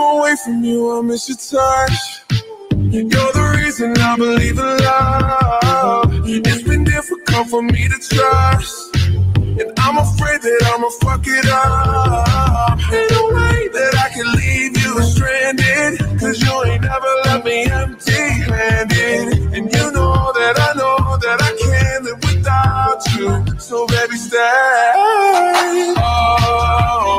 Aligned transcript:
I'm 0.00 0.18
away 0.20 0.36
from 0.36 0.62
you, 0.62 0.96
I 0.96 1.02
miss 1.02 1.28
your 1.28 1.38
touch. 1.38 2.22
You're 2.70 3.32
the 3.32 3.58
reason 3.58 3.98
I 3.98 4.16
believe 4.16 4.56
in 4.56 4.76
love. 4.78 6.24
It's 6.24 6.62
been 6.62 6.84
difficult 6.84 7.48
for 7.48 7.62
me 7.62 7.88
to 7.88 7.98
trust. 7.98 8.94
And 8.94 9.72
I'm 9.76 9.98
afraid 9.98 10.40
that 10.40 10.70
I'ma 10.70 10.88
fuck 11.02 11.26
it 11.26 11.48
up. 11.50 12.78
Ain't 12.92 13.10
no 13.10 13.26
way 13.34 13.66
that 13.74 13.94
I 13.98 14.08
can 14.14 14.30
leave 14.38 14.78
you 14.78 15.02
stranded. 15.02 15.98
Cause 16.20 16.40
you 16.42 16.64
ain't 16.66 16.82
never 16.82 17.12
left 17.24 17.44
me 17.44 17.64
empty 17.64 18.12
handed. 18.12 19.52
And 19.52 19.66
you 19.66 19.90
know 19.90 20.32
that 20.38 20.54
I 20.60 20.74
know 20.78 21.18
that 21.18 21.42
I 21.42 21.50
can't 21.58 22.04
live 22.04 22.22
without 22.22 23.02
you. 23.18 23.58
So 23.58 23.84
baby, 23.88 24.14
stay. 24.14 24.92
Oh, 25.98 27.18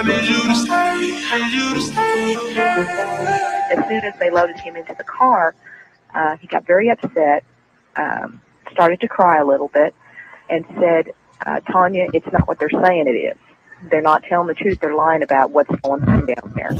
I 0.00 0.02
need 0.02 0.28
you 0.30 0.42
to 0.48 0.54
stay. 0.54 1.00
Need 1.36 1.52
you 1.52 1.74
to 1.74 1.80
stay. 1.82 2.34
as 3.70 3.86
soon 3.86 4.02
as 4.02 4.18
they 4.18 4.30
loaded 4.30 4.58
him 4.58 4.74
into 4.74 4.94
the 4.96 5.04
car, 5.04 5.54
uh, 6.14 6.38
he 6.38 6.46
got 6.46 6.66
very 6.66 6.88
upset, 6.88 7.44
um, 7.96 8.40
started 8.72 8.98
to 9.02 9.08
cry 9.08 9.36
a 9.36 9.44
little 9.44 9.68
bit, 9.68 9.94
and 10.48 10.64
said, 10.78 11.12
uh, 11.44 11.60
Tanya, 11.70 12.08
it's 12.14 12.26
not 12.32 12.48
what 12.48 12.58
they're 12.58 12.70
saying 12.70 13.08
it 13.08 13.10
is. 13.10 13.36
They're 13.90 14.00
not 14.00 14.22
telling 14.22 14.46
the 14.46 14.54
truth. 14.54 14.80
They're 14.80 14.94
lying 14.94 15.22
about 15.22 15.50
what's 15.50 15.70
going 15.82 16.02
on 16.04 16.24
down 16.24 16.54
there. 16.56 16.70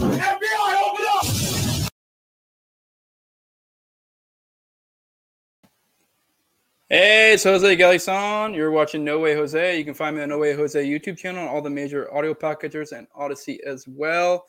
Hey, 6.92 7.34
it's 7.34 7.44
Jose 7.44 7.76
Galison. 7.76 8.52
You're 8.52 8.72
watching 8.72 9.04
No 9.04 9.20
Way 9.20 9.36
Jose. 9.36 9.78
You 9.78 9.84
can 9.84 9.94
find 9.94 10.16
me 10.16 10.24
on 10.24 10.28
No 10.28 10.38
Way 10.38 10.54
Jose 10.54 10.84
YouTube 10.84 11.16
channel, 11.16 11.46
all 11.46 11.62
the 11.62 11.70
major 11.70 12.12
audio 12.12 12.34
packagers, 12.34 12.90
and 12.90 13.06
Odysee 13.16 13.60
as 13.64 13.86
well. 13.86 14.44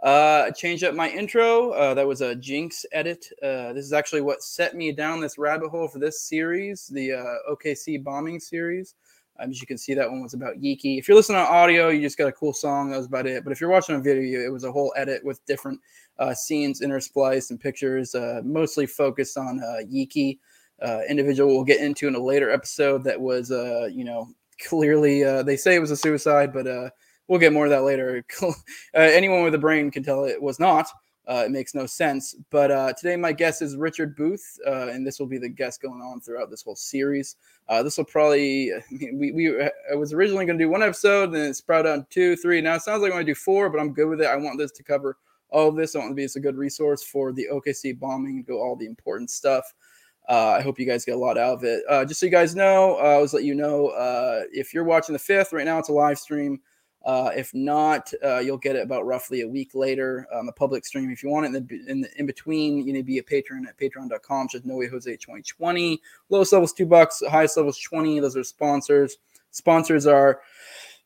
Uh, 0.00 0.44
I 0.46 0.50
changed 0.52 0.84
up 0.84 0.94
my 0.94 1.10
intro. 1.10 1.70
Uh, 1.70 1.92
that 1.94 2.06
was 2.06 2.20
a 2.20 2.36
Jinx 2.36 2.86
edit. 2.92 3.26
Uh, 3.42 3.72
this 3.72 3.84
is 3.84 3.92
actually 3.92 4.20
what 4.20 4.44
set 4.44 4.76
me 4.76 4.92
down 4.92 5.20
this 5.20 5.36
rabbit 5.36 5.70
hole 5.70 5.88
for 5.88 5.98
this 5.98 6.22
series, 6.22 6.86
the 6.86 7.14
uh, 7.14 7.52
OKC 7.52 8.04
bombing 8.04 8.38
series. 8.38 8.94
Um, 9.40 9.50
as 9.50 9.60
you 9.60 9.66
can 9.66 9.76
see, 9.76 9.92
that 9.94 10.08
one 10.08 10.22
was 10.22 10.34
about 10.34 10.58
Yeakey. 10.58 10.96
If 10.96 11.08
you're 11.08 11.16
listening 11.16 11.38
on 11.38 11.48
audio, 11.48 11.88
you 11.88 12.02
just 12.02 12.18
got 12.18 12.28
a 12.28 12.32
cool 12.32 12.52
song. 12.52 12.90
That 12.90 12.98
was 12.98 13.06
about 13.06 13.26
it. 13.26 13.42
But 13.42 13.52
if 13.52 13.60
you're 13.60 13.68
watching 13.68 13.96
a 13.96 14.00
video, 14.00 14.38
it 14.42 14.52
was 14.52 14.62
a 14.62 14.70
whole 14.70 14.94
edit 14.96 15.24
with 15.24 15.44
different 15.44 15.80
uh, 16.20 16.34
scenes 16.34 16.82
interspliced 16.82 17.50
and 17.50 17.58
pictures, 17.58 18.14
uh, 18.14 18.42
mostly 18.44 18.86
focused 18.86 19.36
on 19.36 19.58
uh, 19.58 19.82
Yeakey 19.92 20.38
uh, 20.82 21.00
individual 21.08 21.54
we'll 21.54 21.64
get 21.64 21.80
into 21.80 22.08
in 22.08 22.14
a 22.14 22.22
later 22.22 22.50
episode 22.50 23.04
that 23.04 23.20
was, 23.20 23.50
uh, 23.50 23.88
you 23.92 24.04
know, 24.04 24.28
clearly 24.68 25.24
uh, 25.24 25.42
they 25.42 25.56
say 25.56 25.74
it 25.74 25.80
was 25.80 25.90
a 25.90 25.96
suicide, 25.96 26.52
but 26.52 26.66
uh, 26.66 26.90
we'll 27.28 27.38
get 27.38 27.52
more 27.52 27.64
of 27.64 27.70
that 27.70 27.82
later. 27.82 28.24
uh, 28.42 28.52
anyone 28.94 29.42
with 29.42 29.54
a 29.54 29.58
brain 29.58 29.90
can 29.90 30.02
tell 30.02 30.24
it 30.24 30.40
was 30.40 30.58
not. 30.58 30.88
Uh, 31.28 31.44
it 31.46 31.50
makes 31.52 31.76
no 31.76 31.86
sense. 31.86 32.34
But 32.50 32.72
uh, 32.72 32.92
today, 32.94 33.14
my 33.14 33.32
guest 33.32 33.62
is 33.62 33.76
Richard 33.76 34.16
Booth, 34.16 34.58
uh, 34.66 34.88
and 34.88 35.06
this 35.06 35.20
will 35.20 35.28
be 35.28 35.38
the 35.38 35.48
guest 35.48 35.80
going 35.80 36.00
on 36.00 36.20
throughout 36.20 36.50
this 36.50 36.62
whole 36.62 36.74
series. 36.74 37.36
Uh, 37.68 37.84
this 37.84 37.98
will 37.98 38.04
probably, 38.04 38.72
I 38.74 38.82
mean, 38.90 39.16
we, 39.16 39.30
we 39.30 39.62
I 39.62 39.94
was 39.94 40.12
originally 40.12 40.44
going 40.44 40.58
to 40.58 40.64
do 40.64 40.68
one 40.68 40.82
episode, 40.82 41.32
then 41.32 41.50
it 41.50 41.54
sprouted 41.54 41.92
out 41.92 42.10
two, 42.10 42.34
three. 42.34 42.60
Now 42.60 42.74
it 42.74 42.82
sounds 42.82 43.02
like 43.02 43.12
I'm 43.12 43.16
going 43.16 43.26
to 43.26 43.30
do 43.30 43.36
four, 43.36 43.70
but 43.70 43.80
I'm 43.80 43.92
good 43.92 44.08
with 44.08 44.20
it. 44.20 44.26
I 44.26 44.36
want 44.36 44.58
this 44.58 44.72
to 44.72 44.82
cover 44.82 45.18
all 45.50 45.68
of 45.68 45.76
this. 45.76 45.94
I 45.94 46.00
want 46.00 46.10
to 46.10 46.16
be 46.16 46.24
as 46.24 46.34
a 46.34 46.40
good 46.40 46.56
resource 46.56 47.02
for 47.02 47.32
the 47.32 47.46
OKC 47.52 47.98
bombing, 47.98 48.42
go 48.42 48.60
all 48.60 48.74
the 48.74 48.86
important 48.86 49.30
stuff. 49.30 49.72
Uh, 50.28 50.56
I 50.58 50.62
hope 50.62 50.78
you 50.78 50.86
guys 50.86 51.04
get 51.04 51.16
a 51.16 51.18
lot 51.18 51.38
out 51.38 51.54
of 51.54 51.64
it. 51.64 51.82
Uh, 51.88 52.04
just 52.04 52.20
so 52.20 52.26
you 52.26 52.32
guys 52.32 52.54
know, 52.54 52.96
uh, 52.96 53.02
I 53.02 53.14
always 53.14 53.34
let 53.34 53.44
you 53.44 53.54
know 53.54 53.88
uh, 53.88 54.42
if 54.52 54.72
you're 54.72 54.84
watching 54.84 55.12
the 55.12 55.18
fifth 55.18 55.52
right 55.52 55.64
now, 55.64 55.78
it's 55.78 55.88
a 55.88 55.92
live 55.92 56.18
stream. 56.18 56.60
Uh, 57.04 57.30
if 57.34 57.54
not, 57.54 58.12
uh, 58.22 58.38
you'll 58.38 58.58
get 58.58 58.76
it 58.76 58.82
about 58.82 59.06
roughly 59.06 59.40
a 59.40 59.48
week 59.48 59.74
later 59.74 60.26
on 60.34 60.44
the 60.44 60.52
public 60.52 60.84
stream. 60.84 61.10
If 61.10 61.22
you 61.22 61.30
want 61.30 61.46
it 61.46 61.48
in 61.48 61.52
the 61.54 61.90
in, 61.90 62.00
the, 62.02 62.08
in 62.18 62.26
between, 62.26 62.86
you 62.86 62.92
need 62.92 63.00
to 63.00 63.04
be 63.04 63.18
a 63.18 63.22
patron 63.22 63.66
at 63.66 63.78
patreon.com. 63.78 64.48
Just 64.48 64.66
No 64.66 64.76
Way 64.76 64.88
Jose 64.88 65.10
2020. 65.10 66.00
Lowest 66.28 66.52
levels 66.52 66.74
two 66.74 66.86
bucks, 66.86 67.22
highest 67.28 67.56
levels 67.56 67.78
20. 67.78 68.20
Those 68.20 68.36
are 68.36 68.44
sponsors. 68.44 69.16
Sponsors 69.50 70.06
are 70.06 70.40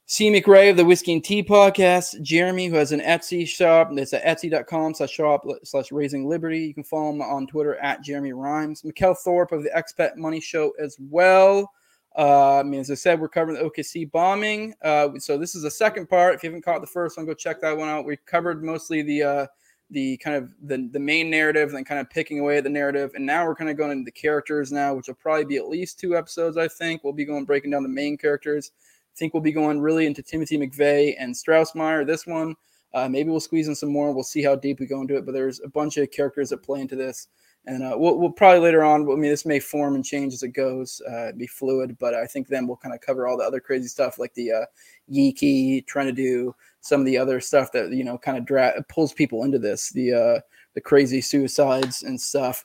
C. 0.07 0.31
McRae 0.31 0.71
of 0.71 0.77
the 0.77 0.85
Whiskey 0.85 1.15
and 1.15 1.25
Tea 1.25 1.43
podcast, 1.43 2.21
Jeremy, 2.21 2.67
who 2.67 2.75
has 2.75 2.93
an 2.93 3.01
Etsy 3.01 3.49
shop. 3.49 3.89
It's 3.93 4.13
at 4.13 4.23
etsy.com 4.23 4.93
slash 4.93 5.11
shop 5.11 5.47
slash 5.63 5.91
raising 5.91 6.29
liberty. 6.29 6.61
You 6.61 6.75
can 6.75 6.85
follow 6.85 7.09
him 7.09 7.23
on 7.23 7.47
Twitter 7.47 7.77
at 7.77 8.03
Jeremy 8.03 8.35
Rhymes. 8.35 8.83
Mikkel 8.83 9.17
Thorup 9.27 9.53
of 9.53 9.63
the 9.63 9.71
Expat 9.71 10.17
Money 10.17 10.41
Show 10.41 10.73
as 10.79 10.99
well. 11.01 11.73
Uh, 12.19 12.59
I 12.59 12.63
mean, 12.65 12.81
as 12.81 12.91
I 12.91 12.95
said, 12.95 13.19
we're 13.19 13.31
covering 13.31 13.57
the 13.57 13.65
OKC 13.65 14.11
bombing. 14.11 14.75
Uh, 14.83 15.09
so 15.19 15.39
this 15.39 15.55
is 15.55 15.63
the 15.63 15.71
second 15.71 16.11
part. 16.11 16.35
If 16.35 16.43
you 16.43 16.51
haven't 16.51 16.67
caught 16.67 16.83
the 16.83 16.87
first 16.87 17.17
one, 17.17 17.25
go 17.25 17.33
check 17.33 17.63
that 17.63 17.77
one 17.77 17.89
out. 17.89 18.05
We 18.05 18.19
covered 18.27 18.63
mostly 18.63 19.01
the 19.01 19.23
uh, 19.23 19.47
the 19.91 20.19
kind 20.19 20.37
of 20.37 20.51
the, 20.63 20.87
the 20.93 21.01
main 21.01 21.31
narrative 21.31 21.69
and 21.69 21.79
then 21.79 21.85
kind 21.85 22.01
of 22.01 22.11
picking 22.11 22.41
away 22.41 22.59
at 22.59 22.65
the 22.65 22.71
narrative. 22.71 23.13
And 23.15 23.25
now 23.25 23.47
we're 23.47 23.55
kind 23.55 23.71
of 23.71 23.79
going 23.79 23.93
into 23.93 24.05
the 24.05 24.13
characters 24.13 24.71
now, 24.71 24.93
which 24.95 25.09
will 25.09 25.15
probably 25.15 25.47
be 25.47 25.57
at 25.57 25.69
least 25.69 25.99
two 25.99 26.15
episodes, 26.15 26.59
I 26.59 26.69
think. 26.69 27.03
We'll 27.03 27.15
be 27.15 27.25
going 27.25 27.47
breaking 27.47 27.71
down 27.71 27.83
the 27.83 27.89
main 27.89 28.19
characters 28.19 28.73
think 29.17 29.35
we'll 29.35 29.43
be 29.43 29.53
going 29.53 29.81
really 29.81 30.07
into 30.07 30.23
Timothy 30.23 30.59
McVeigh 30.59 31.15
and 31.19 31.35
Strassmeir. 31.35 32.07
This 32.07 32.27
one, 32.27 32.55
uh, 32.93 33.09
maybe 33.09 33.31
we'll 33.31 33.41
squeeze 33.41 33.69
in 33.69 33.75
some 33.75 33.93
more. 33.93 34.13
We'll 34.13 34.25
see 34.25 34.43
how 34.43 34.55
deep 34.55 34.81
we 34.81 34.87
go 34.87 35.01
into 35.01 35.17
it. 35.17 35.27
But 35.27 35.33
there's 35.33 35.61
a 35.61 35.69
bunch 35.69 35.97
of 35.97 36.11
characters 36.11 36.51
that 36.51 36.63
play 36.63 36.81
into 36.81 36.97
this, 36.97 37.29
and 37.67 37.83
uh, 37.83 37.95
we'll, 37.97 38.19
we'll, 38.19 38.31
probably 38.31 38.61
later 38.61 38.85
on. 38.85 39.03
I 39.03 39.15
mean, 39.15 39.31
this 39.31 39.47
may 39.47 39.59
form 39.59 39.95
and 39.95 40.05
change 40.05 40.33
as 40.33 40.43
it 40.43 40.49
goes, 40.49 41.01
uh, 41.11 41.33
be 41.37 41.47
fluid. 41.47 41.97
But 41.99 42.15
I 42.15 42.27
think 42.27 42.49
then 42.49 42.67
we'll 42.67 42.77
kind 42.77 42.95
of 42.95 43.01
cover 43.01 43.27
all 43.27 43.37
the 43.37 43.45
other 43.45 43.61
crazy 43.61 43.89
stuff, 43.89 44.19
like 44.19 44.35
the 44.35 44.53
uh, 44.53 44.65
Yeakey 45.11 45.87
trying 45.87 46.07
to 46.07 46.13
do 46.13 46.55
some 46.81 47.01
of 47.01 47.07
the 47.07 47.19
other 47.19 47.41
stuff 47.41 47.73
that 47.73 47.93
you 47.93 48.05
know 48.05 48.19
kind 48.19 48.39
of 48.39 48.45
dra- 48.45 48.85
pulls 48.89 49.13
people 49.13 49.45
into 49.45 49.59
this, 49.59 49.91
the 49.91 50.13
uh, 50.13 50.41
the 50.75 50.81
crazy 50.81 51.21
suicides 51.21 52.03
and 52.03 52.21
stuff. 52.21 52.65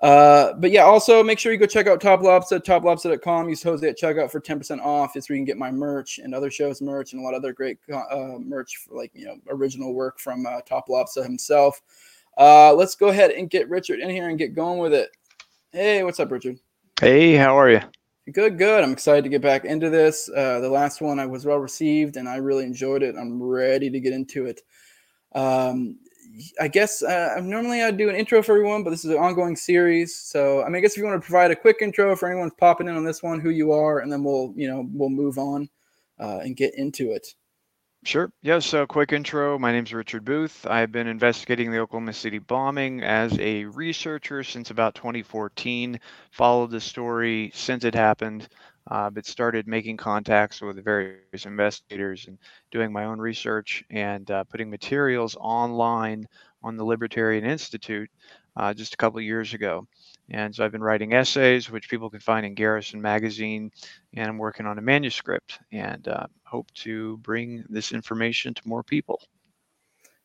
Uh, 0.00 0.52
but 0.54 0.70
yeah, 0.70 0.82
also 0.82 1.24
make 1.24 1.38
sure 1.38 1.50
you 1.50 1.58
go 1.58 1.66
check 1.66 1.88
out 1.88 2.00
Top 2.00 2.22
Lobster, 2.22 2.60
toplobster.com. 2.60 3.48
Use 3.48 3.62
Jose 3.62 3.88
at 3.88 3.98
checkout 3.98 4.30
for 4.30 4.40
10% 4.40 4.80
off. 4.80 5.16
It's 5.16 5.28
where 5.28 5.34
you 5.34 5.40
can 5.40 5.44
get 5.44 5.56
my 5.56 5.72
merch 5.72 6.18
and 6.18 6.34
other 6.34 6.50
shows 6.50 6.80
merch 6.80 7.12
and 7.12 7.20
a 7.20 7.24
lot 7.24 7.34
of 7.34 7.38
other 7.42 7.52
great 7.52 7.78
uh, 7.92 8.38
merch 8.38 8.76
for 8.76 8.94
like, 8.94 9.10
you 9.14 9.26
know, 9.26 9.38
original 9.48 9.94
work 9.94 10.20
from 10.20 10.46
uh, 10.46 10.60
Top 10.60 10.88
Lobster 10.88 11.24
himself. 11.24 11.82
Uh, 12.36 12.72
let's 12.72 12.94
go 12.94 13.08
ahead 13.08 13.32
and 13.32 13.50
get 13.50 13.68
Richard 13.68 13.98
in 13.98 14.10
here 14.10 14.28
and 14.28 14.38
get 14.38 14.54
going 14.54 14.78
with 14.78 14.94
it. 14.94 15.10
Hey, 15.72 16.04
what's 16.04 16.20
up, 16.20 16.30
Richard? 16.30 16.58
Hey, 17.00 17.34
how 17.34 17.58
are 17.58 17.70
you? 17.70 17.80
Good, 18.32 18.56
good. 18.58 18.84
I'm 18.84 18.92
excited 18.92 19.24
to 19.24 19.30
get 19.30 19.42
back 19.42 19.64
into 19.64 19.90
this. 19.90 20.30
Uh, 20.34 20.60
the 20.60 20.68
last 20.68 21.00
one 21.00 21.18
I 21.18 21.26
was 21.26 21.44
well 21.44 21.58
received 21.58 22.16
and 22.16 22.28
I 22.28 22.36
really 22.36 22.64
enjoyed 22.64 23.02
it. 23.02 23.16
I'm 23.16 23.42
ready 23.42 23.90
to 23.90 24.00
get 24.00 24.12
into 24.12 24.46
it. 24.46 24.60
Um, 25.34 25.98
I 26.60 26.68
guess 26.68 27.02
uh, 27.02 27.40
normally 27.42 27.82
I'd 27.82 27.96
do 27.96 28.08
an 28.08 28.16
intro 28.16 28.42
for 28.42 28.52
everyone, 28.52 28.84
but 28.84 28.90
this 28.90 29.04
is 29.04 29.10
an 29.10 29.18
ongoing 29.18 29.56
series. 29.56 30.16
So 30.16 30.62
I 30.62 30.66
mean, 30.66 30.76
I 30.76 30.80
guess 30.80 30.92
if 30.92 30.98
you 30.98 31.04
want 31.04 31.20
to 31.20 31.26
provide 31.26 31.50
a 31.50 31.56
quick 31.56 31.78
intro 31.80 32.14
for 32.16 32.30
anyone 32.30 32.50
popping 32.58 32.88
in 32.88 32.96
on 32.96 33.04
this 33.04 33.22
one, 33.22 33.40
who 33.40 33.50
you 33.50 33.72
are, 33.72 34.00
and 34.00 34.12
then 34.12 34.22
we'll 34.22 34.52
you 34.56 34.68
know 34.68 34.88
we'll 34.92 35.10
move 35.10 35.38
on 35.38 35.68
uh, 36.20 36.38
and 36.38 36.56
get 36.56 36.74
into 36.76 37.12
it. 37.12 37.34
Sure. 38.04 38.30
Yeah. 38.42 38.60
So, 38.60 38.86
quick 38.86 39.12
intro. 39.12 39.58
My 39.58 39.72
name 39.72 39.84
is 39.84 39.92
Richard 39.92 40.24
Booth. 40.24 40.64
I've 40.66 40.92
been 40.92 41.08
investigating 41.08 41.72
the 41.72 41.80
Oklahoma 41.80 42.12
City 42.12 42.38
bombing 42.38 43.02
as 43.02 43.36
a 43.40 43.64
researcher 43.64 44.44
since 44.44 44.70
about 44.70 44.94
2014. 44.94 45.98
Followed 46.30 46.70
the 46.70 46.80
story 46.80 47.50
since 47.54 47.84
it 47.84 47.94
happened, 47.94 48.48
uh, 48.90 49.10
but 49.10 49.26
started 49.26 49.66
making 49.66 49.96
contacts 49.96 50.60
with 50.60 50.82
various 50.84 51.44
investigators 51.44 52.26
and 52.26 52.38
doing 52.70 52.92
my 52.92 53.04
own 53.04 53.18
research 53.18 53.84
and 53.90 54.30
uh, 54.30 54.44
putting 54.44 54.70
materials 54.70 55.36
online 55.38 56.26
on 56.62 56.76
the 56.76 56.84
Libertarian 56.84 57.44
Institute 57.44 58.10
uh, 58.56 58.74
just 58.74 58.94
a 58.94 58.96
couple 58.96 59.18
of 59.18 59.24
years 59.24 59.54
ago. 59.54 59.86
And 60.30 60.54
so 60.54 60.64
I've 60.64 60.72
been 60.72 60.82
writing 60.82 61.14
essays, 61.14 61.70
which 61.70 61.88
people 61.88 62.10
can 62.10 62.20
find 62.20 62.44
in 62.44 62.54
Garrison 62.54 63.00
Magazine, 63.00 63.70
and 64.14 64.28
I'm 64.28 64.38
working 64.38 64.66
on 64.66 64.78
a 64.78 64.82
manuscript 64.82 65.58
and 65.72 66.06
uh, 66.08 66.26
hope 66.44 66.70
to 66.74 67.16
bring 67.18 67.64
this 67.68 67.92
information 67.92 68.52
to 68.54 68.68
more 68.68 68.82
people. 68.82 69.20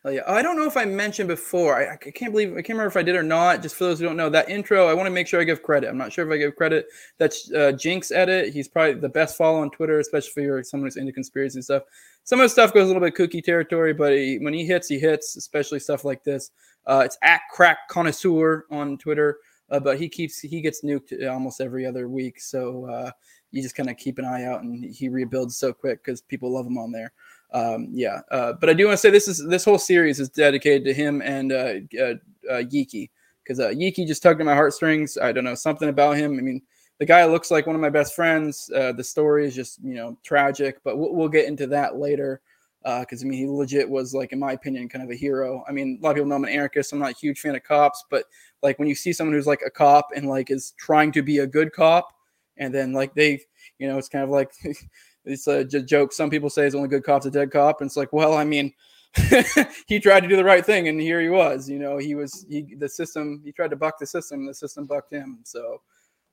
Oh, 0.05 0.09
yeah. 0.09 0.21
I 0.27 0.41
don't 0.41 0.57
know 0.57 0.67
if 0.67 0.75
I 0.75 0.83
mentioned 0.83 1.29
before. 1.29 1.77
I, 1.77 1.93
I, 1.93 1.95
can't 1.95 2.33
believe 2.33 2.51
I 2.51 2.55
can't 2.55 2.69
remember 2.69 2.87
if 2.87 2.97
I 2.97 3.03
did 3.03 3.15
or 3.15 3.23
not. 3.23 3.61
Just 3.61 3.75
for 3.75 3.85
those 3.85 3.99
who 3.99 4.05
don't 4.05 4.17
know, 4.17 4.29
that 4.29 4.49
intro, 4.49 4.87
I 4.89 4.93
want 4.93 5.07
to 5.07 5.11
make 5.11 5.27
sure 5.27 5.39
I 5.39 5.45
give 5.45 5.63
credit. 5.63 5.87
I'm 5.87 5.97
not 5.97 6.11
sure 6.11 6.27
if 6.27 6.33
I 6.33 6.37
give 6.37 6.57
credit. 6.57 6.87
That's 7.19 7.49
uh, 7.53 7.71
Jinx 7.71 8.11
edit. 8.11 8.53
He's 8.53 8.67
probably 8.67 8.95
the 8.95 9.07
best 9.07 9.37
follow 9.37 9.61
on 9.61 9.71
Twitter, 9.71 9.99
especially 9.99 10.43
if 10.43 10.45
you're 10.45 10.63
someone 10.63 10.87
who's 10.87 10.97
into 10.97 11.13
conspiracy 11.13 11.61
stuff. 11.61 11.83
Some 12.25 12.41
of 12.41 12.45
the 12.45 12.49
stuff 12.49 12.73
goes 12.73 12.83
a 12.83 12.87
little 12.87 13.01
bit 13.01 13.15
kooky 13.15 13.41
territory, 13.41 13.93
but 13.93 14.11
he, 14.11 14.39
when 14.39 14.53
he 14.53 14.65
hits, 14.65 14.89
he 14.89 14.99
hits, 14.99 15.37
especially 15.37 15.79
stuff 15.79 16.03
like 16.03 16.23
this. 16.25 16.51
Uh, 16.85 17.03
it's 17.05 17.17
at 17.21 17.41
crack 17.49 17.87
connoisseur 17.89 18.65
on 18.71 18.97
Twitter, 18.97 19.37
uh, 19.69 19.79
but 19.79 19.97
he 19.97 20.09
keeps 20.09 20.39
he 20.39 20.59
gets 20.59 20.83
nuked 20.83 21.13
almost 21.29 21.61
every 21.61 21.85
other 21.85 22.09
week. 22.09 22.41
So 22.41 22.89
uh, 22.89 23.11
you 23.51 23.61
just 23.61 23.75
kind 23.75 23.89
of 23.89 23.95
keep 23.95 24.19
an 24.19 24.25
eye 24.25 24.43
out, 24.43 24.63
and 24.63 24.83
he 24.83 25.07
rebuilds 25.07 25.55
so 25.55 25.71
quick 25.71 26.03
because 26.03 26.19
people 26.19 26.51
love 26.51 26.65
him 26.65 26.77
on 26.77 26.91
there 26.91 27.13
um, 27.53 27.87
yeah. 27.91 28.21
Uh, 28.31 28.53
but 28.53 28.69
I 28.69 28.73
do 28.73 28.87
want 28.87 28.95
to 28.95 28.97
say 28.97 29.11
this 29.11 29.27
is 29.27 29.45
this 29.47 29.63
whole 29.63 29.77
series 29.77 30.19
is 30.19 30.29
dedicated 30.29 30.83
to 30.85 30.93
him 30.93 31.21
and 31.21 31.51
uh, 31.51 31.73
uh, 31.99 32.15
uh 32.49 32.63
Yeakey 32.63 33.09
because 33.43 33.59
uh, 33.59 33.69
Yeakey 33.69 34.07
just 34.07 34.23
tugged 34.23 34.41
at 34.41 34.45
my 34.45 34.55
heartstrings. 34.55 35.17
I 35.17 35.31
don't 35.31 35.43
know 35.43 35.55
something 35.55 35.89
about 35.89 36.17
him. 36.17 36.37
I 36.37 36.41
mean, 36.41 36.61
the 36.99 37.05
guy 37.05 37.25
looks 37.25 37.51
like 37.51 37.67
one 37.67 37.75
of 37.75 37.81
my 37.81 37.89
best 37.89 38.15
friends. 38.15 38.71
Uh, 38.75 38.91
the 38.91 39.03
story 39.03 39.45
is 39.45 39.55
just 39.55 39.79
you 39.83 39.93
know 39.93 40.17
tragic, 40.23 40.79
but 40.83 40.97
we'll, 40.97 41.13
we'll 41.13 41.29
get 41.29 41.45
into 41.45 41.67
that 41.67 41.97
later. 41.97 42.41
Because 42.83 43.23
I 43.23 43.27
mean, 43.27 43.39
he 43.39 43.47
legit 43.47 43.89
was 43.89 44.13
like, 44.13 44.33
in 44.33 44.39
my 44.39 44.51
opinion, 44.51 44.89
kind 44.89 45.05
of 45.05 45.09
a 45.09 45.15
hero. 45.15 45.63
I 45.69 45.71
mean, 45.71 45.99
a 46.01 46.03
lot 46.03 46.09
of 46.11 46.15
people 46.15 46.27
know 46.27 46.35
I'm 46.35 46.43
an 46.43 46.49
anarchist. 46.49 46.91
I'm 46.91 46.99
not 46.99 47.11
a 47.11 47.17
huge 47.17 47.39
fan 47.39 47.55
of 47.55 47.63
cops, 47.63 48.03
but 48.09 48.25
like 48.61 48.77
when 48.77 48.89
you 48.89 48.95
see 48.95 49.13
someone 49.13 49.33
who's 49.35 49.47
like 49.47 49.61
a 49.65 49.69
cop 49.69 50.09
and 50.13 50.27
like 50.27 50.51
is 50.51 50.73
trying 50.77 51.13
to 51.13 51.21
be 51.21 51.37
a 51.37 51.47
good 51.47 51.71
cop, 51.71 52.09
and 52.57 52.73
then 52.73 52.91
like 52.91 53.13
they, 53.13 53.41
you 53.77 53.87
know, 53.87 53.97
it's 53.97 54.09
kind 54.09 54.23
of 54.23 54.31
like 54.31 54.51
it's 55.25 55.47
a 55.47 55.63
joke. 55.63 56.13
Some 56.13 56.29
people 56.29 56.49
say 56.49 56.65
is 56.65 56.75
only 56.75 56.89
good 56.89 57.03
cop's 57.03 57.25
a 57.25 57.31
dead 57.31 57.51
cop, 57.51 57.81
and 57.81 57.87
it's 57.87 57.97
like, 57.97 58.11
well, 58.11 58.33
I 58.33 58.43
mean, 58.43 58.73
he 59.87 59.99
tried 59.99 60.21
to 60.21 60.27
do 60.27 60.35
the 60.35 60.43
right 60.43 60.65
thing, 60.65 60.87
and 60.87 60.99
here 60.99 61.21
he 61.21 61.29
was. 61.29 61.69
You 61.69 61.79
know, 61.79 61.97
he 61.97 62.15
was 62.15 62.45
he 62.49 62.75
the 62.77 62.89
system. 62.89 63.41
He 63.43 63.51
tried 63.51 63.69
to 63.69 63.75
buck 63.75 63.99
the 63.99 64.05
system. 64.05 64.45
The 64.45 64.53
system 64.53 64.85
bucked 64.85 65.13
him. 65.13 65.39
So, 65.43 65.81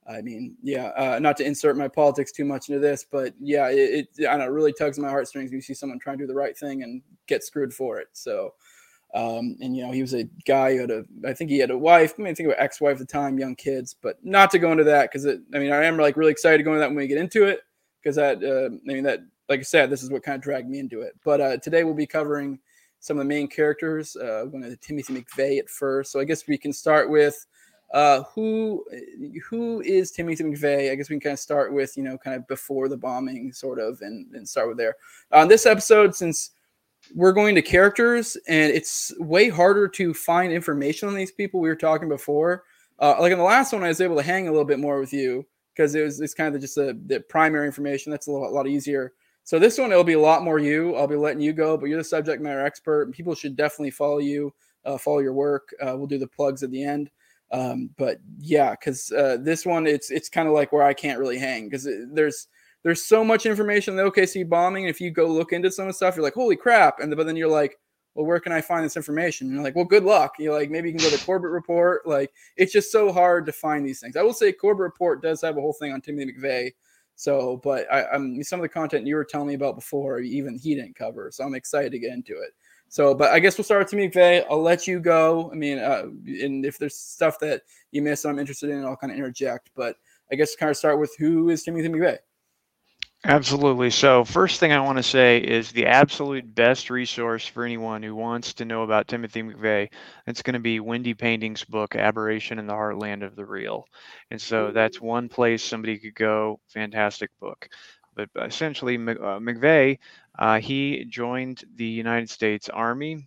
I 0.09 0.23
mean, 0.23 0.57
yeah. 0.63 0.87
Uh, 0.97 1.19
not 1.21 1.37
to 1.39 1.45
insert 1.45 1.77
my 1.77 1.89
politics 1.89 2.33
too 2.33 2.45
much 2.45 2.69
into 2.69 2.81
this, 2.81 3.05
but 3.11 3.35
yeah, 3.39 3.69
it, 3.69 4.09
it 4.17 4.27
I 4.27 4.37
know 4.37 4.45
it 4.45 4.49
really 4.49 4.73
tugs 4.73 4.99
my 4.99 5.09
heartstrings 5.09 5.51
when 5.51 5.59
you 5.59 5.63
see 5.63 5.75
someone 5.75 5.99
trying 5.99 6.19
to 6.19 6.25
do 6.25 6.29
the 6.29 6.35
right 6.35 6.57
thing 6.57 6.83
and 6.83 7.03
get 7.27 7.45
screwed 7.45 7.75
for 7.75 7.99
it. 7.99 8.09
So. 8.13 8.55
Um, 9.13 9.57
and 9.61 9.77
you 9.77 9.85
know, 9.85 9.91
he 9.91 10.03
was 10.03 10.15
a 10.15 10.29
guy 10.47 10.75
who 10.75 10.83
had 10.83 10.91
a, 10.93 11.05
I 11.27 11.33
think 11.33 11.51
he 11.51 11.59
had 11.59 11.73
a 11.73 11.77
wife. 11.77 12.15
I 12.17 12.23
mean, 12.23 12.33
think 12.33 12.47
about 12.47 12.63
ex-wife 12.63 12.93
at 12.93 12.99
the 13.01 13.05
time, 13.07 13.41
young 13.41 13.57
kids, 13.57 13.97
but 14.01 14.25
not 14.25 14.53
to 14.53 14.61
go 14.61 14.71
into 14.71 14.85
that 14.85 15.11
because 15.11 15.27
I 15.27 15.59
mean, 15.59 15.73
I 15.73 15.83
am 15.87 15.97
like 15.97 16.17
really 16.17 16.31
excited 16.31 16.59
to 16.59 16.63
go 16.63 16.71
into 16.71 16.79
that 16.79 16.91
when 16.91 16.97
we 16.97 17.09
get 17.09 17.19
into 17.19 17.43
it 17.43 17.63
because 18.03 18.17
that 18.17 18.43
uh, 18.43 18.67
I 18.67 18.95
mean 18.95 19.05
that 19.05 19.21
like 19.49 19.61
I 19.61 19.65
said, 19.65 19.91
this 19.91 20.03
is 20.03 20.11
what 20.11 20.23
kind 20.23 20.37
of 20.37 20.43
dragged 20.43 20.69
me 20.69 20.79
into 20.79 21.03
it. 21.03 21.15
But 21.25 21.41
uh, 21.41 21.57
today 21.59 21.85
we'll 21.85 21.95
be 21.95 22.07
covering 22.07 22.59
some 23.01 23.17
of 23.19 23.25
the 23.25 23.29
main 23.29 23.49
characters. 23.49 24.17
Uh, 24.17 24.47
of 24.47 24.53
to 24.53 24.77
Timothy 24.77 25.15
McVeigh 25.15 25.59
at 25.59 25.69
first, 25.69 26.13
so 26.13 26.21
I 26.21 26.25
guess 26.25 26.47
we 26.47 26.59
can 26.59 26.73
start 26.73 27.11
with 27.11 27.47
uh, 27.93 28.23
who 28.35 28.85
who 29.49 29.81
is 29.81 30.13
Timothy 30.13 30.45
McVeigh. 30.45 30.91
I 30.91 30.95
guess 30.95 31.11
we 31.11 31.15
can 31.15 31.21
kind 31.21 31.33
of 31.35 31.41
start 31.41 31.73
with 31.73 31.97
you 31.97 32.03
know 32.03 32.17
kind 32.17 32.37
of 32.37 32.47
before 32.47 32.89
the 32.89 32.97
bombing, 32.97 33.53
sort 33.53 33.79
of, 33.79 34.01
and, 34.03 34.33
and 34.35 34.49
start 34.49 34.69
with 34.69 34.79
there. 34.79 34.97
On 35.33 35.49
this 35.49 35.67
episode, 35.67 36.15
since 36.15 36.53
we're 37.15 37.33
going 37.33 37.55
to 37.55 37.63
characters, 37.63 38.37
and 38.47 38.73
it's 38.73 39.13
way 39.19 39.49
harder 39.49 39.89
to 39.89 40.15
find 40.15 40.53
information 40.53 41.09
on 41.09 41.15
these 41.15 41.33
people. 41.33 41.61
We 41.61 41.69
were 41.69 41.77
talking 41.77 42.09
before. 42.09 42.65
Uh, 42.99 43.17
like 43.19 43.33
in 43.33 43.39
the 43.39 43.45
last 43.45 43.73
one, 43.73 43.83
I 43.83 43.89
was 43.89 44.03
able 44.03 44.17
to 44.17 44.23
hang 44.23 44.47
a 44.47 44.51
little 44.51 44.67
bit 44.67 44.79
more 44.79 45.01
with 45.01 45.13
you 45.13 45.47
because 45.81 45.95
it 45.95 46.03
was 46.03 46.21
it's 46.21 46.35
kind 46.35 46.55
of 46.55 46.61
just 46.61 46.77
a, 46.77 46.95
the 47.07 47.21
primary 47.21 47.65
information 47.65 48.11
that's 48.11 48.27
a, 48.27 48.31
lot, 48.31 48.51
a 48.51 48.53
lot 48.55 48.67
easier. 48.67 49.15
So 49.45 49.59
this 49.59 49.79
one 49.79 49.91
it'll 49.91 50.05
be 50.05 50.13
a 50.13 50.21
lot 50.21 50.45
more 50.45 50.59
you. 50.59 50.95
I'll 50.95 51.07
be 51.07 51.17
letting 51.17 51.41
you 51.41 51.55
go, 51.55 51.79
but 51.79 51.87
you're 51.87 51.97
the 51.97 52.05
subject 52.05 52.43
matter 52.43 52.61
expert. 52.61 53.13
People 53.13 53.35
should 53.35 53.57
definitely 53.57 53.93
follow 53.93 54.19
you, 54.19 54.53
uh, 54.85 54.99
follow 54.99 55.21
your 55.21 55.33
work. 55.33 55.75
Uh, 55.81 55.95
we'll 55.97 56.07
do 56.07 56.19
the 56.19 56.27
plugs 56.27 56.63
at 56.63 56.71
the 56.71 56.85
end. 56.85 57.11
Um, 57.51 57.89
but 57.97 58.19
yeah, 58.39 58.73
because 58.73 59.11
uh, 59.11 59.39
this 59.41 59.65
one 59.65 59.87
it's 59.87 60.11
it's 60.11 60.29
kind 60.29 60.47
of 60.47 60.53
like 60.53 60.71
where 60.71 60.83
I 60.83 60.93
can't 60.93 61.19
really 61.19 61.39
hang 61.39 61.65
because 61.65 61.89
there's 62.13 62.49
there's 62.83 63.03
so 63.03 63.25
much 63.25 63.47
information 63.47 63.99
on 63.99 64.05
the 64.05 64.11
OKC 64.11 64.47
bombing. 64.47 64.85
If 64.85 65.01
you 65.01 65.11
go 65.11 65.27
look 65.27 65.53
into 65.53 65.73
some 65.73 65.87
of 65.87 65.89
the 65.89 65.95
stuff, 65.95 66.15
you're 66.15 66.23
like, 66.23 66.35
holy 66.35 66.57
crap! 66.57 67.01
And 67.01 67.17
but 67.17 67.27
then 67.27 67.37
you're 67.37 67.49
like, 67.49 67.79
well, 68.15 68.27
where 68.27 68.41
can 68.41 68.53
I 68.53 68.61
find 68.61 68.85
this 68.85 68.97
information? 68.97 69.47
And 69.47 69.55
you're 69.55 69.65
like, 69.65 69.77
well, 69.77 69.85
good 69.85 70.05
luck. 70.05 70.35
You're 70.39 70.59
like, 70.59 70.71
maybe 70.71 70.91
you 70.91 70.99
can 70.99 71.09
go 71.09 71.17
to 71.17 71.25
Corbett 71.25 71.51
Report. 71.51 72.07
Like, 72.07 72.33
it's 72.57 72.73
just 72.73 72.91
so 72.91 73.13
hard 73.13 73.47
to 73.47 73.53
find 73.53 73.87
these 73.87 74.01
things. 74.01 74.17
I 74.17 74.23
will 74.23 74.33
say 74.33 74.53
Corbett 74.53 74.83
Report 74.83 75.23
does 75.23 75.41
have 75.43 75.57
a 75.57 75.61
whole 75.61 75.73
thing 75.73 75.93
on 75.93 76.01
Timothy 76.01 76.33
McVeigh. 76.33 76.73
So, 77.15 77.61
but 77.63 77.87
I, 77.93 78.15
am 78.15 78.43
some 78.43 78.61
of 78.61 78.63
the 78.63 78.69
content 78.69 79.07
you 79.07 79.15
were 79.15 79.25
telling 79.25 79.49
me 79.49 79.55
about 79.55 79.75
before, 79.75 80.21
even 80.21 80.59
he 80.59 80.75
didn't 80.75 80.97
cover. 80.97 81.31
So 81.31 81.45
I'm 81.45 81.55
excited 81.55 81.93
to 81.93 81.99
get 81.99 82.13
into 82.13 82.33
it. 82.33 82.51
So, 82.89 83.15
but 83.15 83.31
I 83.31 83.39
guess 83.39 83.57
we'll 83.57 83.65
start 83.65 83.83
with 83.83 83.91
Timothy 83.91 84.19
McVeigh. 84.19 84.45
I'll 84.51 84.63
let 84.63 84.89
you 84.89 84.99
go. 84.99 85.49
I 85.53 85.55
mean, 85.55 85.79
uh, 85.79 86.07
and 86.27 86.65
if 86.67 86.79
there's 86.79 86.97
stuff 86.97 87.39
that 87.41 87.63
you 87.93 88.03
miss, 88.03 88.25
I'm 88.25 88.39
interested 88.39 88.71
in, 88.71 88.85
I'll 88.85 88.97
kind 88.97 89.13
of 89.13 89.19
interject. 89.19 89.71
But 89.77 89.97
I 90.33 90.35
guess 90.35 90.57
kind 90.57 90.71
of 90.71 90.77
start 90.77 90.99
with 90.99 91.15
who 91.19 91.51
is 91.51 91.63
Timothy 91.63 91.89
McVeigh. 91.89 92.19
Absolutely. 93.25 93.91
So, 93.91 94.25
first 94.25 94.61
thing 94.61 94.73
I 94.73 94.81
want 94.81 94.97
to 94.97 95.03
say 95.03 95.39
is 95.39 95.73
the 95.73 95.87
absolute 95.87 96.55
best 96.55 96.89
resource 96.89 97.47
for 97.47 97.65
anyone 97.65 98.03
who 98.03 98.15
wants 98.15 98.55
to 98.55 98.65
know 98.65 98.83
about 98.83 99.09
Timothy 99.09 99.43
McVeigh. 99.43 99.91
It's 100.27 100.41
going 100.43 100.55
to 100.55 100.61
be 100.61 100.81
Wendy 100.81 101.13
Painting's 101.13 101.63
book, 101.65 101.97
Aberration 101.97 102.59
in 102.59 102.67
the 102.67 102.73
Heartland 102.73 103.23
of 103.23 103.37
the 103.37 103.45
Real. 103.45 103.85
And 104.31 104.41
so 104.41 104.71
that's 104.73 105.01
one 105.03 105.29
place 105.29 105.63
somebody 105.63 105.99
could 105.99 106.15
go. 106.15 106.61
Fantastic 106.69 107.31
book. 107.41 107.69
But 108.17 108.31
essentially, 108.41 108.97
uh, 108.97 109.39
McVeigh, 109.39 109.99
uh, 110.39 110.61
he 110.61 111.05
joined 111.05 111.63
the 111.75 111.85
United 111.87 112.31
States 112.31 112.71
Army 112.71 113.27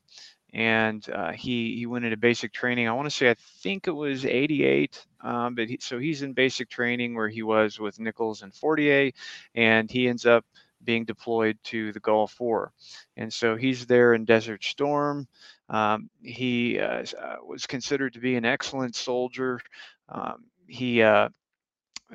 and 0.54 1.10
uh, 1.10 1.32
he 1.32 1.76
he 1.78 1.86
went 1.88 2.06
into 2.06 2.16
basic 2.16 2.54
training. 2.54 2.88
I 2.88 2.94
want 2.94 3.08
to 3.08 3.16
say 3.16 3.30
I 3.30 3.36
think 3.62 3.88
it 3.88 3.92
was 3.92 4.24
88, 4.24 5.06
um, 5.22 5.56
but 5.56 5.68
he, 5.68 5.80
so 5.82 5.98
he's 5.98 6.22
in 6.22 6.34
basic 6.34 6.70
training 6.70 7.16
where 7.16 7.28
he 7.28 7.42
was 7.42 7.80
with 7.80 8.00
Nichols 8.00 8.44
and 8.44 8.54
Fortier, 8.54 9.12
and 9.56 9.90
he 9.90 10.08
ends 10.08 10.26
up 10.26 10.46
being 10.84 11.06
deployed 11.06 11.58
to 11.64 11.92
the 11.92 12.00
Gulf 12.00 12.40
War, 12.40 12.72
and 13.18 13.34
so 13.34 13.56
he's 13.56 13.88
there 13.88 14.14
in 14.14 14.26
Desert 14.26 14.64
Storm. 14.64 15.28
Um, 15.70 16.10
he 16.22 16.80
uh, 16.80 17.04
uh 17.20 17.38
was 17.46 17.66
considered 17.66 18.14
to 18.14 18.20
be 18.20 18.36
an 18.36 18.46
excellent 18.46 18.96
soldier. 18.96 19.60
Um, 20.10 20.44
he 20.68 21.02
uh, 21.02 21.30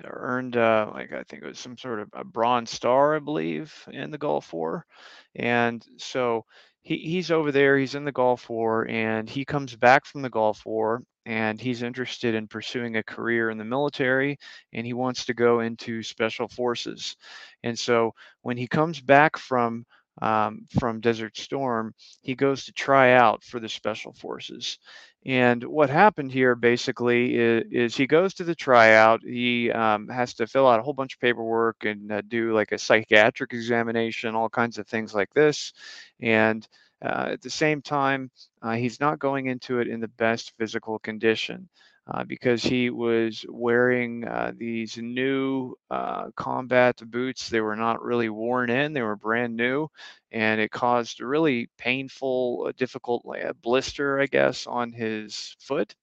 earned 0.05 0.56
uh, 0.56 0.93
like 0.94 1.12
I 1.12 1.25
think 1.25 1.43
it 1.43 1.49
was 1.49 1.58
some 1.58 1.76
sort 1.76 1.99
of 1.99 2.11
a 2.12 2.23
Bronze 2.23 2.70
Star, 2.70 3.17
I 3.17 3.19
believe, 3.19 3.75
in 3.91 4.12
the 4.12 4.19
Gulf 4.19 4.52
War, 4.52 4.86
and 5.34 5.84
so 5.96 6.44
he, 6.82 6.97
he's 6.99 7.31
over 7.31 7.53
there, 7.53 7.79
he's 7.79 7.94
in 7.94 8.05
the 8.05 8.13
Gulf 8.13 8.49
War, 8.49 8.87
and 8.89 9.29
he 9.29 9.44
comes 9.44 9.77
back 9.77 10.06
from 10.06 10.23
the 10.23 10.31
Gulf 10.31 10.65
War 10.65 11.03
and 11.27 11.61
he's 11.61 11.82
interested 11.82 12.35
in 12.35 12.49
pursuing 12.49 12.97
a 12.97 13.03
career 13.03 13.51
in 13.51 13.58
the 13.58 13.65
military 13.65 14.39
and 14.73 14.87
he 14.87 14.94
wants 14.94 15.27
to 15.27 15.35
go 15.35 15.61
into 15.61 16.03
special 16.03 16.49
forces. 16.49 17.17
And 17.63 17.79
so 17.79 18.13
when 18.43 18.56
he 18.56 18.67
comes 18.67 19.01
back 19.01 19.37
from 19.37 19.85
um, 20.23 20.67
from 20.81 21.01
Desert 21.01 21.37
Storm, 21.37 21.94
he 22.23 22.35
goes 22.35 22.65
to 22.65 22.73
try 22.73 23.13
out 23.13 23.44
for 23.44 23.61
the 23.61 23.69
special 23.69 24.13
forces. 24.15 24.79
And 25.27 25.63
what 25.65 25.91
happened 25.91 26.32
here 26.32 26.55
basically 26.55 27.37
is, 27.37 27.65
is 27.70 27.96
he 27.96 28.06
goes 28.06 28.34
to 28.34 28.44
the 28.44 28.55
tryout. 28.55 29.20
He 29.22 29.70
um, 29.70 30.08
has 30.08 30.34
to 30.34 30.46
fill 30.46 30.67
out 30.67 30.81
a 30.81 30.82
whole 30.82 30.94
bunch 30.94 31.15
of 31.15 31.20
paperwork 31.20 31.84
and 31.84 32.10
uh, 32.10 32.22
do 32.27 32.55
like 32.55 32.72
a 32.72 32.79
psychiatric 32.79 33.53
examination, 33.53 34.34
all 34.34 34.48
kinds 34.48 34.79
of 34.79 34.87
things 34.87 35.15
like 35.15 35.32
this. 35.34 35.72
And 36.20 36.67
uh, 37.03 37.31
at 37.32 37.43
the 37.43 37.51
same 37.51 37.82
time, 37.82 38.31
uh, 38.63 38.72
he's 38.75 39.01
not 39.01 39.19
going 39.19 39.46
into 39.46 39.81
it 39.81 39.89
in 39.89 40.01
the 40.01 40.08
best 40.08 40.53
physical 40.58 40.98
condition. 40.98 41.69
Uh, 42.10 42.24
because 42.24 42.62
he 42.62 42.88
was 42.88 43.44
wearing 43.50 44.27
uh, 44.27 44.53
these 44.56 44.96
new 44.96 45.74
uh, 45.91 46.31
combat 46.36 46.96
boots. 47.10 47.50
They 47.50 47.60
were 47.60 47.77
not 47.77 48.03
really 48.03 48.31
worn 48.31 48.70
in, 48.70 48.94
they 48.94 49.03
were 49.03 49.17
brand 49.17 49.55
new, 49.56 49.88
and 50.32 50.58
it 50.58 50.70
caused 50.70 51.20
a 51.20 51.27
really 51.27 51.69
painful, 51.77 52.67
uh, 52.69 52.72
difficult 52.79 53.27
blister, 53.60 54.20
I 54.20 54.27
guess, 54.27 54.67
on 54.67 54.91
his 54.93 55.55
foot. 55.60 55.94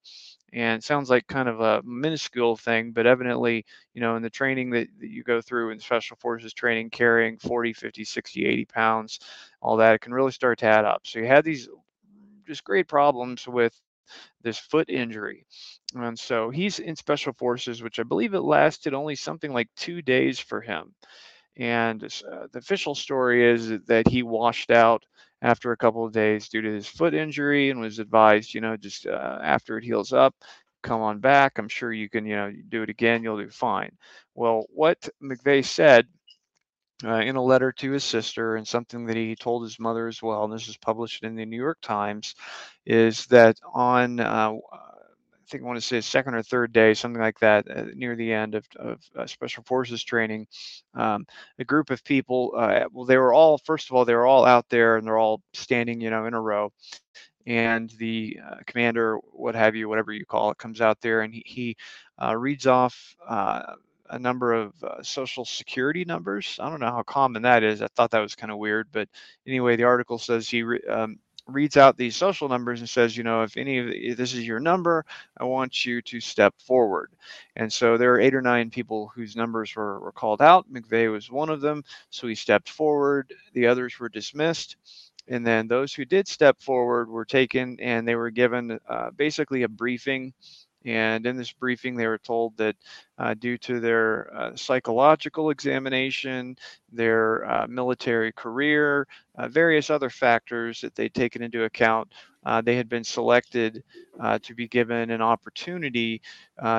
And 0.54 0.82
sounds 0.84 1.10
like 1.10 1.28
kind 1.28 1.50
of 1.50 1.60
a 1.60 1.82
minuscule 1.84 2.56
thing, 2.56 2.92
but 2.92 3.06
evidently, 3.08 3.66
you 3.94 4.02
know, 4.02 4.16
in 4.16 4.22
the 4.22 4.30
training 4.30 4.70
that, 4.72 4.88
that 5.00 5.10
you 5.10 5.24
go 5.24 5.42
through 5.42 5.72
in 5.72 5.80
special 5.80 6.18
forces 6.18 6.54
training, 6.54 6.92
carrying 6.92 7.38
40, 7.40 7.74
50, 7.74 8.06
60, 8.06 8.46
80 8.46 8.66
pounds, 8.66 9.20
all 9.62 9.78
that, 9.78 9.96
it 9.96 10.02
can 10.02 10.14
really 10.14 10.32
start 10.32 10.60
to 10.60 10.66
add 10.68 10.86
up. 10.86 11.02
So 11.06 11.20
you 11.20 11.26
had 11.28 11.44
these 11.44 11.68
just 12.48 12.64
great 12.64 12.88
problems 12.88 13.48
with 13.48 13.80
this 14.42 14.58
foot 14.58 14.90
injury. 14.90 15.46
And 15.96 16.18
so 16.18 16.50
he's 16.50 16.80
in 16.80 16.96
special 16.96 17.34
forces, 17.34 17.82
which 17.82 18.00
I 18.00 18.04
believe 18.04 18.34
it 18.34 18.42
lasted 18.42 18.94
only 18.94 19.16
something 19.16 19.54
like 19.54 19.70
two 19.76 20.02
days 20.02 20.40
for 20.40 20.62
him. 20.62 20.94
And 21.58 22.04
uh, 22.04 22.48
the 22.52 22.60
official 22.60 22.96
story 22.96 23.50
is 23.50 23.70
that 23.88 24.08
he 24.08 24.24
washed 24.24 24.72
out 24.72 25.04
after 25.42 25.72
a 25.72 25.78
couple 25.78 26.06
of 26.06 26.12
days 26.12 26.50
due 26.50 26.62
to 26.62 26.74
his 26.74 26.88
foot 26.88 27.14
injury 27.14 27.70
and 27.70 27.80
was 27.80 28.00
advised, 28.00 28.54
you 28.54 28.62
know, 28.62 28.76
just 28.76 29.06
uh, 29.08 29.40
after 29.42 29.78
it 29.78 29.84
heals 29.84 30.12
up, 30.12 30.36
come 30.84 31.02
on 31.02 31.20
back. 31.20 31.58
I'm 31.58 31.70
sure 31.70 31.94
you 31.94 32.10
can, 32.10 32.26
you 32.26 32.36
know, 32.36 32.52
do 32.70 32.84
it 32.84 32.90
again. 32.90 33.24
You'll 33.24 33.38
do 33.38 33.50
fine. 33.50 33.92
Well, 34.34 34.66
what 34.70 35.08
McVeigh 35.24 35.66
said 35.66 36.08
uh, 37.04 37.16
in 37.16 37.36
a 37.36 37.44
letter 37.44 37.72
to 37.74 37.92
his 37.92 38.04
sister 38.04 38.56
and 38.56 38.68
something 38.68 39.06
that 39.06 39.18
he 39.18 39.36
told 39.36 39.64
his 39.64 39.80
mother 39.80 40.08
as 40.08 40.22
well, 40.22 40.46
and 40.46 40.54
this 40.54 40.68
is 40.68 40.78
published 40.78 41.24
in 41.24 41.36
the 41.36 41.46
New 41.46 41.58
York 41.58 41.80
Times, 41.82 42.36
is 42.86 43.26
that 43.28 43.58
on 43.74 44.20
uh, 44.20 44.54
I 45.46 45.52
think 45.52 45.64
I 45.64 45.68
want 45.68 45.78
to 45.78 45.86
say 45.86 46.02
second 46.02 46.34
or 46.34 46.42
third 46.42 46.74
day, 46.74 46.96
something 46.96 47.22
like 47.22 47.40
that, 47.40 47.70
uh, 47.70 47.86
near 47.94 48.16
the 48.16 48.34
end 48.34 48.56
of, 48.56 48.66
of 48.78 49.00
uh, 49.16 49.28
special 49.28 49.64
forces 49.64 50.04
training, 50.04 50.48
um, 50.96 51.28
a 51.60 51.64
group 51.64 51.92
of 51.92 52.04
people. 52.04 52.54
Uh, 52.58 52.86
well, 52.92 53.06
they 53.06 53.18
were 53.18 53.34
all 53.34 53.60
first 53.60 53.90
of 53.90 53.96
all 53.96 54.06
they 54.06 54.16
were 54.16 54.26
all 54.26 54.46
out 54.46 54.68
there 54.70 54.98
and 54.98 55.06
they're 55.06 55.20
all 55.20 55.42
standing, 55.54 56.02
you 56.02 56.10
know, 56.10 56.26
in 56.26 56.34
a 56.34 56.42
row. 56.42 56.72
And 57.46 57.92
the 58.00 58.40
uh, 58.44 58.56
commander, 58.66 59.18
what 59.18 59.54
have 59.54 59.76
you, 59.76 59.88
whatever 59.88 60.12
you 60.12 60.26
call 60.26 60.50
it, 60.50 60.58
comes 60.58 60.82
out 60.82 61.00
there 61.02 61.22
and 61.22 61.32
he, 61.32 61.44
he 61.46 61.78
uh, 62.20 62.36
reads 62.36 62.66
off 62.66 63.16
uh, 63.28 63.74
a 64.10 64.20
number 64.20 64.54
of 64.54 64.74
uh, 64.84 65.04
social 65.04 65.46
security 65.46 66.06
numbers. 66.06 66.58
I 66.62 66.70
don't 66.70 66.80
know 66.80 66.92
how 66.92 67.04
common 67.04 67.44
that 67.44 67.64
is. 67.64 67.82
I 67.82 67.88
thought 67.96 68.12
that 68.12 68.20
was 68.22 68.36
kind 68.36 68.52
of 68.52 68.58
weird, 68.58 68.88
but 68.92 69.10
anyway, 69.48 69.76
the 69.76 69.84
article 69.84 70.18
says 70.18 70.50
he 70.50 70.64
re- 70.64 70.82
um, 70.90 71.20
reads 71.48 71.78
out 71.78 71.98
these 71.98 72.16
social 72.16 72.50
numbers 72.50 72.80
and 72.80 72.90
says, 72.90 73.16
you 73.16 73.24
know, 73.24 73.44
if 73.44 73.58
any 73.58 73.78
of 73.78 73.88
if 73.90 74.18
this 74.18 74.34
is 74.34 74.48
your 74.48 74.60
number, 74.60 75.06
I 75.38 75.44
want 75.44 75.86
you 75.86 76.02
to 76.04 76.20
step 76.20 76.56
forward. 76.60 77.12
And 77.56 77.72
so 77.72 77.98
there 77.98 78.14
are 78.14 78.20
eight 78.20 78.36
or 78.36 78.42
nine 78.42 78.70
people 78.70 79.12
whose 79.16 79.36
numbers 79.36 79.76
were, 79.76 80.00
were 80.00 80.12
called 80.12 80.42
out. 80.42 80.72
McVeigh 80.72 81.12
was 81.12 81.32
one 81.32 81.50
of 81.50 81.62
them. 81.62 81.84
So 82.10 82.28
he 82.28 82.36
stepped 82.36 82.70
forward. 82.70 83.34
The 83.54 83.68
others 83.68 84.00
were 84.00 84.10
dismissed. 84.10 84.78
And 85.28 85.46
then 85.46 85.68
those 85.68 85.94
who 85.94 86.06
did 86.06 86.28
step 86.28 86.62
forward 86.62 87.10
were 87.10 87.26
taken 87.26 87.80
and 87.80 88.08
they 88.08 88.16
were 88.16 88.30
given 88.30 88.80
uh, 88.88 89.10
basically 89.12 89.64
a 89.64 89.68
briefing 89.68 90.34
and 90.86 91.26
in 91.26 91.36
this 91.36 91.52
briefing, 91.52 91.96
they 91.96 92.08
were 92.08 92.20
told 92.20 92.56
that 92.58 92.76
uh, 93.18 93.34
due 93.34 93.58
to 93.58 93.80
their 93.80 94.34
uh, 94.36 94.56
psychological 94.56 95.50
examination, 95.50 96.56
their 96.92 97.50
uh, 97.50 97.66
military 97.68 98.32
career, 98.32 99.08
uh, 99.36 99.48
various 99.48 99.90
other 99.90 100.10
factors 100.10 100.82
that 100.82 100.94
they'd 100.96 101.14
taken 101.14 101.42
into 101.42 101.64
account, 101.64 102.14
uh, 102.46 102.62
they 102.62 102.76
had 102.76 102.88
been 102.88 103.04
selected 103.04 103.84
uh, 104.20 104.38
to 104.44 104.54
be 104.54 104.68
given 104.68 105.10
an 105.10 105.22
opportunity 105.22 106.22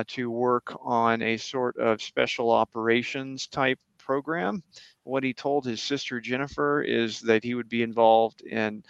to 0.06 0.30
work 0.30 0.76
on 0.80 1.20
a 1.22 1.36
sort 1.36 1.76
of 1.78 2.00
special 2.00 2.50
operations 2.50 3.48
type 3.48 3.80
program. 3.98 4.62
What 5.02 5.24
he 5.24 5.34
told 5.34 5.64
his 5.64 5.82
sister 5.82 6.20
Jennifer 6.20 6.82
is 6.82 7.20
that 7.22 7.42
he 7.42 7.54
would 7.54 7.68
be 7.68 7.82
involved 7.82 8.42
in 8.42 8.84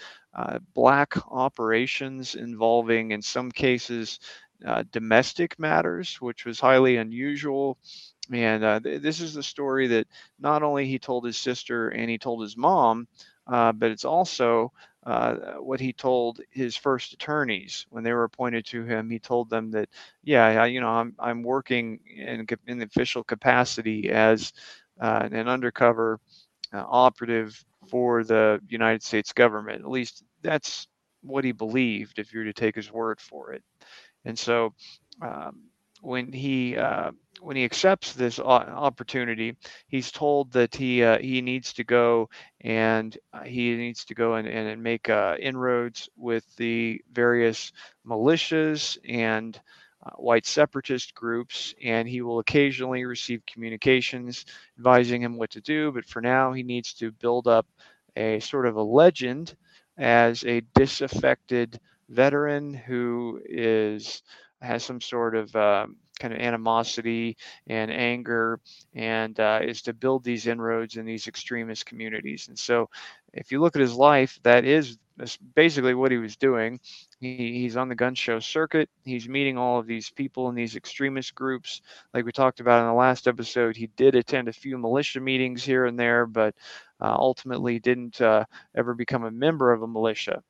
black 0.75 1.15
operations 1.33 2.35
involving, 2.35 3.13
in 3.13 3.23
some 3.23 3.51
cases, 3.51 4.21
uh, 4.65 4.85
domestic 4.93 5.59
matters, 5.59 6.21
which 6.21 6.45
was 6.45 6.61
highly 6.61 6.97
unusual. 6.97 7.79
And 8.33 8.65
uh, 8.65 8.81
th- 8.81 9.03
this 9.03 9.21
is 9.21 9.35
the 9.35 9.43
story 9.43 9.87
that 9.89 10.07
not 10.39 10.63
only 10.63 10.87
he 10.87 10.99
told 10.99 11.25
his 11.25 11.37
sister 11.37 11.89
and 11.91 12.11
he 12.11 12.19
told 12.19 12.43
his 12.43 12.57
mom, 12.57 13.07
uh, 13.47 13.73
but 13.73 13.91
it's 13.91 14.05
also 14.05 14.73
uh, 15.07 15.35
what 15.59 15.81
he 15.81 15.93
told 15.93 16.41
his 16.51 16.77
first 16.77 17.13
attorneys 17.13 17.87
when 17.91 18.03
they 18.03 18.13
were 18.13 18.25
appointed 18.25 18.67
to 18.67 18.83
him. 18.85 19.09
He 19.09 19.21
told 19.21 19.49
them 19.51 19.71
that, 19.71 19.89
yeah, 20.25 20.65
you 20.65 20.81
know, 20.81 20.89
I'm 20.89 21.15
I'm 21.19 21.43
working 21.43 22.01
in 22.17 22.47
in 22.67 22.79
the 22.79 22.87
official 22.87 23.23
capacity 23.23 24.11
as 24.11 24.53
uh, 25.01 25.29
an 25.31 25.49
undercover 25.49 26.19
uh, 26.73 26.85
operative 26.89 27.65
for 27.89 28.25
the 28.25 28.61
United 28.69 29.03
States 29.03 29.33
government. 29.33 29.81
At 29.83 29.91
least 29.91 30.25
that's 30.43 30.89
what 31.23 31.45
he 31.45 31.53
believed, 31.53 32.19
if 32.19 32.33
you're 32.33 32.45
to 32.45 32.53
take 32.53 32.75
his 32.77 32.93
word 32.93 33.21
for 33.21 33.53
it. 33.53 33.63
And 34.27 34.39
so 34.39 34.75
um, 35.23 35.63
when 36.03 36.33
he 36.33 36.77
uh, 36.77 37.13
when 37.41 37.57
he 37.57 37.65
accepts 37.65 38.13
this 38.13 38.39
opportunity, 38.39 39.57
he's 39.89 40.11
told 40.11 40.53
that 40.53 40.75
he 40.75 41.03
uh, 41.03 41.19
he 41.19 41.41
needs 41.41 41.73
to 41.75 41.85
go 41.85 42.29
and 42.61 43.17
uh, 43.33 43.45
he 43.45 43.77
needs 43.77 44.05
to 44.07 44.15
go 44.15 44.35
and, 44.35 44.47
and 44.49 44.83
make 44.83 45.09
uh, 45.09 45.37
inroads 45.41 46.09
with 46.17 46.45
the 46.57 47.01
various 47.13 47.73
militias 48.07 48.99
and 49.09 49.61
uh, 50.05 50.11
white 50.17 50.47
separatist 50.47 51.15
groups, 51.15 51.75
and 51.83 52.09
he 52.09 52.21
will 52.21 52.39
occasionally 52.41 53.05
receive 53.05 53.47
communications 53.47 54.45
advising 54.79 55.23
him 55.23 55.37
what 55.37 55.51
to 55.51 55.61
do. 55.61 55.93
But 55.93 56.05
for 56.05 56.21
now, 56.21 56.53
he 56.53 56.63
needs 56.63 56.95
to 56.95 57.13
build 57.13 57.47
up 57.47 57.67
a 58.17 58.41
sort 58.41 58.67
of 58.67 58.77
a 58.77 58.83
legend 58.83 59.57
as 59.99 60.45
a 60.45 60.61
disaffected 60.75 61.81
veteran 62.09 62.75
who 62.75 63.41
is 63.45 64.23
has 64.63 64.85
some 64.85 65.01
sort 65.01 65.37
of 65.37 65.55
um, 65.55 65.97
kind 66.19 66.33
of 66.33 66.41
animosity 66.41 67.37
and 67.67 67.91
anger 67.91 68.59
and 68.95 69.39
uh, 69.39 69.61
is 69.63 69.83
to 69.83 69.93
build 69.93 70.25
these 70.25 70.47
inroads 70.47 70.97
in 70.97 71.05
these 71.05 71.29
extremist 71.29 71.85
communities. 71.85 72.49
And 72.49 72.59
so 72.59 72.89
if 73.33 73.53
you 73.53 73.61
look 73.61 73.77
at 73.77 73.83
his 73.83 73.95
life 73.95 74.39
that 74.43 74.65
is 74.65 74.99
basically 75.55 75.95
what 75.95 76.11
he 76.11 76.19
was 76.19 76.37
doing. 76.37 76.79
He, 77.21 77.61
he's 77.61 77.77
on 77.77 77.89
the 77.89 77.95
gun 77.95 78.15
show 78.15 78.39
circuit. 78.39 78.91
He's 79.05 79.29
meeting 79.29 79.57
all 79.57 79.79
of 79.79 79.87
these 79.87 80.11
people 80.11 80.49
in 80.49 80.55
these 80.55 80.77
extremist 80.77 81.35
groups. 81.35 81.81
Like 82.13 82.25
we 82.25 82.33
talked 82.33 82.61
about 82.61 82.81
in 82.81 82.87
the 82.87 82.95
last 82.95 83.27
episode 83.27 83.77
he 83.77 83.87
did 83.97 84.15
attend 84.15 84.49
a 84.49 84.53
few 84.53 84.79
militia 84.79 85.21
meetings 85.21 85.65
here 85.65 85.87
and 85.87 85.99
there 85.99 86.27
but 86.27 86.55
uh, 87.01 87.15
ultimately 87.19 87.79
didn't 87.79 88.21
uh, 88.21 88.45
ever 88.75 88.95
become 88.95 89.25
a 89.25 89.31
member 89.31 89.73
of 89.73 89.83
a 89.83 89.87
militia 89.89 90.43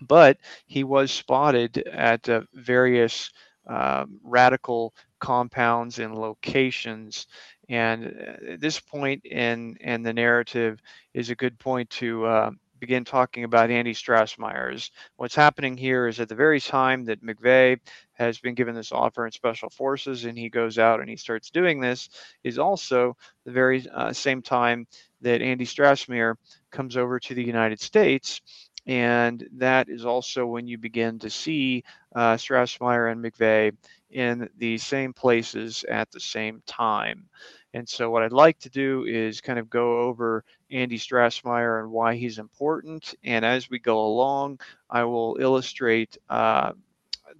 but 0.00 0.38
he 0.66 0.84
was 0.84 1.10
spotted 1.10 1.78
at 1.88 2.28
uh, 2.28 2.42
various 2.54 3.30
uh, 3.68 4.04
radical 4.22 4.94
compounds 5.20 5.98
and 5.98 6.14
locations. 6.14 7.26
And 7.68 8.06
uh, 8.06 8.56
this 8.58 8.80
point 8.80 9.24
in, 9.24 9.76
in 9.80 10.02
the 10.02 10.12
narrative 10.12 10.80
is 11.14 11.30
a 11.30 11.36
good 11.36 11.58
point 11.58 11.88
to 11.90 12.24
uh, 12.24 12.50
begin 12.80 13.04
talking 13.04 13.44
about 13.44 13.70
Andy 13.70 13.92
Strassmeir's. 13.92 14.90
What's 15.16 15.34
happening 15.34 15.76
here 15.76 16.08
is 16.08 16.18
at 16.18 16.28
the 16.28 16.34
very 16.34 16.60
time 16.60 17.04
that 17.04 17.22
McVeigh 17.22 17.78
has 18.14 18.38
been 18.38 18.54
given 18.54 18.74
this 18.74 18.90
offer 18.90 19.26
in 19.26 19.32
special 19.32 19.70
forces 19.70 20.24
and 20.24 20.36
he 20.36 20.48
goes 20.48 20.78
out 20.78 21.00
and 21.00 21.08
he 21.08 21.16
starts 21.16 21.50
doing 21.50 21.80
this, 21.80 22.08
is 22.42 22.58
also 22.58 23.16
the 23.44 23.52
very 23.52 23.86
uh, 23.94 24.12
same 24.12 24.42
time 24.42 24.86
that 25.20 25.42
Andy 25.42 25.66
Strassmeir 25.66 26.34
comes 26.70 26.96
over 26.96 27.20
to 27.20 27.34
the 27.34 27.44
United 27.44 27.80
States 27.80 28.40
and 28.86 29.46
that 29.58 29.88
is 29.88 30.04
also 30.04 30.46
when 30.46 30.66
you 30.66 30.78
begin 30.78 31.18
to 31.20 31.30
see 31.30 31.84
uh, 32.14 32.34
Strassmeir 32.34 33.12
and 33.12 33.22
McVeigh 33.24 33.76
in 34.10 34.48
the 34.58 34.78
same 34.78 35.12
places 35.12 35.84
at 35.84 36.10
the 36.10 36.20
same 36.20 36.62
time. 36.66 37.28
And 37.74 37.88
so, 37.88 38.10
what 38.10 38.22
I'd 38.24 38.32
like 38.32 38.58
to 38.60 38.70
do 38.70 39.04
is 39.04 39.40
kind 39.40 39.58
of 39.58 39.70
go 39.70 40.00
over 40.00 40.44
Andy 40.70 40.98
Strassmeir 40.98 41.80
and 41.80 41.90
why 41.92 42.16
he's 42.16 42.38
important. 42.38 43.14
And 43.24 43.44
as 43.44 43.70
we 43.70 43.78
go 43.78 44.00
along, 44.00 44.60
I 44.90 45.04
will 45.04 45.36
illustrate 45.40 46.18
uh, 46.28 46.72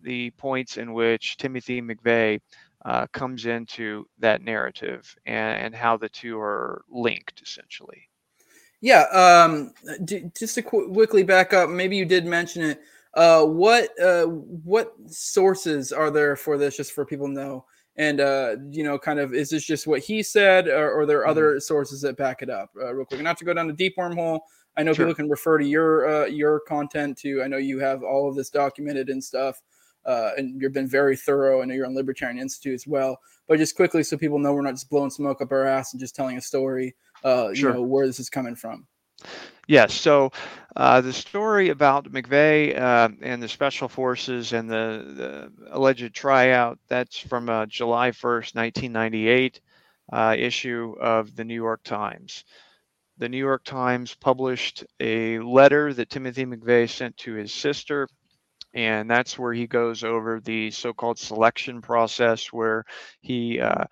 the 0.03 0.31
points 0.33 0.79
in 0.79 0.93
which 0.93 1.37
Timothy 1.39 1.83
McVeigh 1.83 2.41
uh, 2.85 3.07
comes 3.09 3.47
into 3.47 4.07
that 4.21 4.43
narrative 4.43 5.17
and, 5.27 5.67
and 5.67 5.75
how 5.75 5.97
the 5.97 6.11
two 6.11 6.39
are 6.41 6.85
linked 6.91 7.43
essentially. 7.43 8.10
Yeah. 8.81 9.03
Um, 9.13 9.73
d- 10.05 10.31
just 10.37 10.55
to 10.55 10.63
qu- 10.63 10.93
quickly 10.93 11.23
back 11.23 11.53
up, 11.53 11.69
maybe 11.71 11.97
you 11.97 12.05
did 12.05 12.25
mention 12.25 12.63
it. 12.63 12.81
Uh, 13.15 13.45
what 13.45 13.91
uh, 14.01 14.25
what 14.25 14.95
sources 15.07 15.93
are 15.93 16.11
there 16.11 16.37
for 16.37 16.57
this? 16.57 16.77
Just 16.77 16.93
for 16.93 17.05
people 17.05 17.27
to 17.27 17.33
know, 17.33 17.65
and 17.97 18.21
uh, 18.21 18.57
you 18.71 18.85
know, 18.85 18.99
kind 18.99 19.19
of, 19.19 19.35
is 19.35 19.51
this 19.51 19.65
just 19.65 19.89
what 19.89 20.01
he 20.01 20.23
said, 20.23 20.69
or, 20.69 20.93
or 20.93 21.01
are 21.01 21.07
there 21.07 21.27
other 21.27 21.51
mm-hmm. 21.51 21.59
sources 21.59 22.01
that 22.03 22.17
back 22.17 22.41
it 22.41 22.51
up? 22.51 22.71
Uh, 22.81 22.95
real 22.95 23.05
quick, 23.05 23.21
not 23.21 23.37
to 23.39 23.45
go 23.45 23.53
down 23.53 23.67
the 23.67 23.73
deep 23.73 23.97
wormhole. 23.99 24.41
I 24.77 24.85
know 24.85 24.93
sure. 24.93 25.07
people 25.07 25.17
can 25.17 25.29
refer 25.29 25.59
to 25.59 25.67
your 25.67 26.09
uh, 26.09 26.27
your 26.27 26.61
content 26.61 27.19
too. 27.19 27.43
I 27.43 27.49
know 27.49 27.57
you 27.57 27.81
have 27.81 28.05
all 28.05 28.29
of 28.29 28.37
this 28.37 28.49
documented 28.49 29.09
and 29.09 29.23
stuff, 29.23 29.61
uh, 30.07 30.31
and 30.37 30.63
you've 30.63 30.73
been 30.73 30.87
very 30.87 31.17
thorough. 31.17 31.63
I 31.63 31.65
know 31.65 31.75
you're 31.75 31.87
on 31.87 31.97
Libertarian 31.97 32.39
Institute 32.39 32.75
as 32.75 32.87
well. 32.87 33.19
But 33.49 33.59
just 33.59 33.75
quickly, 33.75 34.05
so 34.05 34.17
people 34.17 34.39
know 34.39 34.53
we're 34.53 34.63
not 34.63 34.75
just 34.75 34.89
blowing 34.89 35.11
smoke 35.11 35.43
up 35.43 35.51
our 35.51 35.67
ass 35.67 35.93
and 35.93 35.99
just 35.99 36.15
telling 36.15 36.39
a 36.39 36.41
story 36.41 36.95
uh, 37.25 37.55
sure. 37.55 37.71
you 37.71 37.75
know, 37.77 37.83
where 37.83 38.07
this 38.07 38.21
is 38.21 38.31
coming 38.31 38.55
from. 38.55 38.87
Yes. 39.67 39.95
So 39.95 40.33
uh, 40.75 41.01
the 41.01 41.13
story 41.13 41.69
about 41.69 42.11
McVeigh 42.11 42.77
uh, 42.77 43.11
and 43.23 43.43
the 43.43 43.49
special 43.49 43.89
forces 43.89 44.53
and 44.53 44.69
the, 44.69 45.51
the 45.61 45.75
alleged 45.75 46.13
tryout, 46.15 46.79
that's 46.89 47.19
from 47.19 47.49
uh, 47.49 47.67
July 47.67 48.11
1st, 48.11 48.55
1998 48.55 49.61
uh, 50.13 50.35
issue 50.37 50.97
of 51.01 51.37
the 51.37 51.45
New 51.45 51.55
York 51.55 51.83
Times. 51.85 52.45
The 53.19 53.29
New 53.29 53.39
York 53.39 53.65
Times 53.65 54.15
published 54.15 54.85
a 54.99 55.39
letter 55.41 55.93
that 55.93 56.11
Timothy 56.11 56.47
McVeigh 56.47 56.89
sent 56.89 57.17
to 57.19 57.35
his 57.35 57.53
sister. 57.53 58.09
And 58.73 59.11
that's 59.11 59.39
where 59.39 59.53
he 59.53 59.67
goes 59.67 60.05
over 60.05 60.41
the 60.41 60.71
so 60.71 60.93
called 60.93 61.19
selection 61.19 61.83
process, 61.83 62.53
where 62.53 62.85
he 63.21 63.61
uh, 63.61 63.85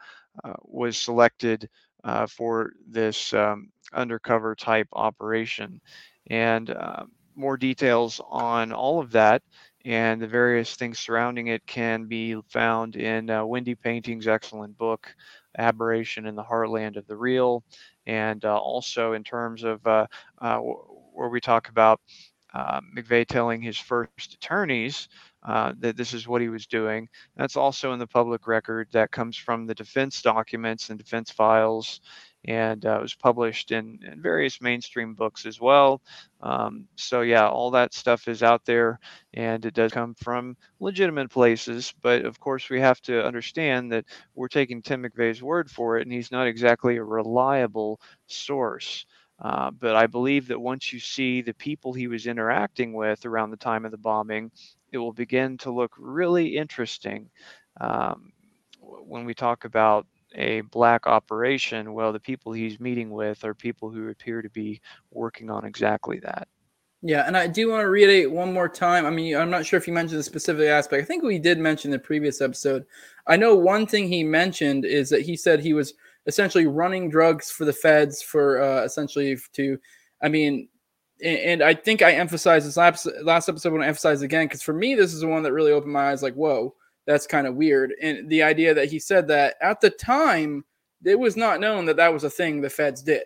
uh, 0.44 0.52
was 0.62 0.97
selected 0.97 1.68
uh, 2.05 2.26
for 2.26 2.73
this 2.88 3.33
um, 3.35 3.69
undercover 3.93 4.55
type 4.55 4.88
operation. 4.93 5.81
And 6.28 6.71
uh, 6.71 7.05
more 7.35 7.57
details 7.57 8.21
on 8.28 8.73
all 8.73 9.00
of 9.00 9.12
that 9.12 9.43
and 9.85 10.21
the 10.21 10.26
various 10.26 10.75
things 10.75 10.99
surrounding 10.99 11.47
it 11.47 11.64
can 11.67 12.05
be 12.07 12.37
found 12.49 12.97
in 12.97 13.31
uh, 13.31 13.45
Wendy 13.45 13.75
Painting's 13.75 14.26
excellent 14.26 14.76
book, 14.76 15.14
Aberration 15.57 16.26
in 16.26 16.35
the 16.35 16.43
Heartland 16.43 16.97
of 16.97 17.07
the 17.07 17.17
Real, 17.17 17.62
and 18.07 18.45
uh, 18.45 18.59
also 18.59 19.12
in 19.12 19.25
terms 19.25 19.64
of 19.64 19.87
uh, 19.87 20.07
uh 20.40 20.59
where 20.59 21.28
we 21.28 21.40
talk 21.40 21.69
about 21.69 22.00
McVeigh 22.55 23.26
telling 23.26 23.61
his 23.61 23.78
first 23.78 24.35
attorneys 24.35 25.09
uh, 25.42 25.73
that 25.78 25.97
this 25.97 26.14
is 26.14 26.26
what 26.26 26.42
he 26.42 26.49
was 26.49 26.66
doing. 26.66 27.09
That's 27.37 27.57
also 27.57 27.92
in 27.92 27.99
the 27.99 28.07
public 28.07 28.47
record 28.47 28.88
that 28.92 29.11
comes 29.11 29.37
from 29.37 29.66
the 29.66 29.75
defense 29.75 30.23
documents 30.23 30.90
and 30.90 30.99
defense 30.99 31.30
files 31.30 32.00
and 32.45 32.87
uh, 32.87 32.99
it 32.99 33.02
was 33.02 33.14
published 33.14 33.73
in, 33.73 33.99
in, 34.11 34.23
various 34.23 34.61
mainstream 34.61 35.14
books 35.14 35.45
as 35.45 35.61
well. 35.61 36.00
Um, 36.40 36.87
so 36.97 37.23
yeah, 37.23 37.49
all 37.49 37.71
that 37.73 37.92
stuff 37.92 38.28
is 38.28 38.42
out 38.42 38.64
there, 38.64 39.00
and 39.35 39.64
it 39.64 39.75
does 39.75 39.92
come 39.92 40.14
from 40.14 40.57
legitimate 40.80 41.30
places. 41.30 41.92
But 42.00 42.25
of 42.25 42.38
course, 42.38 42.71
we 42.71 42.80
have 42.80 43.00
to 43.02 43.25
understand 43.25 43.92
that 43.92 44.04
we're 44.35 44.49
taking 44.49 44.83
Tim 44.83 45.02
McVeigh's 45.02 45.42
word 45.42 45.71
for 45.71 45.99
it, 45.99 46.02
and 46.02 46.12
he's 46.12 46.30
not 46.30 46.47
exactly 46.47 46.97
a 46.97 47.04
reliable 47.04 48.00
source. 48.26 49.04
Uh, 49.40 49.71
but 49.71 49.95
I 49.95 50.07
believe 50.07 50.49
that 50.49 50.61
once 50.61 50.92
you 50.92 50.99
see 50.99 51.42
the 51.42 51.54
people 51.54 51.92
he 51.92 52.09
was 52.09 52.26
interacting 52.26 52.92
with 52.92 53.25
around 53.25 53.50
the 53.50 53.57
time 53.57 53.85
of 53.85 53.92
the 53.92 53.99
bombing, 53.99 54.50
it 54.92 54.99
will 54.99 55.12
begin 55.12 55.59
to 55.59 55.71
look 55.71 55.92
really 55.99 56.57
interesting 56.57 57.30
um, 57.80 58.33
when 58.80 59.25
we 59.25 59.35
talk 59.35 59.64
about 59.64 60.07
a 60.35 60.61
black 60.62 61.07
operation, 61.07 61.95
well, 61.95 62.12
the 62.12 62.21
people 62.21 62.52
he's 62.52 62.80
meeting 62.80 63.11
with 63.11 63.45
are 63.45 63.54
people 63.54 63.90
who 63.90 64.09
appear 64.09 64.42
to 64.42 64.50
be 64.50 64.80
working 65.11 65.50
on 65.50 65.64
exactly 65.64 66.18
that. 66.21 66.49
Yeah, 67.00 67.25
and 67.26 67.37
I 67.37 67.47
do 67.47 67.71
want 67.71 67.83
to 67.83 67.88
reiterate 67.88 68.30
one 68.30 68.52
more 68.52 68.68
time. 68.68 69.07
I 69.07 69.11
mean, 69.11 69.37
I'm 69.37 69.50
not 69.50 69.64
sure 69.64 69.76
if 69.76 69.87
you 69.87 69.92
mentioned 69.92 70.18
the 70.18 70.25
specific 70.25 70.66
aspect. 70.66 71.00
I 71.00 71.04
think 71.04 71.23
we 71.23 71.38
did 71.38 71.59
mention 71.59 71.92
the 71.92 71.99
previous 71.99 72.40
episode. 72.40 72.85
I 73.26 73.37
know 73.37 73.54
one 73.54 73.87
thing 73.87 74.09
he 74.09 74.25
mentioned 74.25 74.85
is 74.85 75.09
that 75.11 75.23
he 75.23 75.37
said 75.37 75.61
he 75.61 75.75
was 75.75 75.95
essentially 76.26 76.66
running 76.66 77.09
drugs 77.09 77.50
for 77.50 77.64
the 77.64 77.73
feds 77.73 78.21
for 78.21 78.61
uh, 78.61 78.83
essentially 78.83 79.37
to, 79.52 79.78
I 80.23 80.28
mean, 80.28 80.68
and 81.22 81.62
I 81.62 81.75
think 81.75 82.02
I 82.02 82.12
emphasized 82.12 82.66
this 82.66 82.76
last 82.76 83.48
episode 83.48 83.80
I 83.80 83.87
emphasize 83.87 84.22
again 84.22 84.46
because 84.46 84.62
for 84.62 84.72
me 84.72 84.94
this 84.94 85.12
is 85.12 85.20
the 85.20 85.28
one 85.28 85.42
that 85.42 85.52
really 85.52 85.72
opened 85.72 85.92
my 85.92 86.10
eyes. 86.10 86.22
Like, 86.22 86.34
whoa, 86.34 86.75
that's 87.06 87.26
kind 87.26 87.46
of 87.46 87.54
weird. 87.56 87.94
And 88.00 88.28
the 88.28 88.42
idea 88.42 88.75
that 88.75 88.90
he 88.90 88.98
said 88.98 89.26
that 89.28 89.56
at 89.60 89.80
the 89.80 89.90
time, 89.90 90.64
it 91.04 91.18
was 91.18 91.37
not 91.37 91.60
known 91.60 91.87
that 91.87 91.96
that 91.96 92.12
was 92.12 92.25
a 92.25 92.30
thing 92.30 92.60
the 92.60 92.70
feds 92.70 93.02
did. 93.02 93.25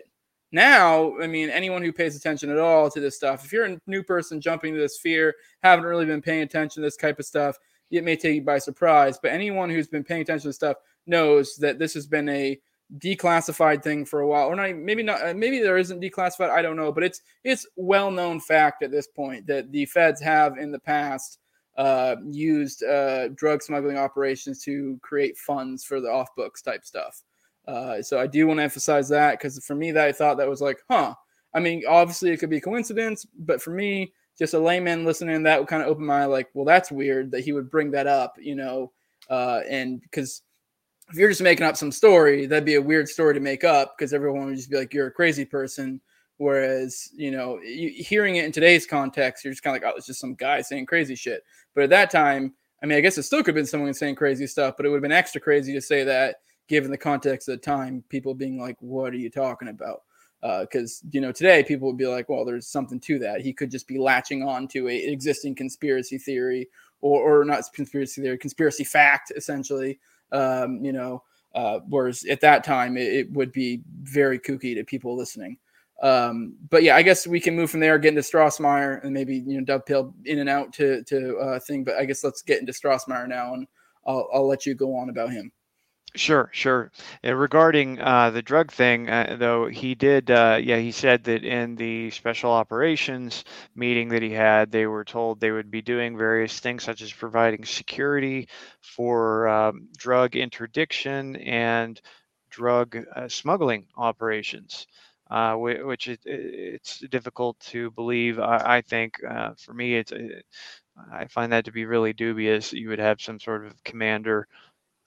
Now, 0.51 1.19
I 1.19 1.25
mean, 1.25 1.49
anyone 1.49 1.81
who 1.81 1.91
pays 1.91 2.15
attention 2.15 2.51
at 2.51 2.59
all 2.59 2.89
to 2.91 2.99
this 2.99 3.15
stuff, 3.15 3.43
if 3.43 3.51
you're 3.51 3.65
a 3.65 3.79
new 3.87 4.03
person 4.03 4.39
jumping 4.39 4.75
to 4.75 4.79
this 4.79 4.97
fear, 4.97 5.33
haven't 5.63 5.85
really 5.85 6.05
been 6.05 6.21
paying 6.21 6.43
attention 6.43 6.81
to 6.81 6.85
this 6.85 6.95
type 6.95 7.17
of 7.17 7.25
stuff, 7.25 7.57
it 7.89 8.03
may 8.03 8.15
take 8.15 8.35
you 8.35 8.41
by 8.41 8.59
surprise. 8.59 9.17
But 9.21 9.31
anyone 9.31 9.69
who's 9.69 9.87
been 9.87 10.03
paying 10.03 10.21
attention 10.21 10.49
to 10.49 10.53
stuff 10.53 10.77
knows 11.07 11.55
that 11.55 11.79
this 11.79 11.95
has 11.95 12.05
been 12.05 12.29
a 12.29 12.59
declassified 12.97 13.83
thing 13.83 14.05
for 14.05 14.21
a 14.21 14.27
while, 14.27 14.47
or 14.47 14.55
not. 14.55 14.75
Maybe 14.75 15.03
not. 15.03 15.25
Uh, 15.25 15.33
maybe 15.33 15.59
there 15.59 15.77
isn't 15.77 16.01
declassified. 16.01 16.49
I 16.49 16.61
don't 16.61 16.77
know, 16.77 16.91
but 16.91 17.03
it's 17.03 17.21
it's 17.43 17.65
well 17.75 18.11
known 18.11 18.39
fact 18.39 18.83
at 18.83 18.91
this 18.91 19.07
point 19.07 19.47
that 19.47 19.71
the 19.71 19.85
feds 19.85 20.21
have 20.21 20.57
in 20.57 20.71
the 20.71 20.79
past 20.79 21.39
uh, 21.77 22.15
used 22.29 22.83
uh, 22.83 23.29
drug 23.29 23.61
smuggling 23.61 23.97
operations 23.97 24.63
to 24.63 24.99
create 25.01 25.37
funds 25.37 25.83
for 25.83 25.99
the 25.99 26.09
off 26.09 26.29
books 26.35 26.61
type 26.61 26.85
stuff. 26.85 27.23
Uh, 27.67 28.01
so 28.01 28.19
I 28.19 28.27
do 28.27 28.47
want 28.47 28.59
to 28.59 28.63
emphasize 28.63 29.09
that 29.09 29.39
because 29.39 29.63
for 29.65 29.75
me, 29.75 29.91
that 29.91 30.07
I 30.07 30.11
thought 30.11 30.37
that 30.37 30.49
was 30.49 30.61
like, 30.61 30.79
huh. 30.89 31.15
I 31.55 31.59
mean, 31.59 31.83
obviously 31.87 32.31
it 32.31 32.37
could 32.37 32.49
be 32.49 32.59
coincidence, 32.59 33.27
but 33.37 33.61
for 33.61 33.69
me, 33.71 34.11
just 34.37 34.55
a 34.55 34.59
layman 34.59 35.05
listening, 35.05 35.43
that 35.43 35.59
would 35.59 35.67
kind 35.67 35.83
of 35.83 35.87
open 35.87 36.05
my 36.05 36.25
like, 36.25 36.49
well, 36.53 36.65
that's 36.65 36.91
weird 36.91 37.31
that 37.31 37.43
he 37.43 37.51
would 37.53 37.69
bring 37.69 37.91
that 37.91 38.07
up, 38.07 38.35
you 38.39 38.55
know, 38.55 38.91
uh, 39.29 39.61
and 39.69 40.01
because 40.01 40.41
if 41.09 41.17
you're 41.17 41.29
just 41.29 41.41
making 41.41 41.65
up 41.65 41.77
some 41.77 41.91
story, 41.91 42.45
that'd 42.45 42.65
be 42.65 42.75
a 42.75 42.81
weird 42.81 43.07
story 43.07 43.33
to 43.33 43.39
make 43.39 43.63
up 43.63 43.95
because 43.97 44.13
everyone 44.13 44.45
would 44.45 44.55
just 44.55 44.69
be 44.69 44.77
like, 44.77 44.93
you're 44.93 45.07
a 45.07 45.11
crazy 45.11 45.45
person. 45.45 46.01
Whereas, 46.37 47.09
you 47.15 47.31
know, 47.31 47.59
you, 47.61 47.89
hearing 47.89 48.37
it 48.37 48.45
in 48.45 48.51
today's 48.51 48.85
context, 48.85 49.43
you're 49.43 49.53
just 49.53 49.63
kind 49.63 49.77
of 49.77 49.83
like, 49.83 49.91
oh, 49.93 49.97
it's 49.97 50.07
just 50.07 50.19
some 50.19 50.33
guy 50.33 50.61
saying 50.61 50.87
crazy 50.87 51.15
shit. 51.15 51.43
But 51.75 51.83
at 51.83 51.89
that 51.91 52.09
time, 52.09 52.53
I 52.81 52.85
mean, 52.85 52.97
I 52.97 53.01
guess 53.01 53.17
it 53.17 53.23
still 53.23 53.39
could 53.39 53.47
have 53.47 53.55
been 53.55 53.65
someone 53.65 53.93
saying 53.93 54.15
crazy 54.15 54.47
stuff, 54.47 54.75
but 54.75 54.85
it 54.85 54.89
would 54.89 54.97
have 54.97 55.03
been 55.03 55.11
extra 55.11 55.39
crazy 55.39 55.73
to 55.73 55.81
say 55.81 56.03
that 56.03 56.37
given 56.67 56.91
the 56.91 56.97
context 56.97 57.47
of 57.47 57.55
the 57.55 57.61
time, 57.61 58.03
people 58.09 58.33
being 58.33 58.59
like, 58.59 58.77
what 58.79 59.13
are 59.13 59.17
you 59.17 59.29
talking 59.29 59.67
about? 59.69 60.01
Because, 60.41 61.01
uh, 61.05 61.09
you 61.11 61.21
know, 61.21 61.31
today 61.31 61.63
people 61.63 61.87
would 61.87 61.97
be 61.97 62.07
like, 62.07 62.27
well, 62.27 62.43
there's 62.43 62.67
something 62.67 62.99
to 63.01 63.19
that. 63.19 63.41
He 63.41 63.53
could 63.53 63.71
just 63.71 63.87
be 63.87 63.97
latching 63.97 64.43
on 64.43 64.67
to 64.69 64.89
a 64.89 64.95
existing 64.95 65.55
conspiracy 65.55 66.17
theory 66.17 66.67
or, 66.99 67.41
or 67.41 67.45
not 67.45 67.63
conspiracy 67.73 68.21
theory, 68.21 68.37
conspiracy 68.37 68.83
fact, 68.83 69.31
essentially. 69.35 69.99
Um, 70.33 70.83
you 70.83 70.91
know, 70.91 71.23
uh, 71.55 71.79
whereas 71.87 72.25
at 72.25 72.41
that 72.41 72.63
time, 72.63 72.97
it, 72.97 73.13
it 73.13 73.31
would 73.31 73.51
be 73.51 73.81
very 74.01 74.39
kooky 74.39 74.75
to 74.75 74.83
people 74.83 75.15
listening. 75.15 75.57
Um, 76.01 76.55
but 76.69 76.83
yeah, 76.83 76.95
I 76.95 77.01
guess 77.01 77.25
we 77.25 77.39
can 77.39 77.55
move 77.55 77.71
from 77.71 77.79
there, 77.79 77.97
get 77.97 78.09
into 78.09 78.21
Strassmeir, 78.21 79.03
and 79.03 79.13
maybe 79.13 79.37
you 79.37 79.57
know 79.57 79.63
dovetail 79.63 80.13
in 80.25 80.39
and 80.39 80.49
out 80.49 80.73
to 80.73 81.03
to 81.03 81.37
uh, 81.37 81.59
thing. 81.59 81.83
But 81.83 81.95
I 81.95 82.05
guess 82.05 82.23
let's 82.23 82.41
get 82.41 82.59
into 82.59 82.73
Strassmeir 82.73 83.27
now, 83.27 83.53
and 83.53 83.67
I'll 84.05 84.27
I'll 84.33 84.47
let 84.47 84.65
you 84.65 84.73
go 84.73 84.95
on 84.95 85.09
about 85.09 85.31
him. 85.31 85.51
Sure, 86.15 86.49
sure. 86.53 86.91
And 87.23 87.39
regarding 87.39 87.99
uh, 87.99 88.29
the 88.29 88.43
drug 88.43 88.71
thing, 88.71 89.09
uh, 89.09 89.35
though, 89.39 89.65
he 89.67 89.95
did, 89.95 90.29
uh, 90.29 90.59
yeah, 90.61 90.77
he 90.77 90.91
said 90.91 91.23
that 91.23 91.43
in 91.43 91.75
the 91.75 92.11
special 92.11 92.51
operations 92.51 93.43
meeting 93.75 94.09
that 94.09 94.21
he 94.21 94.29
had, 94.29 94.71
they 94.71 94.85
were 94.85 95.03
told 95.05 95.39
they 95.39 95.49
would 95.49 95.71
be 95.71 95.81
doing 95.81 96.15
various 96.15 96.59
things 96.59 96.83
such 96.83 97.01
as 97.01 97.11
providing 97.11 97.65
security 97.65 98.47
for 98.81 99.47
um, 99.47 99.87
drug 99.97 100.35
interdiction 100.35 101.35
and 101.37 101.99
drug 102.51 102.95
uh, 103.15 103.27
smuggling 103.27 103.87
operations 103.97 104.85
uh, 105.31 105.55
which 105.55 106.07
it, 106.07 106.19
it's 106.25 106.99
difficult 107.09 107.59
to 107.59 107.89
believe. 107.91 108.37
I, 108.39 108.77
I 108.77 108.81
think 108.81 109.15
uh, 109.27 109.53
for 109.57 109.73
me, 109.73 109.95
it's 109.95 110.11
it, 110.11 110.45
I 111.11 111.25
find 111.27 111.51
that 111.51 111.65
to 111.65 111.71
be 111.71 111.85
really 111.85 112.13
dubious. 112.13 112.73
You 112.73 112.89
would 112.89 112.99
have 112.99 113.21
some 113.21 113.39
sort 113.39 113.65
of 113.65 113.83
commander 113.83 114.47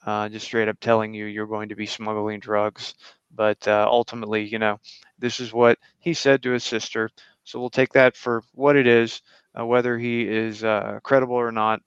uh, 0.07 0.29
just 0.29 0.45
straight 0.45 0.69
up 0.69 0.79
telling 0.79 1.13
you 1.13 1.25
you're 1.25 1.47
going 1.47 1.69
to 1.69 1.75
be 1.75 1.85
smuggling 1.85 2.39
drugs. 2.39 2.95
But 3.35 3.67
uh, 3.67 3.87
ultimately, 3.89 4.45
you 4.45 4.57
know, 4.57 4.79
this 5.19 5.39
is 5.39 5.53
what 5.53 5.77
he 5.99 6.15
said 6.15 6.41
to 6.43 6.51
his 6.51 6.63
sister. 6.63 7.11
So 7.43 7.59
we'll 7.59 7.69
take 7.69 7.93
that 7.93 8.15
for 8.15 8.43
what 8.53 8.77
it 8.77 8.87
is, 8.87 9.21
uh, 9.59 9.65
whether 9.65 9.99
he 9.99 10.27
is 10.27 10.63
uh, 10.63 10.99
credible 11.03 11.35
or 11.35 11.51
not. 11.51 11.81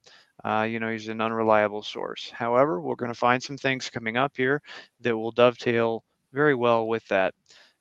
Uh, 0.45 0.67
you 0.71 0.81
know, 0.81 0.91
he's 0.91 1.09
an 1.09 1.21
unreliable 1.21 1.83
source. 1.83 2.31
However, 2.31 2.81
we're 2.81 2.95
going 2.97 3.13
to 3.13 3.19
find 3.19 3.43
some 3.43 3.59
things 3.59 3.91
coming 3.91 4.17
up 4.17 4.37
here 4.37 4.63
that 5.01 5.17
will 5.17 5.33
dovetail 5.33 6.05
very 6.33 6.55
well 6.55 6.87
with 6.87 7.07
that. 7.09 7.35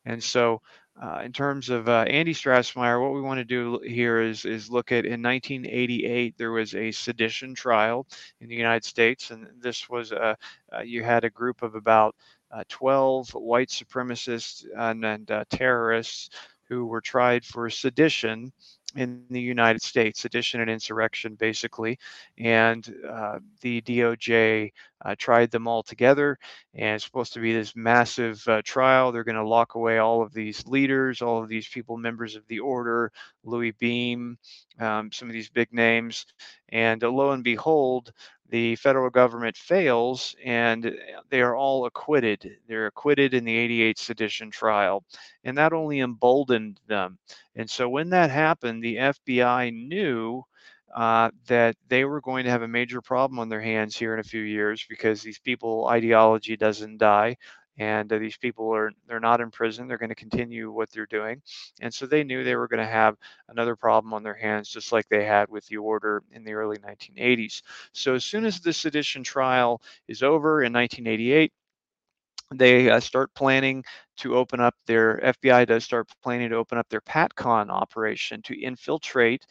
And 0.06 0.24
so, 0.24 0.62
uh, 1.02 1.22
in 1.24 1.32
terms 1.32 1.70
of 1.70 1.88
uh, 1.88 2.06
Andy 2.08 2.34
Strassmeir, 2.34 3.02
what 3.02 3.14
we 3.14 3.22
want 3.22 3.38
to 3.40 3.46
do 3.46 3.80
here 3.86 4.22
is 4.22 4.44
is 4.44 4.70
look 4.70 4.92
at 4.92 5.06
in 5.06 5.22
1988 5.22 6.36
there 6.38 6.52
was 6.52 6.76
a 6.76 6.92
sedition 6.92 7.56
trial 7.56 8.06
in 8.42 8.50
the 8.50 8.56
United 8.56 8.84
States, 8.84 9.32
and 9.32 9.48
this 9.62 9.90
was 9.90 10.12
a 10.12 10.36
uh, 10.74 10.82
you 10.82 11.04
had 11.04 11.24
a 11.24 11.30
group 11.30 11.62
of 11.62 11.76
about 11.76 12.16
uh, 12.52 12.64
12 12.68 13.30
white 13.30 13.70
supremacists 13.70 14.66
and, 14.76 15.06
and 15.06 15.32
uh, 15.32 15.44
terrorists 15.50 16.30
who 16.70 16.86
were 16.86 17.02
tried 17.02 17.44
for 17.44 17.70
sedition 17.70 18.52
in 18.96 19.24
the 19.30 19.42
United 19.42 19.82
States, 19.82 20.22
sedition 20.22 20.62
and 20.62 20.70
insurrection, 20.70 21.36
basically. 21.36 22.00
And 22.38 22.96
uh, 23.08 23.40
the 23.62 23.82
DOJ 23.82 24.72
uh, 25.06 25.16
tried 25.18 25.52
them 25.52 25.68
all 25.68 25.84
together, 25.84 26.38
and 26.74 26.96
it's 26.96 27.06
supposed 27.06 27.34
to 27.34 27.40
be 27.40 27.54
this 27.54 27.76
massive 27.76 28.44
uh, 28.48 28.62
trial. 28.64 29.12
They're 29.12 29.24
going 29.24 29.36
to 29.36 29.48
lock 29.48 29.76
away 29.76 30.00
all 30.00 30.24
of 30.24 30.34
these 30.34 30.66
leaders, 30.66 31.22
all 31.22 31.42
of 31.42 31.50
these 31.50 31.68
people, 31.68 31.98
members 31.98 32.36
of 32.36 32.48
the 32.48 32.60
order, 32.60 33.12
Louis 33.44 33.72
Beam, 33.72 34.38
um, 34.80 35.12
some 35.12 35.30
of 35.30 35.34
these 35.34 35.50
big 35.50 35.72
names. 35.72 36.26
And 36.70 37.04
uh, 37.04 37.10
lo 37.10 37.32
and 37.32 37.44
behold, 37.44 38.12
the 38.50 38.76
federal 38.76 39.10
government 39.10 39.56
fails 39.56 40.36
and 40.44 40.96
they 41.30 41.42
are 41.42 41.56
all 41.56 41.86
acquitted. 41.86 42.58
They're 42.68 42.88
acquitted 42.88 43.34
in 43.34 43.44
the 43.46 43.56
88 43.56 44.00
sedition 44.00 44.52
trial. 44.52 45.04
And 45.44 45.58
that 45.58 45.74
only 45.74 46.00
emboldened 46.00 46.80
them. 46.88 47.20
And 47.56 47.70
so 47.70 47.90
when 47.90 48.10
that 48.10 48.32
happened, 48.32 48.84
the 48.84 48.98
FBI 48.98 49.72
knew 49.72 50.44
uh, 50.96 51.30
that 51.48 51.76
they 51.88 52.04
were 52.06 52.22
going 52.22 52.46
to 52.46 52.50
have 52.50 52.64
a 52.64 52.68
major 52.68 53.02
problem 53.02 53.40
on 53.40 53.50
their 53.50 53.62
hands 53.62 53.96
here 53.96 54.14
in 54.14 54.20
a 54.20 54.24
few 54.24 54.42
years 54.42 54.86
because 54.90 55.22
these 55.22 55.40
people 55.40 55.88
ideology 55.88 56.58
doesn't 56.58 56.98
die 56.98 57.38
and 57.80 58.12
uh, 58.14 58.20
these 58.20 58.38
people 58.38 58.74
are 58.74 58.92
they're 59.08 59.20
not 59.20 59.42
in 59.42 59.50
prison 59.52 59.88
they're 59.88 59.98
going 59.98 60.10
to 60.10 60.16
continue 60.16 60.72
what 60.72 60.92
they're 60.92 61.06
doing. 61.08 61.42
And 61.82 61.94
so 61.94 62.06
they 62.06 62.24
knew 62.24 62.44
they 62.44 62.56
were 62.56 62.68
going 62.68 62.86
to 62.86 62.92
have 62.92 63.16
another 63.50 63.76
problem 63.76 64.14
on 64.14 64.24
their 64.24 64.36
hands 64.36 64.70
just 64.70 64.92
like 64.92 65.08
they 65.10 65.26
had 65.26 65.50
with 65.50 65.66
the 65.68 65.78
order 65.78 66.24
in 66.32 66.44
the 66.44 66.54
early 66.54 66.78
1980s 66.78 67.62
so 67.94 68.16
as 68.16 68.26
soon 68.26 68.46
as 68.46 68.60
the 68.60 68.74
sedition 68.74 69.24
trial 69.24 69.82
is 70.08 70.24
over 70.24 70.64
in 70.64 70.74
1988 70.74 71.52
they 72.56 72.90
uh, 72.90 73.00
start 73.00 73.34
planning 73.36 73.84
to 74.18 74.36
open 74.36 74.60
up 74.60 74.76
their 74.88 75.20
FBI 75.24 75.68
does 75.68 75.84
start 75.84 76.10
planning 76.24 76.50
to 76.50 76.56
open 76.56 76.78
up 76.78 76.90
their 76.90 77.02
PatCon 77.02 77.70
operation 77.70 78.42
to 78.44 78.60
infiltrate 78.60 79.46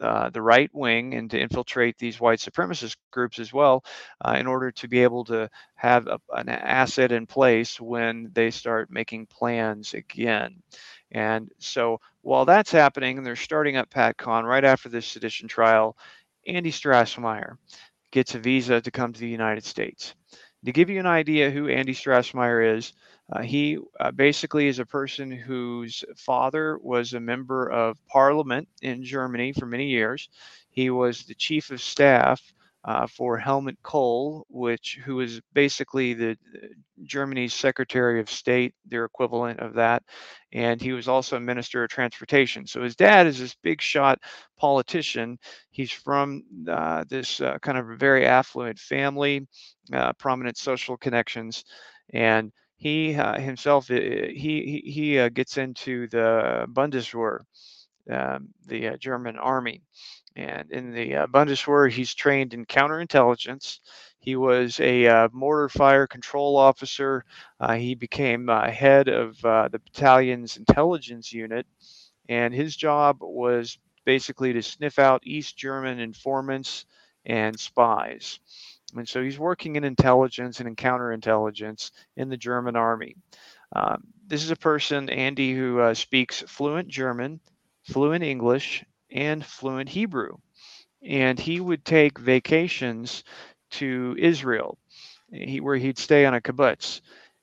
uh, 0.00 0.30
the 0.30 0.42
right 0.42 0.70
wing 0.72 1.14
and 1.14 1.30
to 1.30 1.40
infiltrate 1.40 1.98
these 1.98 2.20
white 2.20 2.38
supremacist 2.38 2.96
groups 3.10 3.38
as 3.38 3.52
well 3.52 3.84
uh, 4.24 4.36
in 4.38 4.46
order 4.46 4.70
to 4.70 4.88
be 4.88 5.02
able 5.02 5.24
to 5.24 5.48
have 5.74 6.06
a, 6.06 6.18
an 6.34 6.48
asset 6.48 7.12
in 7.12 7.26
place 7.26 7.80
when 7.80 8.30
they 8.32 8.50
start 8.50 8.90
making 8.90 9.26
plans 9.26 9.94
again. 9.94 10.62
And 11.12 11.50
so 11.58 12.00
while 12.22 12.44
that's 12.44 12.70
happening 12.70 13.18
and 13.18 13.26
they're 13.26 13.36
starting 13.36 13.76
up 13.76 13.90
PatCon 13.90 14.44
right 14.44 14.64
after 14.64 14.88
this 14.88 15.06
sedition 15.06 15.48
trial, 15.48 15.96
Andy 16.46 16.72
Strassmeir 16.72 17.56
gets 18.10 18.34
a 18.34 18.38
visa 18.38 18.80
to 18.80 18.90
come 18.90 19.12
to 19.12 19.20
the 19.20 19.28
United 19.28 19.64
States. 19.64 20.14
To 20.64 20.72
give 20.72 20.90
you 20.90 21.00
an 21.00 21.06
idea 21.06 21.50
who 21.50 21.68
Andy 21.68 21.94
Strassmeir 21.94 22.76
is, 22.76 22.92
uh, 23.32 23.42
he 23.42 23.78
uh, 24.00 24.10
basically 24.10 24.66
is 24.66 24.78
a 24.78 24.86
person 24.86 25.30
whose 25.30 26.04
father 26.16 26.78
was 26.82 27.12
a 27.12 27.20
member 27.20 27.68
of 27.70 27.98
parliament 28.06 28.68
in 28.82 29.04
Germany 29.04 29.52
for 29.52 29.66
many 29.66 29.86
years. 29.86 30.28
He 30.70 30.90
was 30.90 31.24
the 31.24 31.34
chief 31.34 31.70
of 31.70 31.80
staff 31.80 32.40
uh, 32.84 33.06
for 33.06 33.36
Helmut 33.36 33.76
Kohl, 33.82 34.46
which 34.48 34.98
who 35.04 35.16
was 35.16 35.40
basically 35.52 36.14
the 36.14 36.36
Germany's 37.04 37.52
Secretary 37.52 38.20
of 38.20 38.30
State, 38.30 38.74
their 38.86 39.04
equivalent 39.04 39.60
of 39.60 39.74
that, 39.74 40.02
and 40.52 40.80
he 40.80 40.92
was 40.92 41.06
also 41.06 41.36
a 41.36 41.40
Minister 41.40 41.84
of 41.84 41.90
Transportation. 41.90 42.66
So 42.66 42.82
his 42.82 42.96
dad 42.96 43.26
is 43.26 43.38
this 43.38 43.54
big 43.62 43.80
shot 43.82 44.18
politician. 44.58 45.38
He's 45.70 45.92
from 45.92 46.42
uh, 46.68 47.04
this 47.08 47.40
uh, 47.40 47.58
kind 47.58 47.78
of 47.78 47.98
very 47.98 48.26
affluent 48.26 48.78
family, 48.78 49.46
uh, 49.92 50.14
prominent 50.14 50.56
social 50.56 50.96
connections, 50.96 51.64
and 52.14 52.50
he 52.80 53.14
uh, 53.14 53.38
himself 53.40 53.88
he 53.88 54.34
he, 54.36 54.82
he 54.92 55.30
gets 55.30 55.58
into 55.58 56.08
the 56.08 56.66
Bundeswehr, 56.68 57.40
um, 58.10 58.48
the 58.66 58.96
German 58.98 59.38
army 59.38 59.82
and 60.36 60.70
in 60.72 60.92
the 60.92 61.16
uh, 61.16 61.26
Bundeswehr, 61.28 61.90
he's 61.92 62.14
trained 62.14 62.54
in 62.54 62.66
counterintelligence. 62.66 63.80
He 64.20 64.36
was 64.36 64.80
a 64.80 65.06
uh, 65.06 65.28
mortar 65.32 65.68
fire 65.68 66.06
control 66.08 66.56
officer. 66.56 67.24
Uh, 67.60 67.74
he 67.74 67.94
became 67.96 68.48
uh, 68.48 68.70
head 68.70 69.08
of 69.08 69.44
uh, 69.44 69.68
the 69.68 69.80
battalion's 69.80 70.56
intelligence 70.56 71.32
unit, 71.34 71.66
and 72.28 72.54
his 72.54 72.76
job 72.76 73.18
was 73.20 73.78
basically 74.06 74.52
to 74.54 74.62
sniff 74.62 74.98
out 74.98 75.22
East 75.26 75.56
German 75.58 76.00
informants 76.00 76.86
and 77.26 77.58
spies. 77.60 78.40
And 78.94 79.08
so 79.08 79.22
he's 79.22 79.38
working 79.38 79.76
in 79.76 79.84
intelligence 79.84 80.60
and 80.60 80.68
in 80.68 80.76
counterintelligence 80.76 81.90
in 82.16 82.28
the 82.28 82.36
German 82.36 82.76
army. 82.76 83.16
Um, 83.74 84.02
this 84.26 84.42
is 84.42 84.50
a 84.50 84.56
person, 84.56 85.08
Andy, 85.10 85.54
who 85.54 85.80
uh, 85.80 85.94
speaks 85.94 86.42
fluent 86.46 86.88
German, 86.88 87.40
fluent 87.84 88.24
English, 88.24 88.84
and 89.10 89.44
fluent 89.44 89.88
Hebrew. 89.88 90.36
And 91.02 91.38
he 91.38 91.60
would 91.60 91.84
take 91.84 92.18
vacations 92.18 93.24
to 93.72 94.16
Israel, 94.18 94.78
he, 95.32 95.60
where 95.60 95.76
he'd 95.76 95.98
stay 95.98 96.26
on 96.26 96.34
a 96.34 96.40
kibbutz. 96.40 97.00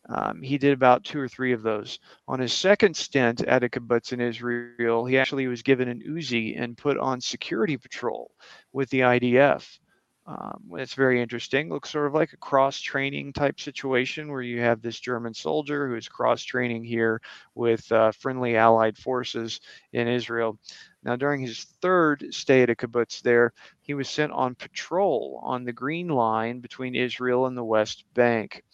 Um, 0.09 0.41
he 0.41 0.57
did 0.57 0.71
about 0.71 1.03
two 1.03 1.19
or 1.19 1.27
three 1.27 1.51
of 1.51 1.63
those. 1.63 1.99
On 2.27 2.39
his 2.39 2.53
second 2.53 2.95
stint 2.95 3.41
at 3.41 3.63
a 3.63 3.69
kibbutz 3.69 4.13
in 4.13 4.21
Israel, 4.21 5.05
he 5.05 5.17
actually 5.17 5.47
was 5.47 5.63
given 5.63 5.89
an 5.89 6.01
Uzi 6.07 6.59
and 6.61 6.77
put 6.77 6.97
on 6.97 7.19
security 7.19 7.77
patrol 7.77 8.31
with 8.71 8.89
the 8.89 9.01
IDF. 9.01 9.79
Um, 10.27 10.61
it's 10.73 10.93
very 10.93 11.21
interesting. 11.21 11.69
Looks 11.69 11.89
sort 11.89 12.05
of 12.05 12.13
like 12.13 12.33
a 12.33 12.37
cross 12.37 12.81
training 12.81 13.31
type 13.31 13.61
situation 13.61 14.29
where 14.29 14.41
you 14.41 14.59
have 14.59 14.81
this 14.81 14.99
German 14.99 15.33
soldier 15.33 15.87
who 15.87 15.95
is 15.95 16.09
cross 16.09 16.43
training 16.43 16.83
here 16.83 17.21
with 17.55 17.89
uh, 17.93 18.11
friendly 18.11 18.57
allied 18.57 18.97
forces 18.97 19.61
in 19.93 20.09
Israel. 20.09 20.59
Now, 21.01 21.15
during 21.15 21.39
his 21.39 21.63
third 21.81 22.27
stay 22.31 22.61
at 22.63 22.69
a 22.69 22.75
kibbutz 22.75 23.21
there, 23.21 23.53
he 23.79 23.93
was 23.93 24.09
sent 24.09 24.33
on 24.33 24.55
patrol 24.55 25.39
on 25.45 25.63
the 25.63 25.71
Green 25.71 26.09
Line 26.09 26.59
between 26.59 26.93
Israel 26.93 27.45
and 27.45 27.55
the 27.55 27.63
West 27.63 28.03
Bank. 28.13 28.65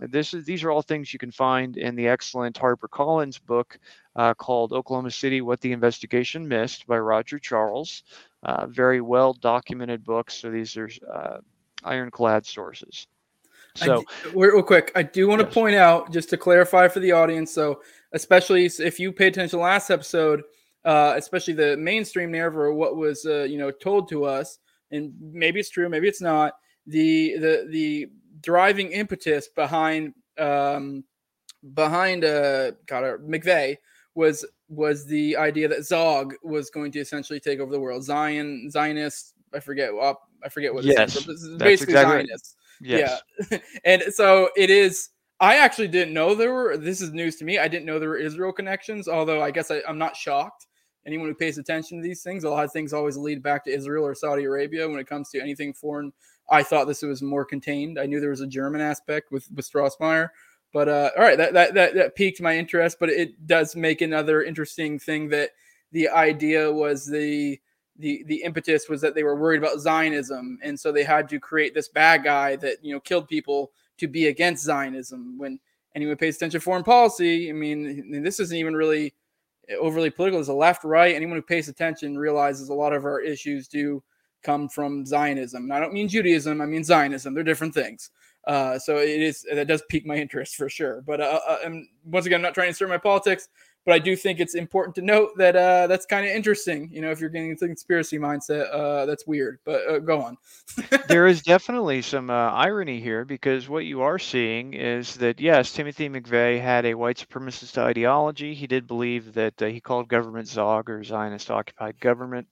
This 0.00 0.34
is, 0.34 0.44
these 0.44 0.64
are 0.64 0.70
all 0.70 0.82
things 0.82 1.12
you 1.12 1.18
can 1.18 1.30
find 1.30 1.76
in 1.76 1.94
the 1.94 2.08
excellent 2.08 2.56
Harper 2.56 2.88
Collins 2.88 3.38
book 3.38 3.78
uh, 4.16 4.34
called 4.34 4.72
Oklahoma 4.72 5.10
City 5.10 5.40
What 5.40 5.60
the 5.60 5.72
Investigation 5.72 6.48
Missed 6.48 6.86
by 6.86 6.98
Roger 6.98 7.38
Charles. 7.38 8.02
Uh, 8.44 8.66
very 8.66 9.00
well 9.00 9.32
documented 9.32 10.04
books. 10.04 10.34
So 10.34 10.50
these 10.50 10.76
are 10.76 10.90
uh, 11.12 11.38
ironclad 11.82 12.44
sources. 12.44 13.06
So, 13.76 14.04
real 14.34 14.62
quick, 14.62 14.92
I 14.94 15.02
do 15.02 15.26
want 15.26 15.40
to 15.40 15.46
point 15.46 15.74
out, 15.74 16.12
just 16.12 16.30
to 16.30 16.36
clarify 16.36 16.86
for 16.86 17.00
the 17.00 17.10
audience. 17.10 17.52
So, 17.52 17.82
especially 18.12 18.66
if 18.66 19.00
you 19.00 19.10
paid 19.10 19.28
attention 19.28 19.58
to 19.58 19.64
last 19.64 19.90
episode, 19.90 20.42
uh, 20.84 21.14
especially 21.16 21.54
the 21.54 21.76
mainstream 21.76 22.30
narrative 22.30 22.58
or 22.58 22.72
what 22.72 22.96
was 22.96 23.26
uh, 23.26 23.42
you 23.42 23.58
know 23.58 23.72
told 23.72 24.08
to 24.10 24.24
us, 24.24 24.58
and 24.92 25.12
maybe 25.20 25.58
it's 25.58 25.70
true, 25.70 25.88
maybe 25.88 26.06
it's 26.06 26.20
not. 26.20 26.54
The 26.86 27.36
the 27.38 27.66
the 27.70 28.06
driving 28.42 28.92
impetus 28.92 29.48
behind 29.48 30.14
um, 30.38 31.02
behind 31.74 32.24
uh, 32.24 32.72
God, 32.86 33.04
uh, 33.04 33.16
McVeigh 33.18 33.78
was 34.14 34.44
was 34.68 35.06
the 35.06 35.36
idea 35.36 35.68
that 35.68 35.84
Zog 35.84 36.34
was 36.42 36.70
going 36.70 36.92
to 36.92 37.00
essentially 37.00 37.40
take 37.40 37.60
over 37.60 37.70
the 37.70 37.80
world. 37.80 38.04
Zion, 38.04 38.70
Zionist, 38.70 39.34
I 39.54 39.60
forget. 39.60 39.94
Well, 39.94 40.20
I 40.42 40.48
forget 40.48 40.72
what. 40.72 40.84
Yes, 40.84 41.14
this 41.14 41.42
is 41.42 41.56
basically 41.58 41.94
exactly 41.94 42.26
Zionist. 42.26 42.56
Yes. 42.80 43.22
Yeah, 43.50 43.58
and 43.84 44.02
so 44.12 44.50
it 44.56 44.70
is. 44.70 45.10
I 45.40 45.56
actually 45.56 45.88
didn't 45.88 46.14
know 46.14 46.34
there 46.34 46.52
were. 46.52 46.76
This 46.76 47.00
is 47.00 47.12
news 47.12 47.36
to 47.36 47.44
me. 47.44 47.58
I 47.58 47.68
didn't 47.68 47.86
know 47.86 47.98
there 47.98 48.08
were 48.08 48.18
Israel 48.18 48.52
connections. 48.52 49.08
Although 49.08 49.42
I 49.42 49.50
guess 49.50 49.70
I, 49.70 49.82
I'm 49.88 49.98
not 49.98 50.16
shocked. 50.16 50.66
Anyone 51.06 51.28
who 51.28 51.34
pays 51.34 51.58
attention 51.58 51.98
to 51.98 52.02
these 52.02 52.22
things, 52.22 52.44
a 52.44 52.50
lot 52.50 52.64
of 52.64 52.72
things 52.72 52.94
always 52.94 53.18
lead 53.18 53.42
back 53.42 53.64
to 53.64 53.70
Israel 53.70 54.06
or 54.06 54.14
Saudi 54.14 54.44
Arabia 54.44 54.88
when 54.88 54.98
it 54.98 55.06
comes 55.06 55.28
to 55.30 55.40
anything 55.40 55.74
foreign. 55.74 56.12
I 56.50 56.62
thought 56.62 56.86
this 56.86 57.02
was 57.02 57.20
more 57.20 57.44
contained. 57.44 57.98
I 57.98 58.06
knew 58.06 58.20
there 58.20 58.30
was 58.30 58.40
a 58.40 58.46
German 58.46 58.80
aspect 58.80 59.30
with 59.30 59.46
with 59.54 59.70
Strassmeir, 59.70 60.28
but 60.74 60.88
uh, 60.88 61.10
all 61.16 61.22
right, 61.22 61.38
that, 61.38 61.54
that 61.54 61.72
that 61.74 61.94
that 61.94 62.16
piqued 62.16 62.42
my 62.42 62.58
interest. 62.58 62.98
But 62.98 63.08
it 63.08 63.46
does 63.46 63.76
make 63.76 64.00
another 64.02 64.42
interesting 64.42 64.98
thing 64.98 65.28
that 65.28 65.50
the 65.92 66.08
idea 66.08 66.70
was 66.70 67.06
the 67.06 67.60
the 67.96 68.24
the 68.26 68.42
impetus 68.42 68.88
was 68.88 69.00
that 69.00 69.14
they 69.14 69.22
were 69.22 69.38
worried 69.38 69.62
about 69.62 69.78
Zionism, 69.78 70.58
and 70.62 70.78
so 70.78 70.90
they 70.90 71.04
had 71.04 71.28
to 71.28 71.38
create 71.38 71.74
this 71.74 71.88
bad 71.88 72.24
guy 72.24 72.56
that 72.56 72.84
you 72.84 72.92
know 72.92 72.98
killed 72.98 73.28
people 73.28 73.70
to 73.98 74.08
be 74.08 74.26
against 74.26 74.64
Zionism. 74.64 75.38
When 75.38 75.60
anyone 75.94 76.16
pays 76.16 76.36
attention 76.36 76.58
to 76.58 76.64
foreign 76.64 76.82
policy, 76.82 77.48
I 77.48 77.52
mean, 77.52 78.22
this 78.24 78.40
isn't 78.40 78.58
even 78.58 78.74
really 78.74 79.14
overly 79.80 80.10
political. 80.10 80.40
As 80.40 80.48
a 80.48 80.54
left, 80.54 80.82
right, 80.82 81.14
anyone 81.14 81.36
who 81.36 81.42
pays 81.42 81.68
attention 81.68 82.18
realizes 82.18 82.68
a 82.68 82.74
lot 82.74 82.92
of 82.92 83.04
our 83.04 83.20
issues 83.20 83.68
do 83.68 84.02
come 84.42 84.68
from 84.68 85.06
Zionism. 85.06 85.62
And 85.62 85.72
I 85.72 85.78
don't 85.78 85.92
mean 85.92 86.08
Judaism; 86.08 86.60
I 86.60 86.66
mean 86.66 86.82
Zionism. 86.82 87.32
They're 87.32 87.44
different 87.44 87.74
things. 87.74 88.10
Uh, 88.46 88.78
so 88.78 88.98
it 88.98 89.22
is 89.22 89.46
that 89.52 89.66
does 89.66 89.82
pique 89.88 90.06
my 90.06 90.16
interest 90.16 90.56
for 90.56 90.68
sure. 90.68 91.02
But 91.02 91.20
uh, 91.20 91.40
uh, 91.46 91.58
and 91.64 91.86
once 92.04 92.26
again, 92.26 92.38
I'm 92.38 92.42
not 92.42 92.54
trying 92.54 92.68
to 92.68 92.74
stir 92.74 92.88
my 92.88 92.98
politics, 92.98 93.48
but 93.84 93.94
I 93.94 93.98
do 93.98 94.16
think 94.16 94.40
it's 94.40 94.54
important 94.54 94.94
to 94.96 95.02
note 95.02 95.36
that 95.36 95.54
uh, 95.54 95.86
that's 95.86 96.06
kind 96.06 96.24
of 96.26 96.32
interesting. 96.32 96.88
You 96.90 97.02
know, 97.02 97.10
if 97.10 97.20
you're 97.20 97.28
getting 97.28 97.50
into 97.50 97.66
conspiracy 97.66 98.18
mindset, 98.18 98.72
uh, 98.72 99.04
that's 99.04 99.26
weird. 99.26 99.58
But 99.64 99.86
uh, 99.86 99.98
go 99.98 100.22
on. 100.22 100.38
there 101.08 101.26
is 101.26 101.42
definitely 101.42 102.00
some 102.00 102.30
uh, 102.30 102.50
irony 102.50 103.00
here 103.00 103.24
because 103.24 103.68
what 103.68 103.84
you 103.84 104.00
are 104.00 104.18
seeing 104.18 104.72
is 104.72 105.14
that 105.16 105.38
yes, 105.38 105.72
Timothy 105.72 106.08
McVeigh 106.08 106.60
had 106.60 106.86
a 106.86 106.94
white 106.94 107.18
supremacist 107.18 107.76
ideology. 107.76 108.54
He 108.54 108.66
did 108.66 108.86
believe 108.86 109.34
that 109.34 109.60
uh, 109.60 109.66
he 109.66 109.80
called 109.80 110.08
government 110.08 110.48
Zog 110.48 110.88
or 110.88 111.04
Zionist 111.04 111.50
occupied 111.50 112.00
government, 112.00 112.48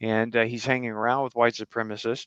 and 0.00 0.34
he's 0.34 0.64
hanging 0.64 0.90
around 0.90 1.24
with 1.24 1.34
white 1.34 1.54
supremacists. 1.54 2.26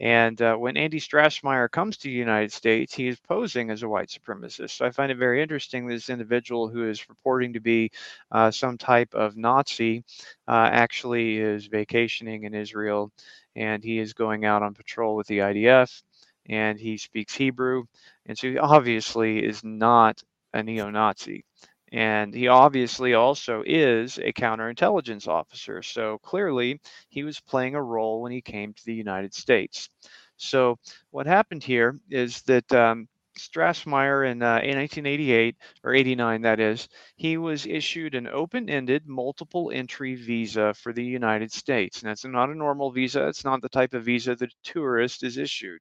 And 0.00 0.40
uh, 0.42 0.56
when 0.56 0.76
Andy 0.76 1.00
Strassmeir 1.00 1.70
comes 1.70 1.96
to 1.98 2.08
the 2.08 2.14
United 2.14 2.52
States, 2.52 2.94
he 2.94 3.08
is 3.08 3.18
posing 3.18 3.70
as 3.70 3.82
a 3.82 3.88
white 3.88 4.08
supremacist. 4.08 4.70
So 4.70 4.84
I 4.84 4.90
find 4.90 5.10
it 5.10 5.16
very 5.16 5.42
interesting 5.42 5.86
this 5.86 6.10
individual 6.10 6.68
who 6.68 6.88
is 6.88 7.00
purporting 7.02 7.54
to 7.54 7.60
be 7.60 7.90
uh, 8.30 8.50
some 8.50 8.76
type 8.76 9.14
of 9.14 9.36
Nazi 9.36 10.04
uh, 10.48 10.68
actually 10.70 11.38
is 11.38 11.66
vacationing 11.66 12.44
in 12.44 12.54
Israel 12.54 13.10
and 13.54 13.82
he 13.82 13.98
is 13.98 14.12
going 14.12 14.44
out 14.44 14.62
on 14.62 14.74
patrol 14.74 15.16
with 15.16 15.26
the 15.28 15.38
IDF 15.38 16.02
and 16.46 16.78
he 16.78 16.98
speaks 16.98 17.34
Hebrew. 17.34 17.84
And 18.26 18.36
so 18.36 18.48
he 18.50 18.58
obviously 18.58 19.44
is 19.44 19.64
not 19.64 20.22
a 20.52 20.62
neo 20.62 20.90
Nazi. 20.90 21.44
And 21.96 22.34
he 22.34 22.48
obviously 22.48 23.14
also 23.14 23.62
is 23.64 24.18
a 24.18 24.30
counterintelligence 24.30 25.26
officer. 25.28 25.82
So 25.82 26.18
clearly, 26.18 26.78
he 27.08 27.24
was 27.24 27.40
playing 27.40 27.74
a 27.74 27.82
role 27.82 28.20
when 28.20 28.32
he 28.32 28.42
came 28.42 28.74
to 28.74 28.84
the 28.84 28.94
United 28.94 29.32
States. 29.32 29.88
So, 30.36 30.78
what 31.10 31.26
happened 31.26 31.64
here 31.64 31.98
is 32.10 32.42
that 32.42 32.70
um, 32.74 33.08
Strassmeir 33.38 34.30
in, 34.30 34.42
uh, 34.42 34.60
in 34.62 34.76
1988 34.76 35.56
or 35.84 35.94
89, 35.94 36.42
that 36.42 36.60
is, 36.60 36.88
he 37.16 37.36
was 37.36 37.66
issued 37.66 38.14
an 38.14 38.26
open 38.28 38.68
ended 38.70 39.06
multiple 39.06 39.70
entry 39.72 40.14
visa 40.14 40.74
for 40.74 40.92
the 40.92 41.04
United 41.04 41.52
States. 41.52 42.00
And 42.02 42.10
that's 42.10 42.24
not 42.24 42.50
a 42.50 42.54
normal 42.54 42.90
visa, 42.90 43.28
it's 43.28 43.44
not 43.44 43.62
the 43.62 43.68
type 43.68 43.94
of 43.94 44.04
visa 44.04 44.34
that 44.36 44.52
a 44.52 44.56
tourist 44.64 45.22
is 45.22 45.38
issued. 45.38 45.80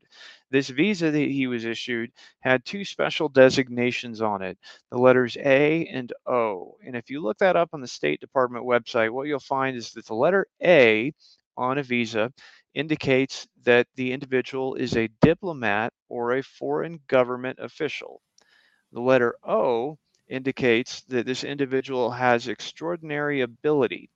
This 0.51 0.69
visa 0.69 1.11
that 1.11 1.31
he 1.31 1.47
was 1.47 1.65
issued 1.65 2.11
had 2.41 2.65
two 2.65 2.85
special 2.85 3.29
designations 3.29 4.21
on 4.21 4.41
it 4.41 4.57
the 4.91 4.97
letters 4.97 5.37
A 5.37 5.85
and 5.87 6.11
O. 6.25 6.77
And 6.85 6.95
if 6.95 7.09
you 7.09 7.21
look 7.21 7.37
that 7.39 7.55
up 7.55 7.69
on 7.73 7.81
the 7.81 7.87
State 7.87 8.21
Department 8.21 8.65
website, 8.65 9.11
what 9.11 9.27
you'll 9.27 9.39
find 9.39 9.75
is 9.75 9.91
that 9.93 10.05
the 10.05 10.15
letter 10.15 10.47
A 10.63 11.13
on 11.57 11.77
a 11.77 11.83
visa 11.83 12.31
indicates 12.75 13.47
that 13.63 13.87
the 13.95 14.11
individual 14.11 14.75
is 14.75 14.95
a 14.95 15.09
diplomat 15.21 15.93
or 16.09 16.33
a 16.33 16.43
foreign 16.43 16.99
government 17.07 17.57
official. 17.59 18.21
The 18.91 19.01
letter 19.01 19.35
O 19.43 19.97
indicates 20.27 21.01
that 21.03 21.25
this 21.25 21.43
individual 21.43 22.11
has 22.11 22.47
extraordinary 22.47 23.41
ability. 23.41 24.09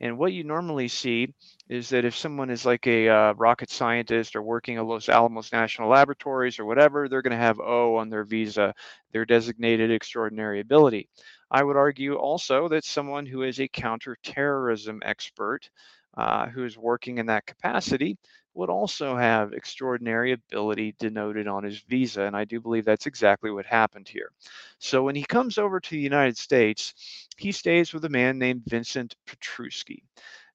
And 0.00 0.18
what 0.18 0.32
you 0.32 0.44
normally 0.44 0.88
see 0.88 1.32
is 1.68 1.88
that 1.90 2.04
if 2.04 2.16
someone 2.16 2.50
is 2.50 2.66
like 2.66 2.86
a 2.86 3.08
uh, 3.08 3.32
rocket 3.34 3.70
scientist 3.70 4.36
or 4.36 4.42
working 4.42 4.76
at 4.76 4.84
Los 4.84 5.08
Alamos 5.08 5.52
National 5.52 5.88
Laboratories 5.88 6.58
or 6.58 6.64
whatever, 6.64 7.08
they're 7.08 7.22
going 7.22 7.30
to 7.30 7.36
have 7.36 7.60
O 7.60 7.96
on 7.96 8.10
their 8.10 8.24
visa, 8.24 8.74
their 9.12 9.24
designated 9.24 9.90
extraordinary 9.90 10.60
ability. 10.60 11.08
I 11.50 11.62
would 11.62 11.76
argue 11.76 12.16
also 12.16 12.68
that 12.68 12.84
someone 12.84 13.24
who 13.24 13.42
is 13.42 13.60
a 13.60 13.68
counterterrorism 13.68 15.00
expert 15.04 15.70
uh, 16.16 16.46
who 16.46 16.64
is 16.64 16.78
working 16.78 17.18
in 17.18 17.26
that 17.26 17.46
capacity 17.46 18.16
would 18.54 18.70
also 18.70 19.16
have 19.16 19.52
extraordinary 19.52 20.32
ability 20.32 20.94
denoted 20.98 21.48
on 21.48 21.64
his 21.64 21.80
visa. 21.80 22.22
And 22.22 22.36
I 22.36 22.44
do 22.44 22.60
believe 22.60 22.84
that's 22.84 23.06
exactly 23.06 23.50
what 23.50 23.66
happened 23.66 24.08
here. 24.08 24.30
So 24.78 25.02
when 25.02 25.16
he 25.16 25.24
comes 25.24 25.58
over 25.58 25.80
to 25.80 25.90
the 25.90 25.98
United 25.98 26.38
States, 26.38 26.94
he 27.36 27.50
stays 27.50 27.92
with 27.92 28.04
a 28.04 28.08
man 28.10 28.38
named 28.38 28.62
Vincent 28.66 29.16
Petruskie. 29.26 30.04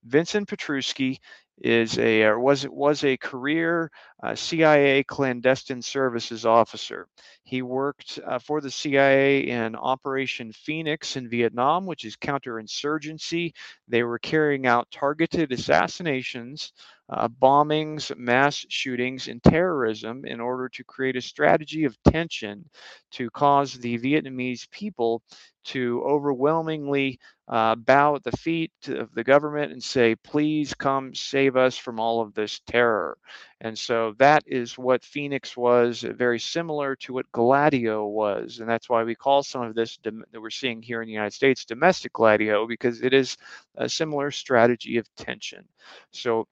Vincent 0.05 0.47
Petruskie 0.47 1.19
is 1.61 1.97
a 1.97 2.23
or 2.23 2.39
was 2.39 2.65
it 2.65 2.73
was 2.73 3.03
a 3.03 3.17
career 3.17 3.91
uh, 4.23 4.35
CIA 4.35 5.03
clandestine 5.03 5.81
services 5.81 6.45
officer. 6.45 7.07
He 7.43 7.61
worked 7.61 8.19
uh, 8.25 8.39
for 8.39 8.61
the 8.61 8.71
CIA 8.71 9.47
in 9.47 9.75
Operation 9.75 10.51
Phoenix 10.51 11.15
in 11.15 11.29
Vietnam, 11.29 11.85
which 11.85 12.05
is 12.05 12.15
counterinsurgency. 12.17 13.53
They 13.87 14.03
were 14.03 14.19
carrying 14.19 14.67
out 14.67 14.91
targeted 14.91 15.51
assassinations 15.51 16.73
uh, 17.09 17.27
bombings, 17.27 18.15
mass 18.17 18.65
shootings, 18.69 19.27
and 19.27 19.41
terrorism 19.43 20.25
in 20.25 20.39
order 20.39 20.69
to 20.69 20.83
create 20.83 21.15
a 21.15 21.21
strategy 21.21 21.85
of 21.85 21.97
tension 22.03 22.63
to 23.11 23.29
cause 23.31 23.73
the 23.73 23.97
Vietnamese 23.97 24.69
people 24.69 25.23
to 25.69 26.03
overwhelmingly 26.05 27.19
uh, 27.47 27.75
bow 27.75 28.15
at 28.15 28.23
the 28.23 28.37
feet 28.37 28.71
of 28.87 29.13
the 29.15 29.23
government 29.23 29.71
and 29.71 29.83
say, 29.83 30.15
please 30.15 30.73
come 30.73 31.15
save 31.15 31.55
us 31.55 31.77
from 31.77 31.99
all 31.99 32.21
of 32.21 32.33
this 32.33 32.61
terror. 32.67 33.17
And 33.61 33.77
so 33.77 34.13
that 34.19 34.43
is 34.45 34.77
what 34.77 35.03
Phoenix 35.03 35.57
was, 35.57 36.03
uh, 36.03 36.13
very 36.13 36.39
similar 36.39 36.95
to 36.97 37.13
what 37.13 37.31
Gladio 37.31 38.05
was. 38.05 38.59
And 38.59 38.69
that's 38.69 38.89
why 38.89 39.03
we 39.03 39.15
call 39.15 39.43
some 39.43 39.63
of 39.63 39.75
this 39.75 39.97
that 40.03 40.13
we're 40.41 40.49
seeing 40.49 40.81
here 40.81 41.01
in 41.01 41.07
the 41.07 41.13
United 41.13 41.33
States 41.33 41.65
domestic 41.65 42.13
Gladio, 42.13 42.67
because 42.67 43.01
it 43.01 43.13
is 43.13 43.37
a 43.75 43.89
similar 43.89 44.31
strategy 44.31 44.97
of 44.97 45.07
tension. 45.15 45.67
So 46.11 46.47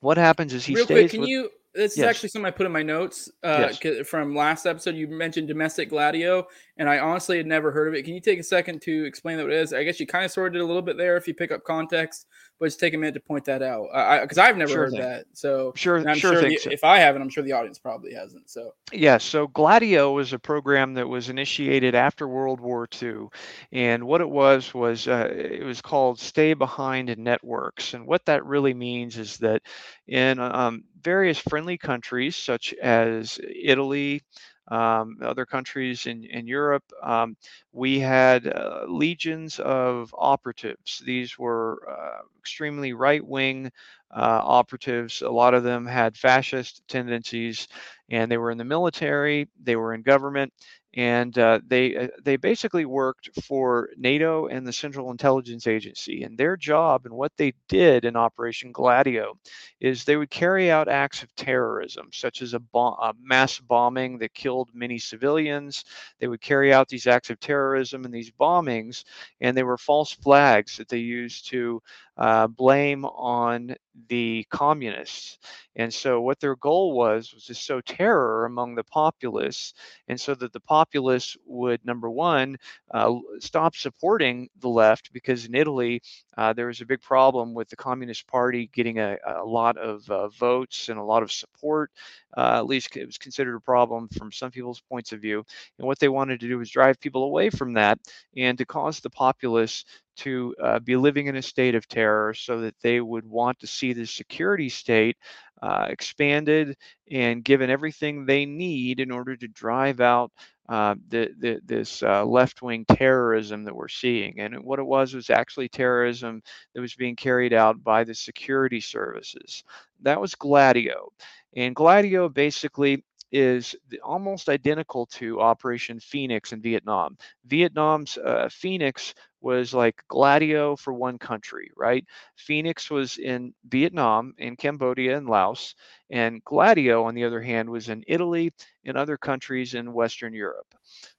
what 0.00 0.18
happens 0.18 0.52
is 0.52 0.64
he 0.64 0.74
Real 0.74 0.84
stays. 0.84 0.98
quick, 0.98 1.10
can 1.10 1.20
with, 1.20 1.30
you? 1.30 1.50
This 1.72 1.96
Yes. 1.96 2.04
is 2.04 2.10
actually 2.10 2.28
something 2.30 2.46
I 2.46 2.50
put 2.50 2.66
in 2.66 2.72
my 2.72 2.82
notes 2.82 3.30
uh, 3.44 3.68
Yes. 3.82 4.08
from 4.08 4.34
last 4.34 4.66
episode. 4.66 4.96
You 4.96 5.06
mentioned 5.06 5.46
domestic 5.46 5.88
gladio, 5.90 6.46
and 6.78 6.88
I 6.88 6.98
honestly 6.98 7.36
had 7.36 7.46
never 7.46 7.70
heard 7.70 7.86
of 7.86 7.94
it. 7.94 8.02
Can 8.04 8.14
you 8.14 8.20
take 8.20 8.40
a 8.40 8.42
second 8.42 8.82
to 8.82 9.04
explain 9.04 9.36
what 9.38 9.46
it 9.50 9.52
is? 9.52 9.72
I 9.72 9.84
guess 9.84 10.00
you 10.00 10.06
kind 10.06 10.24
of 10.24 10.32
sorted 10.32 10.56
it 10.60 10.64
a 10.64 10.66
little 10.66 10.82
bit 10.82 10.96
there 10.96 11.16
if 11.16 11.28
you 11.28 11.34
pick 11.34 11.52
up 11.52 11.62
context, 11.62 12.26
but 12.58 12.66
just 12.66 12.80
take 12.80 12.92
a 12.94 12.98
minute 12.98 13.14
to 13.14 13.20
point 13.20 13.44
that 13.44 13.62
out 13.62 13.86
because 14.22 14.36
I've 14.36 14.56
never 14.56 14.72
Sure 14.72 14.82
heard 14.82 14.90
thing. 14.92 15.00
that. 15.00 15.26
So 15.32 15.72
Sure, 15.76 15.98
I'm 15.98 16.18
sure 16.18 16.32
sure, 16.40 16.42
the- 16.48 16.56
so. 16.56 16.70
if 16.70 16.82
I 16.82 16.98
haven't, 16.98 17.22
I'm 17.22 17.28
sure 17.28 17.44
the 17.44 17.52
audience 17.52 17.78
probably 17.78 18.12
hasn't. 18.14 18.50
So 18.50 18.74
Yeah, 18.92 19.18
so 19.18 19.46
Gladio 19.46 20.12
was 20.12 20.32
a 20.32 20.38
program 20.40 20.92
that 20.94 21.08
was 21.08 21.28
initiated 21.28 21.94
after 21.94 22.26
World 22.26 22.58
War 22.60 22.88
II. 23.00 23.28
And 23.70 24.04
what 24.04 24.20
it 24.20 24.28
was, 24.28 24.74
was 24.74 25.06
uh, 25.06 25.28
it 25.32 25.62
was 25.62 25.80
called 25.80 26.18
Stay 26.18 26.52
Behind 26.54 27.16
Networks. 27.16 27.94
And 27.94 28.06
what 28.06 28.26
that 28.26 28.44
really 28.44 28.74
means 28.74 29.16
is 29.16 29.36
that 29.38 29.62
in 30.08 30.40
um, 30.40 30.82
various 31.02 31.38
friendly 31.38 31.78
countries, 31.78 32.36
such 32.36 32.74
as 32.74 33.40
Italy, 33.42 34.22
um, 34.68 35.18
other 35.22 35.44
countries 35.46 36.06
in, 36.06 36.24
in 36.24 36.46
Europe, 36.46 36.84
um, 37.02 37.36
we 37.72 37.98
had 37.98 38.46
uh, 38.46 38.84
legions 38.88 39.58
of 39.58 40.14
operatives. 40.16 41.02
These 41.04 41.38
were 41.38 41.78
uh, 41.90 42.22
extremely 42.38 42.92
right 42.92 43.24
wing 43.26 43.70
uh, 44.14 44.40
operatives. 44.42 45.22
A 45.22 45.30
lot 45.30 45.54
of 45.54 45.64
them 45.64 45.86
had 45.86 46.16
fascist 46.16 46.82
tendencies 46.88 47.68
and 48.08 48.30
they 48.30 48.38
were 48.38 48.50
in 48.50 48.58
the 48.58 48.64
military, 48.64 49.48
they 49.62 49.76
were 49.76 49.94
in 49.94 50.02
government, 50.02 50.52
and 50.94 51.38
uh, 51.38 51.60
they 51.66 51.96
uh, 51.96 52.08
they 52.22 52.36
basically 52.36 52.84
worked 52.84 53.30
for 53.44 53.90
NATO 53.96 54.46
and 54.46 54.66
the 54.66 54.72
Central 54.72 55.10
Intelligence 55.10 55.66
Agency. 55.66 56.24
And 56.24 56.36
their 56.36 56.56
job 56.56 57.06
and 57.06 57.14
what 57.14 57.32
they 57.36 57.52
did 57.68 58.04
in 58.04 58.16
Operation 58.16 58.72
Gladio 58.72 59.38
is 59.80 60.04
they 60.04 60.16
would 60.16 60.30
carry 60.30 60.70
out 60.70 60.88
acts 60.88 61.22
of 61.22 61.34
terrorism, 61.36 62.08
such 62.12 62.42
as 62.42 62.54
a, 62.54 62.58
bom- 62.58 62.96
a 63.00 63.14
mass 63.22 63.60
bombing 63.60 64.18
that 64.18 64.34
killed 64.34 64.70
many 64.74 64.98
civilians. 64.98 65.84
They 66.18 66.26
would 66.28 66.40
carry 66.40 66.72
out 66.72 66.88
these 66.88 67.06
acts 67.06 67.30
of 67.30 67.38
terrorism 67.38 68.04
and 68.04 68.12
these 68.12 68.30
bombings, 68.32 69.04
and 69.40 69.56
they 69.56 69.62
were 69.62 69.78
false 69.78 70.12
flags 70.12 70.76
that 70.76 70.88
they 70.88 70.98
used 70.98 71.48
to 71.50 71.82
uh, 72.16 72.48
blame 72.48 73.04
on 73.04 73.74
the 74.08 74.46
communists. 74.50 75.38
And 75.76 75.92
so, 75.92 76.20
what 76.20 76.40
their 76.40 76.56
goal 76.56 76.92
was 76.94 77.32
was 77.32 77.44
to 77.46 77.54
sow 77.54 77.80
terror 77.80 78.44
among 78.44 78.74
the 78.74 78.84
populace, 78.84 79.72
and 80.08 80.20
so 80.20 80.34
that 80.34 80.52
the 80.52 80.60
populace 80.60 81.36
would, 81.46 81.84
number 81.84 82.10
one, 82.10 82.56
uh, 82.90 83.14
stop 83.38 83.76
supporting 83.76 84.48
the 84.60 84.68
left, 84.68 85.12
because 85.12 85.46
in 85.46 85.54
Italy 85.54 86.02
uh, 86.36 86.52
there 86.52 86.66
was 86.66 86.80
a 86.80 86.86
big 86.86 87.00
problem 87.02 87.54
with 87.54 87.68
the 87.68 87.76
Communist 87.76 88.26
Party 88.26 88.68
getting 88.72 88.98
a, 88.98 89.16
a 89.26 89.44
lot 89.44 89.76
of 89.76 90.08
uh, 90.10 90.28
votes 90.28 90.88
and 90.88 90.98
a 90.98 91.02
lot 91.04 91.22
of 91.22 91.30
support. 91.32 91.90
Uh, 92.36 92.56
at 92.58 92.66
least 92.66 92.96
it 92.96 93.06
was 93.06 93.18
considered 93.18 93.56
a 93.56 93.60
problem 93.60 94.08
from 94.08 94.32
some 94.32 94.50
people's 94.50 94.80
points 94.80 95.12
of 95.12 95.20
view. 95.20 95.44
And 95.78 95.86
what 95.86 95.98
they 95.98 96.08
wanted 96.08 96.40
to 96.40 96.48
do 96.48 96.58
was 96.58 96.70
drive 96.70 97.00
people 97.00 97.24
away 97.24 97.50
from 97.50 97.74
that 97.74 97.98
and 98.36 98.56
to 98.58 98.64
cause 98.64 99.00
the 99.00 99.10
populace 99.10 99.84
to 100.20 100.54
uh, 100.62 100.78
be 100.78 100.96
living 100.96 101.26
in 101.26 101.36
a 101.36 101.42
state 101.42 101.74
of 101.74 101.88
terror 101.88 102.34
so 102.34 102.60
that 102.60 102.74
they 102.82 103.00
would 103.00 103.26
want 103.26 103.58
to 103.58 103.66
see 103.66 103.92
the 103.92 104.06
security 104.06 104.68
state 104.68 105.16
uh, 105.62 105.86
expanded 105.88 106.76
and 107.10 107.44
given 107.44 107.70
everything 107.70 108.24
they 108.24 108.46
need 108.46 109.00
in 109.00 109.10
order 109.10 109.36
to 109.36 109.48
drive 109.48 110.00
out 110.00 110.30
uh, 110.68 110.94
the, 111.08 111.30
the, 111.40 111.60
this 111.64 112.02
uh, 112.02 112.24
left-wing 112.24 112.84
terrorism 112.86 113.64
that 113.64 113.74
we're 113.74 113.88
seeing. 113.88 114.38
And 114.40 114.62
what 114.62 114.78
it 114.78 114.86
was 114.86 115.14
was 115.14 115.28
actually 115.28 115.68
terrorism 115.68 116.42
that 116.74 116.80
was 116.80 116.94
being 116.94 117.16
carried 117.16 117.52
out 117.52 117.82
by 117.82 118.04
the 118.04 118.14
security 118.14 118.80
services. 118.80 119.64
That 120.02 120.20
was 120.20 120.34
Gladio. 120.34 121.10
And 121.56 121.74
Gladio 121.74 122.28
basically 122.28 123.02
is 123.32 123.74
almost 124.02 124.48
identical 124.48 125.06
to 125.06 125.40
Operation 125.40 126.00
Phoenix 126.00 126.52
in 126.52 126.60
Vietnam. 126.60 127.16
Vietnam's 127.46 128.18
uh, 128.18 128.48
Phoenix 128.50 129.14
was 129.40 129.72
like 129.72 130.02
Gladio 130.08 130.76
for 130.76 130.92
one 130.92 131.18
country, 131.18 131.70
right? 131.76 132.04
Phoenix 132.36 132.90
was 132.90 133.18
in 133.18 133.54
Vietnam, 133.68 134.34
in 134.38 134.56
Cambodia, 134.56 135.16
and 135.16 135.28
Laos. 135.28 135.74
And 136.10 136.44
Gladio, 136.44 137.04
on 137.04 137.14
the 137.14 137.24
other 137.24 137.40
hand, 137.40 137.70
was 137.70 137.88
in 137.88 138.04
Italy 138.06 138.52
and 138.84 138.96
other 138.96 139.16
countries 139.16 139.74
in 139.74 139.92
Western 139.92 140.34
Europe. 140.34 140.66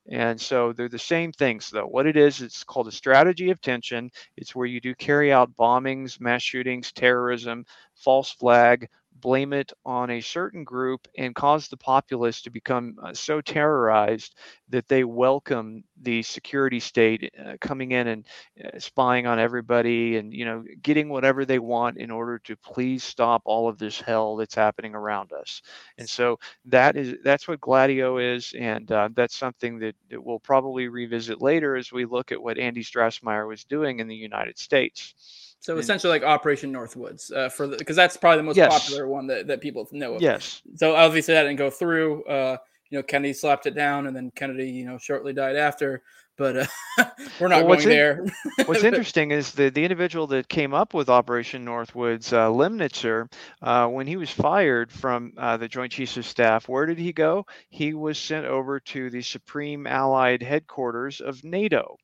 And 0.09 0.39
so 0.39 0.73
they're 0.73 0.89
the 0.89 0.99
same 0.99 1.31
things, 1.31 1.69
though. 1.69 1.87
What 1.87 2.05
it 2.05 2.17
is, 2.17 2.41
it's 2.41 2.63
called 2.63 2.87
a 2.87 2.91
strategy 2.91 3.49
of 3.51 3.61
tension. 3.61 4.11
It's 4.37 4.55
where 4.55 4.67
you 4.67 4.79
do 4.81 4.93
carry 4.95 5.31
out 5.31 5.55
bombings, 5.57 6.19
mass 6.19 6.43
shootings, 6.43 6.91
terrorism, 6.91 7.65
false 7.95 8.31
flag, 8.31 8.87
blame 9.21 9.53
it 9.53 9.71
on 9.85 10.09
a 10.11 10.21
certain 10.21 10.63
group 10.63 11.07
and 11.17 11.35
cause 11.35 11.67
the 11.67 11.77
populace 11.77 12.41
to 12.43 12.49
become 12.49 12.95
uh, 13.03 13.13
so 13.13 13.41
terrorized 13.41 14.35
that 14.69 14.87
they 14.87 15.03
welcome 15.03 15.83
the 16.01 16.23
security 16.23 16.79
state 16.79 17.31
uh, 17.45 17.53
coming 17.61 17.91
in 17.91 18.07
and 18.07 18.27
uh, 18.63 18.79
spying 18.79 19.27
on 19.27 19.39
everybody 19.39 20.17
and 20.17 20.33
you 20.33 20.45
know 20.45 20.63
getting 20.81 21.09
whatever 21.09 21.45
they 21.45 21.59
want 21.59 21.97
in 21.97 22.11
order 22.11 22.39
to 22.39 22.55
please 22.57 23.03
stop 23.03 23.41
all 23.45 23.69
of 23.69 23.77
this 23.77 24.01
hell 24.01 24.35
that's 24.35 24.55
happening 24.55 24.95
around 24.95 25.31
us. 25.33 25.61
And 25.97 26.09
so 26.09 26.39
that 26.65 26.95
is 26.97 27.15
that's 27.23 27.47
what 27.47 27.61
gladio 27.61 28.17
is 28.17 28.53
and 28.57 28.87
that's 29.15 29.35
something 29.35 29.79
that, 29.79 29.95
that 30.09 30.23
we'll 30.23 30.39
probably 30.39 30.87
revisit 30.87 31.41
later 31.41 31.75
as 31.75 31.91
we 31.91 32.05
look 32.05 32.31
at 32.31 32.41
what 32.41 32.57
andy 32.57 32.83
strassmeir 32.83 33.47
was 33.47 33.63
doing 33.65 33.99
in 33.99 34.07
the 34.07 34.15
united 34.15 34.57
states 34.57 35.50
so 35.61 35.77
essentially 35.77 36.11
like 36.11 36.23
Operation 36.23 36.73
Northwoods 36.73 37.31
uh, 37.33 37.47
for 37.47 37.67
because 37.67 37.95
that's 37.95 38.17
probably 38.17 38.37
the 38.37 38.43
most 38.43 38.57
Yes. 38.57 38.71
popular 38.83 39.07
one 39.07 39.27
that, 39.27 39.47
that 39.47 39.61
people 39.61 39.87
know 39.93 40.15
of. 40.15 40.21
yes 40.21 40.61
So 40.75 40.95
obviously 40.95 41.33
that 41.35 41.43
didn't 41.43 41.57
go 41.59 41.69
through. 41.69 42.23
Uh, 42.25 42.57
you 42.89 42.97
know, 42.97 43.03
Kennedy 43.03 43.31
slapped 43.31 43.67
it 43.67 43.73
down, 43.73 44.07
and 44.07 44.13
then 44.13 44.31
Kennedy, 44.35 44.69
you 44.69 44.85
know, 44.85 44.97
shortly 44.97 45.31
died 45.31 45.55
after. 45.55 46.03
But 46.37 46.57
uh, 46.57 46.65
we're 47.39 47.47
not 47.47 47.63
Well, 47.65 47.75
going 47.77 47.83
in- 47.83 47.89
there. 47.89 48.25
What's 48.65 48.83
interesting 48.91 49.31
is 49.31 49.53
the, 49.53 49.69
the 49.69 49.83
individual 49.83 50.27
that 50.27 50.49
came 50.49 50.73
up 50.73 50.93
with 50.93 51.07
Operation 51.07 51.63
Northwoods, 51.63 52.33
uh, 52.33 52.49
Lemnitzer, 52.49 53.31
uh, 53.61 53.87
when 53.87 54.07
he 54.07 54.17
was 54.17 54.29
fired 54.29 54.91
from 54.91 55.31
uh, 55.37 55.55
the 55.55 55.69
Joint 55.69 55.91
Chiefs 55.93 56.17
of 56.17 56.25
Staff, 56.25 56.67
where 56.67 56.85
did 56.85 56.97
he 56.97 57.13
go? 57.13 57.45
He 57.69 57.93
was 57.93 58.17
sent 58.17 58.45
over 58.45 58.79
to 58.79 59.09
the 59.09 59.21
Supreme 59.21 59.87
Allied 59.87 60.41
Headquarters 60.41 61.21
of 61.21 61.41
NATO. 61.45 61.95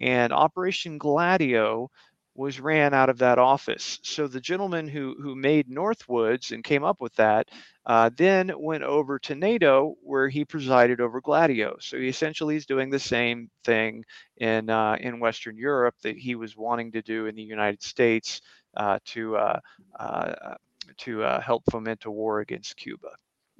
And 0.00 0.30
Operation 0.32 0.98
Gladio 0.98 1.90
was 2.34 2.60
ran 2.60 2.92
out 2.94 3.08
of 3.08 3.18
that 3.18 3.38
office. 3.38 4.00
So 4.02 4.26
the 4.26 4.40
gentleman 4.40 4.88
who 4.88 5.14
who 5.20 5.34
made 5.34 5.68
Northwoods 5.68 6.52
and 6.52 6.64
came 6.64 6.84
up 6.84 7.00
with 7.00 7.14
that 7.14 7.48
uh, 7.86 8.10
then 8.16 8.52
went 8.56 8.82
over 8.82 9.18
to 9.20 9.34
NATO 9.34 9.94
where 10.02 10.28
he 10.28 10.44
presided 10.44 11.00
over 11.00 11.20
Gladio. 11.20 11.76
So 11.80 11.98
he 11.98 12.08
essentially 12.08 12.56
is 12.56 12.66
doing 12.66 12.90
the 12.90 12.98
same 12.98 13.50
thing 13.64 14.04
in 14.38 14.70
uh, 14.70 14.96
in 15.00 15.20
Western 15.20 15.56
Europe 15.56 15.94
that 16.02 16.16
he 16.16 16.34
was 16.34 16.56
wanting 16.56 16.92
to 16.92 17.02
do 17.02 17.26
in 17.26 17.34
the 17.34 17.42
United 17.42 17.82
States 17.82 18.40
uh, 18.76 18.98
to 19.06 19.36
uh, 19.36 19.60
uh, 19.98 20.54
to 20.98 21.22
uh, 21.22 21.40
help 21.40 21.62
foment 21.70 22.04
a 22.04 22.10
war 22.10 22.40
against 22.40 22.76
Cuba. 22.76 23.08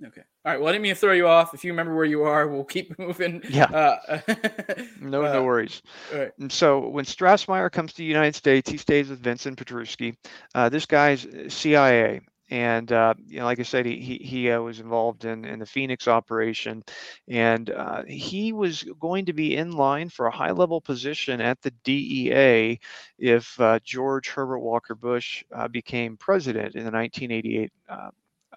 Okay. 0.04 0.22
All 0.44 0.52
right. 0.52 0.58
Well, 0.58 0.68
I 0.68 0.72
didn't 0.72 0.82
mean 0.82 0.94
to 0.94 1.00
throw 1.00 1.12
you 1.12 1.28
off. 1.28 1.54
If 1.54 1.64
you 1.64 1.72
remember 1.72 1.94
where 1.94 2.04
you 2.04 2.24
are, 2.24 2.48
we'll 2.48 2.64
keep 2.64 2.98
moving. 2.98 3.42
Yeah. 3.48 3.64
Uh, 3.66 4.20
no, 5.00 5.24
uh, 5.24 5.32
no 5.32 5.44
worries. 5.44 5.82
all 6.12 6.18
right. 6.18 6.32
And 6.40 6.50
so 6.50 6.88
when 6.88 7.04
Strassmeir 7.04 7.70
comes 7.70 7.92
to 7.92 7.98
the 7.98 8.04
United 8.04 8.34
States, 8.34 8.68
he 8.68 8.76
stays 8.76 9.08
with 9.08 9.20
Vincent 9.20 9.58
Petruskie. 9.58 10.16
Uh, 10.54 10.68
this 10.68 10.84
guy's 10.86 11.26
CIA, 11.48 12.20
and 12.50 12.90
uh, 12.92 13.14
you 13.26 13.38
know, 13.38 13.44
like 13.44 13.60
I 13.60 13.62
said, 13.62 13.86
he 13.86 14.00
he, 14.00 14.16
he 14.18 14.50
uh, 14.50 14.60
was 14.60 14.80
involved 14.80 15.24
in 15.24 15.44
in 15.44 15.60
the 15.60 15.66
Phoenix 15.66 16.08
operation, 16.08 16.82
and 17.28 17.70
uh, 17.70 18.02
he 18.06 18.52
was 18.52 18.82
going 19.00 19.26
to 19.26 19.32
be 19.32 19.56
in 19.56 19.72
line 19.72 20.08
for 20.08 20.26
a 20.26 20.34
high 20.36 20.50
level 20.50 20.80
position 20.80 21.40
at 21.40 21.62
the 21.62 21.70
DEA 21.84 22.80
if 23.18 23.58
uh, 23.60 23.78
George 23.84 24.28
Herbert 24.28 24.58
Walker 24.58 24.94
Bush 24.96 25.44
uh, 25.54 25.68
became 25.68 26.16
president 26.16 26.74
in 26.74 26.84
the 26.84 26.90
1988 26.90 27.72
uh, 27.88 28.10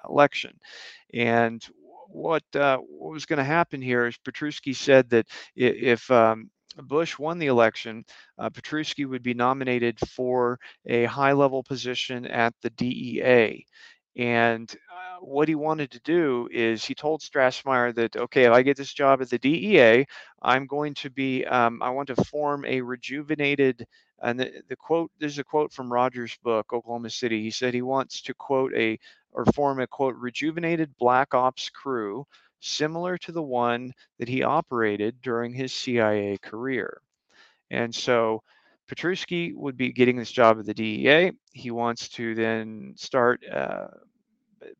election, 0.07 0.57
and 1.13 1.65
what 2.09 2.43
uh, 2.55 2.77
what 2.77 3.13
was 3.13 3.25
going 3.25 3.37
to 3.37 3.43
happen 3.43 3.81
here 3.81 4.07
is 4.07 4.17
Petruskie 4.17 4.75
said 4.75 5.09
that 5.09 5.27
if 5.55 6.09
um, 6.11 6.49
Bush 6.83 7.17
won 7.17 7.39
the 7.39 7.47
election, 7.47 8.05
uh, 8.37 8.49
Petruskie 8.49 9.07
would 9.07 9.23
be 9.23 9.33
nominated 9.33 9.99
for 10.09 10.59
a 10.85 11.05
high 11.05 11.33
level 11.33 11.63
position 11.63 12.25
at 12.25 12.53
the 12.61 12.69
DEA. 12.71 13.65
And 14.17 14.71
uh, 14.91 15.19
what 15.19 15.47
he 15.47 15.53
wanted 15.53 15.91
to 15.91 15.99
do 15.99 16.49
is 16.51 16.83
he 16.83 16.95
told 16.95 17.21
Strassmeir 17.21 17.93
that, 17.95 18.15
okay, 18.17 18.45
if 18.45 18.51
I 18.51 18.63
get 18.63 18.75
this 18.75 18.93
job 18.93 19.21
at 19.21 19.29
the 19.29 19.37
DEA, 19.37 20.05
I'm 20.41 20.65
going 20.65 20.95
to 20.95 21.11
be, 21.11 21.45
um, 21.45 21.81
I 21.83 21.91
want 21.91 22.07
to 22.07 22.15
form 22.25 22.65
a 22.65 22.81
rejuvenated, 22.81 23.85
and 24.23 24.39
the, 24.39 24.51
the 24.69 24.75
quote, 24.75 25.11
there's 25.19 25.37
a 25.37 25.43
quote 25.43 25.71
from 25.71 25.93
Rogers' 25.93 26.37
book, 26.43 26.73
Oklahoma 26.73 27.11
City. 27.11 27.43
He 27.43 27.51
said 27.51 27.75
he 27.75 27.83
wants 27.83 28.21
to 28.23 28.33
quote 28.33 28.73
a, 28.73 28.97
or 29.31 29.45
form 29.45 29.79
a 29.79 29.87
quote, 29.87 30.15
rejuvenated 30.15 30.97
black 30.97 31.33
ops 31.33 31.69
crew 31.69 32.25
similar 32.59 33.17
to 33.19 33.31
the 33.31 33.41
one 33.41 33.93
that 34.19 34.27
he 34.27 34.43
operated 34.43 35.21
during 35.21 35.53
his 35.53 35.73
CIA 35.73 36.37
career. 36.37 37.01
And 37.69 37.93
so 37.93 38.41
Petruskie 38.89 39.53
would 39.55 39.77
be 39.77 39.91
getting 39.91 40.17
this 40.17 40.31
job 40.31 40.59
at 40.59 40.65
the 40.65 40.73
DEA. 40.73 41.31
He 41.51 41.71
wants 41.71 42.09
to 42.09 42.33
then 42.35 42.93
start 42.97 43.43
uh, 43.47 43.87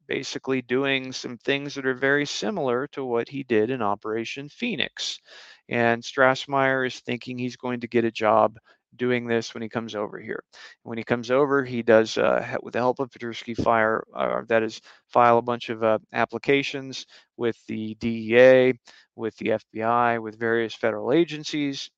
basically 0.07 0.61
doing 0.61 1.11
some 1.11 1.37
things 1.37 1.75
that 1.75 1.85
are 1.85 1.93
very 1.93 2.25
similar 2.25 2.87
to 2.87 3.03
what 3.03 3.29
he 3.29 3.43
did 3.43 3.69
in 3.69 3.81
Operation 3.81 4.49
Phoenix. 4.49 5.19
And 5.69 6.01
Strassmeir 6.01 6.87
is 6.87 6.99
thinking 6.99 7.37
he's 7.37 7.57
going 7.57 7.81
to 7.81 7.87
get 7.87 8.05
a 8.05 8.11
job 8.11 8.57
doing 8.97 9.27
this 9.27 9.53
when 9.53 9.63
he 9.63 9.69
comes 9.69 9.95
over 9.95 10.19
here. 10.19 10.43
When 10.83 10.97
he 10.97 11.03
comes 11.03 11.31
over, 11.31 11.63
he 11.63 11.81
does, 11.81 12.17
uh, 12.17 12.57
with 12.61 12.73
the 12.73 12.79
help 12.79 12.99
of 12.99 13.09
Petruskie, 13.09 13.61
fire, 13.61 14.03
uh, 14.15 14.41
that 14.49 14.63
is, 14.63 14.81
file 15.07 15.37
a 15.37 15.41
bunch 15.41 15.69
of 15.69 15.83
uh, 15.83 15.99
applications 16.13 17.05
with 17.37 17.57
the 17.67 17.95
DEA, 17.95 18.73
with 19.15 19.35
the 19.37 19.59
FBI, 19.59 20.21
with 20.21 20.39
various 20.39 20.73
federal 20.73 21.13
agencies. 21.13 21.89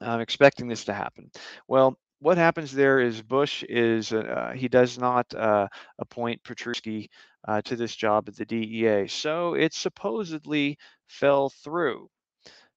I'm 0.00 0.20
expecting 0.20 0.68
this 0.68 0.84
to 0.84 0.94
happen. 0.94 1.30
Well, 1.68 1.96
what 2.20 2.38
happens 2.38 2.72
there 2.72 3.00
is 3.00 3.22
Bush 3.22 3.64
is 3.68 4.12
uh, 4.12 4.52
he 4.54 4.68
does 4.68 4.98
not 4.98 5.32
uh, 5.34 5.68
appoint 5.98 6.42
Petruskie 6.42 7.08
uh, 7.48 7.62
to 7.62 7.76
this 7.76 7.96
job 7.96 8.28
at 8.28 8.36
the 8.36 8.44
DEA, 8.44 9.06
so 9.08 9.54
it 9.54 9.72
supposedly 9.72 10.78
fell 11.06 11.48
through. 11.48 12.08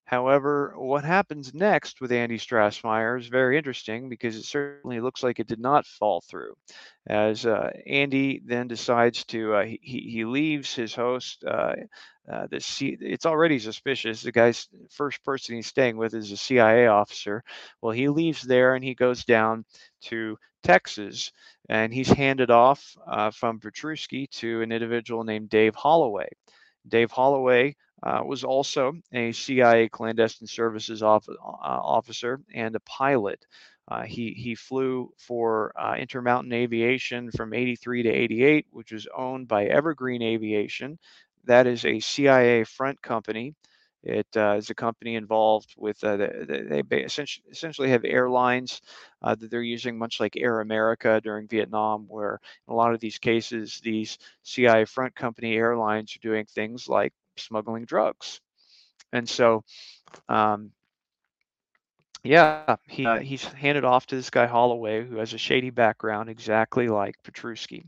However, 0.05 0.73
what 0.77 1.05
happens 1.05 1.53
next 1.53 2.01
with 2.01 2.11
Andy 2.11 2.37
Strassmeir 2.37 3.19
is 3.19 3.27
very 3.27 3.57
interesting 3.57 4.09
because 4.09 4.35
it 4.35 4.43
certainly 4.43 4.99
looks 4.99 5.23
like 5.23 5.39
it 5.39 5.47
did 5.47 5.59
not 5.59 5.85
fall 5.85 6.21
through. 6.21 6.55
As 7.07 7.45
uh, 7.45 7.71
Andy 7.87 8.41
then 8.45 8.67
decides 8.67 9.23
to, 9.25 9.53
uh, 9.53 9.63
he, 9.63 9.79
he 9.81 10.25
leaves 10.25 10.73
his 10.75 10.93
host. 10.93 11.43
Uh, 11.45 11.75
uh, 12.31 12.47
the 12.49 12.59
C, 12.59 12.97
it's 12.99 13.25
already 13.25 13.59
suspicious. 13.59 14.21
The 14.21 14.31
guy's 14.31 14.67
first 14.91 15.23
person 15.23 15.55
he's 15.55 15.67
staying 15.67 15.97
with 15.97 16.13
is 16.13 16.31
a 16.31 16.37
CIA 16.37 16.87
officer. 16.87 17.43
Well, 17.81 17.91
he 17.91 18.07
leaves 18.07 18.41
there 18.41 18.75
and 18.75 18.83
he 18.83 18.95
goes 18.95 19.25
down 19.25 19.65
to 20.03 20.37
Texas, 20.63 21.31
and 21.69 21.93
he's 21.93 22.09
handed 22.09 22.49
off 22.49 22.95
uh, 23.05 23.31
from 23.31 23.59
Petruskie 23.59 24.29
to 24.31 24.61
an 24.61 24.71
individual 24.71 25.23
named 25.23 25.49
Dave 25.49 25.75
Holloway. 25.75 26.29
Dave 26.87 27.11
Holloway 27.11 27.75
uh, 28.03 28.21
was 28.25 28.43
also 28.43 28.93
a 29.13 29.31
CIA 29.31 29.87
clandestine 29.87 30.47
services 30.47 31.01
off, 31.01 31.27
uh, 31.29 31.33
officer 31.41 32.41
and 32.53 32.75
a 32.75 32.79
pilot. 32.81 33.45
Uh, 33.87 34.03
he 34.03 34.33
he 34.33 34.55
flew 34.55 35.11
for 35.17 35.73
uh, 35.79 35.95
Intermountain 35.95 36.53
Aviation 36.53 37.31
from 37.31 37.53
83 37.53 38.03
to 38.03 38.09
88, 38.09 38.67
which 38.71 38.91
was 38.91 39.07
owned 39.15 39.47
by 39.47 39.65
Evergreen 39.65 40.21
Aviation. 40.21 40.97
That 41.45 41.67
is 41.67 41.85
a 41.85 41.99
CIA 41.99 42.63
front 42.65 43.01
company. 43.01 43.55
It 44.03 44.27
uh, 44.35 44.55
is 44.57 44.69
a 44.69 44.75
company 44.75 45.15
involved 45.15 45.73
with 45.77 46.03
uh, 46.03 46.17
the, 46.17 46.27
the, 46.47 46.83
they 46.89 47.03
essentially, 47.03 47.45
essentially 47.51 47.89
have 47.89 48.03
airlines 48.03 48.81
that 49.21 49.49
they're 49.49 49.61
using, 49.61 49.97
much 49.97 50.19
like 50.19 50.35
Air 50.35 50.59
America 50.59 51.21
during 51.23 51.47
Vietnam, 51.47 52.05
where 52.09 52.39
in 52.67 52.73
a 52.73 52.75
lot 52.75 52.93
of 52.93 52.99
these 52.99 53.17
cases, 53.17 53.79
these 53.81 54.17
CIA 54.43 54.83
front 54.85 55.15
company 55.15 55.55
airlines 55.55 56.15
are 56.15 56.19
doing 56.19 56.45
things 56.45 56.89
like 56.89 57.13
smuggling 57.37 57.85
drugs. 57.85 58.39
And 59.11 59.27
so, 59.27 59.63
um, 60.29 60.71
yeah, 62.23 62.77
he 62.87 63.05
uh, 63.05 63.19
he's 63.19 63.43
handed 63.43 63.83
off 63.83 64.05
to 64.07 64.15
this 64.15 64.29
guy 64.29 64.45
Holloway, 64.47 65.05
who 65.05 65.17
has 65.17 65.33
a 65.33 65.37
shady 65.37 65.69
background, 65.69 66.29
exactly 66.29 66.87
like 66.87 67.15
Petruskie. 67.23 67.85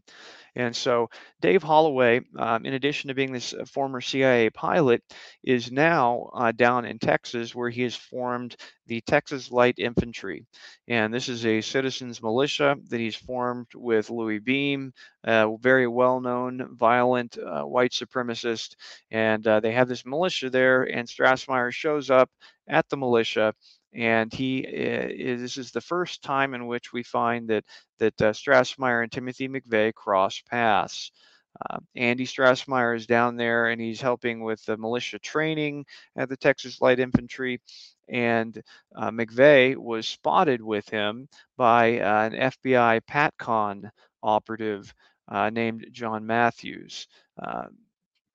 And 0.56 0.76
so 0.76 1.10
Dave 1.42 1.64
Holloway, 1.64 2.22
um, 2.38 2.66
in 2.66 2.74
addition 2.74 3.08
to 3.10 3.14
being 3.14 3.32
this 3.34 3.54
uh, 3.54 3.66
former 3.66 4.02
CIA 4.02 4.50
pilot, 4.50 5.04
is 5.44 5.72
now 5.72 6.30
uh, 6.34 6.52
down 6.52 6.86
in 6.86 7.00
Texas 7.00 7.54
where 7.56 7.70
he 7.70 7.84
has 7.84 7.96
formed 7.96 8.56
the 8.88 9.02
Texas 9.02 9.52
Light 9.52 9.76
Infantry. 9.80 10.46
And 10.88 11.14
this 11.14 11.30
is 11.30 11.46
a 11.46 11.62
citizens 11.62 12.22
militia 12.22 12.76
that 12.90 13.00
he's 13.00 13.16
formed 13.16 13.68
with 13.76 14.10
Louis 14.10 14.40
Beam, 14.40 14.94
a 15.24 15.56
very 15.60 15.88
well 15.88 16.20
known 16.22 16.68
violent 16.76 17.38
uh, 17.38 17.64
white 17.64 17.92
supremacist. 17.92 18.76
And 19.12 19.46
uh, 19.48 19.60
they 19.62 19.72
have 19.74 19.88
this 19.88 20.06
militia 20.06 20.50
there, 20.50 20.84
and 20.84 21.08
Strassmeir 21.08 21.72
shows 21.72 22.10
up 22.10 22.30
at 22.68 22.90
the 22.90 22.98
militia 22.98 23.54
and 23.96 24.34
he 24.34 24.66
uh, 24.68 25.38
this 25.38 25.58
is 25.58 25.72
the 25.72 25.82
first 25.82 26.22
time 26.22 26.54
in 26.54 26.68
which 26.68 26.92
we 26.94 27.04
find 27.04 27.50
that 27.50 27.64
that 28.00 28.22
uh, 28.22 28.32
Strassmeir 28.32 29.04
and 29.04 29.12
Timothy 29.12 29.48
McVeigh 29.48 29.94
cross 29.94 30.42
paths. 30.42 31.12
Uh, 31.70 31.80
Andy 31.96 32.26
Strassmeir 32.26 32.98
is 32.98 33.08
down 33.08 33.38
there 33.38 33.68
and 33.70 33.80
he's 33.80 34.02
helping 34.02 34.42
with 34.42 34.64
the 34.66 34.76
militia 34.76 35.20
training 35.20 35.86
at 36.18 36.28
the 36.28 36.36
Texas 36.36 36.82
Light 36.82 37.00
Infantry. 37.00 37.62
And 38.10 38.62
uh, 38.94 39.10
McVeigh 39.12 39.78
was 39.78 40.06
spotted 40.06 40.62
with 40.62 40.88
him 40.90 41.30
by 41.56 42.00
uh, 42.00 42.30
an 42.30 42.34
FBI 42.34 43.02
PATCON 43.10 43.90
operative 44.22 44.94
uh, 45.30 45.50
named 45.50 45.88
John 45.92 46.26
Matthews. 46.26 47.08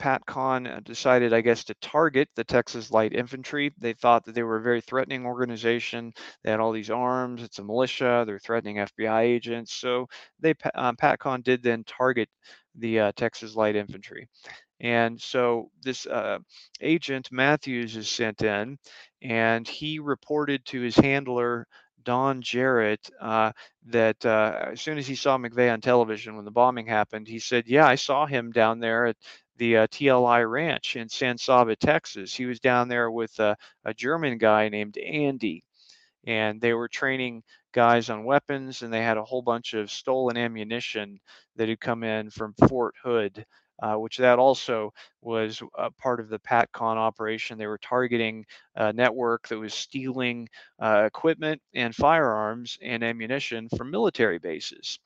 PATCON 0.00 0.82
decided, 0.84 1.32
I 1.34 1.42
guess, 1.42 1.64
to 1.64 1.74
target 1.82 2.28
the 2.34 2.44
Texas 2.44 2.90
Light 2.90 3.12
Infantry. 3.12 3.72
They 3.78 3.92
thought 3.92 4.24
that 4.24 4.34
they 4.34 4.42
were 4.42 4.56
a 4.56 4.62
very 4.62 4.80
threatening 4.80 5.26
organization. 5.26 6.12
They 6.42 6.50
had 6.50 6.60
all 6.60 6.72
these 6.72 6.90
arms. 6.90 7.42
It's 7.42 7.58
a 7.58 7.64
militia. 7.64 8.24
They're 8.26 8.38
threatening 8.38 8.76
FBI 8.76 9.22
agents. 9.22 9.74
So 9.74 10.08
they, 10.40 10.54
um, 10.74 10.96
PATCON 10.96 11.44
did 11.44 11.62
then 11.62 11.84
target 11.84 12.28
the 12.76 13.00
uh, 13.00 13.12
Texas 13.16 13.54
Light 13.54 13.76
Infantry. 13.76 14.28
And 14.80 15.20
so 15.20 15.70
this 15.82 16.06
uh, 16.06 16.38
agent 16.80 17.28
Matthews 17.30 17.96
is 17.96 18.08
sent 18.08 18.42
in, 18.42 18.78
and 19.22 19.68
he 19.68 19.98
reported 19.98 20.64
to 20.66 20.80
his 20.80 20.96
handler 20.96 21.66
Don 22.02 22.40
Jarrett 22.40 23.10
uh, 23.20 23.52
that 23.86 24.24
uh, 24.24 24.70
as 24.72 24.80
soon 24.80 24.98
as 24.98 25.06
he 25.06 25.14
saw 25.14 25.36
McVeigh 25.36 25.72
on 25.72 25.82
television 25.82 26.36
when 26.36 26.46
the 26.46 26.50
bombing 26.50 26.86
happened, 26.86 27.28
he 27.28 27.38
said, 27.38 27.64
"Yeah, 27.66 27.86
I 27.86 27.96
saw 27.96 28.26
him 28.26 28.52
down 28.52 28.80
there 28.80 29.06
at 29.06 29.16
the 29.60 29.78
uh, 29.78 29.88
TLI 29.88 30.42
Ranch 30.44 30.96
in 30.96 31.08
San 31.10 31.38
Saba, 31.38 31.76
Texas. 31.76 32.34
He 32.34 32.46
was 32.46 32.60
down 32.60 32.88
there 32.88 33.12
with 33.12 33.38
a 33.40 33.94
German 33.94 34.38
guy 34.38 34.70
named 34.70 34.98
Andy, 34.98 35.64
and 36.26 36.60
they 36.60 36.74
were 36.74 36.88
training 36.88 37.42
guys 37.72 38.10
on 38.10 38.24
weapons, 38.24 38.82
and 38.82 38.92
they 38.92 39.02
had 39.02 39.16
a 39.18 39.24
whole 39.24 39.42
bunch 39.42 39.74
of 39.74 39.90
stolen 39.90 40.36
ammunition 40.36 41.18
that 41.56 41.68
had 41.68 41.80
come 41.80 42.04
in 42.04 42.30
from 42.30 42.54
Fort 42.68 42.94
Hood." 43.02 43.44
uh, 43.82 43.94
which 43.96 44.18
that 44.18 44.38
also 44.38 44.92
was 45.22 45.62
a 45.78 45.90
part 45.90 46.20
of 46.20 46.28
the 46.28 46.38
PatCon 46.40 46.96
operation. 46.96 47.58
They 47.58 47.66
were 47.66 47.78
targeting 47.78 48.44
a 48.76 48.92
network 48.92 49.48
that 49.48 49.58
was 49.58 49.72
stealing 49.74 50.48
uh, 50.82 51.04
equipment 51.06 51.62
and 51.74 51.94
firearms 51.94 52.78
and 52.82 53.02
ammunition 53.02 53.70
from 53.76 53.90
military 53.90 54.38
bases. 54.38 54.98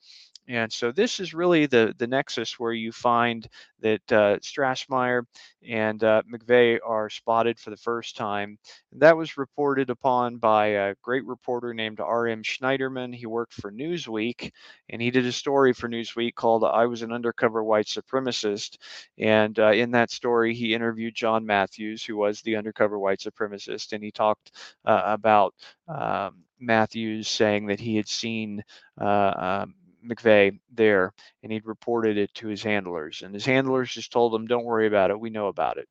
And 0.47 0.71
so 0.71 0.93
this 0.93 1.21
is 1.21 1.33
really 1.33 1.67
the, 1.67 1.95
the 1.97 2.07
nexus 2.07 2.59
where 2.59 2.73
you 2.73 2.93
find 2.93 3.49
that 3.81 4.13
uh, 4.13 4.39
Strassmeir 4.41 5.23
and 5.67 6.03
uh, 6.05 6.23
McVeigh 6.31 6.79
are 6.85 7.09
spotted 7.09 7.59
for 7.59 7.71
the 7.71 7.79
first 7.79 8.17
time. 8.17 8.59
That 8.93 9.17
was 9.17 9.39
reported 9.39 9.89
upon 9.89 10.37
by 10.37 10.67
a 10.67 10.95
great 11.03 11.25
reporter 11.25 11.73
named 11.73 12.01
R.M. 12.01 12.43
Schneiderman. 12.43 13.15
He 13.15 13.27
worked 13.27 13.55
for 13.55 13.73
Newsweek, 13.73 14.51
and 14.91 15.01
he 15.01 15.11
did 15.11 15.25
a 15.25 15.33
story 15.33 15.73
for 15.73 15.89
Newsweek 15.89 16.35
called 16.35 16.65
I 16.65 16.85
Was 16.87 17.03
an 17.03 17.13
Undercover 17.13 17.65
White 17.65 17.87
Supremacist. 17.87 18.77
And 19.19 19.59
uh, 19.59 19.73
in 19.73 19.93
that 19.93 20.11
story, 20.11 20.55
he 20.55 20.75
interviewed 20.75 21.15
John 21.15 21.47
Matthews, 21.47 22.05
who 22.05 22.17
was 22.17 22.43
the 22.43 22.57
undercover 22.57 22.99
white 22.99 23.21
supremacist, 23.21 23.93
and 23.93 24.03
he 24.05 24.11
talked 24.11 24.53
uh, 24.85 25.03
about 25.05 25.55
um, 25.89 26.45
Matthews 26.61 27.29
saying 27.29 27.67
that 27.67 27.81
he 27.81 27.97
had 27.97 28.09
seen 28.09 28.63
uh, 29.01 29.65
um, 29.65 29.75
McVeigh 30.05 30.59
there, 30.73 31.13
and 31.43 31.53
he'd 31.53 31.67
reported 31.67 32.19
it 32.19 32.33
to 32.35 32.49
his 32.49 32.63
handlers, 32.63 33.23
and 33.23 33.35
his 33.35 33.47
handlers 33.47 33.93
just 33.93 34.13
told 34.13 34.35
him, 34.35 34.47
"Don't 34.47 34.65
worry 34.65 34.87
about 34.87 35.11
it. 35.11 35.21
We 35.21 35.31
know 35.31 35.49
about 35.49 35.79
it." 35.79 35.89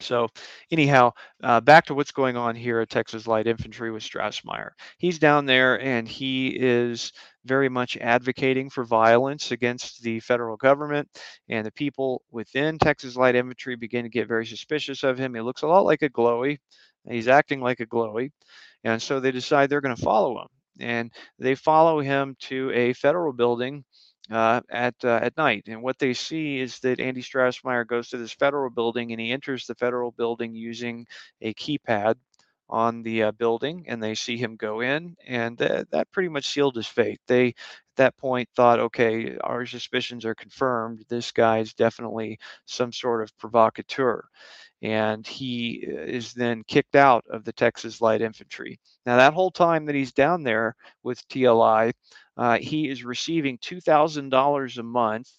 So, 0.00 0.28
anyhow, 0.70 1.12
uh, 1.42 1.60
back 1.60 1.86
to 1.86 1.94
what's 1.94 2.12
going 2.12 2.36
on 2.36 2.56
here 2.56 2.80
at 2.80 2.90
Texas 2.90 3.26
Light 3.26 3.46
Infantry 3.46 3.90
with 3.90 4.02
Strassmeir. 4.02 4.70
He's 4.98 5.18
down 5.18 5.46
there 5.46 5.80
and 5.80 6.06
he 6.08 6.48
is 6.48 7.12
very 7.44 7.68
much 7.68 7.96
advocating 7.98 8.70
for 8.70 8.84
violence 8.84 9.50
against 9.52 10.02
the 10.02 10.20
federal 10.20 10.56
government, 10.56 11.08
and 11.48 11.64
the 11.66 11.72
people 11.72 12.22
within 12.30 12.78
Texas 12.78 13.16
Light 13.16 13.36
Infantry 13.36 13.76
begin 13.76 14.02
to 14.04 14.10
get 14.10 14.28
very 14.28 14.46
suspicious 14.46 15.04
of 15.04 15.18
him. 15.18 15.34
He 15.34 15.40
looks 15.40 15.62
a 15.62 15.68
lot 15.68 15.84
like 15.86 16.02
a 16.02 16.10
glowy. 16.10 16.58
He's 17.08 17.28
acting 17.28 17.60
like 17.60 17.80
a 17.80 17.86
glowy. 17.86 18.32
And 18.84 19.00
so 19.00 19.20
they 19.20 19.30
decide 19.30 19.70
they're 19.70 19.80
going 19.80 19.96
to 19.96 20.02
follow 20.02 20.42
him 20.42 20.48
and 20.80 21.12
they 21.38 21.54
follow 21.54 22.00
him 22.00 22.36
to 22.40 22.70
a 22.72 22.92
federal 22.94 23.32
building 23.32 23.84
uh, 24.30 24.60
at 24.70 24.94
uh, 25.04 25.20
at 25.22 25.36
night. 25.36 25.64
And 25.68 25.82
what 25.82 25.98
they 25.98 26.14
see 26.14 26.60
is 26.60 26.78
that 26.80 27.00
Andy 27.00 27.22
Strassmeir 27.22 27.86
goes 27.86 28.08
to 28.10 28.18
this 28.18 28.32
federal 28.32 28.70
building 28.70 29.12
and 29.12 29.20
he 29.20 29.32
enters 29.32 29.66
the 29.66 29.74
federal 29.74 30.12
building 30.12 30.54
using 30.54 31.06
a 31.42 31.54
keypad 31.54 32.14
on 32.68 33.02
the 33.02 33.24
uh, 33.24 33.32
building, 33.32 33.84
and 33.88 34.02
they 34.02 34.14
see 34.14 34.38
him 34.38 34.56
go 34.56 34.80
in, 34.80 35.14
and 35.26 35.58
th- 35.58 35.86
that 35.90 36.10
pretty 36.12 36.28
much 36.30 36.48
sealed 36.48 36.74
his 36.76 36.86
fate. 36.86 37.20
They 37.28 37.48
at 37.48 37.54
that 37.96 38.16
point 38.16 38.48
thought, 38.56 38.80
okay, 38.80 39.36
our 39.38 39.66
suspicions 39.66 40.24
are 40.24 40.34
confirmed. 40.34 41.04
This 41.08 41.30
guy 41.30 41.58
is 41.58 41.74
definitely 41.74 42.38
some 42.64 42.92
sort 42.92 43.22
of 43.22 43.36
provocateur 43.38 44.24
and 44.84 45.26
he 45.26 45.86
uh, 45.88 46.02
is 46.02 46.34
then 46.34 46.62
kicked 46.68 46.94
out 46.94 47.24
of 47.30 47.42
the 47.44 47.52
Texas 47.54 48.02
Light 48.02 48.20
Infantry. 48.20 48.78
Now, 49.06 49.16
that 49.16 49.32
whole 49.32 49.50
time 49.50 49.86
that 49.86 49.94
he's 49.94 50.12
down 50.12 50.42
there 50.42 50.76
with 51.02 51.26
TLI, 51.28 51.92
uh, 52.36 52.58
he 52.58 52.90
is 52.90 53.02
receiving 53.02 53.56
$2,000 53.58 54.78
a 54.78 54.82
month 54.82 55.30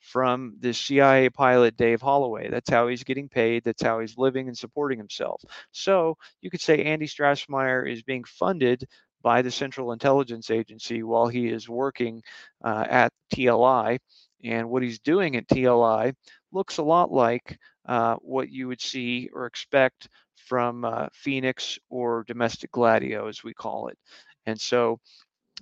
from 0.00 0.54
the 0.60 0.74
CIA 0.74 1.30
pilot 1.30 1.78
Dave 1.78 2.02
Holloway. 2.02 2.50
That's 2.50 2.68
how 2.68 2.88
he's 2.88 3.02
getting 3.02 3.28
paid. 3.28 3.64
That's 3.64 3.82
how 3.82 4.00
he's 4.00 4.18
living 4.18 4.48
and 4.48 4.56
supporting 4.58 4.98
himself. 4.98 5.42
So 5.72 6.18
you 6.42 6.50
could 6.50 6.60
say 6.60 6.84
Andy 6.84 7.06
Strassmeir 7.06 7.90
is 7.90 8.02
being 8.02 8.24
funded 8.24 8.86
by 9.22 9.40
the 9.40 9.50
Central 9.50 9.92
Intelligence 9.92 10.50
Agency 10.50 11.02
while 11.02 11.28
he 11.28 11.48
is 11.48 11.68
working 11.70 12.22
uh, 12.62 12.84
at 12.88 13.12
TLI. 13.34 13.98
And 14.44 14.70
what 14.70 14.82
he's 14.82 15.00
doing 15.00 15.36
at 15.36 15.48
TLI 15.48 16.14
looks 16.52 16.78
a 16.78 16.82
lot 16.82 17.12
like 17.12 17.58
uh, 17.86 18.16
what 18.16 18.50
you 18.50 18.68
would 18.68 18.80
see 18.80 19.28
or 19.32 19.46
expect 19.46 20.08
from 20.36 20.84
uh, 20.84 21.08
Phoenix 21.12 21.78
or 21.88 22.24
domestic 22.26 22.72
gladio, 22.72 23.28
as 23.28 23.44
we 23.44 23.54
call 23.54 23.88
it. 23.88 23.98
And 24.46 24.60
so 24.60 24.98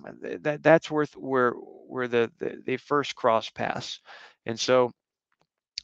uh, 0.07 0.13
that 0.41 0.63
that's 0.63 0.91
worth 0.91 1.17
where 1.17 1.53
where 1.53 2.09
the, 2.09 2.31
the 2.39 2.63
they 2.65 2.77
first 2.77 3.15
cross 3.15 3.51
paths. 3.51 4.01
And 4.47 4.59
so 4.59 4.93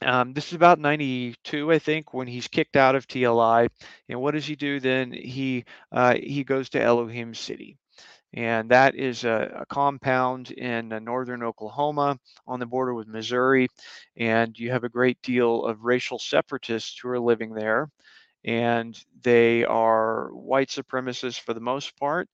um, 0.03 0.33
this 0.33 0.49
is 0.49 0.55
about 0.55 0.79
92, 0.79 1.73
I 1.73 1.79
think, 1.79 2.13
when 2.13 2.27
he's 2.27 2.49
kicked 2.49 2.77
out 2.77 2.95
of 2.95 3.07
TLI. 3.07 3.69
And 4.09 4.21
what 4.21 4.33
does 4.33 4.47
he 4.47 4.57
do 4.57 4.81
then? 4.81 5.13
He 5.13 5.65
uh, 5.93 6.15
he 6.15 6.45
goes 6.45 6.71
to 6.71 6.83
Elohim 6.83 7.35
City 7.35 7.79
and 8.35 8.69
that 8.71 8.97
is 8.97 9.23
a, 9.23 9.61
a, 9.61 9.67
compound 9.67 10.51
in 10.51 10.93
uh, 10.93 10.99
northern 10.99 11.45
Oklahoma 11.45 12.19
on 12.49 12.59
the 12.59 12.67
border 12.67 12.93
with 12.93 13.07
Missouri. 13.07 13.69
And 14.17 14.59
you 14.59 14.73
have 14.73 14.83
a 14.83 14.89
great 14.89 15.23
deal 15.23 15.65
of 15.65 15.85
racial 15.85 16.19
separatists 16.19 16.99
who 16.99 17.11
are 17.11 17.21
living 17.21 17.55
there, 17.55 17.89
and 18.45 18.99
they 19.23 19.65
are 19.65 20.31
white 20.35 20.69
supremacists 20.69 21.41
for 21.41 21.55
the 21.55 21.61
most 21.61 21.97
part. 21.97 22.29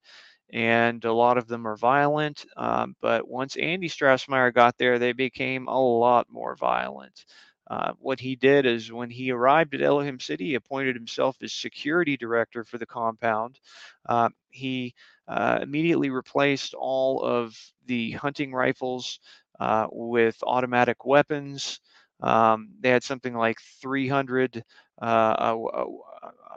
And 0.53 1.05
a 1.05 1.13
lot 1.13 1.37
of 1.37 1.47
them 1.47 1.67
are 1.69 1.77
violent. 1.77 2.47
Um, 2.57 2.97
but 3.03 3.29
once 3.29 3.57
Andy 3.57 3.89
Strassmeir 3.89 4.53
got 4.55 4.79
there, 4.79 4.99
they 4.99 5.13
became 5.13 5.69
a 5.69 5.81
lot 5.81 6.27
more 6.31 6.57
violent. 6.57 7.27
Uh, 7.71 7.93
what 8.01 8.19
he 8.19 8.35
did 8.35 8.67
is 8.67 8.91
when 8.91 9.11
he 9.11 9.31
arrived 9.31 9.75
at 9.75 9.83
Elohim 9.83 10.19
City, 10.19 10.47
he 10.47 10.55
appointed 10.57 10.97
himself 10.97 11.37
as 11.41 11.53
security 11.53 12.17
director 12.17 12.65
for 12.65 12.79
the 12.79 12.87
compound. 12.87 13.61
Uh, 14.09 14.29
he 14.49 14.93
uh, 15.31 15.61
immediately 15.63 16.11
replaced 16.11 16.75
all 16.75 17.23
of 17.23 17.57
the 17.87 18.13
hunting 18.13 18.53
rifles 18.53 19.21
uh, 19.61 19.87
with 19.93 20.37
automatic 20.43 21.05
weapons. 21.07 21.81
Um, 22.21 22.71
they 22.81 22.91
had 22.91 23.05
something 23.05 23.35
like 23.35 23.59
300, 23.81 24.65
uh, 25.01 25.05
uh, 25.05 25.85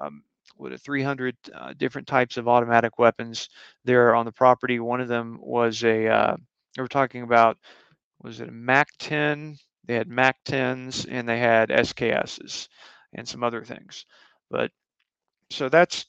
um, 0.01 0.23
what 0.57 0.79
300 0.81 1.37
different 1.77 2.07
types 2.07 2.37
of 2.37 2.47
automatic 2.47 2.99
weapons 2.99 3.49
there 3.85 4.15
on 4.15 4.25
the 4.25 4.31
property. 4.31 4.79
One 4.79 5.01
of 5.01 5.07
them 5.07 5.37
was 5.41 5.83
a, 5.83 6.37
they 6.75 6.81
were 6.81 6.89
talking 6.89 7.23
about, 7.23 7.57
was 8.23 8.41
it 8.41 8.49
a 8.49 8.53
MAC 8.53 8.87
10? 8.99 9.57
They 9.85 9.95
had 9.95 10.07
MAC 10.09 10.37
10s 10.45 11.05
and 11.09 11.29
they 11.29 11.39
had 11.39 11.69
SKSs 11.69 12.69
and 13.13 13.27
some 13.27 13.43
other 13.43 13.63
things. 13.63 14.05
But 14.49 14.71
so 15.51 15.69
that's 15.69 16.05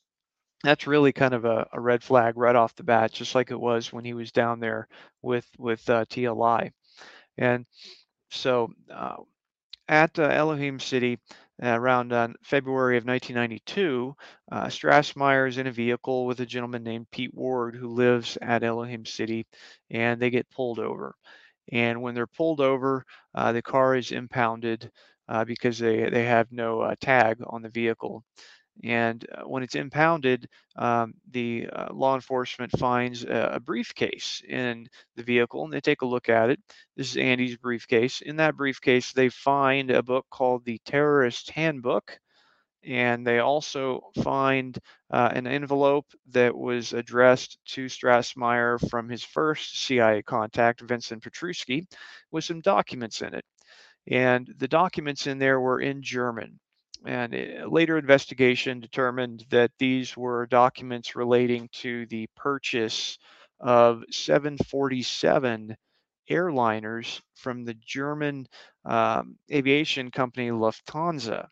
that's 0.65 0.87
really 0.87 1.13
kind 1.13 1.35
of 1.35 1.45
a, 1.45 1.67
a, 1.73 1.81
red 1.81 2.03
flag 2.03 2.37
right 2.37 2.57
off 2.57 2.75
the 2.75 2.83
bat, 2.83 3.13
just 3.13 3.35
like 3.35 3.51
it 3.51 3.61
was 3.61 3.93
when 3.93 4.05
he 4.05 4.15
was 4.15 4.33
down 4.33 4.61
there 4.61 4.89
with 5.23 5.47
with 5.59 5.89
uh, 5.91 6.07
TLI. 6.07 6.71
And 7.37 7.67
so 8.31 8.73
uh, 8.93 9.17
at 9.89 10.19
uh, 10.19 10.23
Elohim 10.23 10.81
City, 10.81 11.19
uh, 11.63 11.79
around 11.79 12.13
uh, 12.13 12.29
February 12.43 12.97
of 12.97 13.05
1992, 13.05 14.17
uh, 14.51 14.67
Strassmeir 14.67 15.49
is 15.49 15.59
in 15.59 15.67
a 15.67 15.73
vehicle 15.73 16.27
with 16.27 16.41
a 16.41 16.47
gentleman 16.47 16.83
named 16.83 17.11
Pete 17.11 17.35
Ward 17.35 17.77
who 17.77 17.89
lives 17.89 18.39
at 18.41 18.65
Elohim 18.65 19.05
City, 19.05 19.47
and 19.91 20.21
they 20.21 20.31
get 20.31 20.51
pulled 20.51 20.79
over. 20.79 21.15
And 21.73 22.03
when 22.03 22.15
they're 22.15 22.27
pulled 22.27 22.61
over, 22.61 23.05
uh, 23.35 23.53
the 23.53 23.63
car 23.63 23.95
is 23.97 24.13
impounded 24.13 24.91
because 25.47 25.79
they, 25.79 26.11
they 26.11 26.25
have 26.25 26.53
no 26.53 26.95
tag 27.01 27.39
on 27.47 27.63
the 27.63 27.71
vehicle. 27.71 28.23
And 28.83 29.25
uh, 29.33 29.43
when 29.43 29.63
it's 29.63 29.77
impounded, 29.77 30.49
um, 30.77 31.15
the 31.31 31.69
uh, 31.73 31.93
law 31.93 32.17
enforcement 32.17 32.73
finds 32.79 33.25
a, 33.25 33.53
a, 33.55 33.61
briefcase 33.61 34.43
in 34.49 34.89
the 35.15 35.23
vehicle 35.23 35.65
and 35.65 35.73
they 35.73 35.81
take 35.81 36.03
a 36.03 36.07
look 36.07 36.29
at 36.29 36.51
it. 36.51 36.61
This 36.97 37.11
is 37.11 37.17
Andy's 37.17 37.57
briefcase. 37.57 38.21
In 38.21 38.37
that 38.37 38.57
briefcase, 38.57 39.13
they 39.13 39.29
find 39.29 39.91
a 39.91 40.03
book 40.03 40.27
called 40.29 40.65
the 40.65 40.81
Terrorist 40.85 41.51
Handbook. 41.51 42.19
And 42.87 43.27
they 43.27 43.39
also 43.39 44.11
find 44.23 44.79
uh, 45.11 45.31
an 45.33 45.47
envelope 45.47 46.07
that 46.33 46.55
was 46.55 46.93
addressed 46.93 47.59
to 47.67 47.87
Strassmeir 47.87 48.79
from 48.91 49.09
his 49.09 49.23
first 49.23 49.79
CIA 49.85 50.23
contact, 50.23 50.83
Vincent 50.83 51.23
Petruskie, 51.23 51.87
with 52.31 52.45
some 52.45 52.61
documents 52.61 53.23
in 53.23 53.35
it. 53.35 53.45
And 54.07 54.53
the 54.59 54.69
documents 54.69 55.27
in 55.27 55.39
there 55.39 55.61
were 55.61 55.81
in 55.81 56.03
German. 56.03 56.61
And 57.07 57.35
a 57.35 57.67
later 57.69 57.99
investigation 57.99 58.81
determined 58.81 59.45
that 59.51 59.73
these 59.79 60.17
were 60.17 60.47
documents 60.47 61.15
relating 61.17 61.69
to 61.75 62.07
the 62.07 62.27
purchase 62.37 63.19
of 63.61 64.05
747 64.11 65.77
airliners 66.31 67.21
from 67.37 67.65
the 67.65 67.75
German 67.75 68.47
um, 68.85 69.37
aviation 69.53 70.11
company 70.11 70.51
Lufthansa. 70.51 71.49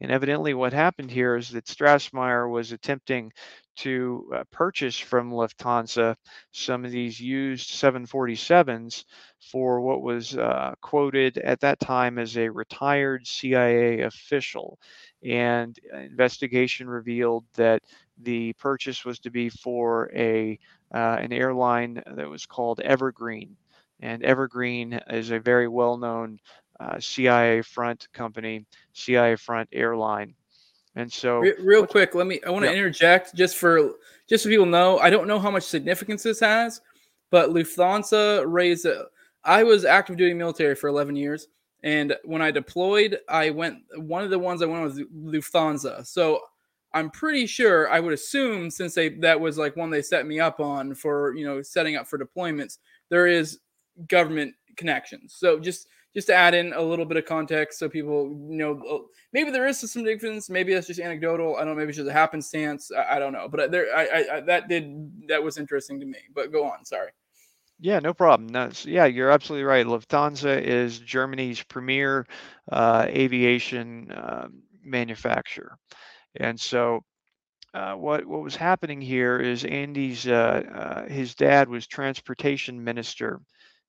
And 0.00 0.10
evidently, 0.10 0.54
what 0.54 0.72
happened 0.72 1.10
here 1.10 1.36
is 1.36 1.50
that 1.50 1.66
Strassmeir 1.66 2.50
was 2.50 2.72
attempting 2.72 3.32
to 3.76 4.30
uh, 4.34 4.44
purchase 4.50 4.98
from 4.98 5.30
Lufthansa 5.30 6.16
some 6.52 6.84
of 6.84 6.90
these 6.90 7.20
used 7.20 7.70
747s 7.70 9.04
for 9.50 9.80
what 9.80 10.02
was 10.02 10.36
uh, 10.36 10.74
quoted 10.80 11.38
at 11.38 11.60
that 11.60 11.80
time 11.80 12.18
as 12.18 12.36
a 12.36 12.48
retired 12.48 13.26
CIA 13.26 14.00
official. 14.02 14.78
And 15.22 15.78
investigation 15.92 16.88
revealed 16.88 17.44
that 17.54 17.82
the 18.22 18.52
purchase 18.54 19.04
was 19.04 19.18
to 19.20 19.30
be 19.30 19.48
for 19.50 20.10
a 20.14 20.58
uh, 20.94 21.16
an 21.20 21.32
airline 21.32 22.02
that 22.06 22.28
was 22.28 22.46
called 22.46 22.80
Evergreen. 22.80 23.56
And 24.00 24.22
Evergreen 24.24 24.94
is 25.08 25.30
a 25.30 25.38
very 25.40 25.68
well-known 25.68 26.38
uh, 26.80 26.98
CIA 26.98 27.62
front 27.62 28.08
company, 28.12 28.64
CIA 28.94 29.36
front 29.36 29.68
airline. 29.72 30.34
And 30.96 31.12
so, 31.12 31.38
Re- 31.38 31.54
real 31.60 31.86
quick, 31.86 32.14
let 32.14 32.26
me. 32.26 32.40
I 32.44 32.50
want 32.50 32.64
to 32.64 32.70
Yeah. 32.70 32.76
interject 32.78 33.34
just 33.34 33.56
for 33.56 33.92
just 34.28 34.42
so 34.44 34.50
people 34.50 34.66
know. 34.66 34.98
I 34.98 35.10
don't 35.10 35.28
know 35.28 35.38
how 35.38 35.50
much 35.50 35.62
significance 35.62 36.22
this 36.24 36.40
has, 36.40 36.80
but 37.30 37.50
Lufthansa 37.50 38.44
raised. 38.46 38.86
A, 38.86 39.06
I 39.44 39.62
was 39.62 39.84
active 39.84 40.16
duty 40.16 40.34
military 40.34 40.74
for 40.74 40.88
11 40.88 41.14
years, 41.16 41.46
and 41.84 42.16
when 42.24 42.42
I 42.42 42.50
deployed, 42.50 43.20
I 43.28 43.50
went. 43.50 43.78
One 43.96 44.24
of 44.24 44.30
the 44.30 44.38
ones 44.38 44.62
I 44.62 44.66
went 44.66 44.82
was 44.82 44.98
Lufthansa. 45.14 46.04
So 46.06 46.40
I'm 46.92 47.08
pretty 47.10 47.46
sure. 47.46 47.88
I 47.88 48.00
would 48.00 48.12
assume 48.12 48.68
since 48.68 48.94
they 48.94 49.10
that 49.20 49.38
was 49.40 49.58
like 49.58 49.76
one 49.76 49.90
they 49.90 50.02
set 50.02 50.26
me 50.26 50.40
up 50.40 50.58
on 50.58 50.94
for 50.94 51.36
you 51.36 51.44
know 51.44 51.62
setting 51.62 51.94
up 51.94 52.08
for 52.08 52.18
deployments. 52.18 52.78
There 53.10 53.28
is 53.28 53.60
government 54.08 54.54
connections. 54.76 55.34
So 55.34 55.60
just 55.60 55.86
just 56.14 56.26
to 56.28 56.34
add 56.34 56.54
in 56.54 56.72
a 56.72 56.82
little 56.82 57.04
bit 57.04 57.16
of 57.16 57.24
context 57.24 57.78
so 57.78 57.88
people 57.88 58.28
know 58.34 58.82
uh, 58.90 58.98
maybe 59.32 59.50
there 59.50 59.66
is 59.66 59.78
some 59.78 60.04
difference 60.04 60.50
maybe 60.50 60.74
that's 60.74 60.86
just 60.86 61.00
anecdotal 61.00 61.56
i 61.56 61.60
don't 61.60 61.68
know 61.68 61.74
maybe 61.74 61.90
it's 61.90 61.98
just 61.98 62.08
a 62.08 62.12
happenstance 62.12 62.90
i, 62.92 63.16
I 63.16 63.18
don't 63.18 63.32
know 63.32 63.48
but 63.48 63.70
there 63.70 63.86
I, 63.94 64.24
I, 64.36 64.40
that 64.42 64.68
did 64.68 65.28
that 65.28 65.42
was 65.42 65.58
interesting 65.58 66.00
to 66.00 66.06
me 66.06 66.18
but 66.34 66.52
go 66.52 66.64
on 66.64 66.84
sorry 66.84 67.10
Yeah, 67.78 67.98
no 68.00 68.12
problem. 68.14 68.72
Yeah, 68.84 69.06
you're 69.06 69.30
absolutely 69.30 69.64
right. 69.64 69.86
Lufthansa 69.86 70.60
is 70.60 70.98
Germany's 70.98 71.62
premier 71.62 72.26
uh, 72.70 73.06
aviation 73.08 74.12
um 74.16 74.62
manufacturer, 74.84 75.78
and 76.36 76.58
so 76.60 77.02
uh, 77.74 77.94
what 77.94 78.26
what 78.26 78.42
was 78.42 78.56
happening 78.56 79.00
here 79.00 79.38
is 79.38 79.64
Andy's 79.64 80.26
uh, 80.26 80.62
uh, 80.74 81.08
his 81.08 81.34
dad 81.34 81.68
was 81.68 81.86
transportation 81.86 82.82
minister 82.82 83.40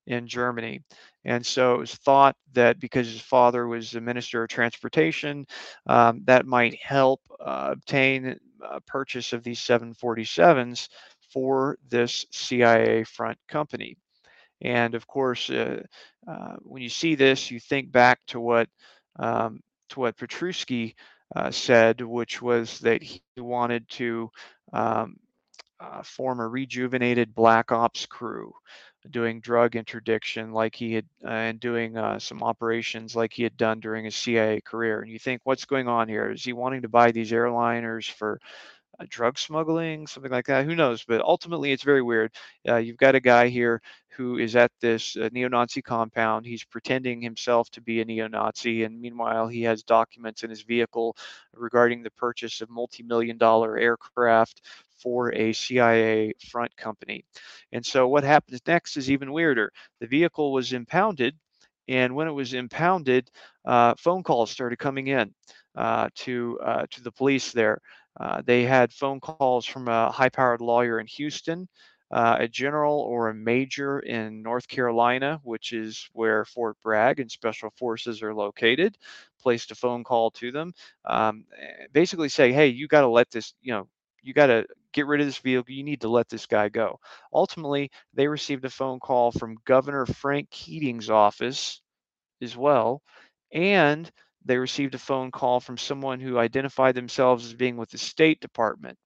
in 0.06 0.26
Germany, 0.26 0.82
and 1.24 1.44
so 1.44 1.74
it 1.74 1.78
was 1.78 1.94
thought 1.94 2.36
that 2.52 2.80
because 2.80 3.06
his 3.06 3.20
father 3.20 3.66
was 3.66 3.90
the 3.90 4.00
minister 4.00 4.42
of 4.42 4.48
transportation, 4.48 5.46
um, 5.86 6.22
that 6.24 6.46
might 6.46 6.74
help 6.82 7.20
uh, 7.40 7.70
obtain 7.72 8.38
a 8.62 8.80
purchase 8.80 9.32
of 9.32 9.42
these 9.42 9.60
747s 9.60 10.88
for 11.32 11.78
this 11.88 12.26
CIA 12.30 13.04
front 13.04 13.38
company. 13.48 13.96
And 14.60 14.94
of 14.94 15.06
course, 15.06 15.50
uh, 15.50 15.82
uh, 16.26 16.56
when 16.60 16.82
you 16.82 16.88
see 16.88 17.14
this, 17.14 17.50
you 17.50 17.58
think 17.58 17.90
back 17.90 18.20
to 18.28 18.40
what 18.40 18.68
um, 19.18 19.60
to 19.90 20.00
what 20.00 20.16
Petruskie 20.16 20.94
uh, 21.34 21.50
said, 21.50 22.00
which 22.00 22.40
was 22.40 22.78
that 22.80 23.02
he 23.02 23.22
wanted 23.36 23.88
to 23.90 24.30
um, 24.72 25.16
uh, 25.80 26.02
form 26.02 26.40
a 26.40 26.46
rejuvenated 26.46 27.34
black 27.34 27.72
ops 27.72 28.06
crew, 28.06 28.54
doing 29.10 29.40
drug 29.40 29.76
interdiction 29.76 30.52
like 30.52 30.74
he 30.74 30.94
had, 30.94 31.06
uh, 31.24 31.28
and 31.28 31.60
doing 31.60 31.96
uh, 31.96 32.18
some 32.18 32.42
operations 32.42 33.16
like 33.16 33.32
he 33.32 33.42
had 33.42 33.56
done 33.56 33.80
during 33.80 34.04
his 34.04 34.16
CIA 34.16 34.60
career. 34.60 35.00
And 35.00 35.10
you 35.10 35.18
think, 35.18 35.40
what's 35.44 35.64
going 35.64 35.88
on 35.88 36.08
here? 36.08 36.30
Is 36.30 36.44
he 36.44 36.52
wanting 36.52 36.82
to 36.82 36.88
buy 36.88 37.12
these 37.12 37.32
airliners 37.32 38.10
for 38.10 38.40
uh, 39.00 39.06
drug 39.08 39.38
smuggling, 39.38 40.06
something 40.06 40.30
like 40.30 40.46
that. 40.46 40.66
Who 40.66 40.74
knows? 40.74 41.04
But 41.04 41.22
ultimately, 41.22 41.72
it's 41.72 41.82
very 41.82 42.02
weird. 42.02 42.32
Uh, 42.68 42.76
you've 42.76 42.98
got 42.98 43.14
a 43.14 43.20
guy 43.20 43.48
here 43.48 43.80
who 44.10 44.36
is 44.38 44.54
at 44.54 44.70
this 44.80 45.16
uh, 45.16 45.30
neo-Nazi 45.32 45.80
compound. 45.80 46.44
He's 46.44 46.64
pretending 46.64 47.22
himself 47.22 47.70
to 47.70 47.80
be 47.80 48.02
a 48.02 48.04
neo-Nazi, 48.04 48.84
and 48.84 49.00
meanwhile, 49.00 49.48
he 49.48 49.62
has 49.62 49.82
documents 49.82 50.42
in 50.42 50.50
his 50.50 50.62
vehicle 50.62 51.16
regarding 51.54 52.02
the 52.02 52.10
purchase 52.10 52.60
of 52.60 52.68
multi-million-dollar 52.68 53.78
aircraft 53.78 54.60
for 55.02 55.34
a 55.34 55.52
CIA 55.52 56.32
front 56.50 56.76
company. 56.76 57.24
And 57.72 57.84
so, 57.84 58.08
what 58.08 58.24
happens 58.24 58.60
next 58.66 58.96
is 58.96 59.10
even 59.10 59.32
weirder. 59.32 59.72
The 60.00 60.06
vehicle 60.06 60.52
was 60.52 60.72
impounded, 60.72 61.34
and 61.88 62.14
when 62.14 62.28
it 62.28 62.32
was 62.32 62.54
impounded, 62.54 63.30
uh, 63.64 63.94
phone 63.98 64.22
calls 64.22 64.50
started 64.50 64.78
coming 64.78 65.08
in 65.08 65.34
uh, 65.76 66.08
to 66.16 66.58
uh, 66.62 66.86
to 66.90 67.02
the 67.02 67.12
police 67.12 67.52
there. 67.52 67.80
Uh, 68.20 68.42
they 68.44 68.64
had 68.64 68.92
phone 68.92 69.20
calls 69.20 69.66
from 69.66 69.88
a 69.88 70.10
high 70.10 70.28
powered 70.28 70.60
lawyer 70.60 71.00
in 71.00 71.06
Houston, 71.06 71.66
uh, 72.10 72.36
a 72.40 72.48
general 72.48 73.00
or 73.00 73.28
a 73.28 73.34
major 73.34 74.00
in 74.00 74.42
North 74.42 74.68
Carolina, 74.68 75.40
which 75.42 75.72
is 75.72 76.08
where 76.12 76.44
Fort 76.44 76.76
Bragg 76.82 77.20
and 77.20 77.30
Special 77.30 77.70
Forces 77.70 78.22
are 78.22 78.34
located, 78.34 78.98
placed 79.40 79.70
a 79.70 79.74
phone 79.74 80.04
call 80.04 80.30
to 80.32 80.52
them, 80.52 80.74
um, 81.06 81.44
basically 81.92 82.28
saying, 82.28 82.54
hey, 82.54 82.68
you 82.68 82.86
got 82.86 83.00
to 83.02 83.08
let 83.08 83.30
this, 83.30 83.54
you 83.62 83.72
know, 83.72 83.88
you 84.22 84.32
got 84.34 84.46
to 84.46 84.64
get 84.92 85.06
rid 85.06 85.20
of 85.20 85.26
this 85.26 85.38
vehicle. 85.38 85.74
You 85.74 85.84
need 85.84 86.02
to 86.02 86.08
let 86.08 86.28
this 86.28 86.46
guy 86.46 86.68
go. 86.68 86.98
Ultimately, 87.32 87.90
they 88.14 88.28
received 88.28 88.64
a 88.64 88.70
phone 88.70 89.00
call 89.00 89.32
from 89.32 89.58
Governor 89.64 90.06
Frank 90.06 90.50
Keating's 90.50 91.10
office 91.10 91.80
as 92.42 92.56
well. 92.56 93.02
And 93.52 94.10
they 94.44 94.58
received 94.58 94.94
a 94.94 94.98
phone 94.98 95.30
call 95.30 95.60
from 95.60 95.78
someone 95.78 96.20
who 96.20 96.38
identified 96.38 96.94
themselves 96.94 97.46
as 97.46 97.54
being 97.54 97.76
with 97.76 97.90
the 97.90 97.98
State 97.98 98.40
Department. 98.40 98.98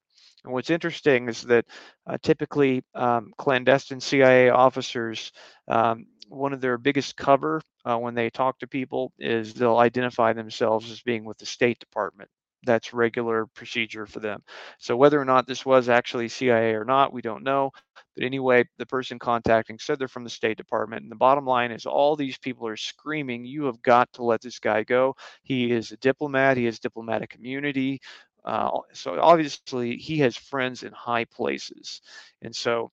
And 0.44 0.52
what's 0.52 0.70
interesting 0.70 1.28
is 1.28 1.42
that 1.42 1.66
uh, 2.06 2.18
typically 2.22 2.82
um, 2.94 3.32
clandestine 3.36 4.00
CIA 4.00 4.50
officers, 4.50 5.32
um, 5.68 6.06
one 6.28 6.52
of 6.52 6.60
their 6.60 6.78
biggest 6.78 7.16
cover 7.16 7.60
uh, 7.84 7.96
when 7.98 8.14
they 8.14 8.30
talk 8.30 8.58
to 8.60 8.66
people 8.66 9.12
is 9.18 9.54
they'll 9.54 9.78
identify 9.78 10.32
themselves 10.32 10.90
as 10.90 11.02
being 11.02 11.24
with 11.24 11.38
the 11.38 11.46
State 11.46 11.78
Department. 11.80 12.30
That's 12.64 12.92
regular 12.92 13.46
procedure 13.46 14.07
for 14.07 14.20
them. 14.20 14.42
So 14.78 14.96
whether 14.96 15.20
or 15.20 15.24
not 15.24 15.46
this 15.46 15.64
was 15.64 15.88
actually 15.88 16.28
CIA 16.28 16.74
or 16.74 16.84
not, 16.84 17.12
we 17.12 17.22
don't 17.22 17.44
know. 17.44 17.70
But 18.14 18.24
anyway, 18.24 18.64
the 18.78 18.86
person 18.86 19.18
contacting 19.18 19.78
said 19.78 19.98
they're 19.98 20.09
from 20.09 20.24
the 20.24 20.30
State 20.30 20.57
Department. 20.57 21.02
And 21.02 21.12
the 21.12 21.16
bottom 21.16 21.44
line 21.46 21.70
is 21.70 21.86
all 21.86 22.16
these 22.16 22.38
people 22.38 22.66
are 22.66 22.76
screaming, 22.76 23.44
you 23.44 23.64
have 23.66 23.82
got 23.82 24.12
to 24.14 24.24
let 24.24 24.40
this 24.40 24.59
guy 24.59 24.82
go. 24.82 25.16
He 25.42 25.70
is 25.70 25.92
a 25.92 25.96
diplomat, 25.98 26.57
he 26.57 26.64
has 26.64 26.78
diplomatic 26.78 27.34
immunity. 27.36 28.00
Uh, 28.44 28.78
so 28.92 29.20
obviously, 29.20 29.96
he 29.96 30.18
has 30.18 30.36
friends 30.36 30.82
in 30.82 30.92
high 30.92 31.24
places. 31.24 32.00
And 32.42 32.54
so 32.54 32.90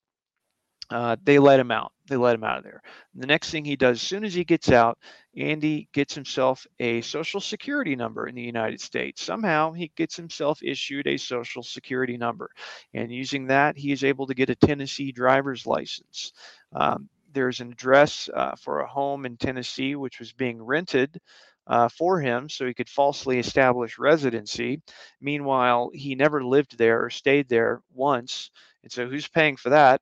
uh, 0.94 1.16
they 1.24 1.39
let 1.39 1.60
him 1.60 1.72
out. 1.72 1.91
They 2.08 2.18
let 2.18 2.36
him 2.36 2.44
out 2.44 2.60
of 2.60 2.64
there. 2.64 2.82
And 3.14 3.24
the 3.24 3.28
next 3.28 3.50
thing 3.50 3.66
he 3.66 3.76
does, 3.76 3.98
as 3.98 4.02
soon 4.02 4.24
as 4.24 4.34
he 4.34 4.44
gets 4.44 4.72
out, 4.72 5.00
Andy 5.36 5.89
gets 5.91 6.14
himself 6.14 6.68
a 6.80 7.02
social 7.02 7.41
security 7.41 7.96
number 7.96 8.28
in 8.28 8.36
the 8.36 8.44
United 8.44 8.80
States. 8.80 9.24
Somehow 9.24 9.72
he 9.72 9.91
gets 9.96 10.16
himself 10.16 10.60
issued 10.62 11.08
a 11.08 11.18
social 11.18 11.64
security 11.64 12.18
number. 12.18 12.52
And 12.94 13.12
using 13.12 13.48
that, 13.48 13.76
he 13.78 13.91
is 13.91 14.04
able 14.04 14.28
to 14.28 14.36
get 14.36 14.52
a 14.52 14.56
Tennessee 14.56 15.12
driver's 15.12 15.66
license. 15.66 16.32
Um, 16.74 17.10
there's 17.34 17.60
an 17.62 17.72
address 17.72 18.30
uh, 18.34 18.56
for 18.62 18.82
a 18.82 18.88
home 18.88 19.26
in 19.26 19.38
Tennessee 19.38 19.96
which 19.96 20.20
was 20.20 20.32
being 20.34 20.62
rented 20.62 21.18
uh, 21.66 21.89
for 21.89 22.20
him 22.20 22.50
so 22.50 22.68
he 22.68 22.74
could 22.74 22.89
falsely 22.89 23.39
establish 23.39 23.98
residency. 23.98 24.82
Meanwhile, 25.22 25.91
he 25.94 26.14
never 26.16 26.44
lived 26.44 26.78
there 26.78 27.04
or 27.04 27.10
stayed 27.10 27.50
there 27.50 27.82
once. 27.94 28.52
And 28.84 28.91
so 28.91 29.08
who's 29.08 29.28
paying 29.28 29.56
for 29.56 29.70
that? 29.70 30.02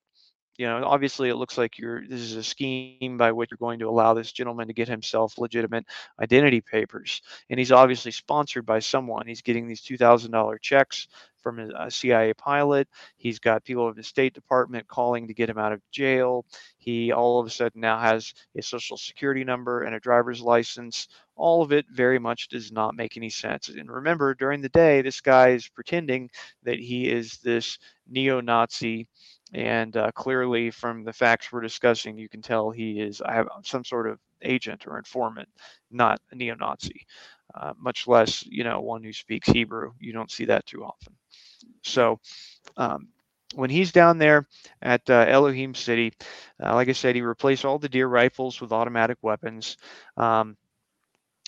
You 0.62 0.68
know, 0.68 0.84
obviously 0.86 1.30
it 1.30 1.38
looks 1.38 1.58
like 1.58 1.80
you're 1.80 2.08
this 2.08 2.22
is 2.22 2.36
a 2.36 2.44
scheme 2.44 3.18
by 3.18 3.32
which 3.32 3.50
you're 3.50 3.58
going 3.58 3.80
to 3.80 3.90
allow 3.90 4.14
this 4.14 4.32
gentleman 4.32 4.68
to 4.68 4.76
get 4.76 4.88
himself 4.88 5.40
legitimate 5.40 5.88
identity 6.22 6.62
papers. 6.62 7.24
And 7.50 7.58
he's 7.58 7.72
obviously 7.72 8.12
sponsored 8.12 8.64
by 8.64 8.78
someone. 8.78 9.26
He's 9.26 9.42
getting 9.42 9.68
these 9.68 9.82
$2,000 9.82 10.62
checks 10.62 11.08
from 11.42 11.58
a 11.58 11.90
CIA 11.90 12.36
pilot. 12.36 12.88
He's 13.18 13.40
got 13.40 13.64
people 13.64 13.88
of 13.88 13.96
the 13.96 14.04
State 14.04 14.36
Department 14.36 14.88
calling 14.88 15.26
to 15.28 15.34
get 15.34 15.50
him 15.50 15.58
out 15.58 15.74
of 15.74 15.82
jail. 15.90 16.46
He 16.78 17.12
all 17.12 17.40
of 17.40 17.48
a 17.48 17.50
sudden 17.50 17.82
now 17.82 18.00
has 18.00 18.32
a 18.56 18.62
social 18.62 18.98
security 18.98 19.44
number 19.44 19.82
and 19.82 19.96
a 19.96 20.00
driver's 20.00 20.42
license. 20.42 21.08
All 21.36 21.64
of 21.64 21.72
it 21.72 21.88
very 21.90 22.20
much 22.20 22.50
does 22.50 22.72
not 22.72 22.96
make 22.96 23.18
any 23.18 23.32
sense. 23.32 23.70
And 23.70 23.90
remember, 23.90 24.36
during 24.36 24.62
the 24.62 24.70
day, 24.70 25.02
this 25.02 25.22
guy 25.22 25.54
is 25.54 25.68
pretending 25.68 26.30
that 26.62 26.78
he 26.78 27.10
is 27.10 27.40
this 27.40 27.80
neo 28.08 28.42
Nazi 28.42 29.08
and 29.54 29.96
uh, 29.98 30.12
clearly, 30.12 30.72
from 30.72 31.04
the 31.04 31.14
facts 31.14 31.52
we're 31.52 31.62
discussing, 31.62 32.18
you 32.18 32.30
can 32.30 32.42
tell 32.42 32.72
he 32.72 33.00
is 33.00 33.22
some 33.64 33.84
sort 33.84 34.10
of 34.10 34.20
agent 34.42 34.88
or 34.88 34.98
informant, 34.98 35.50
not 35.92 36.20
a 36.32 36.36
neo-Nazi. 36.36 37.06
Uh, 37.54 37.74
much 37.78 38.08
less, 38.08 38.46
you 38.46 38.64
know, 38.64 38.80
one 38.80 39.04
who 39.04 39.12
speaks 39.12 39.50
Hebrew. 39.50 39.92
You 40.00 40.14
don't 40.14 40.32
see 40.32 40.46
that 40.46 40.66
too 40.66 40.86
often. 40.86 41.14
So, 41.84 42.20
um, 42.78 43.10
when 43.56 43.70
he's 43.70 43.92
down 43.92 44.18
there 44.18 44.48
at 44.82 45.10
uh, 45.10 45.26
Elohim 45.28 45.76
City, 45.76 46.14
uh, 46.64 46.74
like 46.74 46.88
I 46.88 46.94
said, 46.94 47.16
he 47.16 47.22
replaced 47.22 47.66
all 47.66 47.78
the 47.78 47.90
deer 47.90 48.08
rifles 48.08 48.62
with 48.62 48.72
automatic 48.72 49.18
weapons. 49.22 49.76
Um, 50.16 50.56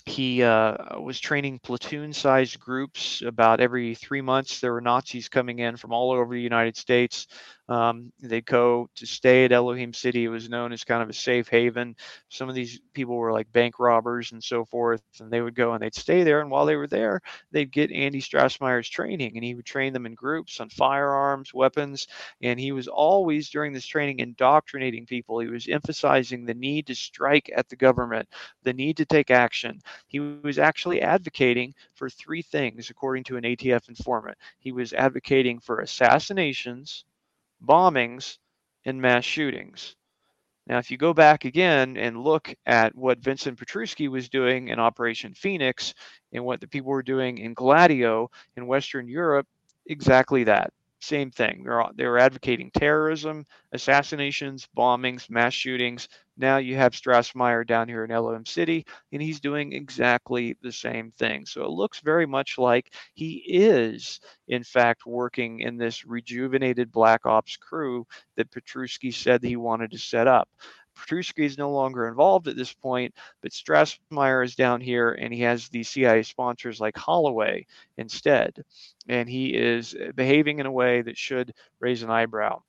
he 0.04 0.42
uh, 0.42 1.00
was 1.00 1.18
training 1.18 1.60
platoon-sized 1.60 2.60
groups. 2.60 3.22
About 3.22 3.60
every 3.60 3.94
three 3.94 4.20
months, 4.20 4.60
there 4.60 4.74
were 4.74 4.82
Nazis 4.82 5.30
coming 5.30 5.60
in 5.60 5.78
from 5.78 5.92
all 5.92 6.10
over 6.10 6.34
the 6.34 6.42
United 6.42 6.76
States, 6.76 7.26
Um, 7.68 8.12
they'd 8.20 8.44
go 8.44 8.88
to 8.96 9.06
stay 9.06 9.44
at 9.46 9.52
Elohim 9.52 9.94
City. 9.94 10.24
It 10.24 10.28
was 10.28 10.50
known 10.50 10.72
as 10.72 10.84
kind 10.84 11.02
of 11.02 11.08
a 11.08 11.14
safe 11.14 11.48
haven. 11.48 11.96
Some 12.28 12.48
of 12.48 12.54
these 12.54 12.80
people 12.92 13.16
were 13.16 13.32
like 13.32 13.50
bank 13.52 13.78
robbers 13.78 14.32
and 14.32 14.42
so 14.42 14.64
forth, 14.66 15.02
and 15.20 15.30
they 15.30 15.40
would 15.40 15.54
go 15.54 15.72
and 15.72 15.82
they'd 15.82 15.94
stay 15.94 16.24
there. 16.24 16.40
And 16.40 16.50
while 16.50 16.66
they 16.66 16.76
were 16.76 16.86
there, 16.86 17.20
they'd 17.52 17.72
get 17.72 17.90
Andy 17.90 18.20
Strassmeir's 18.20 18.88
training, 18.88 19.32
and 19.36 19.44
he 19.44 19.54
would 19.54 19.64
train 19.64 19.92
them 19.92 20.06
in 20.06 20.14
groups 20.14 20.60
on 20.60 20.68
firearms, 20.68 21.54
weapons, 21.54 22.06
and 22.42 22.60
he 22.60 22.72
was 22.72 22.88
always 22.88 23.48
during 23.48 23.72
this 23.72 23.86
training 23.86 24.18
indoctrinating 24.20 25.06
people. 25.06 25.38
He 25.38 25.48
was 25.48 25.68
emphasizing 25.68 26.44
the 26.44 26.54
need 26.54 26.86
to 26.88 26.94
strike 26.94 27.50
at 27.56 27.68
the 27.68 27.76
government, 27.76 28.28
the 28.62 28.74
need 28.74 28.98
to 28.98 29.06
take 29.06 29.30
action. 29.30 29.80
He 30.08 30.20
was 30.20 30.58
actually 30.58 31.00
advocating 31.00 31.74
for 31.94 32.10
three 32.10 32.42
things, 32.42 32.90
according 32.90 33.24
to 33.24 33.36
an 33.36 33.44
ATF 33.44 33.88
informant. 33.88 34.36
He 34.58 34.72
was 34.72 34.92
advocating 34.92 35.60
for 35.60 35.80
assassinations, 35.80 37.04
bombings, 37.66 38.38
and 38.84 39.00
mass 39.00 39.24
shootings. 39.24 39.96
Now, 40.66 40.78
if 40.78 40.90
you 40.90 40.96
go 40.96 41.12
back 41.12 41.44
again 41.44 41.96
and 41.96 42.22
look 42.22 42.54
at 42.64 42.94
what 42.94 43.18
Vincent 43.18 43.58
Petruskie 43.58 44.08
was 44.08 44.28
doing 44.28 44.68
in 44.68 44.78
Operation 44.78 45.34
Phoenix 45.34 45.94
and 46.32 46.44
what 46.44 46.60
the 46.60 46.68
people 46.68 46.90
were 46.90 47.02
doing 47.02 47.38
in 47.38 47.52
Gladio 47.52 48.30
in 48.56 48.66
Western 48.66 49.06
Europe, 49.08 49.46
exactly 49.86 50.44
that 50.44 50.72
same 51.04 51.30
thing. 51.30 51.64
They're, 51.64 51.84
they 51.94 52.06
advocating 52.06 52.70
terrorism, 52.72 53.44
assassinations, 53.72 54.68
bombings, 54.76 55.30
mass 55.30 55.54
shootings. 55.54 56.08
Now 56.36 56.56
you 56.56 56.76
have 56.76 56.92
Strassmeir 56.92 57.66
down 57.66 57.88
here 57.88 58.04
in 58.04 58.10
Elohim 58.10 58.46
City, 58.46 58.86
and 59.12 59.22
he's 59.22 59.40
doing 59.40 59.72
exactly 59.72 60.56
the 60.62 60.72
same 60.72 61.12
thing. 61.12 61.46
So 61.46 61.64
it 61.64 61.70
looks 61.70 62.00
very 62.00 62.26
much 62.26 62.58
like 62.58 62.92
he 63.14 63.44
is, 63.46 64.20
in 64.48 64.64
fact, 64.64 65.06
working 65.06 65.60
in 65.60 65.76
this 65.76 66.04
rejuvenated 66.04 66.90
Black 66.90 67.26
Ops 67.26 67.56
crew 67.56 68.06
that 68.36 68.50
Petruskie 68.50 69.14
said 69.14 69.42
he 69.44 69.56
wanted 69.56 69.92
to 69.92 69.98
set 69.98 70.26
up. 70.26 70.48
Petruskie 70.96 71.44
is 71.44 71.58
no 71.58 71.70
longer 71.70 72.08
involved 72.08 72.48
at 72.48 72.56
this 72.56 72.72
point, 72.72 73.14
but 73.42 73.52
Strassmeir 73.52 74.44
is 74.44 74.54
down 74.54 74.80
here 74.80 75.12
and 75.12 75.32
he 75.32 75.40
has 75.40 75.68
the 75.68 75.82
CIA 75.82 76.22
sponsors 76.22 76.80
like 76.80 76.96
Holloway 76.96 77.66
instead. 77.96 78.64
And 79.08 79.28
he 79.28 79.54
is 79.54 79.94
behaving 80.14 80.60
in 80.60 80.66
a 80.66 80.72
way 80.72 81.02
that 81.02 81.18
should 81.18 81.54
raise 81.80 82.02
an 82.02 82.10
eyebrow. 82.10 82.62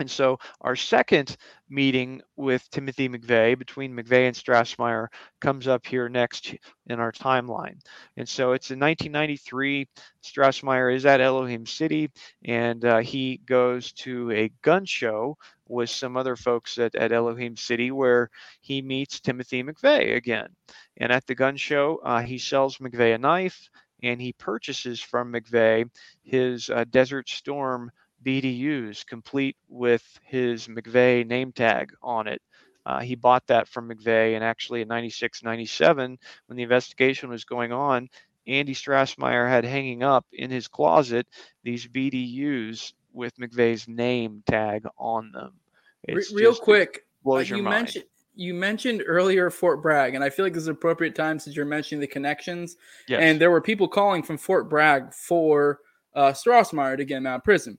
And 0.00 0.10
so 0.10 0.38
our 0.60 0.74
second 0.74 1.36
meeting 1.68 2.20
with 2.36 2.68
Timothy 2.70 3.08
McVeigh 3.08 3.56
between 3.56 3.94
McVeigh 3.94 4.26
and 4.26 4.36
Strassmeir 4.36 5.06
comes 5.40 5.68
up 5.68 5.86
here 5.86 6.08
next 6.08 6.54
in 6.88 6.98
our 6.98 7.12
timeline. 7.12 7.78
And 8.16 8.28
so 8.28 8.52
it's 8.52 8.72
in 8.72 8.80
1993. 8.80 9.86
Strassmeir 10.22 10.94
is 10.94 11.06
at 11.06 11.20
Elohim 11.20 11.64
City 11.64 12.10
and 12.44 12.84
uh, 12.84 12.98
he 12.98 13.40
goes 13.46 13.92
to 13.92 14.32
a 14.32 14.50
gun 14.62 14.84
show 14.84 15.38
with 15.68 15.90
some 15.90 16.16
other 16.16 16.36
folks 16.36 16.76
at, 16.78 16.94
at 16.96 17.12
Elohim 17.12 17.56
City 17.56 17.92
where 17.92 18.30
he 18.60 18.82
meets 18.82 19.20
Timothy 19.20 19.62
McVeigh 19.62 20.16
again. 20.16 20.48
And 20.96 21.12
at 21.12 21.24
the 21.26 21.36
gun 21.36 21.56
show, 21.56 22.00
uh, 22.04 22.20
he 22.20 22.38
sells 22.38 22.78
McVeigh 22.78 23.14
a 23.14 23.18
knife 23.18 23.70
and 24.02 24.20
he 24.20 24.32
purchases 24.32 25.00
from 25.00 25.32
McVeigh 25.32 25.88
his 26.22 26.68
uh, 26.68 26.84
Desert 26.90 27.28
Storm 27.28 27.90
BDUs, 28.24 29.06
complete 29.06 29.56
with 29.68 30.18
his 30.22 30.66
McVeigh 30.68 31.26
name 31.26 31.52
tag 31.52 31.92
on 32.02 32.26
it. 32.26 32.40
Uh, 32.86 33.00
he 33.00 33.14
bought 33.14 33.46
that 33.46 33.68
from 33.68 33.88
McVeigh, 33.88 34.34
and 34.34 34.44
actually 34.44 34.82
in 34.82 34.88
96, 34.88 35.42
97, 35.42 36.18
when 36.46 36.56
the 36.56 36.62
investigation 36.62 37.30
was 37.30 37.44
going 37.44 37.72
on, 37.72 38.08
Andy 38.46 38.74
Strassmeir 38.74 39.48
had 39.48 39.64
hanging 39.64 40.02
up 40.02 40.26
in 40.32 40.50
his 40.50 40.68
closet 40.68 41.26
these 41.62 41.86
BDUs 41.86 42.92
with 43.12 43.34
McVeigh's 43.38 43.88
name 43.88 44.42
tag 44.46 44.84
on 44.98 45.32
them. 45.32 45.54
It's 46.02 46.32
Real 46.32 46.54
quick, 46.54 47.06
uh, 47.26 47.38
you 47.38 47.62
mentioned 47.62 48.04
you 48.36 48.52
mentioned 48.52 49.02
earlier 49.06 49.48
Fort 49.50 49.80
Bragg, 49.80 50.14
and 50.14 50.24
I 50.24 50.28
feel 50.28 50.44
like 50.44 50.52
this 50.52 50.64
is 50.64 50.68
appropriate 50.68 51.14
time 51.14 51.38
since 51.38 51.54
you're 51.54 51.64
mentioning 51.64 52.00
the 52.00 52.06
connections. 52.06 52.76
Yes. 53.06 53.20
And 53.22 53.40
there 53.40 53.50
were 53.50 53.60
people 53.60 53.86
calling 53.86 54.22
from 54.22 54.38
Fort 54.38 54.68
Bragg 54.68 55.14
for 55.14 55.80
uh, 56.14 56.32
Strassmeir 56.32 56.96
to 56.96 57.04
get 57.04 57.18
him 57.18 57.26
out 57.26 57.36
of 57.36 57.44
prison. 57.44 57.78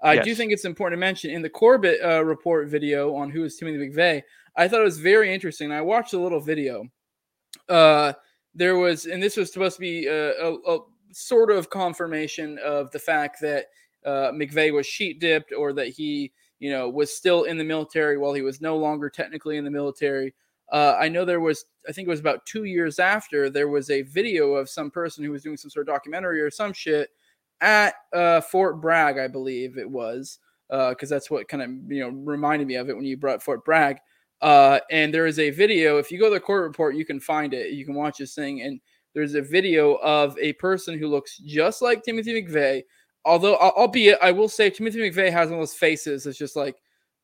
I 0.00 0.14
yes. 0.14 0.24
do 0.24 0.34
think 0.34 0.52
it's 0.52 0.64
important 0.64 0.98
to 0.98 1.00
mention 1.00 1.30
in 1.30 1.42
the 1.42 1.50
Corbett 1.50 2.00
uh, 2.04 2.24
report 2.24 2.68
video 2.68 3.14
on 3.14 3.30
who 3.30 3.44
is 3.44 3.56
Timothy 3.56 3.88
McVeigh. 3.88 4.22
I 4.56 4.68
thought 4.68 4.80
it 4.80 4.84
was 4.84 4.98
very 4.98 5.32
interesting. 5.32 5.72
I 5.72 5.80
watched 5.80 6.12
a 6.12 6.18
little 6.18 6.40
video. 6.40 6.84
Uh, 7.68 8.12
there 8.54 8.76
was, 8.76 9.06
and 9.06 9.22
this 9.22 9.36
was 9.36 9.52
supposed 9.52 9.76
to 9.76 9.80
be 9.80 10.06
a, 10.06 10.32
a, 10.32 10.54
a 10.54 10.78
sort 11.12 11.50
of 11.50 11.70
confirmation 11.70 12.58
of 12.64 12.90
the 12.90 12.98
fact 12.98 13.40
that 13.40 13.66
uh, 14.04 14.32
McVeigh 14.32 14.72
was 14.72 14.86
sheep 14.86 15.20
dipped 15.20 15.52
or 15.52 15.72
that 15.72 15.88
he, 15.88 16.32
you 16.58 16.70
know, 16.70 16.88
was 16.88 17.14
still 17.14 17.44
in 17.44 17.58
the 17.58 17.64
military 17.64 18.18
while 18.18 18.32
he 18.32 18.42
was 18.42 18.60
no 18.60 18.76
longer 18.76 19.10
technically 19.10 19.56
in 19.56 19.64
the 19.64 19.70
military. 19.70 20.34
Uh, 20.72 20.96
I 20.98 21.08
know 21.08 21.24
there 21.24 21.40
was, 21.40 21.64
I 21.88 21.92
think 21.92 22.06
it 22.06 22.10
was 22.10 22.20
about 22.20 22.44
two 22.44 22.64
years 22.64 22.98
after, 22.98 23.50
there 23.50 23.68
was 23.68 23.90
a 23.90 24.02
video 24.02 24.54
of 24.54 24.68
some 24.68 24.90
person 24.90 25.24
who 25.24 25.30
was 25.30 25.42
doing 25.42 25.56
some 25.56 25.70
sort 25.70 25.88
of 25.88 25.94
documentary 25.94 26.40
or 26.40 26.50
some 26.50 26.72
shit 26.72 27.10
at 27.60 27.94
uh, 28.12 28.40
Fort 28.40 28.80
Bragg, 28.80 29.18
I 29.18 29.28
believe 29.28 29.78
it 29.78 29.88
was, 29.88 30.38
because 30.68 31.10
uh, 31.10 31.14
that's 31.14 31.30
what 31.30 31.48
kind 31.48 31.62
of 31.62 31.70
you 31.92 32.00
know 32.00 32.08
reminded 32.08 32.68
me 32.68 32.76
of 32.76 32.88
it 32.88 32.96
when 32.96 33.04
you 33.04 33.16
brought 33.16 33.42
Fort 33.42 33.64
Bragg. 33.64 33.98
Uh, 34.42 34.80
and 34.90 35.12
there 35.14 35.26
is 35.26 35.38
a 35.38 35.50
video. 35.50 35.98
If 35.98 36.10
you 36.10 36.18
go 36.18 36.26
to 36.26 36.34
the 36.34 36.40
Corbett 36.40 36.68
Report, 36.68 36.94
you 36.94 37.06
can 37.06 37.20
find 37.20 37.54
it. 37.54 37.72
You 37.72 37.84
can 37.86 37.94
watch 37.94 38.18
this 38.18 38.34
thing, 38.34 38.62
and 38.62 38.80
there's 39.14 39.34
a 39.34 39.42
video 39.42 39.94
of 39.96 40.36
a 40.38 40.52
person 40.54 40.98
who 40.98 41.08
looks 41.08 41.38
just 41.38 41.80
like 41.80 42.02
Timothy 42.02 42.42
McVeigh. 42.42 42.82
Although, 43.24 43.56
albeit, 43.56 44.18
I 44.22 44.30
will 44.30 44.48
say 44.48 44.70
Timothy 44.70 44.98
McVeigh 44.98 45.32
has 45.32 45.48
one 45.48 45.58
of 45.58 45.62
those 45.62 45.74
faces. 45.74 46.26
It's 46.26 46.38
just 46.38 46.54
like, 46.54 46.76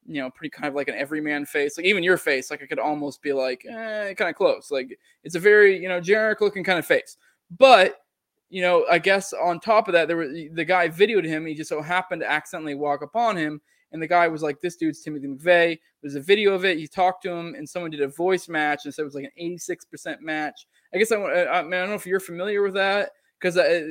you 0.06 0.20
know, 0.20 0.30
pretty 0.30 0.50
kind 0.50 0.68
of 0.68 0.74
like 0.74 0.88
an 0.88 0.96
everyman 0.96 1.44
face. 1.44 1.76
Like 1.76 1.86
even 1.86 2.02
your 2.02 2.16
face, 2.16 2.50
like 2.50 2.62
it 2.62 2.68
could 2.68 2.78
almost 2.78 3.22
be 3.22 3.32
like 3.32 3.64
eh, 3.68 4.14
kind 4.14 4.30
of 4.30 4.34
close. 4.34 4.70
Like 4.70 4.98
it's 5.22 5.34
a 5.34 5.38
very 5.38 5.80
you 5.80 5.88
know 5.88 6.00
generic 6.00 6.40
looking 6.40 6.64
kind 6.64 6.78
of 6.78 6.86
face. 6.86 7.18
But 7.56 7.96
you 8.52 8.60
know, 8.60 8.84
I 8.90 8.98
guess 8.98 9.32
on 9.32 9.60
top 9.60 9.88
of 9.88 9.94
that, 9.94 10.08
there 10.08 10.18
was 10.18 10.28
the 10.28 10.64
guy 10.66 10.86
videoed 10.86 11.24
him. 11.24 11.46
He 11.46 11.54
just 11.54 11.70
so 11.70 11.80
happened 11.80 12.20
to 12.20 12.30
accidentally 12.30 12.74
walk 12.74 13.00
upon 13.00 13.34
him, 13.34 13.62
and 13.92 14.02
the 14.02 14.06
guy 14.06 14.28
was 14.28 14.42
like, 14.42 14.60
"This 14.60 14.76
dude's 14.76 15.00
Timothy 15.00 15.26
McVeigh." 15.26 15.78
There's 16.02 16.16
a 16.16 16.20
video 16.20 16.52
of 16.52 16.66
it. 16.66 16.76
He 16.76 16.86
talked 16.86 17.22
to 17.22 17.30
him, 17.30 17.54
and 17.54 17.66
someone 17.66 17.90
did 17.90 18.02
a 18.02 18.08
voice 18.08 18.50
match, 18.50 18.84
and 18.84 18.92
said 18.92 19.02
it 19.02 19.06
was 19.06 19.14
like 19.14 19.24
an 19.24 19.30
86% 19.40 20.20
match. 20.20 20.66
I 20.92 20.98
guess 20.98 21.10
I, 21.10 21.16
I, 21.16 21.60
I, 21.60 21.62
mean, 21.62 21.72
I 21.72 21.78
don't 21.78 21.88
know 21.88 21.94
if 21.94 22.06
you're 22.06 22.20
familiar 22.20 22.60
with 22.60 22.74
that 22.74 23.12
because 23.40 23.56
I, 23.56 23.84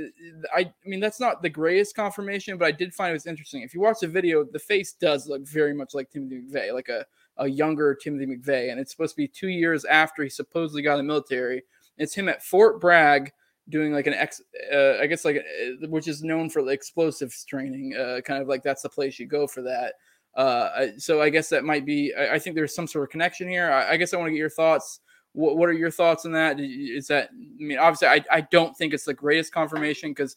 I, 0.55 0.71
mean 0.85 0.99
that's 0.99 1.19
not 1.19 1.41
the 1.41 1.49
greatest 1.49 1.95
confirmation, 1.95 2.59
but 2.59 2.65
I 2.65 2.71
did 2.71 2.93
find 2.93 3.09
it 3.09 3.13
was 3.13 3.25
interesting. 3.25 3.63
If 3.63 3.73
you 3.73 3.81
watch 3.81 3.97
the 4.01 4.07
video, 4.07 4.43
the 4.43 4.59
face 4.59 4.93
does 4.93 5.27
look 5.27 5.41
very 5.41 5.73
much 5.73 5.95
like 5.95 6.11
Timothy 6.11 6.39
McVeigh, 6.39 6.71
like 6.71 6.89
a 6.89 7.03
a 7.37 7.47
younger 7.47 7.95
Timothy 7.95 8.27
McVeigh, 8.27 8.69
and 8.69 8.79
it's 8.79 8.91
supposed 8.91 9.15
to 9.15 9.17
be 9.17 9.27
two 9.27 9.49
years 9.49 9.85
after 9.85 10.21
he 10.21 10.29
supposedly 10.29 10.83
got 10.83 10.99
in 10.99 11.07
the 11.07 11.11
military. 11.11 11.63
It's 11.97 12.13
him 12.13 12.29
at 12.29 12.43
Fort 12.43 12.79
Bragg 12.79 13.31
doing 13.71 13.91
like 13.91 14.05
an 14.05 14.13
ex, 14.13 14.41
uh, 14.71 14.97
I 14.99 15.07
guess 15.07 15.25
like 15.25 15.37
uh, 15.37 15.87
which 15.87 16.07
is 16.07 16.21
known 16.21 16.49
for 16.49 16.69
explosives 16.69 17.43
training. 17.45 17.95
Uh, 17.95 18.21
kind 18.21 18.41
of 18.41 18.47
like 18.47 18.61
that's 18.61 18.83
the 18.83 18.89
place 18.89 19.17
you 19.19 19.25
go 19.25 19.47
for 19.47 19.61
that. 19.63 19.93
Uh, 20.35 20.87
so 20.97 21.21
I 21.21 21.29
guess 21.29 21.49
that 21.49 21.63
might 21.63 21.85
be. 21.85 22.13
I, 22.13 22.35
I 22.35 22.39
think 22.39 22.55
there's 22.55 22.75
some 22.75 22.87
sort 22.87 23.03
of 23.03 23.09
connection 23.09 23.49
here. 23.49 23.71
I, 23.71 23.93
I 23.93 23.97
guess 23.97 24.13
I 24.13 24.17
want 24.17 24.27
to 24.27 24.31
get 24.31 24.37
your 24.37 24.49
thoughts. 24.49 24.99
What, 25.33 25.57
what 25.57 25.69
are 25.69 25.73
your 25.73 25.91
thoughts 25.91 26.25
on 26.25 26.33
that? 26.33 26.59
Is 26.59 27.07
that 27.07 27.29
I 27.31 27.63
mean, 27.63 27.79
obviously, 27.79 28.07
I, 28.07 28.23
I 28.29 28.41
don't 28.41 28.75
think 28.77 28.93
it's 28.93 29.05
the 29.05 29.13
greatest 29.13 29.53
confirmation 29.53 30.11
because 30.11 30.35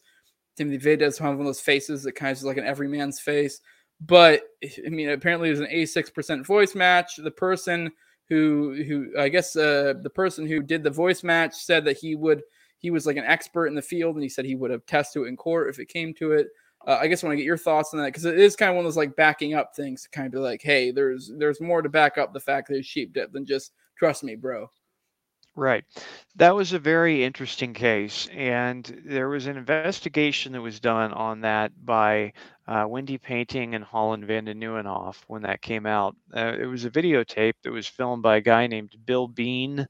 Timothy 0.55 0.95
does 0.95 1.17
have 1.17 1.29
one 1.29 1.41
of 1.41 1.45
those 1.45 1.61
faces 1.61 2.03
that 2.03 2.13
kind 2.13 2.31
of 2.31 2.37
is 2.37 2.43
like 2.43 2.57
an 2.57 2.65
everyman's 2.65 3.19
face. 3.19 3.61
But 4.01 4.43
I 4.63 4.89
mean, 4.89 5.09
apparently, 5.09 5.49
was 5.49 5.59
an 5.59 5.67
86% 5.67 6.45
voice 6.45 6.75
match. 6.75 7.17
The 7.17 7.31
person 7.31 7.91
who 8.29 8.83
who 8.87 9.11
I 9.19 9.29
guess 9.29 9.55
uh, 9.55 9.93
the 10.01 10.09
person 10.09 10.47
who 10.47 10.61
did 10.61 10.83
the 10.83 10.89
voice 10.89 11.23
match 11.23 11.53
said 11.55 11.85
that 11.85 11.97
he 11.97 12.15
would 12.15 12.41
he 12.85 12.91
was 12.91 13.07
like 13.07 13.17
an 13.17 13.25
expert 13.25 13.65
in 13.65 13.73
the 13.73 13.81
field 13.81 14.13
and 14.15 14.21
he 14.21 14.29
said 14.29 14.45
he 14.45 14.53
would 14.53 14.69
have 14.69 14.85
tested 14.85 15.23
it 15.23 15.25
in 15.25 15.35
court 15.35 15.71
if 15.71 15.79
it 15.79 15.87
came 15.87 16.13
to 16.13 16.33
it. 16.33 16.49
Uh, 16.85 16.99
I 17.01 17.07
guess 17.07 17.23
I 17.23 17.27
want 17.27 17.33
to 17.33 17.37
get 17.37 17.47
your 17.47 17.57
thoughts 17.57 17.91
on 17.95 17.99
that 17.99 18.05
because 18.05 18.25
it 18.25 18.37
is 18.37 18.55
kind 18.55 18.69
of 18.69 18.75
one 18.75 18.85
of 18.85 18.87
those 18.87 18.95
like 18.95 19.15
backing 19.15 19.55
up 19.55 19.75
things 19.75 20.03
to 20.03 20.09
kind 20.09 20.27
of 20.27 20.31
be 20.31 20.37
like, 20.37 20.61
hey, 20.61 20.91
there's 20.91 21.31
there's 21.39 21.59
more 21.59 21.81
to 21.81 21.89
back 21.89 22.19
up 22.19 22.31
the 22.31 22.39
fact 22.39 22.67
that 22.67 22.75
it's 22.75 22.85
sheep 22.85 23.11
dip 23.11 23.31
than 23.31 23.43
just 23.43 23.71
trust 23.97 24.23
me, 24.23 24.35
bro. 24.35 24.69
Right. 25.55 25.83
That 26.35 26.53
was 26.53 26.73
a 26.73 26.79
very 26.79 27.23
interesting 27.23 27.73
case. 27.73 28.27
And 28.31 29.01
there 29.03 29.29
was 29.29 29.47
an 29.47 29.57
investigation 29.57 30.51
that 30.51 30.61
was 30.61 30.79
done 30.79 31.11
on 31.13 31.41
that 31.41 31.71
by 31.83 32.33
uh, 32.67 32.85
Wendy 32.87 33.17
Painting 33.17 33.73
and 33.73 33.83
Holland 33.83 34.25
van 34.25 34.45
den 34.45 34.59
Nieuwenhof 34.59 35.15
when 35.25 35.41
that 35.41 35.63
came 35.63 35.87
out. 35.87 36.15
Uh, 36.35 36.53
it 36.59 36.65
was 36.65 36.85
a 36.85 36.91
videotape 36.91 37.53
that 37.63 37.71
was 37.71 37.87
filmed 37.87 38.21
by 38.21 38.35
a 38.35 38.41
guy 38.41 38.67
named 38.67 38.95
Bill 39.05 39.27
Bean. 39.27 39.87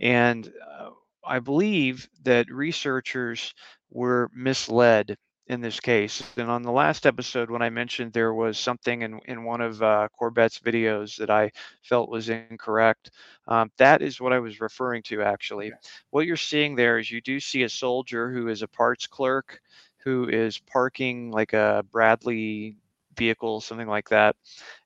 And 0.00 0.50
uh, 0.76 0.90
I 1.24 1.38
believe 1.38 2.08
that 2.24 2.50
researchers 2.50 3.54
were 3.90 4.30
misled 4.34 5.16
in 5.46 5.60
this 5.60 5.80
case. 5.80 6.22
And 6.36 6.50
on 6.50 6.62
the 6.62 6.72
last 6.72 7.04
episode, 7.04 7.50
when 7.50 7.62
I 7.62 7.70
mentioned 7.70 8.12
there 8.12 8.32
was 8.32 8.58
something 8.58 9.02
in, 9.02 9.20
in 9.26 9.44
one 9.44 9.60
of 9.60 9.82
uh, 9.82 10.08
Corbett's 10.18 10.58
videos 10.60 11.16
that 11.16 11.30
I 11.30 11.50
felt 11.82 12.08
was 12.08 12.28
incorrect, 12.28 13.10
um, 13.48 13.70
that 13.76 14.02
is 14.02 14.20
what 14.20 14.32
I 14.32 14.38
was 14.38 14.60
referring 14.60 15.02
to 15.04 15.22
actually. 15.22 15.72
What 16.10 16.26
you're 16.26 16.36
seeing 16.36 16.74
there 16.74 16.98
is 16.98 17.10
you 17.10 17.20
do 17.20 17.40
see 17.40 17.64
a 17.64 17.68
soldier 17.68 18.32
who 18.32 18.48
is 18.48 18.62
a 18.62 18.68
parts 18.68 19.06
clerk 19.06 19.60
who 20.04 20.28
is 20.28 20.58
parking 20.58 21.30
like 21.30 21.52
a 21.52 21.84
Bradley 21.90 22.76
vehicle, 23.16 23.60
something 23.60 23.86
like 23.86 24.08
that. 24.08 24.36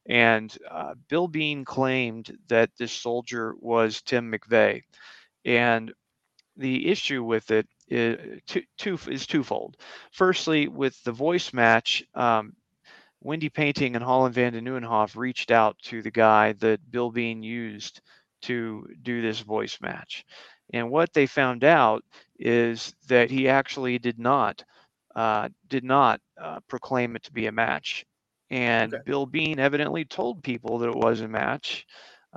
And 0.06 0.56
uh, 0.70 0.94
Bill 1.08 1.28
Bean 1.28 1.64
claimed 1.64 2.36
that 2.48 2.70
this 2.78 2.92
soldier 2.92 3.54
was 3.60 4.02
Tim 4.02 4.30
McVeigh. 4.30 4.82
And 5.44 5.92
the 6.56 6.88
issue 6.88 7.22
with 7.22 7.50
it 7.50 7.66
is, 7.88 8.40
two, 8.46 8.62
two, 8.78 8.98
is 9.08 9.26
twofold. 9.26 9.76
Firstly, 10.12 10.68
with 10.68 11.02
the 11.04 11.12
voice 11.12 11.52
match, 11.52 12.04
um, 12.14 12.54
Wendy 13.22 13.48
Painting 13.48 13.96
and 13.96 14.04
Holland 14.04 14.34
van 14.34 14.52
den 14.52 14.64
Nieuwenhof 14.64 15.16
reached 15.16 15.50
out 15.50 15.76
to 15.84 16.02
the 16.02 16.10
guy 16.10 16.52
that 16.54 16.90
Bill 16.90 17.10
Bean 17.10 17.42
used 17.42 18.00
to 18.42 18.86
do 19.02 19.22
this 19.22 19.40
voice 19.40 19.78
match. 19.80 20.24
And 20.72 20.90
what 20.90 21.12
they 21.12 21.26
found 21.26 21.64
out 21.64 22.04
is 22.38 22.94
that 23.08 23.30
he 23.30 23.48
actually 23.48 23.98
did 23.98 24.18
not 24.18 24.62
uh, 25.14 25.48
did 25.68 25.82
not 25.82 26.20
uh, 26.40 26.60
proclaim 26.68 27.16
it 27.16 27.22
to 27.22 27.32
be 27.32 27.46
a 27.46 27.52
match. 27.52 28.04
And 28.50 28.94
okay. 28.94 29.02
Bill 29.06 29.24
Bean 29.24 29.58
evidently 29.58 30.04
told 30.04 30.42
people 30.42 30.78
that 30.78 30.90
it 30.90 30.94
was 30.94 31.22
a 31.22 31.28
match. 31.28 31.86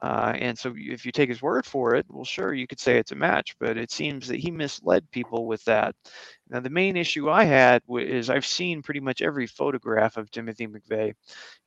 Uh, 0.01 0.33
and 0.37 0.57
so 0.57 0.73
if 0.77 1.05
you 1.05 1.11
take 1.11 1.29
his 1.29 1.41
word 1.41 1.65
for 1.65 1.95
it, 1.95 2.05
well, 2.09 2.23
sure, 2.23 2.53
you 2.53 2.67
could 2.67 2.79
say 2.79 2.97
it's 2.97 3.11
a 3.11 3.15
match, 3.15 3.55
but 3.59 3.77
it 3.77 3.91
seems 3.91 4.27
that 4.27 4.39
he 4.39 4.51
misled 4.51 5.09
people 5.11 5.45
with 5.45 5.63
that. 5.65 5.95
Now, 6.49 6.59
the 6.59 6.69
main 6.69 6.95
issue 6.95 7.29
I 7.29 7.43
had 7.43 7.81
is 7.89 8.29
I've 8.29 8.45
seen 8.45 8.81
pretty 8.81 9.01
much 9.01 9.21
every 9.21 9.47
photograph 9.47 10.17
of 10.17 10.31
Timothy 10.31 10.67
McVeigh. 10.67 11.13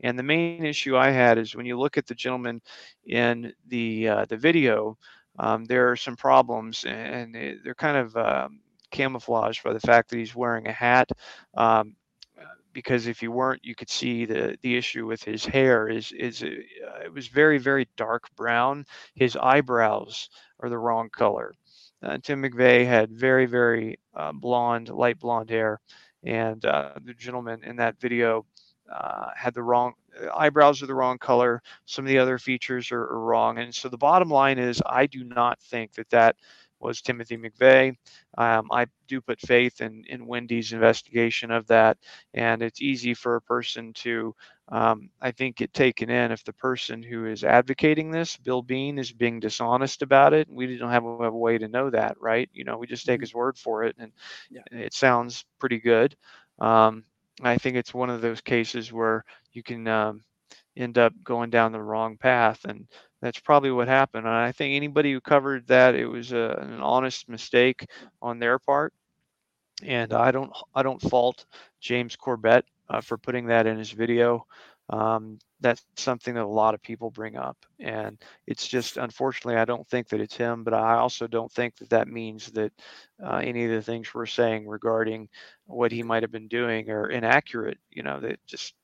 And 0.00 0.18
the 0.18 0.22
main 0.22 0.64
issue 0.64 0.96
I 0.96 1.10
had 1.10 1.38
is 1.38 1.54
when 1.54 1.66
you 1.66 1.78
look 1.78 1.98
at 1.98 2.06
the 2.06 2.14
gentleman 2.14 2.60
in 3.06 3.52
the, 3.68 4.08
uh, 4.08 4.24
the 4.28 4.36
video, 4.36 4.96
um, 5.38 5.64
there 5.64 5.90
are 5.90 5.96
some 5.96 6.16
problems 6.16 6.84
and 6.84 7.34
they're 7.34 7.74
kind 7.74 7.96
of 7.96 8.16
um, 8.16 8.60
camouflaged 8.90 9.62
by 9.62 9.72
the 9.72 9.80
fact 9.80 10.10
that 10.10 10.18
he's 10.18 10.36
wearing 10.36 10.68
a 10.68 10.72
hat. 10.72 11.10
Um, 11.54 11.96
because 12.72 13.06
if 13.06 13.22
you 13.22 13.32
weren't, 13.32 13.64
you 13.64 13.74
could 13.74 13.90
see 13.90 14.24
the 14.24 14.56
the 14.62 14.76
issue 14.76 15.06
with 15.06 15.22
his 15.22 15.44
hair 15.44 15.88
is 15.88 16.12
is 16.12 16.42
uh, 16.42 16.46
it 17.04 17.12
was 17.12 17.28
very 17.28 17.58
very 17.58 17.88
dark 17.96 18.34
brown. 18.36 18.84
His 19.14 19.36
eyebrows 19.36 20.30
are 20.60 20.68
the 20.68 20.78
wrong 20.78 21.08
color. 21.10 21.54
Uh, 22.02 22.18
Tim 22.22 22.42
McVeigh 22.42 22.86
had 22.86 23.12
very 23.12 23.46
very 23.46 23.98
uh, 24.14 24.32
blonde, 24.32 24.88
light 24.88 25.18
blonde 25.18 25.50
hair, 25.50 25.80
and 26.24 26.64
uh, 26.64 26.94
the 27.04 27.14
gentleman 27.14 27.62
in 27.64 27.76
that 27.76 28.00
video 28.00 28.44
uh, 28.92 29.30
had 29.36 29.54
the 29.54 29.62
wrong 29.62 29.94
uh, 30.20 30.28
eyebrows 30.36 30.82
are 30.82 30.86
the 30.86 30.94
wrong 30.94 31.18
color. 31.18 31.62
Some 31.86 32.04
of 32.04 32.08
the 32.08 32.18
other 32.18 32.38
features 32.38 32.92
are, 32.92 33.02
are 33.02 33.20
wrong, 33.20 33.58
and 33.58 33.74
so 33.74 33.88
the 33.88 33.96
bottom 33.96 34.28
line 34.28 34.58
is, 34.58 34.82
I 34.86 35.06
do 35.06 35.24
not 35.24 35.60
think 35.60 35.92
that 35.94 36.10
that 36.10 36.36
was 36.82 37.00
Timothy 37.00 37.36
McVeigh. 37.36 37.96
Um, 38.36 38.68
I 38.70 38.86
do 39.08 39.20
put 39.20 39.40
faith 39.40 39.80
in, 39.80 40.04
in 40.08 40.26
Wendy's 40.26 40.72
investigation 40.72 41.50
of 41.50 41.66
that, 41.68 41.98
and 42.34 42.62
it's 42.62 42.82
easy 42.82 43.14
for 43.14 43.36
a 43.36 43.42
person 43.42 43.92
to, 43.94 44.34
um, 44.68 45.10
I 45.20 45.30
think, 45.30 45.56
get 45.56 45.72
taken 45.72 46.10
in 46.10 46.32
if 46.32 46.44
the 46.44 46.52
person 46.52 47.02
who 47.02 47.26
is 47.26 47.44
advocating 47.44 48.10
this, 48.10 48.36
Bill 48.36 48.62
Bean, 48.62 48.98
is 48.98 49.12
being 49.12 49.40
dishonest 49.40 50.02
about 50.02 50.32
it. 50.32 50.48
We 50.50 50.76
don't 50.76 50.90
have 50.90 51.04
a, 51.04 51.22
have 51.22 51.34
a 51.34 51.36
way 51.36 51.58
to 51.58 51.68
know 51.68 51.90
that, 51.90 52.16
right? 52.20 52.48
You 52.52 52.64
know, 52.64 52.78
we 52.78 52.86
just 52.86 53.06
take 53.06 53.16
mm-hmm. 53.16 53.22
his 53.22 53.34
word 53.34 53.58
for 53.58 53.84
it, 53.84 53.96
and 53.98 54.12
yeah. 54.50 54.62
it 54.70 54.94
sounds 54.94 55.44
pretty 55.58 55.78
good. 55.78 56.16
Um, 56.58 57.04
I 57.42 57.58
think 57.58 57.76
it's 57.76 57.94
one 57.94 58.10
of 58.10 58.20
those 58.20 58.40
cases 58.40 58.92
where 58.92 59.24
you 59.52 59.62
can 59.62 59.88
um, 59.88 60.22
end 60.76 60.98
up 60.98 61.12
going 61.22 61.50
down 61.50 61.72
the 61.72 61.82
wrong 61.82 62.16
path, 62.16 62.64
and 62.64 62.86
that's 63.22 63.40
probably 63.40 63.70
what 63.70 63.88
happened. 63.88 64.26
And 64.26 64.34
I 64.34 64.52
think 64.52 64.74
anybody 64.76 65.12
who 65.12 65.20
covered 65.22 65.66
that, 65.68 65.94
it 65.94 66.06
was 66.06 66.32
a, 66.32 66.58
an 66.60 66.80
honest 66.80 67.28
mistake 67.28 67.86
on 68.20 68.38
their 68.38 68.58
part. 68.58 68.92
And 69.82 70.12
I 70.12 70.30
don't, 70.32 70.52
I 70.74 70.82
don't 70.82 71.02
fault 71.02 71.46
James 71.80 72.16
Corbett 72.16 72.66
uh, 72.90 73.00
for 73.00 73.18
putting 73.18 73.46
that 73.46 73.66
in 73.66 73.78
his 73.78 73.92
video. 73.92 74.46
Um, 74.90 75.38
that's 75.60 75.84
something 75.96 76.34
that 76.34 76.44
a 76.44 76.46
lot 76.46 76.74
of 76.74 76.82
people 76.82 77.10
bring 77.10 77.36
up, 77.36 77.56
and 77.80 78.20
it's 78.46 78.66
just 78.66 78.96
unfortunately 78.98 79.58
I 79.60 79.64
don't 79.64 79.88
think 79.88 80.08
that 80.08 80.20
it's 80.20 80.36
him, 80.36 80.64
but 80.64 80.74
I 80.74 80.96
also 80.96 81.26
don't 81.28 81.50
think 81.52 81.76
that 81.76 81.90
that 81.90 82.08
means 82.08 82.50
that 82.52 82.72
uh, 83.24 83.36
any 83.36 83.64
of 83.64 83.70
the 83.70 83.80
things 83.80 84.12
we're 84.12 84.26
saying 84.26 84.66
regarding 84.66 85.28
what 85.66 85.92
he 85.92 86.02
might 86.02 86.24
have 86.24 86.32
been 86.32 86.48
doing 86.48 86.90
are 86.90 87.08
inaccurate. 87.10 87.78
You 87.90 88.02
know, 88.02 88.20
that 88.20 88.40
just 88.46 88.74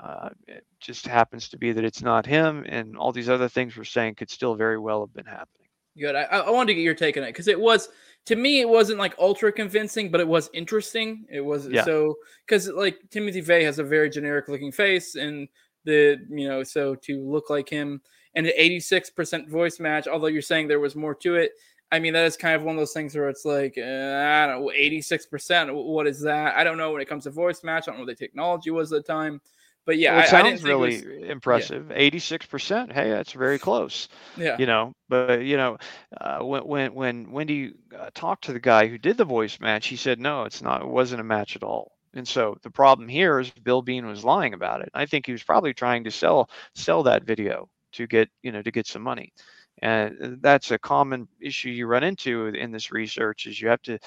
uh, 0.00 0.30
it 0.46 0.64
just 0.80 1.06
happens 1.06 1.48
to 1.50 1.58
be 1.58 1.72
that 1.72 1.84
it's 1.84 2.02
not 2.02 2.26
him, 2.26 2.64
and 2.68 2.96
all 2.96 3.12
these 3.12 3.28
other 3.28 3.48
things 3.48 3.76
we're 3.76 3.84
saying 3.84 4.14
could 4.14 4.30
still 4.30 4.54
very 4.54 4.78
well 4.78 5.00
have 5.00 5.14
been 5.14 5.26
happening. 5.26 5.68
Good. 5.98 6.14
I, 6.14 6.22
I 6.22 6.50
wanted 6.50 6.68
to 6.68 6.74
get 6.74 6.82
your 6.82 6.94
take 6.94 7.16
on 7.16 7.22
it 7.24 7.28
because 7.28 7.48
it 7.48 7.60
was 7.60 7.90
to 8.24 8.36
me 8.36 8.60
it 8.60 8.68
wasn't 8.68 8.98
like 8.98 9.14
ultra 9.18 9.52
convincing, 9.52 10.10
but 10.10 10.20
it 10.20 10.28
was 10.28 10.48
interesting. 10.54 11.26
It 11.30 11.42
was 11.42 11.68
yeah. 11.68 11.84
so 11.84 12.14
because 12.46 12.68
like 12.68 12.98
Timothy 13.10 13.42
Vey 13.42 13.64
has 13.64 13.78
a 13.78 13.84
very 13.84 14.08
generic 14.08 14.48
looking 14.48 14.72
face, 14.72 15.16
and 15.16 15.48
the 15.84 16.18
you 16.30 16.48
know 16.48 16.62
so 16.62 16.94
to 16.94 17.20
look 17.20 17.50
like 17.50 17.68
him 17.68 18.00
and 18.34 18.46
an 18.46 18.52
86% 18.58 19.48
voice 19.48 19.78
match, 19.78 20.08
although 20.08 20.28
you're 20.28 20.42
saying 20.42 20.68
there 20.68 20.80
was 20.80 20.96
more 20.96 21.14
to 21.16 21.34
it. 21.34 21.52
I 21.90 21.98
mean, 21.98 22.14
that 22.14 22.24
is 22.24 22.36
kind 22.36 22.56
of 22.56 22.62
one 22.62 22.76
of 22.76 22.80
those 22.80 22.94
things 22.94 23.14
where 23.14 23.28
it's 23.28 23.44
like, 23.44 23.74
uh, 23.76 23.82
I 23.82 24.46
don't 24.46 24.62
know, 24.62 24.72
86%. 24.74 25.74
What 25.74 26.06
is 26.06 26.22
that? 26.22 26.56
I 26.56 26.64
don't 26.64 26.78
know 26.78 26.90
when 26.92 27.02
it 27.02 27.08
comes 27.08 27.24
to 27.24 27.30
voice 27.30 27.62
match. 27.62 27.84
I 27.86 27.90
don't 27.90 28.00
know 28.00 28.06
what 28.06 28.18
the 28.18 28.24
technology 28.24 28.70
was 28.70 28.90
at 28.92 29.04
the 29.04 29.12
time. 29.12 29.42
But 29.84 29.98
yeah, 29.98 30.12
well, 30.12 30.20
it 30.20 30.26
I, 30.26 30.30
sounds 30.30 30.64
I 30.64 30.68
really 30.68 30.96
was, 30.96 31.28
impressive. 31.28 31.90
Eighty-six 31.92 32.46
percent. 32.46 32.92
Hey, 32.92 33.10
that's 33.10 33.32
very 33.32 33.58
close. 33.58 34.08
Yeah. 34.36 34.56
You 34.58 34.66
know, 34.66 34.92
but 35.08 35.42
you 35.42 35.56
know, 35.56 35.78
uh, 36.20 36.38
when 36.40 36.62
when 36.64 36.94
when 36.94 37.32
Wendy 37.32 37.74
uh, 37.98 38.10
talked 38.14 38.44
to 38.44 38.52
the 38.52 38.60
guy 38.60 38.86
who 38.86 38.98
did 38.98 39.16
the 39.16 39.24
voice 39.24 39.58
match, 39.58 39.88
he 39.88 39.96
said 39.96 40.20
no, 40.20 40.44
it's 40.44 40.62
not. 40.62 40.82
It 40.82 40.88
wasn't 40.88 41.20
a 41.20 41.24
match 41.24 41.56
at 41.56 41.64
all. 41.64 41.92
And 42.14 42.28
so 42.28 42.56
the 42.62 42.70
problem 42.70 43.08
here 43.08 43.40
is 43.40 43.50
Bill 43.50 43.82
Bean 43.82 44.06
was 44.06 44.24
lying 44.24 44.54
about 44.54 44.82
it. 44.82 44.90
I 44.94 45.06
think 45.06 45.26
he 45.26 45.32
was 45.32 45.42
probably 45.42 45.74
trying 45.74 46.04
to 46.04 46.10
sell 46.10 46.48
sell 46.74 47.02
that 47.04 47.24
video 47.24 47.68
to 47.92 48.06
get 48.06 48.28
you 48.42 48.52
know 48.52 48.62
to 48.62 48.70
get 48.70 48.86
some 48.86 49.02
money. 49.02 49.32
And 49.80 50.38
that's 50.40 50.70
a 50.70 50.78
common 50.78 51.26
issue 51.40 51.70
you 51.70 51.86
run 51.86 52.04
into 52.04 52.46
in 52.46 52.70
this 52.70 52.92
research 52.92 53.46
is 53.46 53.60
you 53.60 53.68
have 53.68 53.82
to 53.82 53.98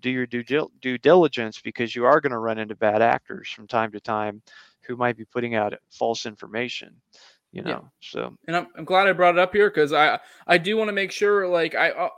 do 0.00 0.10
your 0.10 0.26
due, 0.26 0.68
due 0.82 0.98
diligence 0.98 1.58
because 1.58 1.96
you 1.96 2.04
are 2.04 2.20
going 2.20 2.32
to 2.32 2.38
run 2.38 2.58
into 2.58 2.76
bad 2.76 3.00
actors 3.00 3.48
from 3.48 3.66
time 3.66 3.92
to 3.92 4.00
time 4.00 4.42
who 4.86 4.96
might 4.96 5.16
be 5.16 5.24
putting 5.24 5.54
out 5.54 5.74
false 5.90 6.26
information 6.26 6.94
you 7.52 7.62
know 7.62 7.70
yeah. 7.70 7.80
so 8.00 8.36
and 8.46 8.56
I'm, 8.56 8.66
I'm 8.76 8.84
glad 8.84 9.06
i 9.06 9.12
brought 9.12 9.34
it 9.34 9.40
up 9.40 9.52
here 9.52 9.70
because 9.70 9.92
i 9.92 10.18
i 10.46 10.58
do 10.58 10.76
want 10.76 10.88
to 10.88 10.92
make 10.92 11.12
sure 11.12 11.46
like 11.46 11.74
i 11.74 11.90
uh, 11.90 12.08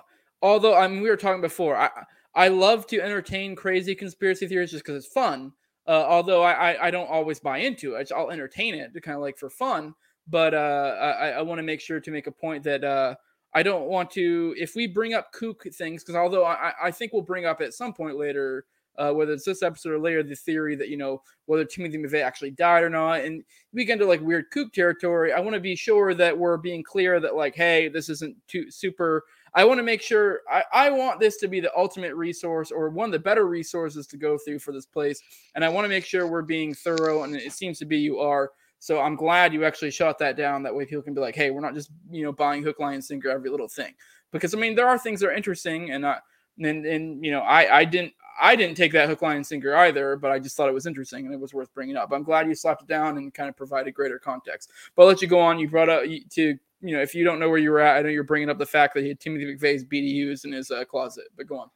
although 0.42 0.74
i 0.74 0.86
mean 0.86 1.02
we 1.02 1.08
were 1.08 1.16
talking 1.16 1.40
before 1.40 1.76
i 1.76 1.90
i 2.34 2.48
love 2.48 2.86
to 2.88 3.00
entertain 3.00 3.54
crazy 3.54 3.94
conspiracy 3.94 4.46
theories 4.46 4.70
just 4.70 4.84
because 4.84 5.04
it's 5.04 5.12
fun 5.12 5.52
uh, 5.86 6.06
although 6.08 6.42
I, 6.42 6.72
I, 6.72 6.86
I 6.86 6.90
don't 6.90 7.10
always 7.10 7.40
buy 7.40 7.58
into 7.58 7.94
it 7.94 8.10
i'll 8.14 8.30
entertain 8.30 8.74
it 8.74 8.94
to 8.94 9.00
kind 9.00 9.16
of 9.16 9.22
like 9.22 9.36
for 9.36 9.50
fun 9.50 9.94
but 10.28 10.54
uh 10.54 11.16
i 11.20 11.30
i 11.30 11.42
want 11.42 11.58
to 11.58 11.62
make 11.62 11.80
sure 11.80 12.00
to 12.00 12.10
make 12.10 12.26
a 12.26 12.32
point 12.32 12.62
that 12.64 12.84
uh 12.84 13.14
I 13.54 13.62
don't 13.62 13.86
want 13.86 14.10
to 14.12 14.54
if 14.58 14.74
we 14.74 14.86
bring 14.88 15.14
up 15.14 15.32
kook 15.32 15.62
things 15.74 16.02
because 16.02 16.16
although 16.16 16.44
I, 16.44 16.72
I 16.82 16.90
think 16.90 17.12
we'll 17.12 17.22
bring 17.22 17.46
up 17.46 17.60
at 17.60 17.72
some 17.72 17.92
point 17.92 18.16
later 18.16 18.66
uh, 18.96 19.12
whether 19.12 19.32
it's 19.32 19.44
this 19.44 19.62
episode 19.62 19.92
or 19.92 19.98
later, 19.98 20.22
the 20.22 20.34
theory 20.34 20.76
that, 20.76 20.88
you 20.88 20.96
know, 20.96 21.22
whether 21.46 21.64
Timothy 21.64 21.98
McVeigh 21.98 22.22
actually 22.22 22.52
died 22.52 22.82
or 22.82 22.90
not. 22.90 23.20
And 23.20 23.42
we 23.72 23.84
get 23.84 23.94
into 23.94 24.06
like 24.06 24.20
weird 24.20 24.50
kook 24.50 24.72
territory. 24.72 25.32
I 25.32 25.40
want 25.40 25.54
to 25.54 25.60
be 25.60 25.76
sure 25.76 26.14
that 26.14 26.36
we're 26.36 26.56
being 26.56 26.82
clear 26.82 27.20
that, 27.20 27.36
like, 27.36 27.54
hey, 27.54 27.88
this 27.88 28.08
isn't 28.08 28.36
too 28.48 28.70
super. 28.70 29.24
I 29.54 29.64
want 29.64 29.78
to 29.78 29.84
make 29.84 30.02
sure 30.02 30.40
I, 30.50 30.64
I 30.72 30.90
want 30.90 31.20
this 31.20 31.36
to 31.38 31.48
be 31.48 31.60
the 31.60 31.76
ultimate 31.76 32.14
resource 32.14 32.72
or 32.72 32.88
one 32.90 33.06
of 33.06 33.12
the 33.12 33.18
better 33.20 33.46
resources 33.46 34.06
to 34.08 34.16
go 34.16 34.36
through 34.36 34.58
for 34.58 34.72
this 34.72 34.86
place. 34.86 35.20
And 35.54 35.64
I 35.64 35.68
want 35.68 35.84
to 35.84 35.88
make 35.88 36.04
sure 36.04 36.26
we're 36.26 36.42
being 36.42 36.74
thorough. 36.74 37.22
And 37.22 37.36
it 37.36 37.52
seems 37.52 37.78
to 37.78 37.84
be 37.84 37.98
you 37.98 38.18
are. 38.18 38.50
So 38.80 39.00
I'm 39.00 39.16
glad 39.16 39.54
you 39.54 39.64
actually 39.64 39.92
shot 39.92 40.18
that 40.18 40.36
down. 40.36 40.62
That 40.62 40.74
way 40.74 40.84
people 40.84 41.02
can 41.02 41.14
be 41.14 41.20
like, 41.20 41.36
hey, 41.36 41.50
we're 41.50 41.60
not 41.60 41.74
just, 41.74 41.90
you 42.10 42.24
know, 42.24 42.32
buying 42.32 42.62
hook, 42.62 42.80
line, 42.80 42.94
and 42.94 43.04
sinker 43.04 43.30
every 43.30 43.48
little 43.48 43.68
thing. 43.68 43.94
Because 44.30 44.54
I 44.54 44.58
mean, 44.58 44.74
there 44.74 44.88
are 44.88 44.98
things 44.98 45.20
that 45.20 45.28
are 45.28 45.32
interesting 45.32 45.92
and 45.92 46.02
not 46.02 46.22
and 46.58 46.84
and 46.84 47.24
you 47.24 47.30
know, 47.30 47.40
I 47.40 47.78
I 47.78 47.84
didn't 47.84 48.12
I 48.40 48.56
didn't 48.56 48.76
take 48.76 48.92
that 48.92 49.08
hook, 49.08 49.22
line, 49.22 49.36
and 49.36 49.46
sinker 49.46 49.74
either, 49.76 50.16
but 50.16 50.30
I 50.30 50.38
just 50.38 50.56
thought 50.56 50.68
it 50.68 50.74
was 50.74 50.86
interesting 50.86 51.24
and 51.24 51.34
it 51.34 51.40
was 51.40 51.54
worth 51.54 51.72
bringing 51.74 51.96
up. 51.96 52.12
I'm 52.12 52.22
glad 52.22 52.48
you 52.48 52.54
slapped 52.54 52.82
it 52.82 52.88
down 52.88 53.16
and 53.16 53.32
kind 53.32 53.48
of 53.48 53.56
provided 53.56 53.92
greater 53.92 54.18
context. 54.18 54.70
But 54.94 55.02
I'll 55.02 55.08
let 55.08 55.22
you 55.22 55.28
go 55.28 55.38
on. 55.38 55.58
You 55.58 55.68
brought 55.68 55.88
up 55.88 56.04
to, 56.04 56.42
you 56.42 56.58
know, 56.80 57.00
if 57.00 57.14
you 57.14 57.24
don't 57.24 57.38
know 57.38 57.48
where 57.48 57.58
you 57.58 57.70
were 57.70 57.80
at, 57.80 57.96
I 57.96 58.02
know 58.02 58.08
you're 58.08 58.24
bringing 58.24 58.50
up 58.50 58.58
the 58.58 58.66
fact 58.66 58.94
that 58.94 59.02
he 59.02 59.08
had 59.08 59.20
Timothy 59.20 59.46
McVeigh's 59.46 59.84
BDUs 59.84 60.44
in 60.44 60.52
his 60.52 60.70
uh, 60.70 60.84
closet, 60.84 61.26
but 61.36 61.46
go 61.46 61.58
on. 61.58 61.70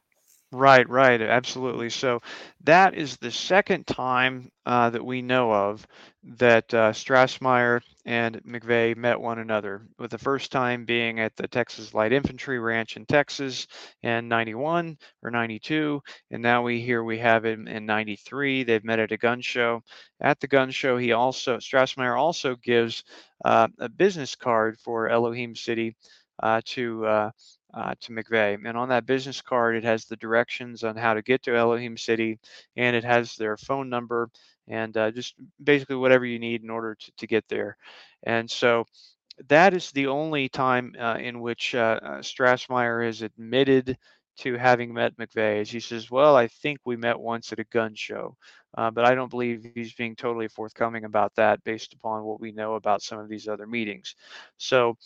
Right, 0.51 0.89
right, 0.89 1.21
absolutely. 1.21 1.91
So 1.91 2.21
that 2.63 2.95
is 2.95 3.17
the 3.17 3.29
second 3.29 3.85
time 3.85 4.51
uh, 4.65 4.89
that 4.89 5.05
we 5.05 5.21
know 5.21 5.53
of 5.53 5.85
that 6.23 6.73
uh, 6.73 6.91
Strassmeir 6.91 7.81
and 8.03 8.41
McVeigh 8.43 8.95
met 8.97 9.21
one 9.21 9.37
another, 9.37 9.83
with 9.99 10.09
the 10.09 10.17
first 10.17 10.51
time 10.51 10.85
being 10.85 11.19
at 11.19 11.35
the 11.35 11.47
Texas 11.47 11.93
Light 11.93 12.13
Infantry 12.13 12.57
Ranch 12.57 12.97
in 12.97 13.05
Texas 13.05 13.67
in 14.01 14.27
91 14.27 14.97
or 15.21 15.29
92. 15.29 16.01
And 16.31 16.41
now 16.41 16.63
we 16.63 16.81
hear 16.81 17.03
we 17.03 17.19
have 17.19 17.45
him 17.45 17.67
in 17.67 17.85
93. 17.85 18.63
They've 18.63 18.83
met 18.83 18.97
at 18.99 19.11
a 19.11 19.17
gun 19.17 19.41
show. 19.41 19.83
At 20.19 20.39
the 20.39 20.47
gun 20.47 20.71
show, 20.71 20.97
he 20.97 21.11
also, 21.11 21.57
Strassmeir 21.57 22.17
also 22.17 22.55
gives 22.55 23.03
uh, 23.45 23.67
a 23.77 23.87
business 23.87 24.35
card 24.35 24.79
for 24.79 25.09
Elohim 25.09 25.55
City 25.55 25.95
uh, 26.41 26.61
to 26.65 27.05
uh, 27.73 27.93
to 28.01 28.11
McVeigh. 28.11 28.59
And 28.65 28.77
on 28.77 28.89
that 28.89 29.05
business 29.05 29.41
card, 29.41 29.75
it 29.75 29.83
has 29.83 30.05
the 30.05 30.17
directions 30.17 30.83
on 30.83 30.95
how 30.95 31.13
to 31.13 31.21
get 31.21 31.43
to 31.43 31.55
Elohim 31.55 31.97
City, 31.97 32.39
and 32.75 32.95
it 32.95 33.03
has 33.03 33.35
their 33.35 33.57
phone 33.57 33.89
number 33.89 34.29
and 34.67 34.95
uh, 34.97 35.11
just 35.11 35.35
basically 35.63 35.95
whatever 35.95 36.25
you 36.25 36.39
need 36.39 36.63
in 36.63 36.69
order 36.69 36.95
to, 36.95 37.11
to 37.17 37.27
get 37.27 37.47
there. 37.49 37.75
And 38.23 38.49
so 38.49 38.85
that 39.47 39.73
is 39.73 39.91
the 39.91 40.07
only 40.07 40.49
time 40.49 40.95
uh, 40.99 41.17
in 41.19 41.39
which 41.39 41.73
uh, 41.73 41.99
uh, 42.01 42.19
Strassmeir 42.19 43.05
has 43.05 43.21
admitted 43.21 43.97
to 44.37 44.55
having 44.55 44.93
met 44.93 45.17
McVeigh. 45.17 45.61
As 45.61 45.69
he 45.69 45.79
says, 45.79 46.09
"Well, 46.11 46.35
I 46.35 46.47
think 46.47 46.79
we 46.85 46.95
met 46.95 47.19
once 47.19 47.51
at 47.51 47.59
a 47.59 47.65
gun 47.65 47.93
show," 47.95 48.37
but 48.75 49.03
I 49.03 49.13
don't 49.13 49.29
believe 49.29 49.69
he's 49.75 49.93
being 49.93 50.15
totally 50.15 50.47
forthcoming 50.47 51.03
about 51.03 51.35
that 51.35 51.63
based 51.65 51.93
upon 51.93 52.23
what 52.23 52.39
we 52.39 52.51
know 52.51 52.75
about 52.75 53.01
some 53.01 53.19
of 53.19 53.27
these 53.27 53.49
other 53.49 53.67
meetings. 53.67 54.15
So 54.57 54.97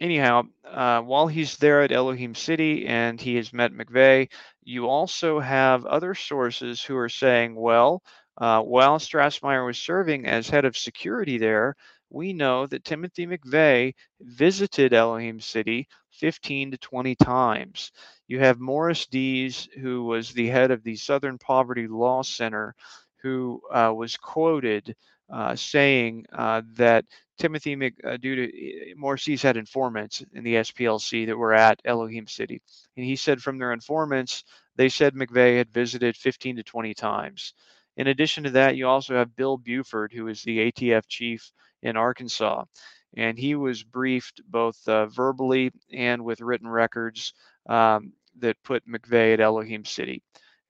anyhow, 0.00 0.42
uh, 0.64 1.00
while 1.02 1.26
he's 1.26 1.56
there 1.56 1.82
at 1.82 1.92
Elohim 1.92 2.34
City 2.34 2.86
and 2.86 3.20
he 3.20 3.36
has 3.36 3.52
met 3.52 3.72
McVeigh, 3.72 4.28
you 4.62 4.88
also 4.88 5.40
have 5.40 5.86
other 5.86 6.14
sources 6.14 6.82
who 6.82 6.96
are 6.96 7.08
saying, 7.08 7.54
well, 7.54 8.02
uh, 8.38 8.60
while 8.62 8.98
Strassmeir 8.98 9.64
was 9.64 9.78
serving 9.78 10.26
as 10.26 10.48
head 10.48 10.64
of 10.64 10.76
security 10.76 11.38
there, 11.38 11.74
we 12.10 12.32
know 12.32 12.66
that 12.66 12.84
Timothy 12.84 13.26
McVeigh 13.26 13.94
visited 14.20 14.92
Elohim 14.92 15.40
City 15.40 15.88
15 16.12 16.70
to 16.72 16.78
20 16.78 17.14
times. 17.16 17.92
You 18.28 18.40
have 18.40 18.60
Morris 18.60 19.06
Dees, 19.06 19.68
who 19.80 20.04
was 20.04 20.32
the 20.32 20.48
head 20.48 20.70
of 20.70 20.82
the 20.82 20.96
Southern 20.96 21.38
Poverty 21.38 21.86
Law 21.88 22.22
Center, 22.22 22.74
who 23.22 23.60
uh, 23.72 23.92
was 23.94 24.16
quoted 24.16 24.94
saying 25.56 26.26
uh, 26.32 26.62
that 26.74 27.04
Timothy 27.38 27.76
Mc, 27.76 27.94
uh, 28.04 28.16
due 28.16 28.36
to 28.36 28.94
Morris 28.96 29.42
had 29.42 29.56
informants 29.56 30.24
in 30.32 30.44
the 30.44 30.54
SPLC 30.54 31.26
that 31.26 31.36
were 31.36 31.52
at 31.52 31.80
Elohim 31.84 32.26
City, 32.26 32.62
and 32.96 33.04
he 33.04 33.16
said 33.16 33.42
from 33.42 33.58
their 33.58 33.72
informants 33.72 34.44
they 34.76 34.88
said 34.88 35.14
McVeigh 35.14 35.56
had 35.56 35.72
visited 35.72 36.16
15 36.16 36.56
to 36.56 36.62
20 36.62 36.94
times. 36.94 37.54
In 37.96 38.08
addition 38.08 38.44
to 38.44 38.50
that, 38.50 38.76
you 38.76 38.86
also 38.86 39.14
have 39.14 39.36
Bill 39.36 39.56
Buford, 39.56 40.12
who 40.12 40.28
is 40.28 40.42
the 40.42 40.70
ATF 40.70 41.04
chief 41.08 41.50
in 41.82 41.96
Arkansas. 41.96 42.64
And 43.16 43.38
he 43.38 43.54
was 43.54 43.82
briefed 43.82 44.42
both 44.46 44.76
uh, 44.86 45.06
verbally 45.06 45.72
and 45.90 46.22
with 46.24 46.42
written 46.42 46.68
records 46.68 47.32
um, 47.68 48.12
that 48.38 48.62
put 48.62 48.86
McVeigh 48.86 49.34
at 49.34 49.40
Elohim 49.40 49.86
City. 49.86 50.22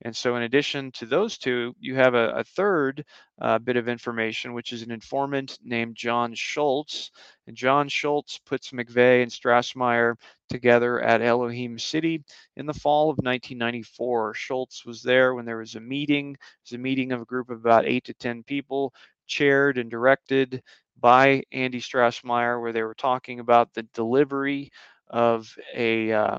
And 0.06 0.14
so, 0.14 0.36
in 0.36 0.44
addition 0.44 0.92
to 0.92 1.04
those 1.04 1.36
two, 1.36 1.74
you 1.80 1.96
have 1.96 2.14
a, 2.14 2.28
a 2.28 2.44
third 2.44 3.04
uh, 3.40 3.58
bit 3.58 3.76
of 3.76 3.88
information, 3.88 4.52
which 4.52 4.72
is 4.72 4.82
an 4.82 4.92
informant 4.92 5.58
named 5.64 5.96
John 5.96 6.32
Schultz. 6.32 7.10
And 7.48 7.56
John 7.56 7.88
Schultz 7.88 8.38
puts 8.38 8.70
McVeigh 8.70 9.24
and 9.24 9.32
Strassmeir 9.32 10.14
together 10.48 11.00
at 11.02 11.22
Elohim 11.22 11.76
City 11.76 12.22
in 12.54 12.66
the 12.66 12.72
fall 12.72 13.10
of 13.10 13.16
1994. 13.16 14.34
Schultz 14.34 14.86
was 14.86 15.02
there 15.02 15.34
when 15.34 15.44
there 15.44 15.58
was 15.58 15.74
a 15.74 15.80
meeting. 15.80 16.34
It 16.34 16.38
was 16.66 16.74
a 16.74 16.78
meeting 16.78 17.10
of 17.10 17.22
a 17.22 17.24
group 17.24 17.50
of 17.50 17.58
about 17.58 17.84
eight 17.84 18.04
to 18.04 18.14
10 18.14 18.44
people, 18.44 18.94
chaired 19.26 19.76
and 19.76 19.90
directed 19.90 20.62
by 21.00 21.42
Andy 21.50 21.80
Strassmeyer, 21.80 22.60
where 22.60 22.72
they 22.72 22.84
were 22.84 22.94
talking 22.94 23.40
about 23.40 23.74
the 23.74 23.82
delivery 23.92 24.70
of 25.10 25.52
a, 25.74 26.12
uh, 26.12 26.38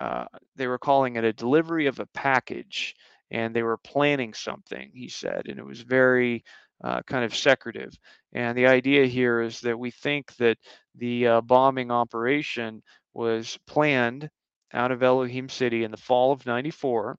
uh, 0.00 0.26
they 0.56 0.66
were 0.66 0.78
calling 0.78 1.16
it 1.16 1.24
a 1.24 1.32
delivery 1.32 1.86
of 1.86 2.00
a 2.00 2.06
package, 2.06 2.94
and 3.30 3.54
they 3.54 3.62
were 3.62 3.78
planning 3.78 4.34
something, 4.34 4.90
he 4.94 5.08
said, 5.08 5.46
and 5.46 5.58
it 5.58 5.64
was 5.64 5.80
very 5.80 6.44
uh, 6.82 7.00
kind 7.06 7.24
of 7.24 7.34
secretive. 7.34 7.92
And 8.32 8.56
the 8.56 8.66
idea 8.66 9.06
here 9.06 9.40
is 9.40 9.60
that 9.60 9.78
we 9.78 9.90
think 9.90 10.34
that 10.36 10.58
the 10.96 11.26
uh, 11.26 11.40
bombing 11.40 11.90
operation 11.90 12.82
was 13.14 13.58
planned 13.66 14.28
out 14.72 14.90
of 14.90 15.02
Elohim 15.02 15.48
City 15.48 15.84
in 15.84 15.90
the 15.90 15.96
fall 15.96 16.32
of 16.32 16.46
94, 16.46 17.16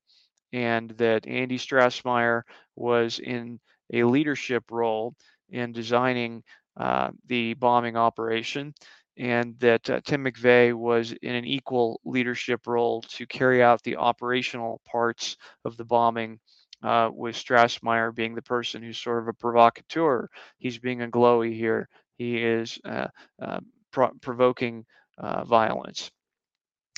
and 0.53 0.89
that 0.91 1.27
Andy 1.27 1.57
Strassmeir 1.57 2.43
was 2.75 3.19
in 3.19 3.59
a 3.93 4.03
leadership 4.03 4.63
role 4.71 5.15
in 5.49 5.71
designing 5.71 6.43
uh, 6.77 7.11
the 7.27 7.53
bombing 7.53 7.95
operation, 7.95 8.73
and 9.17 9.57
that 9.59 9.89
uh, 9.89 10.01
Tim 10.03 10.25
McVeigh 10.25 10.73
was 10.73 11.11
in 11.11 11.35
an 11.35 11.45
equal 11.45 11.99
leadership 12.03 12.67
role 12.67 13.01
to 13.01 13.25
carry 13.25 13.63
out 13.63 13.83
the 13.83 13.97
operational 13.97 14.81
parts 14.85 15.37
of 15.63 15.77
the 15.77 15.85
bombing. 15.85 16.39
Uh, 16.83 17.09
with 17.11 17.35
Strassmeir 17.35 18.13
being 18.13 18.35
the 18.35 18.43
person 18.43 18.83
who's 18.83 18.99
sort 18.99 19.23
of 19.23 19.27
a 19.27 19.33
provocateur. 19.33 20.27
He's 20.59 20.77
being 20.77 21.01
a 21.01 21.07
glowy 21.07 21.55
here. 21.55 21.89
He 22.17 22.37
is 22.37 22.77
uh, 22.85 23.07
uh, 23.41 23.61
pro- 23.91 24.13
provoking 24.21 24.85
uh, 25.17 25.45
violence. 25.45 26.11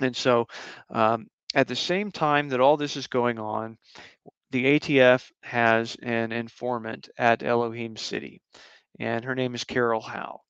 And 0.02 0.16
so, 0.16 0.48
um, 0.90 1.28
at 1.56 1.68
the 1.68 1.76
same 1.76 2.12
time 2.12 2.50
that 2.50 2.60
all 2.60 2.78
this 2.78 2.98
is 2.98 3.08
going 3.08 3.40
on, 3.40 3.78
the 4.52 4.80
ATF 4.80 5.32
has 5.42 5.96
an 6.02 6.32
informant 6.32 7.10
at 7.18 7.44
Elohim 7.44 7.98
City, 7.98 8.42
and 9.00 9.26
her 9.26 9.36
name 9.36 9.56
is 9.56 9.64
Carol 9.64 10.02
Howe. 10.02 10.42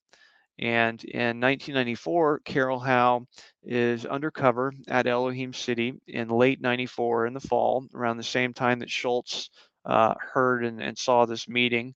And 0.58 1.02
in 1.04 1.40
1994, 1.40 2.40
Carol 2.40 2.80
Howe 2.80 3.26
is 3.62 4.04
undercover 4.04 4.72
at 4.88 5.06
Elohim 5.06 5.52
City 5.52 5.94
in 6.08 6.28
late 6.28 6.60
94 6.60 7.26
in 7.26 7.34
the 7.34 7.40
fall, 7.40 7.86
around 7.94 8.16
the 8.16 8.24
same 8.24 8.52
time 8.52 8.80
that 8.80 8.90
Schultz 8.90 9.50
uh, 9.84 10.14
heard 10.20 10.64
and, 10.64 10.82
and, 10.82 10.98
saw 10.98 11.26
this 11.26 11.48
meeting. 11.48 11.94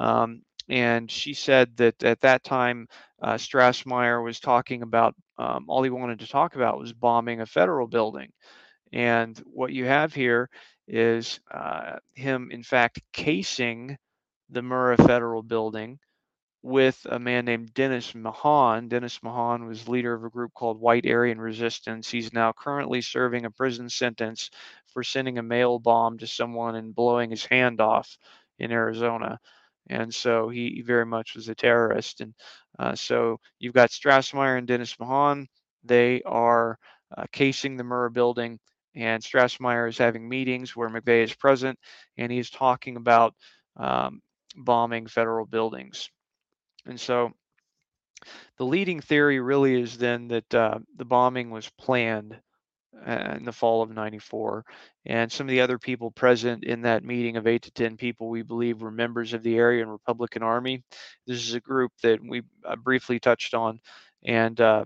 Um, 0.00 0.42
and 0.68 1.10
she 1.10 1.34
said 1.34 1.76
that 1.76 2.02
at 2.02 2.20
that 2.22 2.44
time, 2.44 2.88
uh, 3.22 3.34
Strassmeir 3.34 4.24
was 4.24 4.40
talking 4.40 4.82
about 4.82 5.14
um, 5.38 5.66
all 5.68 5.82
he 5.82 5.90
wanted 5.90 6.20
to 6.20 6.28
talk 6.28 6.56
about 6.56 6.78
was 6.78 6.92
bombing 6.92 7.40
a 7.40 7.46
federal 7.46 7.86
building. 7.86 8.30
And 8.92 9.38
what 9.44 9.72
you 9.72 9.84
have 9.84 10.14
here 10.14 10.48
is 10.86 11.40
uh, 11.50 11.96
him, 12.14 12.48
in 12.50 12.62
fact, 12.62 13.00
casing 13.12 13.96
the 14.48 14.62
Murrah 14.62 14.96
Federal 15.06 15.42
Building 15.42 15.98
with 16.62 17.06
a 17.10 17.18
man 17.18 17.44
named 17.44 17.72
Dennis 17.74 18.14
Mahon. 18.14 18.88
Dennis 18.88 19.22
Mahon 19.22 19.66
was 19.66 19.88
leader 19.88 20.14
of 20.14 20.24
a 20.24 20.30
group 20.30 20.52
called 20.54 20.80
White 20.80 21.06
Aryan 21.06 21.40
Resistance. 21.40 22.10
He's 22.10 22.32
now 22.32 22.52
currently 22.52 23.00
serving 23.00 23.44
a 23.44 23.50
prison 23.50 23.88
sentence 23.88 24.50
for 24.88 25.02
sending 25.04 25.38
a 25.38 25.42
mail 25.42 25.78
bomb 25.78 26.18
to 26.18 26.26
someone 26.26 26.74
and 26.74 26.94
blowing 26.94 27.30
his 27.30 27.44
hand 27.46 27.80
off 27.80 28.18
in 28.58 28.72
Arizona. 28.72 29.38
And 29.88 30.12
so 30.14 30.48
he 30.48 30.82
very 30.82 31.06
much 31.06 31.34
was 31.34 31.48
a 31.48 31.54
terrorist. 31.54 32.20
And 32.20 32.34
uh, 32.78 32.94
so 32.94 33.40
you've 33.58 33.74
got 33.74 33.90
Strassmeir 33.90 34.58
and 34.58 34.66
Dennis 34.66 34.98
Mahon. 34.98 35.46
They 35.84 36.22
are 36.22 36.78
uh, 37.16 37.24
casing 37.32 37.76
the 37.76 37.84
Murrah 37.84 38.12
building 38.12 38.58
and 38.94 39.22
Strassmeir 39.22 39.88
is 39.88 39.98
having 39.98 40.28
meetings 40.28 40.74
where 40.74 40.88
McVeigh 40.88 41.22
is 41.22 41.34
present, 41.34 41.78
and 42.16 42.32
he's 42.32 42.50
talking 42.50 42.96
about 42.96 43.34
um, 43.76 44.20
bombing 44.56 45.06
federal 45.06 45.46
buildings. 45.46 46.10
And 46.88 47.00
so 47.00 47.32
the 48.56 48.64
leading 48.64 49.00
theory 49.00 49.40
really 49.40 49.80
is 49.80 49.98
then 49.98 50.28
that 50.28 50.54
uh, 50.54 50.78
the 50.96 51.04
bombing 51.04 51.50
was 51.50 51.70
planned 51.78 52.38
uh, 53.06 53.34
in 53.36 53.44
the 53.44 53.52
fall 53.52 53.82
of 53.82 53.90
94. 53.90 54.64
And 55.06 55.30
some 55.30 55.46
of 55.46 55.50
the 55.50 55.60
other 55.60 55.78
people 55.78 56.10
present 56.10 56.64
in 56.64 56.82
that 56.82 57.04
meeting 57.04 57.36
of 57.36 57.46
eight 57.46 57.62
to 57.62 57.70
10 57.70 57.96
people, 57.96 58.28
we 58.28 58.42
believe 58.42 58.82
were 58.82 58.90
members 58.90 59.32
of 59.32 59.42
the 59.42 59.60
Aryan 59.60 59.88
Republican 59.88 60.42
Army. 60.42 60.82
This 61.26 61.46
is 61.46 61.54
a 61.54 61.60
group 61.60 61.92
that 62.02 62.20
we 62.22 62.42
uh, 62.64 62.76
briefly 62.76 63.20
touched 63.20 63.54
on. 63.54 63.80
And 64.24 64.60
uh, 64.60 64.84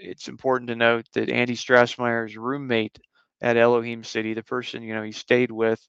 it's 0.00 0.28
important 0.28 0.68
to 0.68 0.76
note 0.76 1.06
that 1.12 1.28
Andy 1.28 1.54
Strassmeir's 1.54 2.36
roommate 2.36 2.98
at 3.40 3.56
Elohim 3.56 4.04
City. 4.04 4.34
The 4.34 4.42
person 4.42 4.82
you 4.82 4.94
know 4.94 5.02
he 5.02 5.12
stayed 5.12 5.50
with 5.50 5.86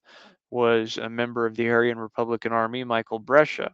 was 0.49 0.97
a 0.97 1.10
member 1.10 1.45
of 1.45 1.56
the 1.56 1.70
Aryan 1.70 1.97
Republican 1.97 2.51
Army, 2.51 2.84
Michael 2.84 3.20
Brescia. 3.20 3.74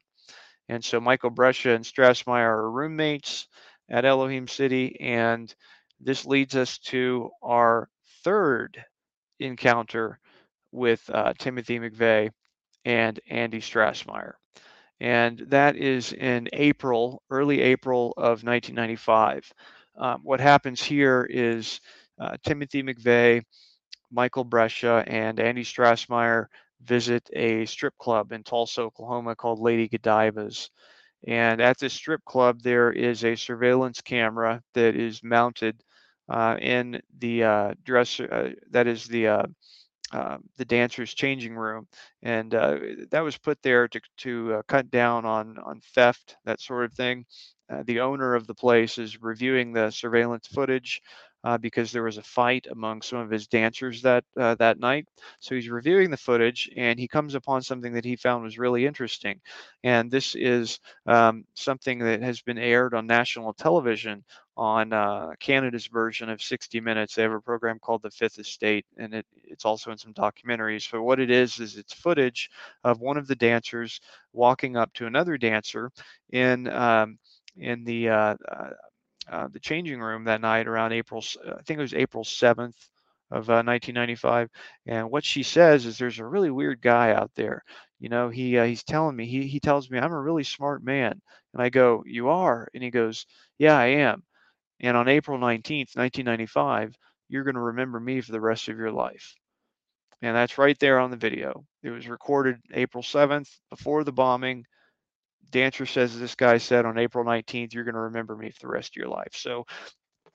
And 0.70 0.86
so 0.86 1.02
Michael 1.02 1.32
Brescia 1.32 1.74
and 1.74 1.84
Strassmeir 1.84 2.46
are 2.46 2.72
roommates 2.72 3.48
at 3.90 4.06
Elohim 4.06 4.48
City. 4.48 5.00
And 5.02 5.54
this 6.00 6.26
leads 6.26 6.56
us 6.56 6.78
to 6.80 7.32
our 7.44 7.90
third 8.24 8.84
encounter 9.40 10.20
with 10.72 11.02
uh, 11.12 11.34
Timothy 11.40 11.80
McVeigh 11.80 12.30
and 12.86 13.20
Andy 13.30 13.60
Strassmeir. 13.60 14.34
And 15.02 15.40
that 15.48 15.76
is 15.76 16.14
in 16.14 16.50
April, 16.54 17.24
early 17.32 17.62
April 17.62 18.14
of 18.18 18.44
1995. 18.44 19.52
Um, 19.98 20.22
what 20.24 20.40
happens 20.40 20.84
here 20.84 21.28
is 21.30 21.82
uh, 22.20 22.38
Timothy 22.46 22.84
McVeigh 22.84 23.44
Michael 24.12 24.44
Brescia 24.44 25.04
and 25.08 25.40
Andy 25.40 25.64
Strassmeir 25.64 26.48
visit 26.84 27.30
a 27.34 27.66
strip 27.66 27.98
club 27.98 28.32
in 28.32 28.44
Tulsa, 28.44 28.82
Oklahoma 28.82 29.36
called 29.36 29.60
Lady 29.60 29.88
Godiva's. 29.88 30.70
And 31.28 31.62
at 31.62 31.78
this 31.80 31.94
strip 31.94 32.24
club, 32.26 32.62
there 32.62 32.92
is 32.92 33.24
a 33.26 33.36
surveillance 33.36 34.02
camera 34.02 34.62
that 34.74 34.96
is 34.96 35.24
mounted 35.24 35.84
uh, 36.30 36.58
in 36.62 37.02
the 37.20 37.44
uh, 37.44 37.74
dresser, 37.84 38.34
uh, 38.34 38.50
that 38.72 38.88
is 38.88 39.06
the 39.06 39.28
uh, 39.28 39.44
uh, 40.12 40.38
the 40.58 40.66
dancer's 40.66 41.14
changing 41.14 41.56
room, 41.56 41.88
and 42.24 42.56
uh, 42.56 42.80
that 43.12 43.22
was 43.22 43.38
put 43.38 43.62
there 43.62 43.88
to 43.88 44.02
to 44.18 44.62
cut 44.68 44.90
down 44.90 45.26
on 45.26 45.58
on 45.60 45.82
theft, 45.94 46.38
that 46.46 46.62
sort 46.62 46.86
of 46.86 46.94
thing. 46.94 47.26
the 47.86 48.00
owner 48.00 48.34
of 48.36 48.48
the 48.48 48.56
place 48.56 48.98
is 48.98 49.22
reviewing 49.22 49.74
the 49.74 49.92
surveillance 49.92 50.48
footage 50.48 51.02
uh, 51.44 51.58
because 51.58 51.92
there 51.92 52.04
was 52.04 52.18
a 52.18 52.24
fight 52.24 52.68
among 52.72 53.02
some 53.02 53.20
of 53.20 53.30
his 53.30 53.48
dancers 53.48 54.02
that 54.02 54.24
uh, 54.38 54.56
that 54.56 54.80
night. 54.80 55.08
So 55.40 55.56
he's 55.56 55.70
reviewing 55.70 56.12
the 56.12 56.18
footage 56.18 56.70
and 56.76 57.00
he 57.00 57.08
comes 57.08 57.36
upon 57.36 57.62
something 57.62 57.94
that 57.94 58.06
he 58.06 58.16
found 58.16 58.44
was 58.44 58.60
really 58.60 58.86
interesting. 58.86 59.40
And 59.84 60.12
this 60.12 60.36
is 60.36 60.80
um, 61.06 61.46
something 61.54 62.00
that 62.00 62.22
has 62.22 62.42
been 62.42 62.58
aired 62.58 62.94
on 62.94 63.08
national 63.08 63.54
television 63.54 64.24
on 64.58 64.92
uh, 64.92 65.30
Canada's 65.40 65.88
version 65.88 66.30
of 66.30 66.42
60 66.42 66.82
Minutes. 66.82 67.16
They 67.16 67.22
have 67.22 67.32
a 67.32 67.40
program 67.40 67.80
called 67.80 68.02
The 68.02 68.12
Fifth 68.12 68.40
Estate, 68.40 68.86
and 68.98 69.14
it, 69.14 69.26
it's 69.46 69.64
also 69.64 69.92
in 69.92 69.98
some 69.98 70.14
documentaries. 70.14 70.90
So 70.90 71.02
what 71.02 71.22
it 71.22 71.32
is 71.32 71.62
is 71.62 71.78
it's 71.78 71.94
footage 71.94 72.50
of 72.84 73.00
one 73.00 73.18
of 73.18 73.28
the 73.28 73.36
dancers 73.36 74.02
walking 74.34 74.76
up 74.76 74.94
to 74.96 75.06
another 75.06 75.38
dancer 75.38 75.92
in 76.32 76.68
um, 76.68 77.18
in 77.56 77.86
the 77.86 78.10
uh, 78.10 78.36
uh, 79.32 79.36
uh, 79.36 79.48
the 79.50 79.60
changing 79.60 80.00
room 80.02 80.26
that 80.26 80.42
night 80.42 80.68
around 80.68 80.94
April, 80.94 81.24
I 81.46 81.62
think 81.64 81.80
it 81.80 81.82
was 81.82 81.94
April 81.94 82.24
7th 82.24 82.78
of 83.32 83.50
1995. 83.66 84.50
Uh, 84.88 84.92
and 84.94 85.12
what 85.12 85.26
she 85.26 85.44
says 85.44 85.86
is, 85.86 85.98
"There's 85.98 86.20
a 86.20 86.26
really 86.26 86.52
weird 86.52 86.82
guy 86.82 87.14
out 87.14 87.32
there. 87.36 87.64
You 88.00 88.10
know, 88.10 88.30
he 88.30 88.58
uh, 88.58 88.66
he's 88.66 88.84
telling 88.84 89.16
me 89.16 89.26
he 89.28 89.48
he 89.48 89.60
tells 89.60 89.90
me 89.90 90.00
I'm 90.00 90.12
a 90.14 90.22
really 90.22 90.44
smart 90.44 90.84
man." 90.84 91.22
And 91.54 91.62
I 91.62 91.70
go, 91.70 92.04
"You 92.06 92.30
are?" 92.30 92.68
And 92.74 92.84
he 92.84 92.92
goes, 92.92 93.26
"Yeah, 93.58 93.78
I 93.78 93.88
am." 93.88 94.24
And 94.82 94.98
on 94.98 95.08
April 95.08 95.38
19th, 95.96 96.26
1995, 96.26 96.96
you're 97.30 97.46
going 97.46 97.56
to 97.56 97.62
remember 97.62 98.00
me 98.00 98.22
for 98.22 98.32
the 98.34 98.42
rest 98.42 98.68
of 98.70 98.78
your 98.78 98.92
life. 98.92 99.36
And 100.22 100.36
that's 100.36 100.58
right 100.58 100.78
there 100.80 101.00
on 101.00 101.12
the 101.12 101.18
video. 101.18 101.66
It 101.84 101.90
was 101.92 102.08
recorded 102.08 102.62
April 102.74 103.04
7th 103.04 103.60
before 103.70 104.04
the 104.06 104.12
bombing. 104.14 104.66
Dancer 105.52 105.86
says 105.86 106.18
this 106.18 106.36
guy 106.36 106.58
said 106.58 106.86
on 106.86 106.98
April 106.98 107.26
19th, 107.26 107.74
you're 107.74 107.84
going 107.84 107.96
to 107.96 108.02
remember 108.02 108.36
me 108.36 108.52
for 108.52 108.60
the 108.62 108.74
rest 108.74 108.92
of 108.92 108.96
your 108.96 109.10
life. 109.10 109.34
So 109.34 109.66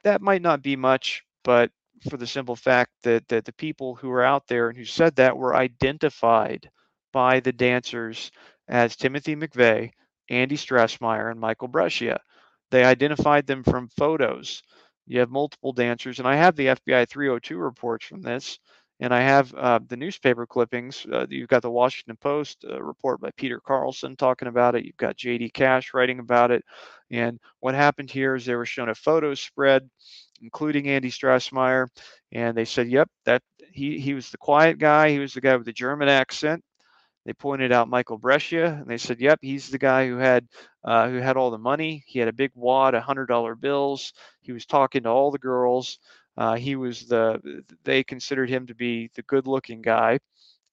that 0.03 0.23
might 0.23 0.43
not 0.43 0.63
be 0.63 0.77
much, 0.77 1.23
but 1.43 1.71
for 2.11 2.17
the 2.17 2.27
simple 2.27 2.57
fact 2.57 2.91
that, 3.03 3.27
that 3.29 3.45
the 3.45 3.53
people 3.53 3.95
who 3.95 4.09
were 4.09 4.25
out 4.25 4.47
there 4.47 4.69
and 4.69 4.77
who 4.77 4.85
said 4.85 5.17
that 5.17 5.37
were 5.37 5.57
identified 5.57 6.69
by 7.13 7.41
the 7.41 7.53
dancers 7.53 8.31
as 8.69 8.97
Timothy 8.97 9.37
McVeigh, 9.37 9.91
Andy 10.31 10.57
Strassmeir, 10.57 11.31
and 11.31 11.39
Michael 11.39 11.69
Brescia. 11.69 12.21
They 12.71 12.85
identified 12.85 13.47
them 13.47 13.63
from 13.63 13.89
photos. 13.97 14.63
You 15.07 15.21
have 15.21 15.31
multiple 15.31 15.73
dancers, 15.73 16.19
and 16.19 16.27
I 16.27 16.37
have 16.37 16.57
the 16.57 16.67
FBI 16.67 17.09
302 17.09 17.57
reports 17.57 18.07
from 18.07 18.23
this 18.23 18.59
and 19.01 19.13
I 19.13 19.21
have 19.23 19.53
uh, 19.55 19.81
the 19.87 19.97
newspaper 19.97 20.47
clippings. 20.47 21.07
Uh, 21.11 21.27
you've 21.29 21.49
got 21.49 21.63
the 21.63 21.71
Washington 21.71 22.17
Post 22.17 22.65
uh, 22.69 22.83
report 22.83 23.21
by 23.21 23.31
Peter 23.37 23.61
Carlson 23.61 24.17
talking 24.17 24.49
about 24.49 24.75
it. 24.77 24.85
You've 24.85 24.97
got 24.97 25.17
J.D. 25.17 25.51
Cash 25.51 25.93
writing 25.95 26.21
about 26.21 26.51
it. 26.51 26.65
And 27.11 27.41
what 27.61 27.75
happened 27.75 28.11
here 28.11 28.35
is 28.35 28.45
they 28.47 28.55
were 28.55 28.67
shown 28.67 28.89
a 28.89 28.95
photo 28.95 29.35
spread, 29.35 29.89
including 30.43 30.89
Andy 30.89 31.11
Strassmeir, 31.11 31.89
and 32.33 32.57
they 32.57 32.65
said, 32.65 32.89
"Yep, 32.89 33.11
that 33.27 33.43
he 33.73 33.99
he 34.01 34.15
was 34.15 34.31
the 34.31 34.39
quiet 34.39 34.79
guy. 34.79 35.11
He 35.11 35.19
was 35.19 35.35
the 35.35 35.41
guy 35.41 35.57
with 35.57 35.67
the 35.67 35.73
German 35.73 36.09
accent." 36.09 36.63
They 37.27 37.33
pointed 37.33 37.73
out 37.73 37.89
Michael 37.89 38.19
Brescia, 38.19 38.67
and 38.81 38.87
they 38.89 38.99
said, 38.99 39.21
"Yep, 39.21 39.41
he's 39.43 39.71
the 39.71 39.79
guy 39.79 40.09
who 40.09 40.19
had 40.19 40.47
uh, 40.85 41.09
who 41.09 41.17
had 41.17 41.37
all 41.37 41.51
the 41.51 41.59
money. 41.59 42.05
He 42.07 42.19
had 42.19 42.29
a 42.29 42.33
big 42.35 42.53
wad 42.55 42.95
hundred 42.95 43.27
dollar 43.27 43.55
bills. 43.55 44.13
He 44.43 44.53
was 44.53 44.67
talking 44.67 45.05
to 45.05 45.11
all 45.11 45.31
the 45.31 45.39
girls." 45.39 45.99
Uh, 46.37 46.55
he 46.57 46.77
was 46.77 47.07
the 47.07 47.63
they 47.85 48.03
considered 48.05 48.49
him 48.49 48.67
to 48.67 48.75
be 48.75 49.11
the 49.15 49.23
good-looking 49.23 49.83
guy, 49.83 50.19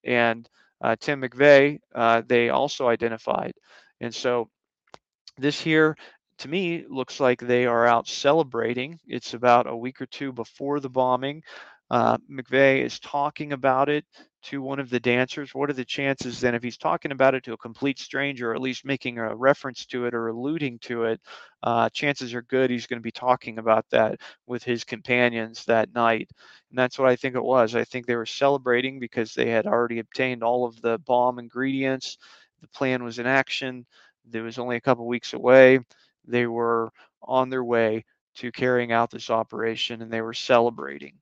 and 0.03 0.49
uh, 0.81 0.95
Tim 0.99 1.21
McVeigh 1.21 1.79
uh, 1.93 2.21
they 2.27 2.49
also 2.49 2.87
identified, 2.87 3.53
and 3.99 4.13
so 4.13 4.49
this 5.37 5.59
here 5.61 5.95
to 6.39 6.47
me 6.47 6.85
looks 6.89 7.19
like 7.19 7.39
they 7.39 7.65
are 7.65 7.85
out 7.87 8.07
celebrating. 8.07 8.99
It's 9.07 9.33
about 9.33 9.67
a 9.67 9.75
week 9.75 10.01
or 10.01 10.07
two 10.07 10.31
before 10.31 10.79
the 10.79 10.89
bombing. 10.89 11.43
Uh, 11.89 12.17
McVeigh 12.29 12.83
is 12.83 12.99
talking 12.99 13.53
about 13.53 13.89
it 13.89 14.05
to 14.43 14.61
one 14.61 14.79
of 14.79 14.89
the 14.89 14.99
dancers. 14.99 15.53
What 15.53 15.69
are 15.69 15.73
the 15.73 15.85
chances 15.85 16.39
then, 16.39 16.55
if 16.55 16.63
he's 16.63 16.77
talking 16.77 17.11
about 17.11 17.35
it 17.35 17.43
to 17.45 17.53
a 17.53 17.57
complete 17.57 17.99
stranger, 17.99 18.51
or 18.51 18.55
at 18.55 18.61
least 18.61 18.85
making 18.85 19.17
a 19.19 19.35
reference 19.35 19.85
to 19.87 20.05
it 20.05 20.13
or 20.13 20.27
alluding 20.29 20.79
to 20.79 21.03
it, 21.05 21.21
uh, 21.63 21.89
chances 21.89 22.33
are 22.33 22.41
good 22.43 22.69
he's 22.69 22.87
going 22.87 22.99
to 22.99 23.03
be 23.03 23.11
talking 23.11 23.59
about 23.59 23.85
that 23.91 24.19
with 24.47 24.63
his 24.63 24.83
companions 24.83 25.65
that 25.65 25.93
night. 25.93 26.29
And 26.69 26.77
that's 26.77 26.97
what 26.97 27.09
I 27.09 27.15
think 27.15 27.35
it 27.35 27.43
was. 27.43 27.75
I 27.75 27.83
think 27.83 28.05
they 28.05 28.15
were 28.15 28.25
celebrating 28.25 28.99
because 28.99 29.33
they 29.33 29.49
had 29.49 29.67
already 29.67 29.99
obtained 29.99 30.43
all 30.43 30.65
of 30.65 30.81
the 30.81 30.97
bomb 30.99 31.39
ingredients. 31.39 32.17
The 32.61 32.67
plan 32.69 33.03
was 33.03 33.19
in 33.19 33.27
action. 33.27 33.85
It 34.33 34.41
was 34.41 34.57
only 34.59 34.77
a 34.77 34.81
couple 34.81 35.07
weeks 35.07 35.33
away. 35.33 35.79
They 36.25 36.47
were 36.47 36.91
on 37.21 37.49
their 37.49 37.63
way 37.63 38.05
to 38.35 38.51
carrying 38.51 38.91
out 38.91 39.11
this 39.11 39.29
operation 39.29 40.01
and 40.01 40.11
they 40.11 40.21
were 40.21 40.33
celebrating. 40.33 41.19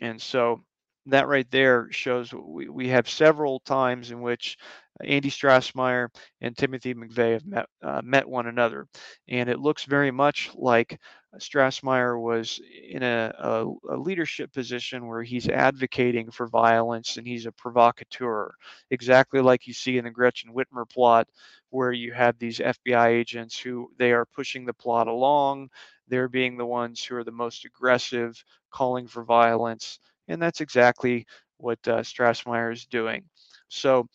And 0.00 0.20
so 0.20 0.62
that 1.06 1.28
right 1.28 1.50
there 1.50 1.88
shows 1.90 2.32
we, 2.32 2.68
we 2.68 2.88
have 2.88 3.08
several 3.08 3.60
times 3.60 4.10
in 4.10 4.20
which 4.20 4.58
Andy 5.02 5.30
Strassmeir 5.30 6.08
and 6.40 6.56
Timothy 6.56 6.94
McVeigh 6.94 7.32
have 7.34 7.46
met, 7.46 7.66
uh, 7.82 8.02
met 8.04 8.28
one 8.28 8.46
another. 8.46 8.86
And 9.28 9.48
it 9.48 9.58
looks 9.58 9.84
very 9.84 10.10
much 10.10 10.50
like 10.54 11.00
Strassmeir 11.38 12.20
was 12.20 12.60
in 12.88 13.02
a, 13.02 13.32
a, 13.38 13.94
a, 13.94 13.96
leadership 13.96 14.52
position 14.52 15.06
where 15.06 15.22
he's 15.22 15.48
advocating 15.48 16.30
for 16.30 16.48
violence 16.48 17.16
and 17.16 17.26
he's 17.26 17.46
a 17.46 17.52
provocateur, 17.52 18.52
exactly 18.90 19.40
like 19.40 19.66
you 19.66 19.72
see 19.72 19.96
in 19.96 20.04
the 20.04 20.10
Gretchen 20.10 20.52
Whitmer 20.52 20.88
plot, 20.88 21.28
where 21.70 21.92
you 21.92 22.12
have 22.12 22.38
these 22.38 22.58
FBI 22.58 23.06
agents 23.06 23.58
who 23.58 23.90
they 23.96 24.12
are 24.12 24.26
pushing 24.26 24.66
the 24.66 24.74
plot 24.74 25.06
along. 25.06 25.70
They're 26.08 26.28
being 26.28 26.56
the 26.56 26.66
ones 26.66 27.02
who 27.04 27.16
are 27.16 27.24
the 27.24 27.30
most 27.30 27.64
aggressive, 27.64 28.42
calling 28.70 29.06
for 29.06 29.24
violence. 29.24 30.00
And 30.30 30.40
that's 30.40 30.60
exactly 30.60 31.26
what 31.58 31.78
uh, 31.86 31.98
Strassmeir 32.00 32.72
is 32.72 32.86
doing. 32.86 33.24
So, 33.68 34.08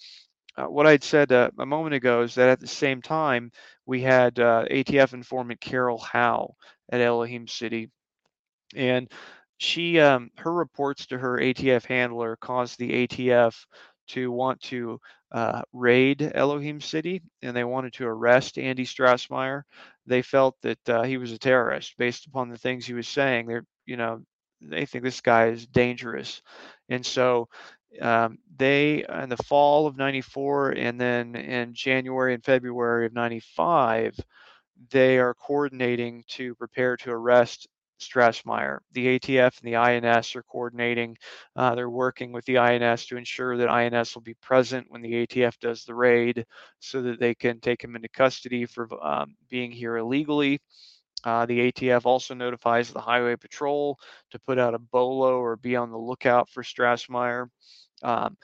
uh, 0.57 0.65
what 0.65 0.87
I'd 0.87 1.03
said 1.03 1.31
uh, 1.31 1.51
a 1.59 1.65
moment 1.65 1.95
ago 1.95 2.21
is 2.21 2.35
that 2.35 2.49
at 2.49 2.61
the 2.61 2.67
same 2.67 3.01
time, 3.01 3.51
we 3.85 4.01
had 4.01 4.39
uh, 4.39 4.65
ATF 4.71 5.13
informant 5.13 5.59
Carol 5.59 5.97
Howe 5.97 6.55
at 6.89 7.01
Elohim 7.01 7.47
City. 7.47 7.89
And 8.73 9.11
she, 9.57 9.99
um, 9.99 10.31
her 10.37 10.53
reports 10.53 11.07
to 11.07 11.17
her 11.17 11.37
ATF 11.37 11.85
handler 11.85 12.37
caused 12.37 12.79
the 12.79 13.05
ATF 13.05 13.65
to 14.07 14.31
want 14.31 14.61
to 14.61 14.99
uh, 15.31 15.61
raid 15.73 16.31
Elohim 16.33 16.79
City 16.79 17.21
and 17.41 17.55
they 17.55 17.63
wanted 17.63 17.93
to 17.93 18.05
arrest 18.05 18.57
Andy 18.57 18.85
Strassmeir. 18.85 19.63
They 20.05 20.21
felt 20.21 20.55
that 20.61 20.89
uh, 20.89 21.03
he 21.03 21.17
was 21.17 21.31
a 21.31 21.37
terrorist 21.39 21.95
based 21.97 22.27
upon 22.27 22.49
the 22.49 22.57
things 22.57 22.85
he 22.85 22.93
was 22.93 23.07
saying. 23.07 23.47
They're, 23.47 23.65
you 23.85 23.97
know, 23.97 24.21
they 24.61 24.85
think 24.85 25.03
this 25.03 25.21
guy 25.21 25.47
is 25.47 25.65
dangerous. 25.67 26.41
And 26.89 27.05
so 27.05 27.49
um, 28.01 28.37
they, 28.55 29.05
in 29.21 29.29
the 29.29 29.37
fall 29.37 29.87
of 29.87 29.97
94 29.97 30.71
and 30.71 30.99
then 30.99 31.35
in 31.35 31.73
January 31.73 32.33
and 32.33 32.43
February 32.43 33.05
of 33.05 33.13
95, 33.13 34.19
they 34.91 35.17
are 35.19 35.33
coordinating 35.33 36.23
to 36.29 36.55
prepare 36.55 36.97
to 36.97 37.11
arrest 37.11 37.67
Strassmeir. 37.99 38.79
The 38.91 39.19
ATF 39.19 39.61
and 39.61 39.73
the 39.73 39.77
INS 39.77 40.35
are 40.35 40.43
coordinating. 40.43 41.17
Uh, 41.55 41.75
they're 41.75 41.89
working 41.89 42.31
with 42.31 42.45
the 42.45 42.57
INS 42.57 43.05
to 43.07 43.17
ensure 43.17 43.57
that 43.57 43.69
INS 43.69 44.13
will 44.13 44.21
be 44.21 44.33
present 44.35 44.87
when 44.89 45.01
the 45.01 45.25
ATF 45.25 45.57
does 45.59 45.85
the 45.85 45.95
raid 45.95 46.45
so 46.79 47.01
that 47.01 47.19
they 47.19 47.33
can 47.33 47.59
take 47.59 47.83
him 47.83 47.95
into 47.95 48.09
custody 48.09 48.65
for 48.65 48.87
um, 49.03 49.35
being 49.49 49.71
here 49.71 49.97
illegally. 49.97 50.59
Uh, 51.25 51.45
the 51.47 51.71
ATF 51.71 52.05
also 52.05 52.35
notifies 52.35 52.91
the 52.91 53.01
Highway 53.01 53.35
Patrol 53.35 53.97
to 54.29 54.39
put 54.39 54.59
out 54.59 54.75
a 54.75 54.79
BOLO 54.79 55.39
or 55.39 55.55
be 55.55 55.75
on 55.75 55.89
the 55.89 55.97
lookout 55.97 56.49
for 56.49 56.61
Strassmeir. 56.61 57.49
Um, 58.03 58.37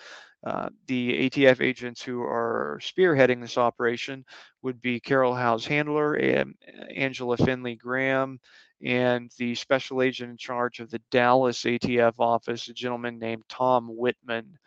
uh, 0.44 0.70
the 0.88 1.30
ATF 1.30 1.62
agents 1.62 2.02
who 2.02 2.24
are 2.24 2.80
spearheading 2.82 3.40
this 3.40 3.60
operation 3.60 4.26
would 4.64 4.82
be 4.82 5.00
Carol 5.00 5.36
Howe's 5.36 5.68
handler, 5.68 6.16
and 6.16 6.56
Angela 6.96 7.38
Finley 7.38 7.76
Graham, 7.76 8.40
and 8.84 9.32
the 9.38 9.54
special 9.54 10.02
agent 10.02 10.32
in 10.32 10.38
charge 10.38 10.80
of 10.80 10.90
the 10.90 11.02
Dallas 11.12 11.62
ATF 11.62 12.14
office, 12.18 12.68
a 12.68 12.74
gentleman 12.74 13.20
named 13.20 13.44
Tom 13.50 13.88
Whitman. 13.96 14.58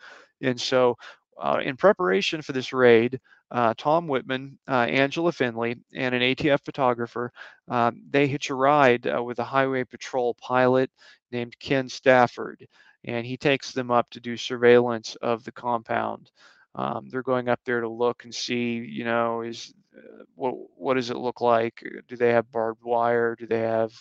And 0.41 0.59
so, 0.59 0.97
uh, 1.37 1.59
in 1.61 1.75
preparation 1.75 2.41
for 2.41 2.53
this 2.53 2.71
raid, 2.71 3.19
uh, 3.51 3.73
Tom 3.77 4.07
Whitman, 4.07 4.57
uh, 4.67 4.85
Angela 4.89 5.31
Finley, 5.31 5.75
and 5.93 6.15
an 6.15 6.21
ATF 6.21 6.63
photographer, 6.65 7.31
um, 7.67 8.01
they 8.09 8.27
hitch 8.27 8.49
a 8.49 8.55
ride 8.55 9.07
uh, 9.07 9.21
with 9.23 9.39
a 9.39 9.43
highway 9.43 9.83
patrol 9.83 10.35
pilot 10.35 10.89
named 11.31 11.57
Ken 11.59 11.89
Stafford 11.89 12.67
and 13.05 13.25
he 13.25 13.37
takes 13.37 13.71
them 13.71 13.91
up 13.91 14.09
to 14.09 14.19
do 14.19 14.35
surveillance 14.35 15.15
of 15.21 15.43
the 15.43 15.51
compound. 15.51 16.31
Um, 16.73 17.07
they're 17.09 17.23
going 17.23 17.47
up 17.47 17.59
there 17.65 17.81
to 17.81 17.87
look 17.87 18.25
and 18.25 18.33
see, 18.33 18.73
you 18.77 19.05
know, 19.05 19.41
is 19.41 19.73
uh, 19.95 20.23
what 20.35 20.55
what 20.75 20.95
does 20.95 21.09
it 21.09 21.17
look 21.17 21.39
like? 21.39 21.83
Do 22.07 22.17
they 22.17 22.31
have 22.31 22.51
barbed 22.51 22.83
wire? 22.83 23.35
Do 23.35 23.47
they 23.47 23.61
have 23.61 23.93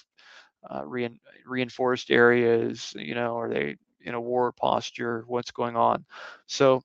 uh, 0.69 0.83
rein, 0.85 1.21
reinforced 1.47 2.11
areas? 2.11 2.95
You 2.97 3.15
know, 3.15 3.39
are 3.39 3.49
they 3.49 3.77
in 4.01 4.15
a 4.15 4.21
war 4.21 4.51
posture? 4.53 5.25
What's 5.29 5.53
going 5.53 5.77
on? 5.77 6.05
So 6.47 6.83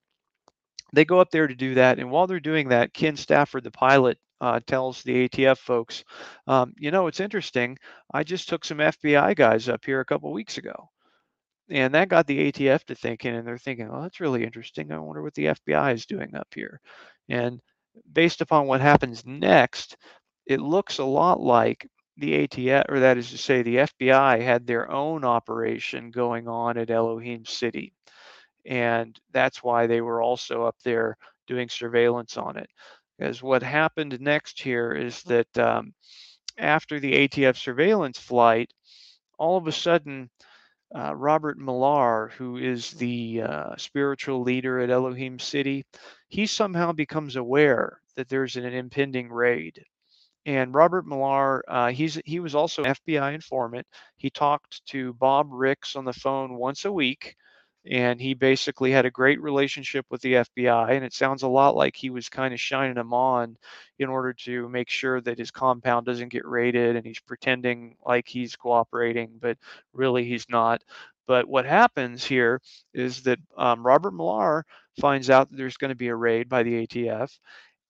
they 0.93 1.05
go 1.05 1.19
up 1.19 1.31
there 1.31 1.47
to 1.47 1.55
do 1.55 1.75
that, 1.75 1.99
and 1.99 2.09
while 2.09 2.27
they're 2.27 2.39
doing 2.39 2.69
that, 2.69 2.93
Ken 2.93 3.15
Stafford, 3.15 3.63
the 3.63 3.71
pilot, 3.71 4.17
uh, 4.41 4.59
tells 4.65 5.03
the 5.03 5.27
ATF 5.27 5.57
folks, 5.57 6.03
um, 6.47 6.73
you 6.77 6.91
know, 6.91 7.07
it's 7.07 7.19
interesting. 7.19 7.77
I 8.13 8.23
just 8.23 8.47
took 8.47 8.63
some 8.63 8.77
FBI 8.77 9.35
guys 9.35 9.67
up 9.67 9.83
here 9.83 9.99
a 9.99 10.05
couple 10.05 10.31
weeks 10.31 10.57
ago. 10.57 10.89
And 11.69 11.93
that 11.93 12.09
got 12.09 12.25
the 12.25 12.51
ATF 12.51 12.83
to 12.85 12.95
thinking, 12.95 13.35
and 13.35 13.45
they're 13.45 13.57
thinking, 13.57 13.89
that's 13.91 14.19
really 14.19 14.43
interesting. 14.43 14.91
I 14.91 14.97
wonder 14.97 15.21
what 15.21 15.35
the 15.35 15.47
FBI 15.47 15.93
is 15.93 16.05
doing 16.05 16.33
up 16.35 16.47
here. 16.55 16.81
And 17.27 17.59
based 18.11 18.41
upon 18.41 18.65
what 18.65 18.81
happens 18.81 19.25
next, 19.25 19.95
it 20.47 20.59
looks 20.59 20.97
a 20.97 21.03
lot 21.03 21.39
like 21.39 21.87
the 22.17 22.47
ATF, 22.47 22.85
or 22.89 22.99
that 23.01 23.17
is 23.17 23.29
to 23.31 23.37
say, 23.37 23.61
the 23.61 23.77
FBI 23.77 24.41
had 24.41 24.65
their 24.65 24.91
own 24.91 25.23
operation 25.23 26.09
going 26.11 26.47
on 26.47 26.77
at 26.77 26.89
Elohim 26.89 27.45
City. 27.45 27.93
And 28.65 29.17
that's 29.31 29.63
why 29.63 29.87
they 29.87 30.01
were 30.01 30.21
also 30.21 30.63
up 30.63 30.75
there 30.83 31.17
doing 31.47 31.69
surveillance 31.69 32.37
on 32.37 32.57
it. 32.57 32.69
Because 33.17 33.41
what 33.43 33.63
happened 33.63 34.19
next 34.21 34.61
here 34.61 34.93
is 34.93 35.23
that 35.23 35.57
um, 35.57 35.93
after 36.57 36.99
the 36.99 37.27
ATF 37.27 37.57
surveillance 37.57 38.19
flight, 38.19 38.71
all 39.37 39.57
of 39.57 39.67
a 39.67 39.71
sudden, 39.71 40.29
uh, 40.95 41.15
Robert 41.15 41.57
Millar, 41.57 42.31
who 42.37 42.57
is 42.57 42.91
the 42.91 43.41
uh, 43.41 43.75
spiritual 43.77 44.41
leader 44.41 44.79
at 44.79 44.89
Elohim 44.89 45.39
City, 45.39 45.85
he 46.29 46.45
somehow 46.45 46.91
becomes 46.91 47.35
aware 47.35 48.01
that 48.15 48.29
there's 48.29 48.55
an 48.55 48.65
impending 48.65 49.29
raid. 49.29 49.83
And 50.45 50.73
Robert 50.73 51.05
Millar, 51.05 51.63
uh, 51.67 51.91
he's 51.91 52.19
he 52.25 52.39
was 52.39 52.55
also 52.55 52.83
an 52.83 52.93
FBI 52.93 53.33
informant. 53.35 53.85
He 54.17 54.29
talked 54.29 54.85
to 54.87 55.13
Bob 55.13 55.47
Ricks 55.51 55.95
on 55.95 56.05
the 56.05 56.13
phone 56.13 56.55
once 56.55 56.85
a 56.85 56.91
week, 56.91 57.35
and 57.89 58.21
he 58.21 58.35
basically 58.35 58.91
had 58.91 59.05
a 59.07 59.11
great 59.11 59.41
relationship 59.41 60.05
with 60.11 60.21
the 60.21 60.33
FBI. 60.33 60.91
And 60.91 61.03
it 61.03 61.13
sounds 61.13 61.41
a 61.41 61.47
lot 61.47 61.75
like 61.75 61.95
he 61.95 62.11
was 62.11 62.29
kind 62.29 62.53
of 62.53 62.61
shining 62.61 62.93
them 62.93 63.13
on 63.13 63.57
in 63.97 64.09
order 64.09 64.31
to 64.33 64.69
make 64.69 64.89
sure 64.89 65.19
that 65.21 65.39
his 65.39 65.49
compound 65.49 66.05
doesn't 66.05 66.29
get 66.29 66.45
raided, 66.45 66.95
and 66.95 67.05
he's 67.05 67.19
pretending 67.19 67.95
like 68.05 68.27
he's 68.27 68.55
cooperating, 68.55 69.31
but 69.41 69.57
really 69.93 70.23
he's 70.23 70.47
not. 70.49 70.83
But 71.25 71.47
what 71.47 71.65
happens 71.65 72.23
here 72.23 72.61
is 72.93 73.23
that 73.23 73.39
um, 73.57 73.85
Robert 73.85 74.13
Millar 74.13 74.65
finds 74.99 75.29
out 75.29 75.49
that 75.49 75.57
there's 75.57 75.77
going 75.77 75.89
to 75.89 75.95
be 75.95 76.07
a 76.07 76.15
raid 76.15 76.47
by 76.47 76.63
the 76.63 76.85
ATF, 76.85 77.37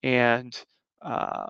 and 0.01 0.57
uh, 1.01 1.47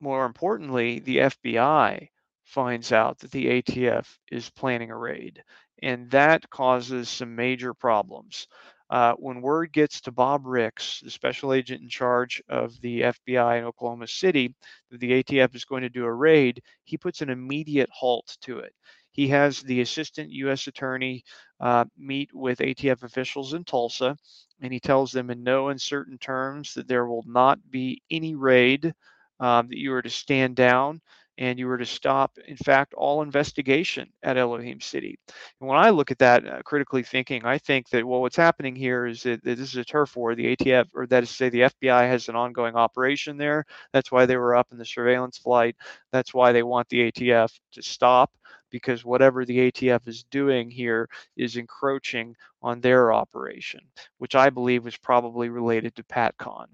more 0.00 0.24
importantly, 0.24 1.00
the 1.00 1.18
FBI 1.18 2.08
finds 2.44 2.92
out 2.92 3.18
that 3.18 3.30
the 3.30 3.62
ATF 3.62 4.06
is 4.30 4.50
planning 4.50 4.90
a 4.90 4.96
raid, 4.96 5.42
and 5.82 6.10
that 6.10 6.48
causes 6.50 7.08
some 7.08 7.34
major 7.34 7.74
problems. 7.74 8.46
Uh, 8.90 9.12
when 9.18 9.42
word 9.42 9.70
gets 9.72 10.00
to 10.00 10.12
Bob 10.12 10.46
Ricks, 10.46 11.00
the 11.00 11.10
special 11.10 11.52
agent 11.52 11.82
in 11.82 11.88
charge 11.88 12.42
of 12.48 12.80
the 12.80 13.02
FBI 13.02 13.58
in 13.58 13.64
Oklahoma 13.64 14.06
City, 14.06 14.54
that 14.90 15.00
the 15.00 15.22
ATF 15.22 15.54
is 15.54 15.66
going 15.66 15.82
to 15.82 15.90
do 15.90 16.04
a 16.04 16.12
raid, 16.12 16.62
he 16.84 16.96
puts 16.96 17.20
an 17.20 17.28
immediate 17.28 17.90
halt 17.92 18.36
to 18.42 18.60
it. 18.60 18.72
He 19.10 19.28
has 19.28 19.62
the 19.62 19.80
assistant 19.80 20.30
U.S. 20.30 20.68
attorney 20.68 21.24
uh, 21.60 21.84
meet 21.98 22.30
with 22.32 22.60
ATF 22.60 23.02
officials 23.02 23.52
in 23.52 23.64
Tulsa, 23.64 24.16
and 24.60 24.72
he 24.72 24.80
tells 24.80 25.12
them 25.12 25.28
in 25.30 25.42
no 25.42 25.68
uncertain 25.68 26.18
terms 26.18 26.72
that 26.74 26.88
there 26.88 27.06
will 27.06 27.24
not 27.26 27.58
be 27.70 28.00
any 28.10 28.34
raid 28.34 28.94
um, 29.40 29.68
that 29.68 29.78
you 29.78 29.92
are 29.92 30.02
to 30.02 30.10
stand 30.10 30.56
down 30.56 31.00
and 31.38 31.56
you 31.58 31.68
were 31.68 31.78
to 31.78 31.86
stop, 31.86 32.36
in 32.48 32.56
fact, 32.56 32.94
all 32.94 33.22
investigation 33.22 34.10
at 34.24 34.36
Elohim 34.36 34.80
City. 34.80 35.18
And 35.60 35.68
when 35.68 35.78
I 35.78 35.90
look 35.90 36.10
at 36.10 36.18
that, 36.18 36.46
uh, 36.46 36.62
critically 36.64 37.04
thinking, 37.04 37.44
I 37.44 37.58
think 37.58 37.88
that 37.90 38.04
well, 38.04 38.20
what's 38.20 38.36
happening 38.36 38.74
here 38.74 39.06
is 39.06 39.22
that, 39.22 39.42
that, 39.44 39.56
this 39.56 39.68
is 39.68 39.76
a 39.76 39.84
turf 39.84 40.16
war. 40.16 40.34
The 40.34 40.56
ATF, 40.56 40.86
or 40.94 41.06
that 41.06 41.22
is 41.22 41.30
to 41.30 41.34
say, 41.36 41.48
the 41.48 41.60
FBI 41.60 42.08
has 42.08 42.28
an 42.28 42.34
ongoing 42.34 42.74
operation 42.74 43.36
there. 43.36 43.64
That's 43.92 44.10
why 44.10 44.26
they 44.26 44.36
were 44.36 44.56
up 44.56 44.66
in 44.72 44.78
the 44.78 44.84
surveillance 44.84 45.38
flight. 45.38 45.76
That's 46.12 46.34
why 46.34 46.50
they 46.52 46.64
want 46.64 46.88
the 46.88 47.10
ATF 47.12 47.52
to 47.72 47.82
stop 47.82 48.32
because 48.70 49.04
whatever 49.04 49.44
the 49.44 49.70
ATF 49.70 50.06
is 50.08 50.24
doing 50.24 50.70
here 50.70 51.08
is 51.36 51.56
encroaching 51.56 52.34
on 52.62 52.80
their 52.80 53.12
operation, 53.12 53.80
which 54.18 54.34
I 54.34 54.50
believe 54.50 54.84
was 54.84 54.96
probably 54.96 55.48
related 55.48 55.94
to 55.96 56.02
PatCon. 56.02 56.66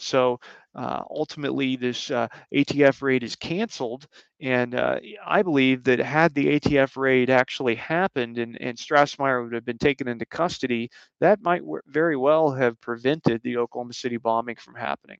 So 0.00 0.40
uh, 0.74 1.02
ultimately, 1.10 1.76
this 1.76 2.10
uh, 2.10 2.28
ATF 2.54 3.02
raid 3.02 3.22
is 3.22 3.36
canceled. 3.36 4.06
And 4.40 4.74
uh, 4.74 5.00
I 5.26 5.42
believe 5.42 5.84
that 5.84 5.98
had 5.98 6.34
the 6.34 6.58
ATF 6.58 6.96
raid 6.96 7.30
actually 7.30 7.74
happened 7.74 8.38
and, 8.38 8.60
and 8.60 8.78
Strassmeir 8.78 9.42
would 9.42 9.52
have 9.52 9.64
been 9.64 9.78
taken 9.78 10.08
into 10.08 10.26
custody, 10.26 10.90
that 11.20 11.42
might 11.42 11.62
very 11.86 12.16
well 12.16 12.50
have 12.52 12.80
prevented 12.80 13.42
the 13.42 13.56
Oklahoma 13.58 13.92
City 13.92 14.16
bombing 14.16 14.56
from 14.56 14.74
happening. 14.74 15.18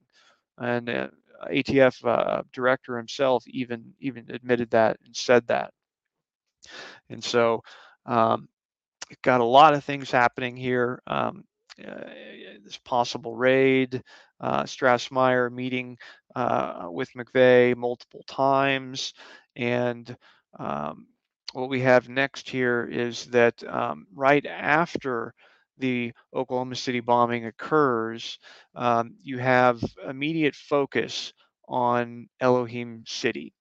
And 0.57 0.89
uh, 0.89 1.07
ATF 1.49 2.05
uh, 2.05 2.43
director 2.53 2.97
himself 2.97 3.43
even 3.47 3.93
even 3.99 4.25
admitted 4.29 4.69
that 4.71 4.97
and 5.05 5.15
said 5.15 5.47
that. 5.47 5.71
And 7.09 7.23
so, 7.23 7.63
um, 8.05 8.47
got 9.23 9.41
a 9.41 9.45
lot 9.45 9.73
of 9.73 9.83
things 9.83 10.11
happening 10.11 10.55
here. 10.55 11.01
Um, 11.07 11.43
uh, 11.85 12.03
this 12.63 12.77
possible 12.77 13.35
raid, 13.35 14.03
uh, 14.41 14.63
Strassmeir 14.63 15.51
meeting 15.51 15.97
uh, 16.35 16.87
with 16.91 17.09
McVeigh 17.13 17.77
multiple 17.77 18.23
times. 18.27 19.13
And 19.55 20.15
um, 20.59 21.07
what 21.53 21.69
we 21.69 21.81
have 21.81 22.09
next 22.09 22.49
here 22.49 22.87
is 22.91 23.25
that 23.27 23.63
um, 23.67 24.07
right 24.13 24.45
after 24.45 25.33
the 25.77 26.13
Oklahoma 26.33 26.75
City 26.75 26.99
bombing 27.01 27.45
occurs, 27.45 28.39
um, 28.75 29.15
you 29.23 29.39
have 29.39 29.81
immediate 30.07 30.55
focus 30.55 31.33
on 31.67 32.29
Elohim 32.39 33.03
City 33.07 33.53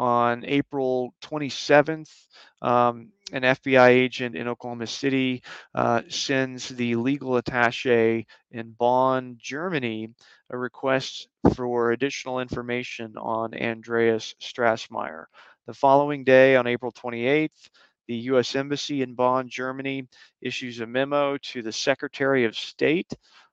on 0.00 0.46
April 0.46 1.12
27th, 1.20 2.10
um, 2.62 3.10
an 3.34 3.42
FBI 3.42 3.88
agent 3.88 4.34
in 4.34 4.48
Oklahoma 4.48 4.86
City 4.86 5.42
uh, 5.74 6.00
sends 6.08 6.70
the 6.70 6.96
legal 6.96 7.36
attache 7.36 8.26
in 8.50 8.70
Bonn, 8.78 9.36
Germany, 9.38 10.08
a 10.48 10.56
request 10.56 11.28
for 11.54 11.92
additional 11.92 12.40
information 12.40 13.12
on 13.18 13.54
Andreas 13.54 14.34
Strassmeir. 14.40 15.26
The 15.66 15.74
following 15.74 16.24
day, 16.24 16.56
on 16.56 16.66
April 16.66 16.92
28th, 16.92 17.68
the 18.08 18.16
U.S. 18.32 18.56
Embassy 18.56 19.02
in 19.02 19.14
Bonn, 19.14 19.50
Germany, 19.50 20.08
issues 20.40 20.80
a 20.80 20.86
memo 20.86 21.36
to 21.52 21.60
the 21.60 21.72
Secretary 21.72 22.46
of 22.46 22.56
State 22.56 23.12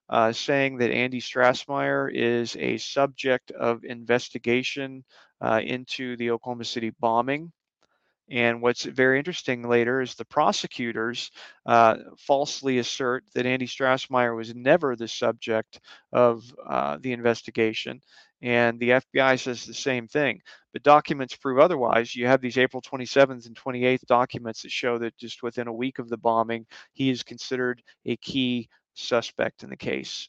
uh, 0.10 0.32
saying 0.32 0.78
that 0.78 0.92
Andy 0.92 1.20
Strassmeir 1.20 2.10
is 2.14 2.56
a 2.56 2.78
subject 2.78 3.52
of 3.52 3.84
investigation 3.84 5.04
uh, 5.42 5.62
into 5.64 6.18
the 6.18 6.32
Oklahoma 6.32 6.66
City 6.66 6.92
bombing. 7.00 7.52
And 8.30 8.62
what's 8.62 8.84
very 8.84 9.18
interesting 9.20 9.68
later 9.68 10.02
is 10.02 10.14
the 10.14 10.26
prosecutors 10.26 11.32
uh, 11.66 11.98
falsely 12.18 12.80
assert 12.80 13.24
that 13.34 13.46
Andy 13.46 13.68
Strassmeir 13.68 14.36
was 14.36 14.54
never 14.54 14.96
the 14.96 15.08
subject 15.08 15.80
of 16.12 16.44
uh, 16.68 16.98
the 17.00 17.14
investigation. 17.14 18.02
And 18.42 18.80
the 18.80 18.90
FBI 18.90 19.40
says 19.40 19.66
the 19.66 19.74
same 19.74 20.08
thing. 20.08 20.42
But 20.74 20.84
documents 20.84 21.36
prove 21.36 21.58
otherwise. 21.58 22.16
You 22.16 22.28
have 22.28 22.42
these 22.42 22.58
April 22.58 22.82
27th 22.82 23.48
and 23.48 23.56
28th 23.56 24.06
documents 24.08 24.62
that 24.62 24.72
show 24.72 24.98
that 25.00 25.18
just 25.18 25.42
within 25.42 25.68
a 25.68 25.74
week 25.74 25.98
of 25.98 26.10
the 26.10 26.18
bombing, 26.18 26.66
he 26.94 27.10
is 27.10 27.24
considered 27.24 27.82
a 28.06 28.18
key 28.18 28.68
suspect 28.94 29.64
in 29.64 29.70
the 29.70 29.78
case. 29.78 30.28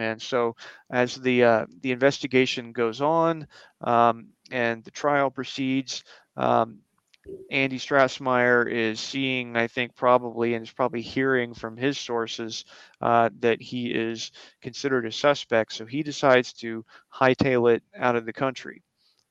And 0.00 0.20
so, 0.20 0.56
as 0.90 1.14
the 1.16 1.44
uh, 1.44 1.66
the 1.80 1.92
investigation 1.92 2.72
goes 2.72 3.00
on 3.00 3.46
um, 3.80 4.28
and 4.50 4.84
the 4.84 4.90
trial 4.90 5.30
proceeds, 5.30 6.04
um, 6.36 6.80
Andy 7.50 7.78
Strassmeir 7.78 8.70
is 8.70 9.00
seeing, 9.00 9.56
I 9.56 9.66
think, 9.68 9.94
probably, 9.96 10.54
and 10.54 10.64
is 10.64 10.72
probably 10.72 11.02
hearing 11.02 11.54
from 11.54 11.76
his 11.76 11.98
sources 11.98 12.64
uh, 13.00 13.30
that 13.40 13.60
he 13.60 13.90
is 13.92 14.32
considered 14.62 15.06
a 15.06 15.12
suspect. 15.12 15.72
So 15.72 15.86
he 15.86 16.02
decides 16.02 16.52
to 16.54 16.84
hightail 17.14 17.72
it 17.74 17.82
out 17.96 18.16
of 18.16 18.26
the 18.26 18.32
country. 18.32 18.82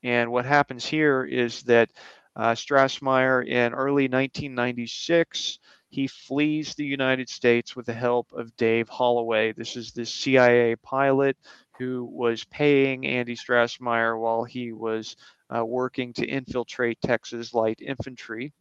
And 0.04 0.32
what 0.32 0.46
happens 0.46 0.86
here 0.86 1.24
is 1.26 1.64
that 1.64 1.90
uh, 2.36 2.52
Strassmeir 2.54 3.46
in 3.48 3.74
early 3.74 4.08
1996 4.08 5.60
he 5.96 6.08
flees 6.08 6.76
the 6.76 6.84
United 6.84 7.30
States 7.30 7.74
with 7.74 7.86
the 7.86 7.94
help 7.94 8.34
of 8.34 8.54
Dave 8.58 8.90
Holloway. 8.90 9.54
This 9.54 9.78
is 9.78 9.94
the 9.94 10.06
CIA 10.06 10.76
pilot 10.76 11.38
who 11.80 12.04
was 12.04 12.44
paying 12.44 13.08
Andy 13.08 13.38
Strassmeir 13.38 14.20
while 14.20 14.44
he 14.44 14.74
was 14.74 15.16
uh, 15.50 15.64
working 15.64 16.12
to 16.16 16.28
infiltrate 16.28 17.00
Texas 17.00 17.54
light 17.54 17.80
infantry. 17.82 18.52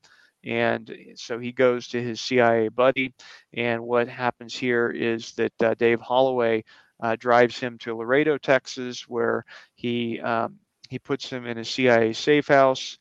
And 0.45 0.97
so 1.17 1.41
he 1.41 1.51
goes 1.51 1.89
to 1.89 2.01
his 2.01 2.21
CIA 2.21 2.69
buddy. 2.69 3.13
And 3.53 3.83
what 3.83 4.07
happens 4.07 4.55
here 4.55 4.89
is 4.89 5.33
that 5.33 5.61
uh, 5.61 5.75
Dave 5.75 6.01
Holloway 6.01 6.63
uh, 7.03 7.17
drives 7.17 7.59
him 7.59 7.79
to 7.79 7.97
Laredo, 7.97 8.39
Texas, 8.39 9.09
where 9.09 9.45
he 9.75 10.21
um, 10.21 10.61
he 10.89 11.01
puts 11.01 11.29
him 11.29 11.47
in 11.47 11.59
a 11.59 11.65
CIA 11.65 12.13
safe 12.13 12.47
house. 12.47 12.97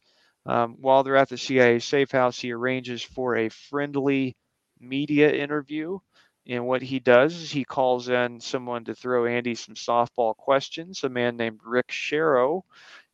Um, 0.46 0.76
while 0.80 1.04
they're 1.04 1.16
at 1.16 1.30
the 1.30 1.38
CIA 1.38 1.80
safe 1.80 2.12
house, 2.12 2.40
he 2.40 2.52
arranges 2.52 3.02
for 3.04 3.36
a 3.36 3.50
friendly 3.50 4.36
media 4.80 5.32
interview 5.32 6.00
And 6.48 6.66
what 6.68 6.82
he 6.82 7.00
does 7.00 7.36
is 7.36 7.52
he 7.52 7.64
calls 7.66 8.10
in 8.10 8.40
someone 8.42 8.86
to 8.86 8.96
throw 8.96 9.26
Andy 9.26 9.56
some 9.56 9.76
softball 9.76 10.36
questions, 10.36 11.04
a 11.04 11.10
man 11.10 11.38
named 11.38 11.60
Rick 11.66 11.90
Sherrow. 11.90 12.64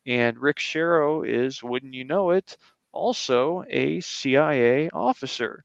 And 0.05 0.37
Rick 0.39 0.57
Sherrow 0.57 1.27
is, 1.27 1.63
wouldn't 1.63 1.93
you 1.93 2.03
know 2.05 2.31
it, 2.31 2.57
also 2.91 3.63
a 3.69 3.99
CIA 4.01 4.89
officer. 4.91 5.63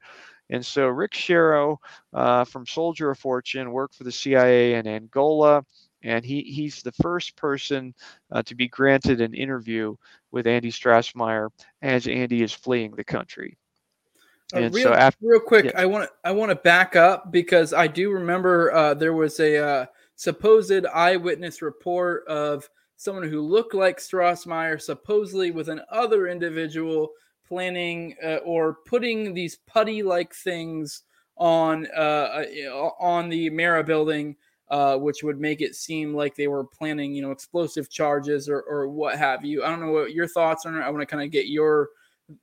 And 0.51 0.65
so 0.65 0.87
Rick 0.89 1.13
Sherrow 1.13 1.79
uh, 2.13 2.45
from 2.45 2.67
Soldier 2.67 3.11
of 3.11 3.19
Fortune 3.19 3.71
worked 3.73 3.95
for 3.95 4.05
the 4.05 4.13
CIA 4.13 4.75
in 4.75 4.87
Angola, 4.87 5.65
and 6.03 6.25
he, 6.25 6.43
he's 6.43 6.83
the 6.83 6.93
first 6.93 7.37
person 7.37 7.95
uh, 8.31 8.43
to 8.45 8.55
be 8.55 8.69
granted 8.69 9.21
an 9.21 9.35
interview 9.35 9.97
with 10.35 10.49
Andy 10.49 10.73
Strassmeir 10.73 11.49
as 11.81 12.09
Andy 12.09 12.43
is 12.43 12.53
fleeing 12.53 12.91
the 12.97 13.05
country. 13.05 13.57
Uh, 14.53 14.69
real, 14.71 14.89
so 14.89 14.93
after, 14.93 15.19
real 15.23 15.41
quick, 15.41 15.67
yeah. 15.67 15.81
I 15.81 15.87
want 15.87 16.05
to 16.05 16.29
I 16.29 16.33
want 16.33 16.51
to 16.51 16.57
back 16.57 16.97
up 16.97 17.31
because 17.33 17.73
I 17.73 17.87
do 17.87 18.11
remember 18.11 18.73
uh, 18.73 18.95
there 18.95 19.15
was 19.15 19.39
a 19.41 19.57
uh, 19.57 19.87
supposed 20.17 20.85
eyewitness 20.93 21.63
report 21.63 22.27
of 22.27 22.69
someone 22.97 23.29
who 23.29 23.41
looked 23.41 23.75
like 23.75 23.99
Strassmeir, 23.99 24.81
supposedly 24.81 25.51
with 25.53 25.69
another 25.69 26.27
individual 26.27 27.11
planning 27.47 28.17
uh, 28.23 28.37
or 28.45 28.79
putting 28.87 29.35
these 29.35 29.57
putty-like 29.67 30.35
things 30.35 31.03
on 31.37 31.87
uh, 31.97 32.45
uh, 32.69 32.91
on 33.01 33.29
the 33.29 33.51
Murrah 33.51 33.87
building, 33.87 34.37
which 34.97 35.23
would 35.23 35.41
make 35.41 35.61
it 35.61 35.75
seem 35.75 36.15
like 36.15 36.35
they 36.35 36.49
were 36.49 36.65
planning, 36.65 37.15
you 37.15 37.23
know, 37.23 37.31
explosive 37.31 37.91
charges 37.91 38.49
or, 38.49 38.63
or 38.63 38.89
what 38.89 39.19
have 39.19 39.45
you. 39.45 39.63
I 39.63 39.69
don't 39.69 39.81
know 39.81 39.93
what 39.93 40.13
your 40.13 40.29
thoughts 40.29 40.67
on 40.67 40.75
are. 40.75 40.83
I 40.83 40.91
want 40.91 41.03
to 41.03 41.07
kind 41.07 41.23
of 41.23 41.31
get 41.31 41.47
your 41.47 41.91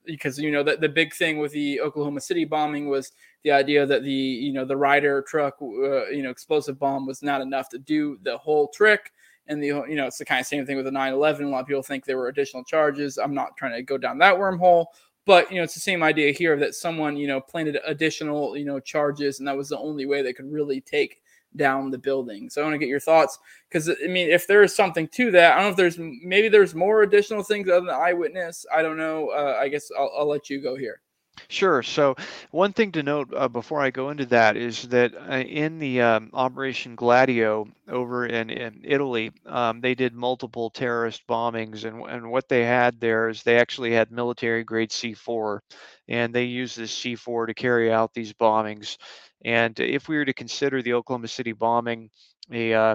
because 0.04 0.38
you 0.38 0.50
know 0.50 0.62
that 0.62 0.80
the 0.80 0.88
big 0.88 1.12
thing 1.12 1.38
with 1.38 1.52
the 1.52 1.80
Oklahoma 1.80 2.20
City 2.20 2.44
bombing 2.44 2.88
was 2.88 3.12
the 3.42 3.50
idea 3.50 3.84
that 3.84 4.04
the 4.04 4.12
you 4.12 4.52
know 4.52 4.64
the 4.64 4.76
Ryder 4.76 5.22
truck 5.22 5.56
uh, 5.60 6.08
you 6.08 6.22
know 6.22 6.30
explosive 6.30 6.78
bomb 6.78 7.06
was 7.06 7.22
not 7.22 7.40
enough 7.40 7.68
to 7.70 7.78
do 7.78 8.18
the 8.22 8.38
whole 8.38 8.68
trick 8.68 9.12
and 9.48 9.62
the 9.62 9.66
you 9.66 9.96
know 9.96 10.06
it's 10.06 10.18
the 10.18 10.24
kind 10.24 10.40
of 10.40 10.46
same 10.46 10.64
thing 10.64 10.76
with 10.76 10.84
the 10.84 10.90
9/11 10.90 11.40
a 11.40 11.48
lot 11.48 11.60
of 11.60 11.66
people 11.66 11.82
think 11.82 12.04
there 12.04 12.16
were 12.16 12.28
additional 12.28 12.62
charges 12.62 13.18
I'm 13.18 13.34
not 13.34 13.56
trying 13.56 13.72
to 13.72 13.82
go 13.82 13.98
down 13.98 14.18
that 14.18 14.36
wormhole 14.36 14.86
but 15.24 15.50
you 15.50 15.56
know 15.56 15.64
it's 15.64 15.74
the 15.74 15.80
same 15.80 16.02
idea 16.02 16.32
here 16.32 16.56
that 16.58 16.74
someone 16.74 17.16
you 17.16 17.26
know 17.26 17.40
planted 17.40 17.78
additional 17.84 18.56
you 18.56 18.64
know 18.64 18.78
charges 18.78 19.40
and 19.40 19.48
that 19.48 19.56
was 19.56 19.68
the 19.68 19.78
only 19.78 20.06
way 20.06 20.22
they 20.22 20.32
could 20.32 20.50
really 20.50 20.80
take 20.80 21.22
down 21.56 21.90
the 21.90 21.98
building. 21.98 22.50
So 22.50 22.60
I 22.60 22.64
want 22.64 22.74
to 22.74 22.78
get 22.78 22.88
your 22.88 23.00
thoughts 23.00 23.38
because 23.68 23.88
I 23.88 24.06
mean, 24.08 24.30
if 24.30 24.46
there 24.46 24.62
is 24.62 24.74
something 24.74 25.08
to 25.08 25.30
that, 25.32 25.52
I 25.52 25.56
don't 25.56 25.64
know 25.64 25.70
if 25.70 25.76
there's 25.76 25.98
maybe 25.98 26.48
there's 26.48 26.74
more 26.74 27.02
additional 27.02 27.42
things 27.42 27.68
other 27.68 27.86
than 27.86 27.94
eyewitness. 27.94 28.66
I 28.74 28.82
don't 28.82 28.96
know. 28.96 29.28
Uh, 29.30 29.58
I 29.60 29.68
guess 29.68 29.90
I'll, 29.98 30.12
I'll 30.18 30.28
let 30.28 30.50
you 30.50 30.60
go 30.62 30.76
here. 30.76 31.00
Sure. 31.48 31.82
So, 31.82 32.14
one 32.50 32.72
thing 32.72 32.92
to 32.92 33.02
note 33.02 33.32
uh, 33.34 33.48
before 33.48 33.80
I 33.80 33.90
go 33.90 34.10
into 34.10 34.26
that 34.26 34.56
is 34.56 34.82
that 34.88 35.14
uh, 35.14 35.36
in 35.36 35.78
the 35.78 36.00
um, 36.00 36.30
Operation 36.34 36.94
Gladio 36.94 37.68
over 37.88 38.26
in, 38.26 38.50
in 38.50 38.82
Italy, 38.84 39.32
um, 39.46 39.80
they 39.80 39.94
did 39.94 40.14
multiple 40.14 40.68
terrorist 40.70 41.26
bombings. 41.26 41.84
And, 41.84 42.02
and 42.06 42.30
what 42.30 42.48
they 42.48 42.64
had 42.64 43.00
there 43.00 43.28
is 43.28 43.42
they 43.42 43.58
actually 43.58 43.92
had 43.92 44.10
military 44.10 44.62
grade 44.62 44.90
C4, 44.90 45.60
and 46.08 46.34
they 46.34 46.44
used 46.44 46.76
this 46.76 46.94
C4 46.98 47.46
to 47.46 47.54
carry 47.54 47.90
out 47.90 48.12
these 48.12 48.34
bombings. 48.34 48.98
And 49.44 49.78
if 49.80 50.08
we 50.08 50.16
were 50.16 50.24
to 50.24 50.32
consider 50.32 50.82
the 50.82 50.94
Oklahoma 50.94 51.28
City 51.28 51.52
bombing 51.52 52.10
a 52.50 52.74
uh, 52.74 52.94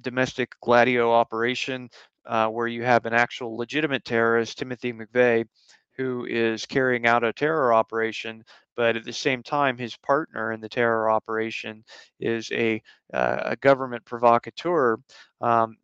domestic 0.00 0.54
Gladio 0.60 1.12
operation 1.12 1.88
uh, 2.26 2.48
where 2.48 2.66
you 2.66 2.82
have 2.82 3.06
an 3.06 3.14
actual 3.14 3.56
legitimate 3.56 4.04
terrorist, 4.04 4.58
Timothy 4.58 4.92
McVeigh, 4.92 5.46
who 5.96 6.24
is 6.24 6.64
carrying 6.66 7.06
out 7.06 7.24
a 7.24 7.32
terror 7.32 7.74
operation, 7.74 8.42
but 8.76 8.96
at 8.96 9.04
the 9.04 9.12
same 9.12 9.42
time, 9.42 9.76
his 9.76 9.96
partner 9.98 10.52
in 10.52 10.60
the 10.60 10.68
terror 10.68 11.10
operation 11.10 11.84
is 12.18 12.50
a, 12.52 12.80
uh, 13.12 13.42
a 13.44 13.56
government 13.56 14.04
provocateur. 14.04 14.96
Um, 15.40 15.76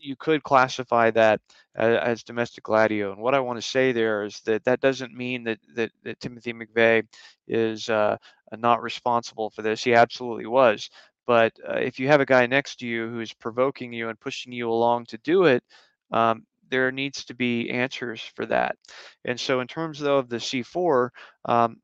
you 0.00 0.16
could 0.16 0.42
classify 0.42 1.10
that 1.10 1.40
as, 1.74 1.98
as, 1.98 2.22
domestic 2.22 2.64
gladio. 2.64 3.12
And 3.12 3.20
what 3.20 3.34
I 3.34 3.40
want 3.40 3.60
to 3.60 3.66
say 3.66 3.92
there 3.92 4.24
is 4.24 4.40
that 4.40 4.64
that 4.64 4.80
doesn't 4.80 5.14
mean 5.14 5.44
that 5.44 5.58
that, 5.74 5.90
that 6.04 6.20
Timothy 6.20 6.52
McVeigh 6.52 7.06
is 7.48 7.88
uh, 7.88 8.16
not 8.56 8.82
responsible 8.82 9.50
for 9.50 9.62
this. 9.62 9.84
He 9.84 9.94
absolutely 9.94 10.46
was. 10.46 10.88
But 11.26 11.52
uh, 11.68 11.74
if 11.74 11.98
you 12.00 12.08
have 12.08 12.20
a 12.20 12.26
guy 12.26 12.46
next 12.46 12.76
to 12.76 12.86
you 12.86 13.08
who 13.08 13.20
is 13.20 13.32
provoking 13.32 13.92
you 13.92 14.08
and 14.08 14.18
pushing 14.18 14.52
you 14.52 14.70
along 14.70 15.06
to 15.06 15.18
do 15.18 15.44
it, 15.44 15.62
um, 16.10 16.44
there 16.68 16.90
needs 16.90 17.24
to 17.26 17.34
be 17.34 17.70
answers 17.70 18.20
for 18.34 18.46
that. 18.46 18.76
And 19.24 19.38
so, 19.38 19.60
in 19.60 19.68
terms 19.68 20.00
though 20.00 20.18
of 20.18 20.28
the 20.28 20.36
C4, 20.36 21.10
um, 21.44 21.76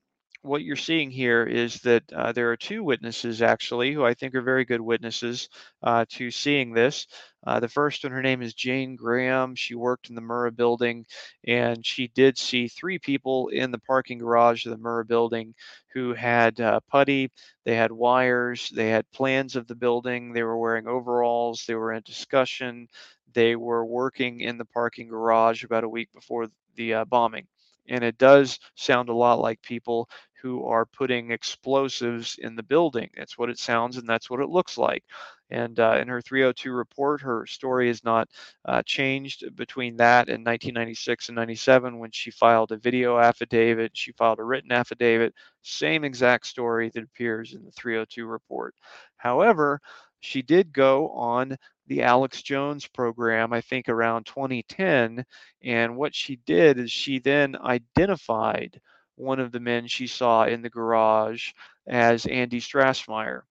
what 0.49 0.63
you're 0.63 0.77
seeing 0.77 1.11
here 1.11 1.45
is 1.45 1.81
that 1.83 2.05
uh, 2.13 2.33
there 2.33 2.51
are 2.51 2.57
two 2.57 2.83
witnesses 2.83 3.43
actually 3.43 3.93
who 3.93 4.05
I 4.05 4.15
think 4.15 4.35
are 4.35 4.43
very 4.43 4.65
good 4.65 4.81
witnesses 4.81 5.49
uh, 5.83 6.07
to 6.11 6.31
seeing 6.31 6.73
this. 6.73 7.07
Uh, 7.47 7.61
the 7.61 7.69
first 7.69 8.03
one, 8.05 8.13
her 8.13 8.23
name 8.23 8.43
is 8.43 8.55
Jane 8.55 8.97
Graham. 8.97 9.55
She 9.55 9.75
worked 9.75 10.09
in 10.11 10.17
the 10.17 10.23
Murrah 10.23 10.55
building 10.57 11.07
and 11.47 11.85
she 11.87 12.09
did 12.09 12.39
see 12.39 12.69
three 12.69 12.99
people 12.99 13.49
in 13.49 13.71
the 13.71 13.79
parking 13.79 14.19
garage 14.19 14.67
of 14.67 14.73
the 14.73 14.79
Murrah 14.79 15.07
building 15.07 15.55
who 15.95 16.15
had 16.15 16.61
uh, 16.61 16.81
putty, 16.91 17.31
they 17.65 17.77
had 17.77 17.93
wires, 17.93 18.71
they 18.75 18.89
had 18.91 19.11
plans 19.13 19.57
of 19.57 19.67
the 19.67 19.77
building, 19.77 20.33
they 20.33 20.43
were 20.43 20.59
wearing 20.59 20.87
overalls, 20.89 21.65
they 21.67 21.75
were 21.75 21.93
in 21.93 22.03
discussion, 22.05 22.89
they 23.33 23.57
were 23.57 23.85
working 23.85 24.41
in 24.41 24.59
the 24.59 24.65
parking 24.65 25.09
garage 25.09 25.65
about 25.65 25.85
a 25.85 25.89
week 25.89 26.09
before 26.13 26.49
the 26.77 26.95
uh, 26.95 27.05
bombing 27.05 27.47
and 27.89 28.05
it 28.05 28.19
does 28.19 28.59
sound 28.77 29.09
a 29.09 29.15
lot 29.15 29.41
like 29.41 29.61
people 29.63 30.09
who 30.43 30.65
are 30.67 30.87
putting 30.87 31.31
explosives 31.31 32.37
in 32.41 32.55
the 32.57 32.63
building. 32.63 33.11
That's 33.17 33.37
what 33.39 33.51
it 33.51 33.59
sounds 33.59 33.97
and 33.97 34.09
that's 34.09 34.31
what 34.31 34.41
it 34.41 34.49
looks 34.49 34.79
like. 34.79 35.05
And 35.51 35.79
uh, 35.81 35.97
in 36.01 36.09
her 36.09 36.21
302 36.21 36.73
report, 36.73 37.21
her 37.23 37.47
story 37.47 37.89
has 37.89 38.05
not 38.05 38.29
uh, 38.67 38.83
changed 38.85 39.45
between 39.57 39.97
that 39.97 40.29
and 40.29 40.45
1996 40.45 41.29
and 41.29 41.37
97 41.37 41.99
when 41.99 42.11
she 42.11 42.31
filed 42.31 42.73
a 42.73 42.77
video 42.77 43.19
affidavit, 43.19 43.93
she 43.95 44.13
filed 44.13 44.39
a 44.39 44.45
written 44.45 44.73
affidavit, 44.73 45.35
same 45.63 46.05
exact 46.05 46.47
story 46.47 46.91
that 46.95 47.03
appears 47.05 47.55
in 47.55 47.65
the 47.65 47.71
302 47.73 48.27
report. 48.27 48.75
However, 49.17 49.81
she 50.21 50.43
did 50.43 50.73
go 50.73 51.11
on 51.11 51.57
the 51.89 52.03
Alex 52.03 52.43
Jones 52.43 52.87
program, 52.87 53.53
I 53.53 53.61
think 53.61 53.89
around 53.89 54.27
2010. 54.27 55.25
And 55.63 55.97
what 55.97 56.15
she 56.15 56.37
did 56.37 56.79
is 56.79 56.93
she 56.93 57.19
then 57.19 57.57
identified 57.57 58.81
one 59.17 59.41
of 59.41 59.51
the 59.53 59.61
men 59.61 59.87
she 59.89 60.07
saw 60.07 60.45
in 60.45 60.63
the 60.63 60.71
garage 60.71 61.53
as 61.87 62.27
Andy 62.27 62.61
Strassmeir. 62.61 63.43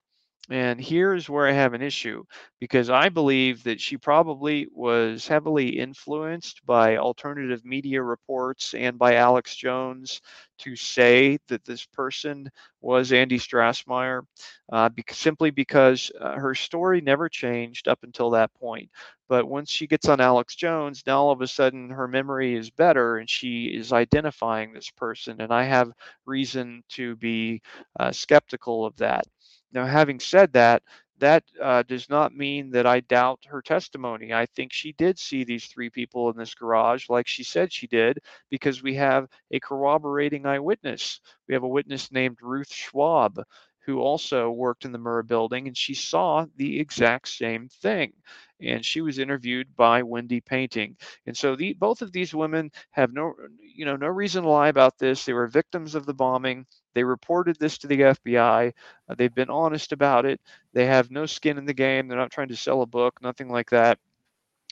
And 0.49 0.79
here's 0.79 1.29
where 1.29 1.45
I 1.47 1.51
have 1.51 1.73
an 1.73 1.81
issue 1.81 2.23
because 2.61 2.89
I 2.89 3.09
believe 3.09 3.63
that 3.63 3.81
she 3.81 3.97
probably 3.97 4.67
was 4.71 5.27
heavily 5.27 5.77
influenced 5.77 6.65
by 6.65 6.97
alternative 6.97 7.65
media 7.65 8.01
reports 8.01 8.73
and 8.73 8.97
by 8.97 9.15
Alex 9.15 9.53
Jones 9.57 10.21
to 10.59 10.75
say 10.77 11.37
that 11.49 11.65
this 11.65 11.85
person 11.85 12.49
was 12.79 13.11
Andy 13.11 13.39
Strassmeir, 13.39 14.23
uh, 14.71 14.89
simply 15.11 15.51
because 15.51 16.11
uh, 16.19 16.35
her 16.35 16.55
story 16.55 17.01
never 17.01 17.27
changed 17.27 17.89
up 17.89 18.03
until 18.03 18.29
that 18.31 18.53
point. 18.53 18.89
But 19.27 19.49
once 19.49 19.69
she 19.69 19.85
gets 19.87 20.07
on 20.07 20.21
Alex 20.21 20.55
Jones, 20.55 21.03
now 21.05 21.19
all 21.23 21.31
of 21.31 21.41
a 21.41 21.47
sudden 21.47 21.89
her 21.89 22.07
memory 22.07 22.55
is 22.55 22.69
better 22.69 23.17
and 23.17 23.29
she 23.29 23.65
is 23.65 23.91
identifying 23.91 24.71
this 24.71 24.89
person. 24.91 25.41
And 25.41 25.51
I 25.53 25.63
have 25.65 25.91
reason 26.25 26.83
to 26.91 27.17
be 27.17 27.61
uh, 27.99 28.11
skeptical 28.13 28.85
of 28.85 28.95
that. 28.97 29.25
Now, 29.71 29.85
having 29.85 30.19
said 30.19 30.53
that, 30.53 30.83
that 31.19 31.43
uh, 31.61 31.83
does 31.83 32.09
not 32.09 32.35
mean 32.35 32.71
that 32.71 32.85
I 32.85 32.99
doubt 33.01 33.39
her 33.47 33.61
testimony. 33.61 34.33
I 34.33 34.45
think 34.45 34.71
she 34.71 34.93
did 34.93 35.17
see 35.19 35.43
these 35.43 35.65
three 35.65 35.89
people 35.89 36.29
in 36.29 36.37
this 36.37 36.53
garage, 36.53 37.09
like 37.09 37.27
she 37.27 37.43
said 37.43 37.73
she 37.73 37.87
did, 37.87 38.19
because 38.49 38.83
we 38.83 38.95
have 38.95 39.27
a 39.51 39.59
corroborating 39.59 40.45
eyewitness. 40.45 41.19
We 41.47 41.55
have 41.55 41.63
a 41.63 41.67
witness 41.67 42.11
named 42.11 42.37
Ruth 42.41 42.71
Schwab, 42.71 43.41
who 43.85 43.99
also 43.99 44.51
worked 44.51 44.85
in 44.85 44.91
the 44.91 44.99
Murrah 44.99 45.25
building, 45.25 45.67
and 45.67 45.75
she 45.77 45.93
saw 45.95 46.45
the 46.57 46.79
exact 46.79 47.29
same 47.29 47.69
thing. 47.69 48.13
And 48.61 48.83
she 48.85 49.01
was 49.01 49.19
interviewed 49.19 49.75
by 49.75 50.03
Wendy 50.03 50.41
Painting. 50.41 50.97
And 51.25 51.35
so 51.37 51.55
the, 51.55 51.73
both 51.73 52.01
of 52.01 52.11
these 52.11 52.33
women 52.33 52.71
have 52.91 53.13
no, 53.13 53.33
you 53.59 53.85
know, 53.85 53.95
no 53.95 54.07
reason 54.07 54.43
to 54.43 54.49
lie 54.49 54.67
about 54.69 54.97
this. 54.97 55.25
They 55.25 55.33
were 55.33 55.47
victims 55.47 55.95
of 55.95 56.05
the 56.05 56.13
bombing. 56.13 56.65
They 56.97 57.03
reported 57.03 57.59
this 57.59 57.77
to 57.77 57.87
the 57.87 58.01
FBI. 58.01 58.73
Uh, 59.07 59.15
they've 59.15 59.35
been 59.35 59.51
honest 59.51 59.91
about 59.91 60.25
it. 60.25 60.41
They 60.73 60.87
have 60.87 61.11
no 61.11 61.27
skin 61.27 61.59
in 61.59 61.65
the 61.65 61.73
game. 61.75 62.07
They're 62.07 62.17
not 62.17 62.31
trying 62.31 62.47
to 62.47 62.55
sell 62.55 62.81
a 62.81 62.87
book, 62.87 63.21
nothing 63.21 63.49
like 63.49 63.69
that. 63.69 63.99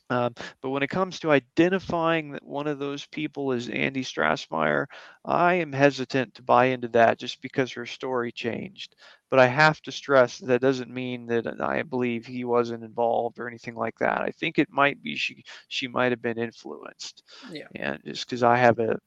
Um, 0.10 0.34
but 0.62 0.72
when 0.72 0.82
it 0.82 0.90
comes 0.90 1.20
to 1.20 1.30
identifying 1.30 2.32
that 2.32 2.44
one 2.44 2.66
of 2.66 2.80
those 2.80 3.06
people 3.06 3.52
is 3.52 3.70
Andy 3.70 4.04
Strassmeir, 4.04 4.88
I 5.24 5.54
am 5.54 5.72
hesitant 5.72 6.34
to 6.34 6.42
buy 6.42 6.66
into 6.66 6.88
that 6.90 7.20
just 7.20 7.44
because 7.44 7.72
her 7.74 7.86
story 7.86 8.32
changed. 8.32 8.96
But 9.30 9.38
I 9.40 9.46
have 9.46 9.80
to 9.84 9.92
stress 9.92 10.40
that, 10.40 10.62
doesn't 10.62 10.90
mean 10.90 11.28
that 11.28 11.62
I 11.62 11.84
believe 11.84 12.26
he 12.26 12.44
wasn't 12.44 12.84
involved 12.84 13.38
or 13.38 13.48
anything 13.48 13.76
like 13.76 14.00
that. 14.00 14.22
I 14.22 14.32
think 14.32 14.58
it 14.58 14.72
might 14.72 15.00
be 15.04 15.16
she 15.16 15.44
she 15.68 15.88
might 15.88 16.12
have 16.12 16.24
been 16.24 16.40
influenced. 16.40 17.22
Yeah. 17.52 17.68
And 17.76 18.00
just 18.04 18.28
because 18.28 18.42
I 18.42 18.58
have 18.58 18.80
a 18.80 18.98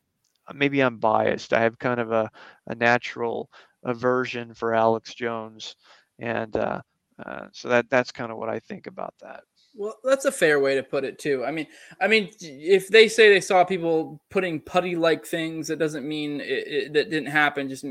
maybe 0.54 0.80
I'm 0.80 0.98
biased. 0.98 1.52
I 1.52 1.60
have 1.60 1.78
kind 1.78 2.00
of 2.00 2.12
a, 2.12 2.30
a 2.66 2.74
natural 2.74 3.50
aversion 3.84 4.54
for 4.54 4.74
Alex 4.74 5.14
Jones, 5.14 5.76
and 6.18 6.56
uh, 6.56 6.80
uh, 7.24 7.46
so 7.52 7.68
that 7.68 7.88
that's 7.90 8.12
kind 8.12 8.32
of 8.32 8.38
what 8.38 8.48
I 8.48 8.58
think 8.58 8.86
about 8.86 9.14
that. 9.20 9.42
Well, 9.74 9.96
that's 10.02 10.24
a 10.24 10.32
fair 10.32 10.58
way 10.58 10.74
to 10.74 10.82
put 10.82 11.04
it 11.04 11.18
too. 11.18 11.44
I 11.44 11.52
mean, 11.52 11.66
I 12.00 12.08
mean, 12.08 12.30
if 12.40 12.88
they 12.88 13.06
say 13.06 13.32
they 13.32 13.40
saw 13.40 13.62
people 13.62 14.20
putting 14.28 14.60
putty-like 14.60 15.24
things, 15.24 15.70
it 15.70 15.78
doesn't 15.78 16.08
mean 16.08 16.40
it, 16.40 16.66
it, 16.66 16.92
that 16.94 17.10
didn't 17.10 17.30
happen. 17.30 17.68
Just 17.68 17.84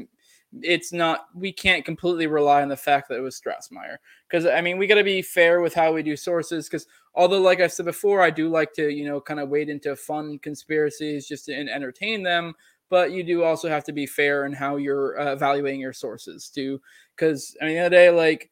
it's 0.61 0.93
not. 0.93 1.27
We 1.35 1.51
can't 1.51 1.85
completely 1.85 2.27
rely 2.27 2.61
on 2.61 2.69
the 2.69 2.77
fact 2.77 3.09
that 3.09 3.17
it 3.17 3.21
was 3.21 3.39
Strassmeir 3.39 3.97
because 4.29 4.45
I 4.45 4.61
mean, 4.61 4.77
we 4.77 4.87
got 4.87 4.95
to 4.95 5.03
be 5.03 5.21
fair 5.21 5.61
with 5.61 5.73
how 5.73 5.93
we 5.93 6.03
do 6.03 6.15
sources. 6.15 6.67
Because 6.67 6.87
although, 7.15 7.41
like 7.41 7.59
I 7.59 7.67
said 7.67 7.85
before, 7.85 8.21
I 8.21 8.29
do 8.29 8.49
like 8.49 8.73
to 8.73 8.89
you 8.89 9.05
know 9.05 9.19
kind 9.21 9.39
of 9.39 9.49
wade 9.49 9.69
into 9.69 9.95
fun 9.95 10.39
conspiracies 10.39 11.27
just 11.27 11.45
to 11.45 11.53
entertain 11.53 12.23
them 12.23 12.55
but 12.89 13.11
you 13.11 13.23
do 13.23 13.43
also 13.43 13.69
have 13.69 13.83
to 13.85 13.91
be 13.91 14.05
fair 14.05 14.45
in 14.45 14.53
how 14.53 14.77
you're 14.77 15.19
uh, 15.19 15.33
evaluating 15.33 15.79
your 15.79 15.93
sources 15.93 16.49
too. 16.49 16.81
Because 17.15 17.55
I 17.61 17.65
mean, 17.65 17.75
the 17.75 17.81
other 17.81 17.89
day, 17.89 18.09
like, 18.09 18.49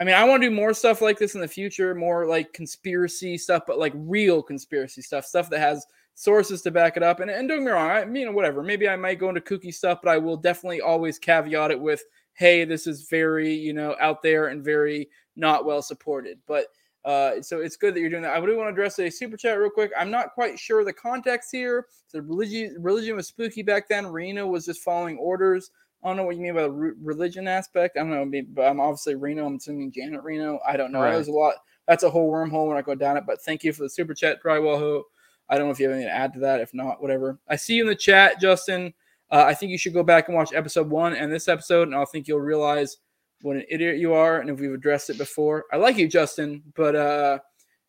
I 0.00 0.04
mean, 0.04 0.14
I 0.14 0.24
want 0.24 0.42
to 0.42 0.48
do 0.48 0.54
more 0.54 0.74
stuff 0.74 1.00
like 1.00 1.18
this 1.18 1.34
in 1.34 1.40
the 1.40 1.48
future, 1.48 1.94
more 1.94 2.26
like 2.26 2.52
conspiracy 2.52 3.38
stuff, 3.38 3.64
but 3.66 3.78
like 3.78 3.92
real 3.94 4.42
conspiracy 4.42 5.02
stuff, 5.02 5.24
stuff 5.24 5.50
that 5.50 5.60
has 5.60 5.86
sources 6.14 6.62
to 6.62 6.70
back 6.70 6.96
it 6.96 7.02
up. 7.02 7.20
And, 7.20 7.30
and 7.30 7.48
don't 7.48 7.58
get 7.58 7.64
me 7.64 7.70
wrong, 7.72 7.90
I 7.90 8.04
mean, 8.04 8.34
whatever. 8.34 8.62
Maybe 8.62 8.88
I 8.88 8.96
might 8.96 9.18
go 9.18 9.28
into 9.28 9.40
kooky 9.40 9.72
stuff, 9.72 10.00
but 10.02 10.10
I 10.10 10.18
will 10.18 10.36
definitely 10.36 10.80
always 10.80 11.18
caveat 11.18 11.70
it 11.70 11.80
with, 11.80 12.02
hey, 12.34 12.64
this 12.64 12.86
is 12.86 13.08
very, 13.08 13.52
you 13.52 13.72
know, 13.72 13.96
out 14.00 14.22
there 14.22 14.48
and 14.48 14.64
very 14.64 15.08
not 15.36 15.64
well 15.64 15.82
supported. 15.82 16.38
But 16.46 16.66
uh, 17.04 17.42
so 17.42 17.60
it's 17.60 17.76
good 17.76 17.94
that 17.94 18.00
you're 18.00 18.10
doing 18.10 18.22
that. 18.22 18.36
I 18.36 18.40
do 18.40 18.56
want 18.56 18.68
to 18.68 18.72
address 18.72 18.98
a 18.98 19.10
super 19.10 19.36
chat 19.36 19.58
real 19.58 19.70
quick. 19.70 19.90
I'm 19.98 20.10
not 20.10 20.34
quite 20.34 20.58
sure 20.58 20.84
the 20.84 20.92
context 20.92 21.50
here. 21.50 21.86
The 22.12 22.22
religion 22.22 22.76
religion 22.78 23.16
was 23.16 23.26
spooky 23.26 23.62
back 23.62 23.88
then. 23.88 24.06
Reno 24.06 24.46
was 24.46 24.66
just 24.66 24.82
following 24.82 25.18
orders. 25.18 25.70
I 26.04 26.08
don't 26.08 26.16
know 26.16 26.24
what 26.24 26.36
you 26.36 26.42
mean 26.42 26.54
by 26.54 26.62
the 26.62 26.70
religion 26.70 27.46
aspect. 27.48 27.96
I 27.96 28.00
don't 28.00 28.10
know, 28.10 28.42
but 28.52 28.62
I'm 28.62 28.80
obviously 28.80 29.14
Reno. 29.14 29.46
I'm 29.46 29.56
assuming 29.56 29.92
Janet 29.92 30.22
Reno. 30.22 30.58
I 30.66 30.76
don't 30.76 30.92
know. 30.92 31.00
Right. 31.00 31.12
There's 31.12 31.28
a 31.28 31.32
lot. 31.32 31.54
That's 31.86 32.02
a 32.02 32.10
whole 32.10 32.30
wormhole 32.30 32.68
when 32.68 32.76
I 32.76 32.82
go 32.82 32.94
down 32.94 33.16
it. 33.16 33.24
But 33.26 33.40
thank 33.42 33.64
you 33.64 33.72
for 33.72 33.84
the 33.84 33.90
super 33.90 34.14
chat, 34.14 34.42
Drywall. 34.42 35.02
I 35.52 35.58
don't 35.58 35.66
know 35.66 35.70
if 35.72 35.78
you 35.78 35.86
have 35.86 35.94
anything 35.94 36.08
to 36.08 36.16
add 36.16 36.32
to 36.32 36.40
that. 36.40 36.62
If 36.62 36.72
not, 36.72 37.02
whatever. 37.02 37.38
I 37.46 37.56
see 37.56 37.74
you 37.74 37.82
in 37.82 37.88
the 37.88 37.94
chat, 37.94 38.40
Justin. 38.40 38.94
Uh, 39.30 39.44
I 39.46 39.52
think 39.52 39.70
you 39.70 39.76
should 39.76 39.92
go 39.92 40.02
back 40.02 40.28
and 40.28 40.34
watch 40.34 40.54
episode 40.54 40.88
one 40.88 41.14
and 41.14 41.30
this 41.30 41.46
episode, 41.46 41.88
and 41.88 41.94
I 41.94 42.02
think 42.06 42.26
you'll 42.26 42.40
realize 42.40 42.96
what 43.42 43.56
an 43.56 43.64
idiot 43.68 43.98
you 43.98 44.14
are, 44.14 44.40
and 44.40 44.48
if 44.48 44.58
we've 44.58 44.72
addressed 44.72 45.10
it 45.10 45.18
before. 45.18 45.66
I 45.70 45.76
like 45.76 45.98
you, 45.98 46.08
Justin, 46.08 46.62
but 46.74 46.96
uh, 46.96 47.38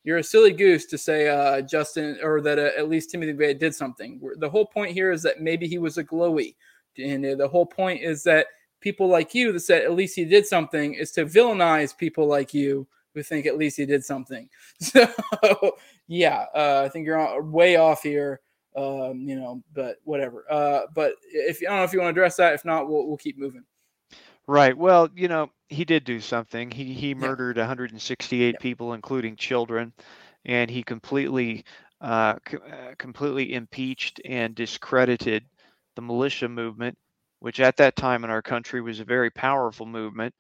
you're 0.04 0.18
a 0.18 0.24
silly 0.24 0.52
goose 0.52 0.86
to 0.88 0.98
say 0.98 1.30
uh, 1.30 1.62
Justin 1.62 2.20
or 2.22 2.42
that 2.42 2.60
uh, 2.60 2.72
at 2.78 2.90
least 2.90 3.12
Timothy 3.12 3.32
McVeigh 3.32 3.58
did 3.58 3.74
something. 3.74 4.20
The 4.40 4.50
whole 4.50 4.66
point 4.66 4.92
here 4.92 5.12
is 5.12 5.24
that 5.24 5.40
maybe 5.40 5.66
he 5.66 5.78
was 5.78 5.98
a 5.98 6.04
glowy, 6.04 6.56
and 6.98 7.26
uh, 7.26 7.36
the 7.36 7.48
whole 7.48 7.66
point 7.66 8.02
is 8.02 8.24
that 8.24 8.48
people 8.82 9.08
like 9.08 9.34
you 9.34 9.54
that 9.54 9.62
said 9.62 9.84
at 9.84 9.94
least 9.94 10.18
he 10.18 10.26
did 10.26 10.46
something 10.46 10.96
is 10.96 11.12
to 11.12 11.26
villainize 11.26 11.98
people 11.98 12.28
like 12.28 12.54
you 12.54 12.86
who 13.14 13.24
think 13.24 13.46
at 13.46 13.58
least 13.58 13.78
he 13.78 13.86
did 13.86 14.04
something. 14.04 14.50
So 14.82 15.78
yeah, 16.08 16.46
uh, 16.54 16.84
I 16.86 16.90
think 16.90 17.06
you're 17.06 17.42
way 17.42 17.78
off 17.78 18.04
here. 18.04 18.42
Um, 18.76 19.22
you 19.28 19.36
know, 19.36 19.64
but 19.74 19.98
whatever. 20.04 20.46
Uh, 20.50 20.82
but 20.96 21.14
if 21.32 21.60
I 21.62 21.66
don't 21.66 21.78
know 21.78 21.84
if 21.84 21.94
you 21.94 22.00
want 22.00 22.08
to 22.08 22.20
address 22.20 22.38
that, 22.38 22.54
if 22.54 22.66
not, 22.66 22.90
we'll 22.90 23.08
we'll 23.08 23.18
keep 23.18 23.38
moving. 23.38 23.64
Right. 24.48 24.78
Well, 24.78 25.10
you 25.16 25.28
know, 25.28 25.52
he 25.70 25.86
did 25.86 26.04
do 26.04 26.20
something. 26.20 26.70
He 26.70 26.94
he 26.94 27.14
murdered 27.14 27.58
168 27.58 28.60
people, 28.60 28.94
including 28.94 29.36
children, 29.36 29.94
and 30.46 30.70
he 30.70 30.84
completely 30.84 31.64
uh, 32.02 32.36
c- 32.48 32.58
uh, 32.58 32.96
completely 32.98 33.54
impeached 33.54 34.20
and 34.26 34.54
discredited 34.54 35.46
the 35.96 36.02
militia 36.02 36.50
movement, 36.50 36.98
which 37.40 37.60
at 37.62 37.78
that 37.78 37.96
time 37.96 38.24
in 38.24 38.30
our 38.30 38.42
country 38.42 38.82
was 38.82 39.00
a 39.00 39.06
very 39.06 39.30
powerful 39.32 39.86
movement 39.86 40.34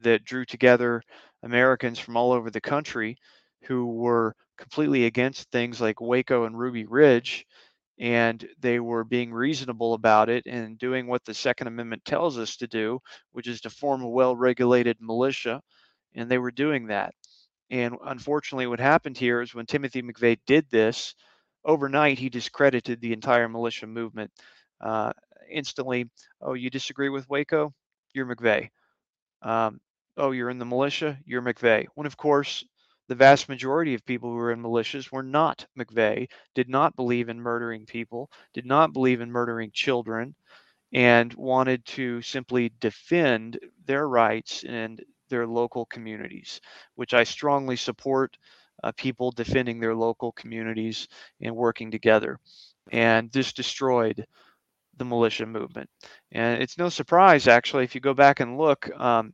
that 0.00 0.24
drew 0.24 0.44
together 0.44 1.02
Americans 1.42 1.98
from 1.98 2.16
all 2.16 2.32
over 2.32 2.50
the 2.50 2.60
country 2.60 3.16
who 3.64 3.86
were 3.86 4.34
completely 4.58 5.06
against 5.06 5.50
things 5.50 5.80
like 5.80 6.00
Waco 6.00 6.44
and 6.44 6.58
Ruby 6.58 6.84
Ridge 6.86 7.46
and 7.98 8.46
they 8.58 8.80
were 8.80 9.04
being 9.04 9.32
reasonable 9.32 9.94
about 9.94 10.28
it 10.28 10.44
and 10.46 10.78
doing 10.78 11.06
what 11.06 11.24
the 11.24 11.34
Second 11.34 11.68
Amendment 11.68 12.04
tells 12.04 12.38
us 12.38 12.56
to 12.56 12.66
do, 12.66 12.98
which 13.32 13.46
is 13.46 13.60
to 13.60 13.70
form 13.70 14.02
a 14.02 14.08
well 14.08 14.34
regulated 14.34 14.96
militia. 15.00 15.60
And 16.14 16.28
they 16.28 16.38
were 16.38 16.50
doing 16.50 16.88
that. 16.88 17.14
And 17.70 17.94
unfortunately, 18.04 18.66
what 18.66 18.80
happened 18.80 19.16
here 19.16 19.40
is 19.40 19.54
when 19.54 19.66
Timothy 19.66 20.02
McVeigh 20.02 20.38
did 20.46 20.68
this, 20.68 21.14
overnight 21.64 22.18
he 22.18 22.28
discredited 22.28 23.00
the 23.00 23.12
entire 23.12 23.48
militia 23.48 23.86
movement. 23.86 24.30
Uh, 24.80 25.12
instantly, 25.50 26.10
oh, 26.40 26.54
you 26.54 26.70
disagree 26.70 27.08
with 27.08 27.28
Waco? 27.28 27.72
You're 28.14 28.26
McVeigh. 28.26 28.68
Um, 29.42 29.80
oh, 30.16 30.30
you're 30.30 30.50
in 30.50 30.58
the 30.58 30.64
militia? 30.64 31.18
You're 31.24 31.42
McVeigh. 31.42 31.86
When, 31.94 32.06
of 32.06 32.16
course, 32.16 32.64
the 33.08 33.14
vast 33.14 33.48
majority 33.48 33.94
of 33.94 34.04
people 34.06 34.30
who 34.30 34.36
were 34.36 34.52
in 34.52 34.62
militias 34.62 35.10
were 35.10 35.22
not 35.22 35.66
McVeigh, 35.78 36.28
did 36.54 36.68
not 36.68 36.96
believe 36.96 37.28
in 37.28 37.40
murdering 37.40 37.84
people, 37.86 38.30
did 38.54 38.66
not 38.66 38.92
believe 38.92 39.20
in 39.20 39.30
murdering 39.30 39.70
children, 39.72 40.34
and 40.92 41.32
wanted 41.34 41.84
to 41.86 42.20
simply 42.22 42.72
defend 42.80 43.58
their 43.86 44.08
rights 44.08 44.64
and 44.64 45.02
their 45.30 45.46
local 45.46 45.86
communities, 45.86 46.60
which 46.94 47.14
I 47.14 47.24
strongly 47.24 47.76
support 47.76 48.36
uh, 48.82 48.92
people 48.96 49.30
defending 49.30 49.80
their 49.80 49.94
local 49.94 50.32
communities 50.32 51.08
and 51.40 51.56
working 51.56 51.90
together. 51.90 52.38
And 52.90 53.30
this 53.32 53.52
destroyed 53.52 54.26
the 54.96 55.04
militia 55.04 55.46
movement. 55.46 55.88
And 56.32 56.62
it's 56.62 56.76
no 56.78 56.88
surprise, 56.88 57.48
actually, 57.48 57.84
if 57.84 57.94
you 57.94 58.00
go 58.00 58.14
back 58.14 58.40
and 58.40 58.58
look, 58.58 58.90
um, 59.00 59.32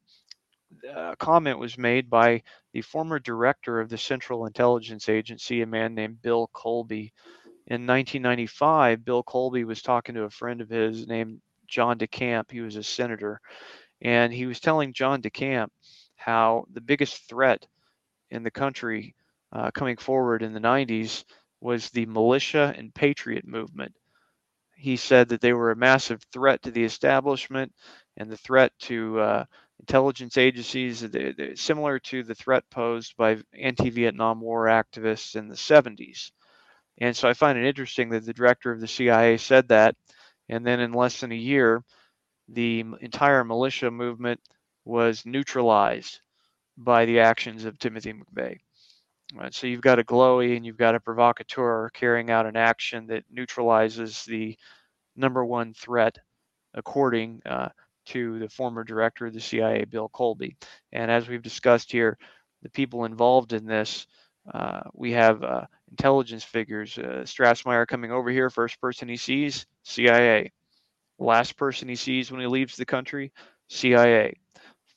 a 0.95 1.17
comment 1.17 1.59
was 1.59 1.79
made 1.79 2.11
by 2.11 2.43
the 2.73 2.83
former 2.83 3.19
director 3.19 3.81
of 3.81 3.89
the 3.89 3.99
Central 3.99 4.47
Intelligence 4.47 5.09
Agency, 5.09 5.63
a 5.63 5.67
man 5.67 5.95
named 5.95 6.23
Bill 6.23 6.49
Colby. 6.53 7.13
In 7.67 7.87
1995, 7.87 9.05
Bill 9.05 9.23
Colby 9.23 9.65
was 9.65 9.83
talking 9.83 10.15
to 10.15 10.25
a 10.25 10.31
friend 10.31 10.61
of 10.61 10.69
his 10.69 11.07
named 11.07 11.41
John 11.67 11.99
DeCamp. 11.99 12.51
He 12.51 12.61
was 12.61 12.77
a 12.77 12.83
senator. 12.83 13.41
And 14.01 14.33
he 14.33 14.47
was 14.47 14.61
telling 14.61 14.93
John 14.93 15.23
DeCamp 15.23 15.69
how 16.17 16.65
the 16.73 16.81
biggest 16.81 17.29
threat 17.29 17.67
in 18.31 18.43
the 18.43 18.51
country 18.51 19.15
uh, 19.53 19.71
coming 19.71 19.97
forward 19.97 20.43
in 20.43 20.53
the 20.53 20.61
90s 20.61 21.25
was 21.61 21.91
the 21.91 22.07
militia 22.07 22.73
and 22.77 22.95
patriot 22.95 23.47
movement. 23.47 23.95
He 24.77 24.97
said 24.97 25.29
that 25.31 25.41
they 25.41 25.53
were 25.53 25.73
a 25.73 25.77
massive 25.77 26.23
threat 26.33 26.63
to 26.63 26.71
the 26.71 26.85
establishment 26.85 27.73
and 28.17 28.31
the 28.31 28.37
threat 28.37 28.73
to 28.81 29.19
uh, 29.19 29.45
intelligence 29.81 30.37
agencies, 30.37 31.01
they're, 31.01 31.33
they're 31.33 31.57
similar 31.57 31.99
to 31.99 32.23
the 32.23 32.35
threat 32.35 32.65
posed 32.71 33.17
by 33.17 33.39
anti 33.59 33.91
Vietnam 33.91 34.41
War 34.41 34.67
activists 34.67 35.37
in 35.37 35.49
the 35.49 35.55
70s. 35.55 36.31
And 37.01 37.17
so 37.17 37.29
I 37.29 37.35
find 37.35 37.59
it 37.59 37.67
interesting 37.67 38.11
that 38.11 38.25
the 38.25 38.33
director 38.33 38.73
of 38.73 38.81
the 38.81 38.89
CIA 38.89 39.37
said 39.37 39.69
that. 39.69 39.95
And 40.49 40.67
then 40.67 40.81
in 40.81 40.93
less 40.93 41.21
than 41.21 41.33
a 41.33 41.37
year, 41.37 41.85
the 42.49 42.85
entire 43.01 43.45
militia 43.45 43.91
movement 43.91 44.41
was 44.85 45.27
neutralized 45.27 46.21
by 46.77 47.05
the 47.05 47.21
actions 47.21 47.65
of 47.65 47.79
Timothy 47.79 48.15
McVeigh. 48.15 48.59
Right, 49.35 49.53
so 49.53 49.67
you've 49.67 49.83
got 49.83 49.99
a 49.99 50.05
glowy 50.05 50.57
and 50.57 50.65
you've 50.65 50.79
got 50.79 50.95
a 50.95 51.01
provocateur 51.01 51.91
carrying 51.91 52.31
out 52.31 52.47
an 52.47 52.57
action 52.57 53.09
that 53.09 53.25
neutralizes 53.31 54.25
the 54.25 54.57
number 55.17 55.45
one 55.45 55.75
threat, 55.75 56.17
according 56.73 57.43
uh, 57.45 57.69
to 58.09 58.39
the 58.39 58.49
former 58.49 58.85
director 58.85 59.27
of 59.27 59.35
the 59.35 59.41
CIA, 59.41 59.85
Bill 59.85 60.09
Colby. 60.09 60.57
And 60.93 61.11
as 61.11 61.29
we've 61.29 61.43
discussed 61.43 61.93
here, 61.93 62.19
the 62.63 62.71
people 62.71 63.05
involved 63.05 63.53
in 63.53 63.67
this, 63.67 64.07
uh, 64.53 64.81
we 64.95 65.13
have 65.13 65.43
uh, 65.43 65.67
intelligence 65.91 66.45
figures. 66.45 66.99
Uh, 66.99 67.23
Strassmeir 67.25 67.87
coming 67.87 68.11
over 68.13 68.31
here, 68.31 68.51
first 68.51 68.81
person 68.81 69.09
he 69.09 69.17
sees, 69.17 69.67
CIA. 69.85 70.53
Last 71.19 71.57
person 71.57 71.89
he 71.89 71.97
sees 71.97 72.31
when 72.31 72.41
he 72.41 72.47
leaves 72.47 72.77
the 72.77 72.87
country, 72.87 73.33
CIA. 73.69 74.35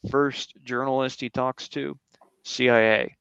First 0.10 0.54
journalist 0.64 1.20
he 1.20 1.30
talks 1.30 1.68
to, 1.70 1.98
CIA. 2.44 3.16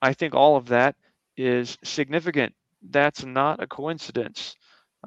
I 0.00 0.12
think 0.14 0.34
all 0.34 0.56
of 0.56 0.66
that 0.68 0.96
is 1.36 1.78
significant. 1.84 2.54
That's 2.90 3.24
not 3.24 3.62
a 3.62 3.66
coincidence. 3.66 4.56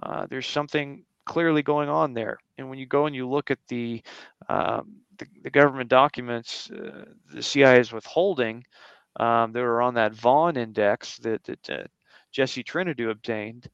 Uh, 0.02 0.26
there's 0.30 0.48
something 0.48 1.04
clearly 1.26 1.64
going 1.64 1.90
on 1.90 2.14
there. 2.14 2.38
And 2.58 2.70
when 2.70 2.80
you 2.80 2.86
go 2.86 3.06
and 3.06 3.16
you 3.16 3.28
look 3.28 3.52
at 3.52 3.60
the 3.68 4.02
um, 4.50 4.98
the, 5.18 5.28
the, 5.44 5.50
government 5.50 5.90
documents 5.90 6.70
uh, 6.72 7.06
the 7.34 7.42
CIA 7.42 7.80
is 7.80 7.92
withholding 7.92 8.64
um, 9.20 9.52
that 9.54 9.62
are 9.62 9.82
on 9.82 9.94
that 9.96 10.14
Vaughn 10.14 10.58
index 10.58 11.18
that, 11.20 11.44
that 11.46 11.70
uh, 11.70 11.84
Jesse 12.32 12.64
Trentadue 12.64 13.12
obtained, 13.12 13.70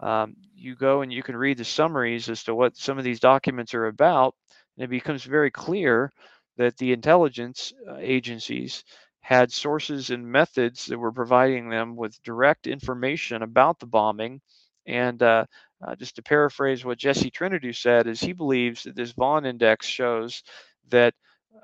um, 0.00 0.36
you 0.54 0.74
go 0.74 1.02
and 1.02 1.12
you 1.12 1.22
can 1.22 1.36
read 1.36 1.58
the 1.58 1.64
summaries 1.64 2.28
as 2.28 2.42
to 2.44 2.54
what 2.54 2.76
some 2.76 2.98
of 2.98 3.04
these 3.04 3.20
documents 3.20 3.74
are 3.74 3.86
about, 3.86 4.34
and 4.76 4.84
it 4.84 4.88
becomes 4.88 5.24
very 5.24 5.50
clear 5.50 6.12
that 6.56 6.76
the 6.78 6.92
intelligence 6.92 7.72
uh, 7.88 7.96
agencies 7.98 8.84
had 9.20 9.52
sources 9.52 10.10
and 10.10 10.26
methods 10.26 10.86
that 10.86 10.98
were 10.98 11.12
providing 11.12 11.68
them 11.68 11.96
with 11.96 12.22
direct 12.22 12.66
information 12.66 13.42
about 13.42 13.78
the 13.80 13.86
bombing 13.86 14.40
and 14.86 15.22
uh, 15.22 15.44
uh, 15.82 15.94
just 15.94 16.16
to 16.16 16.22
paraphrase 16.22 16.84
what 16.84 16.98
Jesse 16.98 17.30
Trentadue 17.30 17.74
said, 17.74 18.06
is 18.06 18.20
he 18.20 18.32
believes 18.32 18.84
that 18.84 18.96
this 18.96 19.12
Vaughn 19.12 19.46
index 19.46 19.86
shows 19.86 20.42
that 20.88 21.14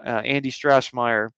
uh, 0.04 0.22
Andy 0.24 0.50
Strassmeir 0.50 1.30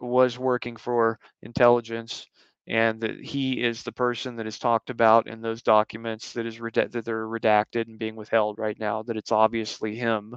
was 0.00 0.38
working 0.38 0.76
for 0.76 1.18
intelligence 1.42 2.26
and 2.66 3.00
that 3.00 3.20
he 3.20 3.62
is 3.62 3.82
the 3.82 3.92
person 3.92 4.36
that 4.36 4.46
is 4.46 4.58
talked 4.58 4.90
about 4.90 5.26
in 5.26 5.40
those 5.40 5.62
documents 5.62 6.32
that 6.32 6.46
is 6.46 6.58
that 6.58 7.04
they're 7.04 7.26
redacted 7.26 7.86
and 7.88 7.98
being 7.98 8.16
withheld 8.16 8.58
right 8.58 8.78
now 8.78 9.02
that 9.02 9.16
it's 9.16 9.32
obviously 9.32 9.94
him 9.94 10.34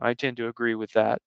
i 0.00 0.12
tend 0.12 0.36
to 0.36 0.48
agree 0.48 0.74
with 0.74 0.92
that 0.92 1.20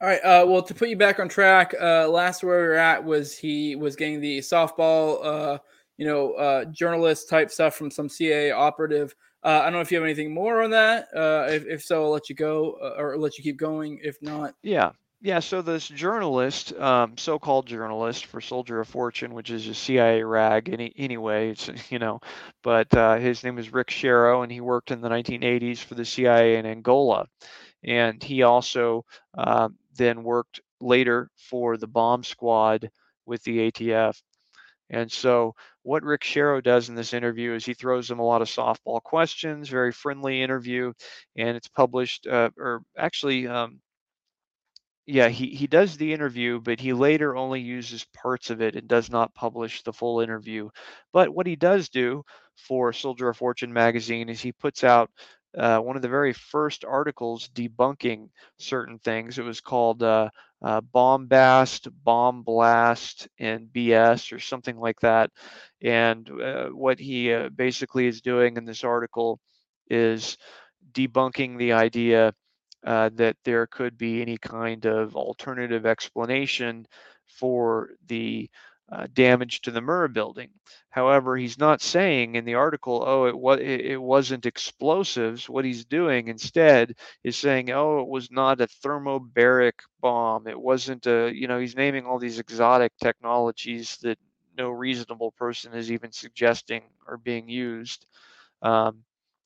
all 0.00 0.06
right. 0.06 0.20
Uh, 0.20 0.46
well, 0.46 0.62
to 0.62 0.74
put 0.74 0.90
you 0.90 0.96
back 0.96 1.18
on 1.18 1.28
track, 1.28 1.74
uh, 1.80 2.08
last 2.08 2.44
where 2.44 2.60
we 2.60 2.66
were 2.68 2.74
at 2.74 3.02
was 3.02 3.36
he 3.36 3.74
was 3.74 3.96
getting 3.96 4.20
the 4.20 4.38
softball, 4.38 5.18
uh, 5.24 5.58
you 5.98 6.06
know, 6.06 6.32
uh, 6.34 6.64
journalist 6.66 7.28
type 7.28 7.50
stuff 7.50 7.74
from 7.74 7.90
some 7.90 8.08
CIA 8.08 8.52
operative. 8.52 9.14
Uh, 9.44 9.60
I 9.60 9.64
don't 9.64 9.74
know 9.74 9.80
if 9.80 9.90
you 9.90 9.98
have 9.98 10.04
anything 10.04 10.32
more 10.32 10.62
on 10.62 10.70
that. 10.70 11.08
Uh, 11.14 11.46
if, 11.50 11.66
if 11.66 11.82
so, 11.82 12.04
I'll 12.04 12.10
let 12.10 12.28
you 12.28 12.34
go 12.34 12.78
uh, 12.82 13.00
or 13.00 13.18
let 13.18 13.36
you 13.36 13.44
keep 13.44 13.56
going. 13.56 14.00
If 14.02 14.16
not, 14.22 14.54
yeah. 14.62 14.92
Yeah, 15.20 15.40
so 15.40 15.62
this 15.62 15.88
journalist, 15.88 16.72
um, 16.74 17.18
so-called 17.18 17.66
journalist 17.66 18.26
for 18.26 18.40
Soldier 18.40 18.78
of 18.78 18.86
Fortune, 18.86 19.34
which 19.34 19.50
is 19.50 19.66
a 19.66 19.74
CIA 19.74 20.22
rag 20.22 20.68
any, 20.72 20.92
anyway, 20.96 21.50
it's, 21.50 21.68
you 21.90 21.98
know, 21.98 22.20
but 22.62 22.92
uh, 22.94 23.16
his 23.16 23.42
name 23.42 23.58
is 23.58 23.72
Rick 23.72 23.88
Sherrow, 23.88 24.44
and 24.44 24.52
he 24.52 24.60
worked 24.60 24.92
in 24.92 25.00
the 25.00 25.08
1980s 25.08 25.78
for 25.78 25.96
the 25.96 26.04
CIA 26.04 26.56
in 26.56 26.66
Angola. 26.66 27.26
And 27.82 28.22
he 28.22 28.42
also 28.42 29.04
uh, 29.36 29.70
then 29.96 30.22
worked 30.22 30.60
later 30.80 31.30
for 31.36 31.76
the 31.76 31.88
bomb 31.88 32.22
squad 32.22 32.88
with 33.26 33.42
the 33.42 33.70
ATF. 33.70 34.20
And 34.90 35.10
so, 35.10 35.54
what 35.88 36.02
Rick 36.04 36.20
Sherrow 36.20 36.62
does 36.62 36.90
in 36.90 36.94
this 36.94 37.14
interview 37.14 37.54
is 37.54 37.64
he 37.64 37.72
throws 37.72 38.08
them 38.08 38.18
a 38.18 38.22
lot 38.22 38.42
of 38.42 38.48
softball 38.48 39.02
questions, 39.02 39.70
very 39.70 39.90
friendly 39.90 40.42
interview, 40.42 40.92
and 41.34 41.56
it's 41.56 41.68
published, 41.68 42.26
uh, 42.26 42.50
or 42.58 42.82
actually, 42.98 43.48
um, 43.48 43.80
yeah, 45.06 45.28
he, 45.28 45.46
he 45.46 45.66
does 45.66 45.96
the 45.96 46.12
interview, 46.12 46.60
but 46.60 46.78
he 46.78 46.92
later 46.92 47.34
only 47.34 47.62
uses 47.62 48.04
parts 48.14 48.50
of 48.50 48.60
it 48.60 48.76
and 48.76 48.86
does 48.86 49.08
not 49.08 49.34
publish 49.34 49.82
the 49.82 49.94
full 49.94 50.20
interview. 50.20 50.68
But 51.14 51.30
what 51.30 51.46
he 51.46 51.56
does 51.56 51.88
do 51.88 52.22
for 52.58 52.92
Soldier 52.92 53.30
of 53.30 53.38
Fortune 53.38 53.72
magazine 53.72 54.28
is 54.28 54.42
he 54.42 54.52
puts 54.52 54.84
out 54.84 55.10
uh, 55.56 55.78
one 55.78 55.96
of 55.96 56.02
the 56.02 56.08
very 56.10 56.34
first 56.34 56.84
articles 56.84 57.48
debunking 57.54 58.28
certain 58.58 58.98
things. 58.98 59.38
It 59.38 59.44
was 59.44 59.62
called 59.62 60.02
uh, 60.02 60.28
uh, 60.62 60.80
Bombast, 60.80 61.88
Bomb 62.04 62.42
Blast, 62.42 63.28
and 63.38 63.68
BS, 63.72 64.32
or 64.32 64.38
something 64.40 64.78
like 64.78 65.00
that. 65.00 65.30
And 65.82 66.28
uh, 66.30 66.68
what 66.68 66.98
he 66.98 67.32
uh, 67.32 67.48
basically 67.50 68.06
is 68.06 68.20
doing 68.20 68.56
in 68.56 68.64
this 68.64 68.84
article 68.84 69.40
is 69.90 70.36
debunking 70.92 71.58
the 71.58 71.72
idea 71.72 72.32
uh, 72.84 73.10
that 73.14 73.36
there 73.44 73.66
could 73.66 73.98
be 73.98 74.22
any 74.22 74.38
kind 74.38 74.86
of 74.86 75.16
alternative 75.16 75.86
explanation 75.86 76.86
for 77.26 77.90
the 78.06 78.48
uh, 78.90 79.06
damage 79.12 79.60
to 79.62 79.70
the 79.70 79.80
Murrah 79.80 80.12
building. 80.12 80.50
However, 80.90 81.36
he's 81.36 81.58
not 81.58 81.82
saying 81.82 82.34
in 82.36 82.44
the 82.44 82.54
article, 82.54 83.04
"Oh, 83.06 83.26
it 83.26 83.36
was 83.38 83.60
it 83.60 84.00
wasn't 84.00 84.46
explosives." 84.46 85.48
What 85.48 85.64
he's 85.64 85.84
doing 85.84 86.28
instead 86.28 86.94
is 87.24 87.36
saying, 87.36 87.70
"Oh, 87.70 88.00
it 88.00 88.08
was 88.08 88.30
not 88.30 88.60
a 88.60 88.66
thermobaric 88.84 89.80
bomb. 90.00 90.46
It 90.48 90.58
wasn't 90.60 91.06
a." 91.06 91.30
You 91.34 91.48
know, 91.48 91.58
he's 91.58 91.76
naming 91.76 92.06
all 92.06 92.18
these 92.18 92.38
exotic 92.38 92.92
technologies 93.02 93.98
that 94.02 94.18
no 94.56 94.70
reasonable 94.70 95.32
person 95.32 95.74
is 95.74 95.92
even 95.92 96.12
suggesting 96.12 96.82
are 97.06 97.18
being 97.18 97.48
used. 97.48 98.06
Um, 98.62 99.04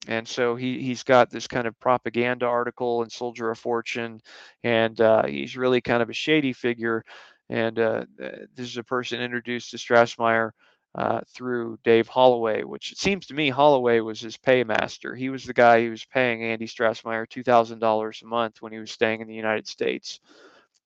and 0.08 0.26
so 0.26 0.56
he 0.56 0.82
he's 0.82 1.04
got 1.04 1.30
this 1.30 1.46
kind 1.46 1.66
of 1.66 1.78
propaganda 1.78 2.46
article 2.46 3.02
in 3.04 3.10
Soldier 3.10 3.50
of 3.50 3.58
Fortune, 3.58 4.20
and 4.64 5.00
uh, 5.00 5.26
he's 5.26 5.56
really 5.56 5.80
kind 5.80 6.02
of 6.02 6.10
a 6.10 6.14
shady 6.14 6.52
figure 6.52 7.04
and 7.52 7.78
uh, 7.78 8.04
this 8.16 8.66
is 8.66 8.78
a 8.78 8.82
person 8.82 9.20
introduced 9.20 9.70
to 9.70 9.76
Strassmeir 9.76 10.52
uh, 10.94 11.20
through 11.34 11.78
Dave 11.84 12.08
Holloway, 12.08 12.62
which 12.62 12.92
it 12.92 12.98
seems 12.98 13.26
to 13.26 13.34
me 13.34 13.50
Holloway 13.50 14.00
was 14.00 14.22
his 14.22 14.38
paymaster. 14.38 15.14
He 15.14 15.28
was 15.28 15.44
the 15.44 15.52
guy 15.52 15.84
who 15.84 15.90
was 15.90 16.06
paying 16.06 16.42
Andy 16.42 16.66
Strassmeir 16.66 17.26
$2,000 17.26 18.22
a 18.22 18.26
month 18.26 18.62
when 18.62 18.72
he 18.72 18.78
was 18.78 18.90
staying 18.90 19.20
in 19.20 19.28
the 19.28 19.34
United 19.34 19.68
States. 19.68 20.18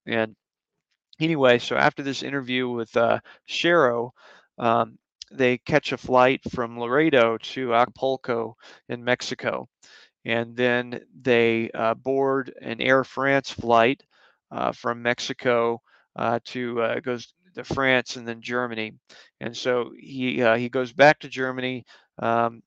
And 0.06 0.34
anyway, 1.20 1.60
so 1.60 1.76
after 1.76 2.02
this 2.02 2.24
interview 2.24 2.68
with 2.68 2.96
uh, 2.96 3.20
Sherrow, 3.48 4.10
um, 4.58 4.98
they 5.30 5.58
catch 5.58 5.92
a 5.92 5.96
flight 5.96 6.40
from 6.50 6.80
Laredo 6.80 7.38
to 7.38 7.74
Acapulco 7.74 8.56
in 8.88 9.04
Mexico. 9.04 9.68
And 10.24 10.56
then 10.56 11.00
they 11.22 11.70
uh, 11.72 11.94
board 11.94 12.52
an 12.60 12.80
Air 12.80 13.04
France 13.04 13.52
flight 13.52 14.02
uh, 14.50 14.72
from 14.72 15.00
Mexico 15.00 15.80
uh, 16.16 16.40
to 16.46 16.82
uh, 16.82 17.00
goes 17.00 17.32
to 17.54 17.64
France 17.64 18.16
and 18.16 18.26
then 18.28 18.42
Germany, 18.42 18.92
and 19.40 19.56
so 19.56 19.92
he 19.98 20.42
uh, 20.42 20.56
he 20.56 20.68
goes 20.68 20.92
back 20.92 21.20
to 21.20 21.28
Germany. 21.28 21.84
Um, 22.20 22.62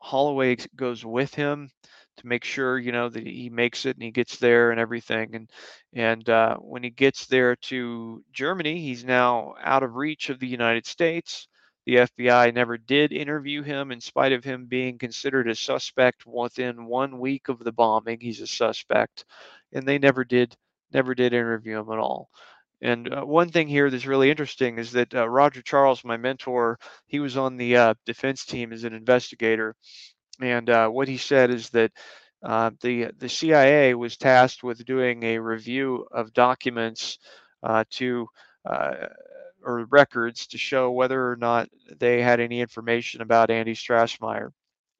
Holloway 0.00 0.56
goes 0.76 1.04
with 1.04 1.34
him 1.34 1.70
to 2.18 2.26
make 2.26 2.44
sure 2.44 2.78
you 2.78 2.92
know 2.92 3.08
that 3.08 3.26
he 3.26 3.50
makes 3.50 3.86
it 3.86 3.96
and 3.96 4.02
he 4.02 4.10
gets 4.10 4.38
there 4.38 4.70
and 4.70 4.78
everything. 4.80 5.34
And 5.34 5.50
and 5.94 6.28
uh, 6.28 6.56
when 6.58 6.82
he 6.82 6.90
gets 6.90 7.26
there 7.26 7.56
to 7.56 8.22
Germany, 8.32 8.80
he's 8.80 9.04
now 9.04 9.54
out 9.62 9.82
of 9.82 9.94
reach 9.94 10.30
of 10.30 10.38
the 10.38 10.46
United 10.48 10.86
States. 10.86 11.48
The 11.86 11.98
FBI 11.98 12.50
never 12.50 12.78
did 12.78 13.12
interview 13.12 13.62
him, 13.62 13.92
in 13.92 14.00
spite 14.00 14.32
of 14.32 14.44
him 14.44 14.66
being 14.66 14.98
considered 14.98 15.48
a 15.48 15.54
suspect 15.54 16.24
within 16.26 16.86
one 16.86 17.18
week 17.18 17.48
of 17.48 17.58
the 17.58 17.72
bombing. 17.72 18.20
He's 18.20 18.40
a 18.40 18.46
suspect, 18.46 19.24
and 19.72 19.86
they 19.86 19.98
never 19.98 20.24
did 20.24 20.56
never 20.92 21.14
did 21.14 21.32
interview 21.32 21.78
him 21.80 21.90
at 21.90 21.98
all. 21.98 22.30
And 22.84 23.10
uh, 23.10 23.22
one 23.22 23.48
thing 23.48 23.66
here 23.66 23.88
that's 23.88 24.04
really 24.04 24.30
interesting 24.30 24.78
is 24.78 24.92
that 24.92 25.14
uh, 25.14 25.26
Roger 25.26 25.62
Charles, 25.62 26.04
my 26.04 26.18
mentor, 26.18 26.78
he 27.06 27.18
was 27.18 27.34
on 27.34 27.56
the 27.56 27.76
uh, 27.78 27.94
defense 28.04 28.44
team 28.44 28.74
as 28.74 28.84
an 28.84 28.92
investigator, 28.92 29.74
and 30.42 30.68
uh, 30.68 30.88
what 30.90 31.08
he 31.08 31.16
said 31.16 31.50
is 31.50 31.70
that 31.70 31.92
uh, 32.42 32.72
the 32.82 33.06
the 33.16 33.30
CIA 33.30 33.94
was 33.94 34.18
tasked 34.18 34.62
with 34.62 34.84
doing 34.84 35.22
a 35.22 35.38
review 35.38 36.06
of 36.12 36.34
documents 36.34 37.18
uh, 37.62 37.84
to 37.92 38.26
or 38.66 39.86
records 39.88 40.46
to 40.48 40.58
show 40.58 40.90
whether 40.90 41.30
or 41.30 41.36
not 41.36 41.70
they 41.98 42.20
had 42.20 42.38
any 42.38 42.60
information 42.60 43.22
about 43.22 43.50
Andy 43.50 43.74
Strassmeir, 43.74 44.50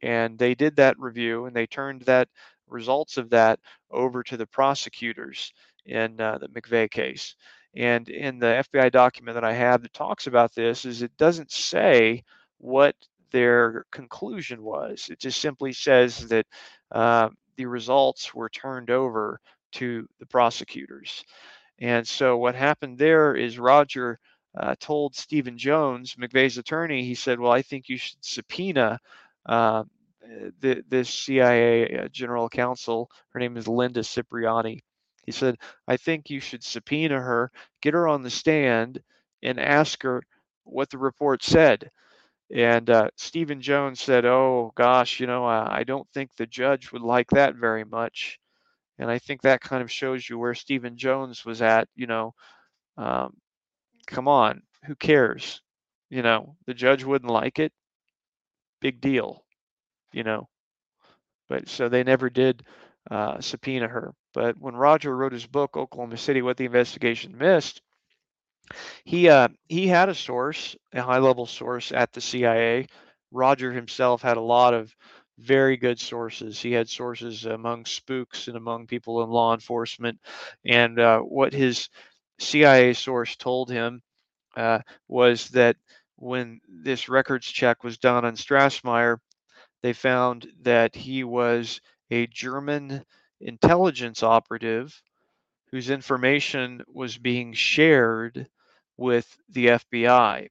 and 0.00 0.38
they 0.38 0.54
did 0.54 0.76
that 0.76 0.98
review 0.98 1.44
and 1.44 1.54
they 1.54 1.66
turned 1.66 2.00
that 2.02 2.30
results 2.66 3.18
of 3.18 3.28
that 3.28 3.60
over 3.90 4.22
to 4.22 4.38
the 4.38 4.46
prosecutors 4.46 5.52
in 5.84 6.16
the 6.16 6.48
McVeigh 6.54 6.90
case. 6.90 7.36
And 7.76 8.08
in 8.08 8.38
the 8.38 8.64
FBI 8.72 8.92
document 8.92 9.34
that 9.34 9.44
I 9.44 9.52
have 9.52 9.82
that 9.82 9.92
talks 9.92 10.26
about 10.26 10.54
this 10.54 10.84
is 10.84 11.02
it 11.02 11.16
doesn't 11.16 11.50
say 11.50 12.22
what 12.58 12.94
their 13.32 13.84
conclusion 13.90 14.62
was. 14.62 15.08
It 15.10 15.18
just 15.18 15.40
simply 15.40 15.72
says 15.72 16.28
that 16.28 16.46
uh, 16.92 17.30
the 17.56 17.66
results 17.66 18.32
were 18.32 18.48
turned 18.48 18.90
over 18.90 19.40
to 19.72 20.08
the 20.20 20.26
prosecutors. 20.26 21.24
And 21.80 22.06
so 22.06 22.36
what 22.36 22.54
happened 22.54 22.96
there 22.98 23.34
is 23.34 23.58
Roger 23.58 24.20
uh, 24.56 24.76
told 24.78 25.16
Stephen 25.16 25.58
Jones, 25.58 26.14
McVeigh's 26.14 26.58
attorney, 26.58 27.04
he 27.04 27.16
said, 27.16 27.40
"Well, 27.40 27.50
I 27.50 27.62
think 27.62 27.88
you 27.88 27.98
should 27.98 28.24
subpoena 28.24 29.00
uh, 29.46 29.82
the, 30.60 30.84
this 30.88 31.10
CIA 31.10 31.98
uh, 31.98 32.08
general 32.08 32.48
counsel. 32.48 33.10
Her 33.30 33.40
name 33.40 33.56
is 33.56 33.66
Linda 33.66 34.04
Cipriani." 34.04 34.84
He 35.26 35.32
said, 35.32 35.56
I 35.88 35.96
think 35.96 36.30
you 36.30 36.40
should 36.40 36.64
subpoena 36.64 37.20
her, 37.20 37.50
get 37.82 37.94
her 37.94 38.08
on 38.08 38.22
the 38.22 38.30
stand, 38.30 39.02
and 39.42 39.60
ask 39.60 40.02
her 40.02 40.22
what 40.64 40.90
the 40.90 40.98
report 40.98 41.42
said. 41.42 41.90
And 42.54 42.90
uh, 42.90 43.08
Stephen 43.16 43.60
Jones 43.60 44.00
said, 44.00 44.24
Oh, 44.24 44.72
gosh, 44.76 45.20
you 45.20 45.26
know, 45.26 45.44
I, 45.44 45.78
I 45.80 45.84
don't 45.84 46.08
think 46.14 46.30
the 46.36 46.46
judge 46.46 46.92
would 46.92 47.02
like 47.02 47.28
that 47.30 47.56
very 47.56 47.84
much. 47.84 48.38
And 48.98 49.10
I 49.10 49.18
think 49.18 49.42
that 49.42 49.60
kind 49.60 49.82
of 49.82 49.90
shows 49.90 50.28
you 50.28 50.38
where 50.38 50.54
Stephen 50.54 50.96
Jones 50.96 51.44
was 51.44 51.62
at. 51.62 51.88
You 51.96 52.06
know, 52.06 52.34
um, 52.96 53.34
come 54.06 54.28
on, 54.28 54.62
who 54.86 54.94
cares? 54.96 55.62
You 56.10 56.22
know, 56.22 56.56
the 56.66 56.74
judge 56.74 57.04
wouldn't 57.04 57.30
like 57.32 57.58
it. 57.58 57.72
Big 58.80 59.00
deal, 59.00 59.44
you 60.12 60.22
know. 60.22 60.48
But 61.48 61.68
so 61.68 61.88
they 61.88 62.04
never 62.04 62.30
did 62.30 62.64
uh, 63.10 63.40
subpoena 63.40 63.88
her. 63.88 64.14
But 64.34 64.58
when 64.58 64.74
Roger 64.74 65.16
wrote 65.16 65.32
his 65.32 65.46
book, 65.46 65.76
Oklahoma 65.76 66.18
City, 66.18 66.42
What 66.42 66.56
the 66.56 66.66
Investigation 66.66 67.38
Missed, 67.38 67.80
he 69.04 69.28
uh, 69.28 69.48
he 69.68 69.86
had 69.86 70.08
a 70.08 70.14
source, 70.14 70.76
a 70.92 71.02
high 71.02 71.18
level 71.18 71.46
source 71.46 71.92
at 71.92 72.12
the 72.12 72.20
CIA. 72.20 72.88
Roger 73.30 73.72
himself 73.72 74.22
had 74.22 74.36
a 74.36 74.42
lot 74.42 74.74
of 74.74 74.94
very 75.38 75.76
good 75.76 75.98
sources. 76.00 76.60
He 76.60 76.72
had 76.72 76.88
sources 76.88 77.44
among 77.44 77.86
spooks 77.86 78.48
and 78.48 78.56
among 78.56 78.86
people 78.86 79.22
in 79.22 79.30
law 79.30 79.54
enforcement. 79.54 80.18
And 80.64 80.98
uh, 80.98 81.20
what 81.20 81.52
his 81.52 81.88
CIA 82.38 82.92
source 82.94 83.36
told 83.36 83.70
him 83.70 84.02
uh, 84.56 84.80
was 85.08 85.48
that 85.50 85.76
when 86.16 86.60
this 86.68 87.08
records 87.08 87.46
check 87.46 87.82
was 87.82 87.98
done 87.98 88.24
on 88.24 88.36
Strassmeir, 88.36 89.18
they 89.82 89.92
found 89.92 90.46
that 90.62 90.94
he 90.94 91.24
was 91.24 91.80
a 92.10 92.26
German 92.28 93.04
intelligence 93.40 94.22
operative 94.22 95.02
whose 95.70 95.90
information 95.90 96.82
was 96.92 97.18
being 97.18 97.52
shared 97.52 98.48
with 98.96 99.36
the 99.48 99.66
FBI. 99.66 100.48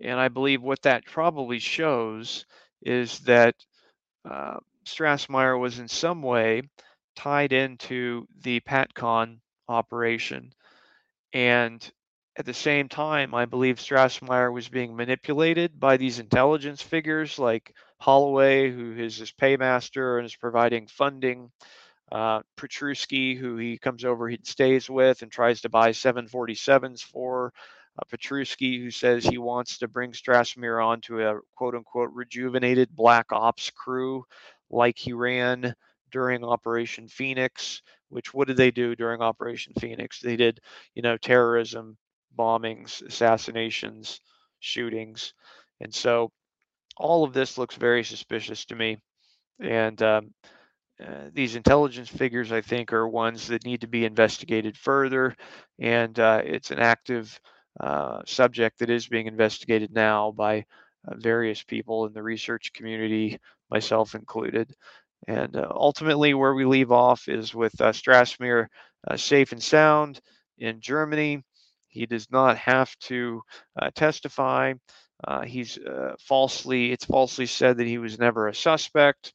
And 0.00 0.20
I 0.20 0.28
believe 0.28 0.62
what 0.62 0.82
that 0.82 1.06
probably 1.06 1.58
shows 1.58 2.44
is 2.82 3.20
that 3.20 3.54
uh, 4.28 4.58
Strassmeir 4.84 5.58
was 5.58 5.78
in 5.78 5.88
some 5.88 6.22
way 6.22 6.62
tied 7.16 7.52
into 7.52 8.26
the 8.42 8.60
PatCon 8.60 9.38
operation. 9.68 10.52
And 11.32 11.90
at 12.36 12.46
the 12.46 12.54
same 12.54 12.88
time, 12.88 13.34
I 13.34 13.46
believe 13.46 13.76
Strassmeir 13.76 14.52
was 14.52 14.68
being 14.68 14.94
manipulated 14.94 15.80
by 15.80 15.96
these 15.96 16.20
intelligence 16.20 16.80
figures 16.80 17.38
like 17.38 17.74
Holloway, 18.00 18.70
who 18.70 18.92
is 18.96 19.16
his 19.16 19.32
paymaster 19.32 20.18
and 20.18 20.26
is 20.26 20.36
providing 20.36 20.86
funding. 20.86 21.50
Uh, 22.10 22.40
Petruskie, 22.56 23.36
who 23.36 23.56
he 23.56 23.78
comes 23.78 24.04
over, 24.04 24.28
he 24.28 24.38
stays 24.44 24.88
with 24.88 25.22
and 25.22 25.30
tries 25.30 25.60
to 25.62 25.68
buy 25.68 25.90
747s 25.90 27.02
for. 27.02 27.52
Uh, 27.98 28.04
Petruskie, 28.10 28.80
who 28.80 28.90
says 28.90 29.24
he 29.24 29.38
wants 29.38 29.78
to 29.78 29.88
bring 29.88 30.12
Strassmeir 30.12 30.84
onto 30.84 31.20
a 31.20 31.40
quote 31.56 31.74
unquote 31.74 32.10
rejuvenated 32.12 32.94
black 32.94 33.26
ops 33.32 33.70
crew 33.70 34.24
like 34.70 34.96
he 34.98 35.12
ran 35.12 35.74
during 36.10 36.44
Operation 36.44 37.08
Phoenix, 37.08 37.82
which 38.08 38.32
what 38.32 38.48
did 38.48 38.56
they 38.56 38.70
do 38.70 38.94
during 38.96 39.20
Operation 39.20 39.74
Phoenix? 39.78 40.20
They 40.20 40.36
did, 40.36 40.60
you 40.94 41.02
know, 41.02 41.16
terrorism, 41.18 41.98
bombings, 42.38 43.02
assassinations, 43.06 44.20
shootings. 44.60 45.34
And 45.80 45.94
so 45.94 46.32
all 46.98 47.24
of 47.24 47.32
this 47.32 47.58
looks 47.58 47.76
very 47.76 48.04
suspicious 48.04 48.64
to 48.66 48.74
me. 48.74 48.98
And 49.60 50.00
um, 50.02 50.34
uh, 51.04 51.30
these 51.32 51.56
intelligence 51.56 52.08
figures, 52.08 52.50
I 52.50 52.60
think, 52.60 52.92
are 52.92 53.08
ones 53.08 53.48
that 53.48 53.64
need 53.64 53.82
to 53.82 53.86
be 53.88 54.04
investigated 54.04 54.76
further. 54.76 55.36
And 55.78 56.18
uh, 56.18 56.42
it's 56.44 56.70
an 56.70 56.80
active 56.80 57.38
uh, 57.78 58.22
subject 58.26 58.80
that 58.80 58.90
is 58.90 59.06
being 59.06 59.26
investigated 59.26 59.92
now 59.92 60.32
by 60.32 60.64
uh, 61.06 61.14
various 61.16 61.62
people 61.62 62.06
in 62.06 62.12
the 62.12 62.22
research 62.22 62.72
community, 62.72 63.38
myself 63.70 64.14
included. 64.14 64.74
And 65.28 65.56
uh, 65.56 65.68
ultimately, 65.70 66.34
where 66.34 66.54
we 66.54 66.64
leave 66.64 66.90
off 66.90 67.28
is 67.28 67.54
with 67.54 67.80
uh, 67.80 67.92
Strassmeir 67.92 68.66
safe 69.14 69.52
and 69.52 69.62
sound 69.62 70.20
in 70.58 70.80
Germany. 70.80 71.44
He 71.86 72.06
does 72.06 72.30
not 72.30 72.58
have 72.58 72.94
to 73.02 73.40
testify. 73.94 74.74
Uh, 75.26 75.42
he's 75.42 75.78
uh, 75.78 76.14
falsely, 76.20 76.92
it's 76.92 77.04
falsely 77.04 77.46
said 77.46 77.78
that 77.78 77.86
he 77.86 77.98
was 77.98 78.18
never 78.18 78.48
a 78.48 78.54
suspect. 78.54 79.32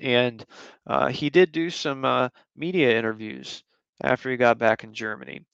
And 0.00 0.44
uh, 0.86 1.08
he 1.08 1.30
did 1.30 1.52
do 1.52 1.70
some 1.70 2.04
uh, 2.04 2.28
media 2.56 2.96
interviews 2.98 3.62
after 4.02 4.30
he 4.30 4.36
got 4.36 4.58
back 4.58 4.84
in 4.84 4.94
Germany. 4.94 5.44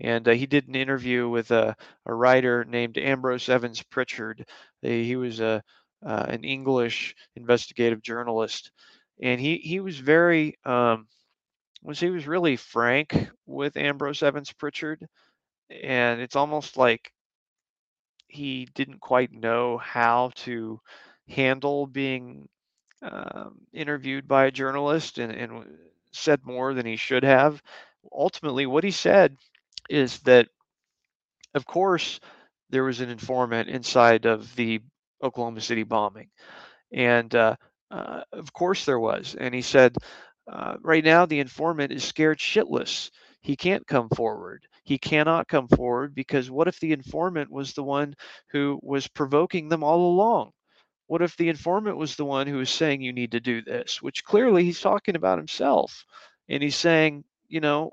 And 0.00 0.26
uh, 0.28 0.32
he 0.32 0.46
did 0.46 0.68
an 0.68 0.74
interview 0.74 1.28
with 1.28 1.50
a, 1.52 1.76
a 2.04 2.14
writer 2.14 2.64
named 2.64 2.98
Ambrose 2.98 3.48
Evans 3.48 3.82
Pritchard. 3.82 4.44
He 4.82 5.16
was 5.16 5.40
a, 5.40 5.62
uh, 6.04 6.26
an 6.28 6.44
English 6.44 7.14
investigative 7.36 8.02
journalist. 8.02 8.72
And 9.22 9.40
he, 9.40 9.58
he 9.58 9.80
was 9.80 9.98
very, 9.98 10.58
um, 10.64 11.06
was 11.82 12.00
he 12.00 12.10
was 12.10 12.26
really 12.26 12.56
frank 12.56 13.28
with 13.46 13.76
Ambrose 13.76 14.22
Evans 14.22 14.52
Pritchard. 14.52 15.06
And 15.70 16.20
it's 16.20 16.36
almost 16.36 16.76
like 16.76 17.12
he 18.34 18.66
didn't 18.74 19.00
quite 19.00 19.32
know 19.32 19.78
how 19.78 20.30
to 20.34 20.80
handle 21.28 21.86
being 21.86 22.48
um, 23.02 23.60
interviewed 23.72 24.26
by 24.26 24.46
a 24.46 24.50
journalist 24.50 25.18
and, 25.18 25.32
and 25.32 25.64
said 26.12 26.40
more 26.44 26.74
than 26.74 26.86
he 26.86 26.96
should 26.96 27.22
have. 27.22 27.62
Ultimately, 28.12 28.66
what 28.66 28.84
he 28.84 28.90
said 28.90 29.36
is 29.88 30.18
that, 30.20 30.48
of 31.54 31.66
course, 31.66 32.20
there 32.70 32.84
was 32.84 33.00
an 33.00 33.10
informant 33.10 33.68
inside 33.68 34.26
of 34.26 34.54
the 34.56 34.80
Oklahoma 35.22 35.60
City 35.60 35.84
bombing. 35.84 36.28
And 36.92 37.34
uh, 37.34 37.56
uh, 37.90 38.22
of 38.32 38.52
course 38.52 38.84
there 38.84 38.98
was. 38.98 39.36
And 39.38 39.54
he 39.54 39.62
said, 39.62 39.96
uh, 40.50 40.74
right 40.82 41.04
now 41.04 41.26
the 41.26 41.40
informant 41.40 41.92
is 41.92 42.04
scared 42.04 42.38
shitless. 42.38 43.10
He 43.40 43.56
can't 43.56 43.86
come 43.86 44.08
forward 44.08 44.66
he 44.84 44.98
cannot 44.98 45.48
come 45.48 45.68
forward 45.68 46.14
because 46.14 46.50
what 46.50 46.68
if 46.68 46.78
the 46.80 46.92
informant 46.92 47.50
was 47.50 47.72
the 47.72 47.82
one 47.82 48.14
who 48.50 48.78
was 48.82 49.08
provoking 49.08 49.68
them 49.68 49.82
all 49.82 50.12
along? 50.12 50.52
What 51.06 51.22
if 51.22 51.36
the 51.36 51.48
informant 51.48 51.96
was 51.96 52.16
the 52.16 52.24
one 52.24 52.46
who 52.46 52.58
was 52.58 52.70
saying 52.70 53.02
you 53.02 53.12
need 53.12 53.32
to 53.32 53.40
do 53.40 53.62
this, 53.62 54.00
which 54.02 54.24
clearly 54.24 54.64
he's 54.64 54.80
talking 54.80 55.16
about 55.16 55.38
himself. 55.38 56.04
And 56.48 56.62
he's 56.62 56.76
saying, 56.76 57.24
you 57.48 57.60
know, 57.60 57.92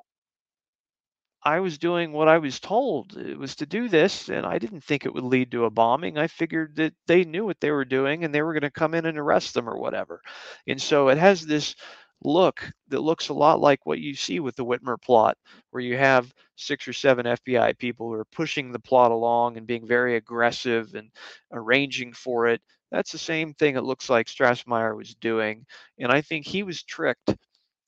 I 1.44 1.60
was 1.60 1.78
doing 1.80 2.12
what 2.12 2.28
I 2.28 2.38
was 2.38 2.60
told. 2.60 3.18
It 3.18 3.38
was 3.38 3.56
to 3.56 3.66
do 3.66 3.90
this, 3.90 4.30
and 4.30 4.46
I 4.46 4.60
didn't 4.60 4.84
think 4.84 5.06
it 5.06 5.14
would 5.14 5.24
lead 5.24 5.52
to 5.52 5.66
a 5.66 5.72
bombing. 5.72 6.18
I 6.18 6.28
figured 6.28 6.76
that 6.76 6.94
they 7.08 7.24
knew 7.24 7.46
what 7.46 7.60
they 7.60 7.72
were 7.72 7.86
doing 7.86 8.24
and 8.24 8.34
they 8.34 8.44
were 8.44 8.54
going 8.54 8.62
to 8.62 8.72
come 8.72 8.94
in 8.94 9.06
and 9.08 9.18
arrest 9.18 9.54
them 9.56 9.68
or 9.68 9.78
whatever. 9.78 10.22
And 10.68 10.80
so 10.82 11.10
it 11.10 11.18
has 11.18 11.46
this 11.46 11.76
look 12.24 12.72
that 12.90 13.02
looks 13.02 13.30
a 13.30 13.34
lot 13.34 13.60
like 13.60 13.86
what 13.86 14.00
you 14.00 14.16
see 14.16 14.40
with 14.40 14.56
the 14.56 14.66
Whitmer 14.66 15.02
plot, 15.02 15.38
where 15.72 15.82
you 15.82 15.98
have 15.98 16.34
six 16.56 16.88
or 16.88 16.94
seven 16.94 17.26
FBI 17.26 17.78
people 17.78 18.08
who 18.08 18.14
are 18.14 18.26
pushing 18.26 18.72
the 18.72 18.80
plot 18.80 19.12
along 19.12 19.58
and 19.58 19.68
being 19.68 19.88
very 19.88 20.16
aggressive 20.16 20.94
and 20.96 21.10
arranging 21.52 22.14
for 22.14 22.48
it. 22.48 22.62
That's 22.92 23.12
the 23.12 23.18
same 23.18 23.54
thing 23.54 23.76
it 23.78 23.84
looks 23.84 24.10
like 24.10 24.28
Strassmeir 24.28 24.96
was 24.96 25.16
doing. 25.16 25.66
And 26.00 26.12
I 26.12 26.22
think 26.22 26.46
he 26.46 26.64
was 26.64 26.84
tricked 26.84 27.36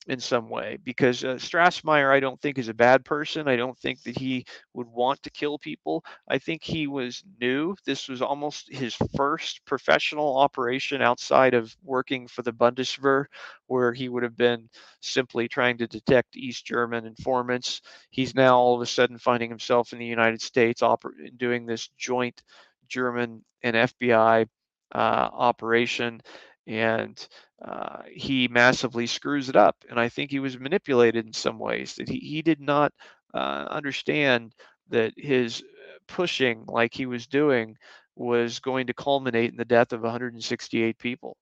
in 0.06 0.20
some 0.20 0.50
way 0.50 0.78
because 0.84 1.24
uh, 1.24 1.34
Strassmeir, 1.34 2.12
I 2.12 2.20
don't 2.20 2.40
think 2.40 2.58
is 2.58 2.68
a 2.68 2.74
bad 2.74 3.04
person. 3.04 3.48
I 3.48 3.56
don't 3.56 3.78
think 3.78 4.02
that 4.02 4.18
he 4.18 4.44
would 4.74 4.86
want 4.86 5.22
to 5.22 5.30
kill 5.30 5.58
people. 5.58 6.04
I 6.28 6.38
think 6.38 6.62
he 6.62 6.86
was 6.86 7.22
new. 7.40 7.74
This 7.86 8.08
was 8.08 8.20
almost 8.20 8.72
his 8.72 8.94
first 9.16 9.64
professional 9.64 10.36
operation 10.36 11.00
outside 11.00 11.54
of 11.54 11.74
working 11.82 12.28
for 12.28 12.42
the 12.42 12.52
Bundeswehr, 12.52 13.26
where 13.66 13.92
he 13.92 14.08
would 14.08 14.22
have 14.22 14.36
been 14.36 14.68
simply 15.00 15.48
trying 15.48 15.78
to 15.78 15.86
detect 15.86 16.36
East 16.36 16.66
German 16.66 17.06
informants. 17.06 17.80
He's 18.10 18.34
now 18.34 18.58
all 18.58 18.74
of 18.74 18.82
a 18.82 18.86
sudden 18.86 19.18
finding 19.18 19.48
himself 19.48 19.92
in 19.92 19.98
the 19.98 20.06
United 20.06 20.42
States 20.42 20.82
oper- 20.82 21.36
doing 21.38 21.64
this 21.64 21.88
joint 21.96 22.42
German 22.88 23.42
and 23.62 23.74
FBI 23.74 24.46
uh, 24.94 24.98
operation. 25.32 26.20
And 26.66 27.26
uh, 27.64 28.02
he 28.12 28.48
massively 28.48 29.06
screws 29.06 29.48
it 29.48 29.56
up. 29.56 29.76
And 29.90 29.98
I 30.00 30.08
think 30.08 30.30
he 30.30 30.40
was 30.40 30.58
manipulated 30.58 31.26
in 31.26 31.32
some 31.32 31.58
ways 31.58 31.94
that 31.96 32.08
he, 32.08 32.18
he 32.18 32.42
did 32.42 32.60
not 32.60 32.92
uh, 33.34 33.66
understand 33.70 34.54
that 34.90 35.14
his 35.16 35.62
uh, 35.62 35.98
pushing 36.08 36.64
like 36.66 36.94
he 36.94 37.06
was 37.06 37.26
doing 37.26 37.76
was 38.16 38.60
going 38.60 38.88
to 38.88 38.94
culminate 38.94 39.50
in 39.50 39.56
the 39.56 39.64
death 39.64 39.92
of 39.92 40.02
168 40.02 40.98
people, 40.98 41.36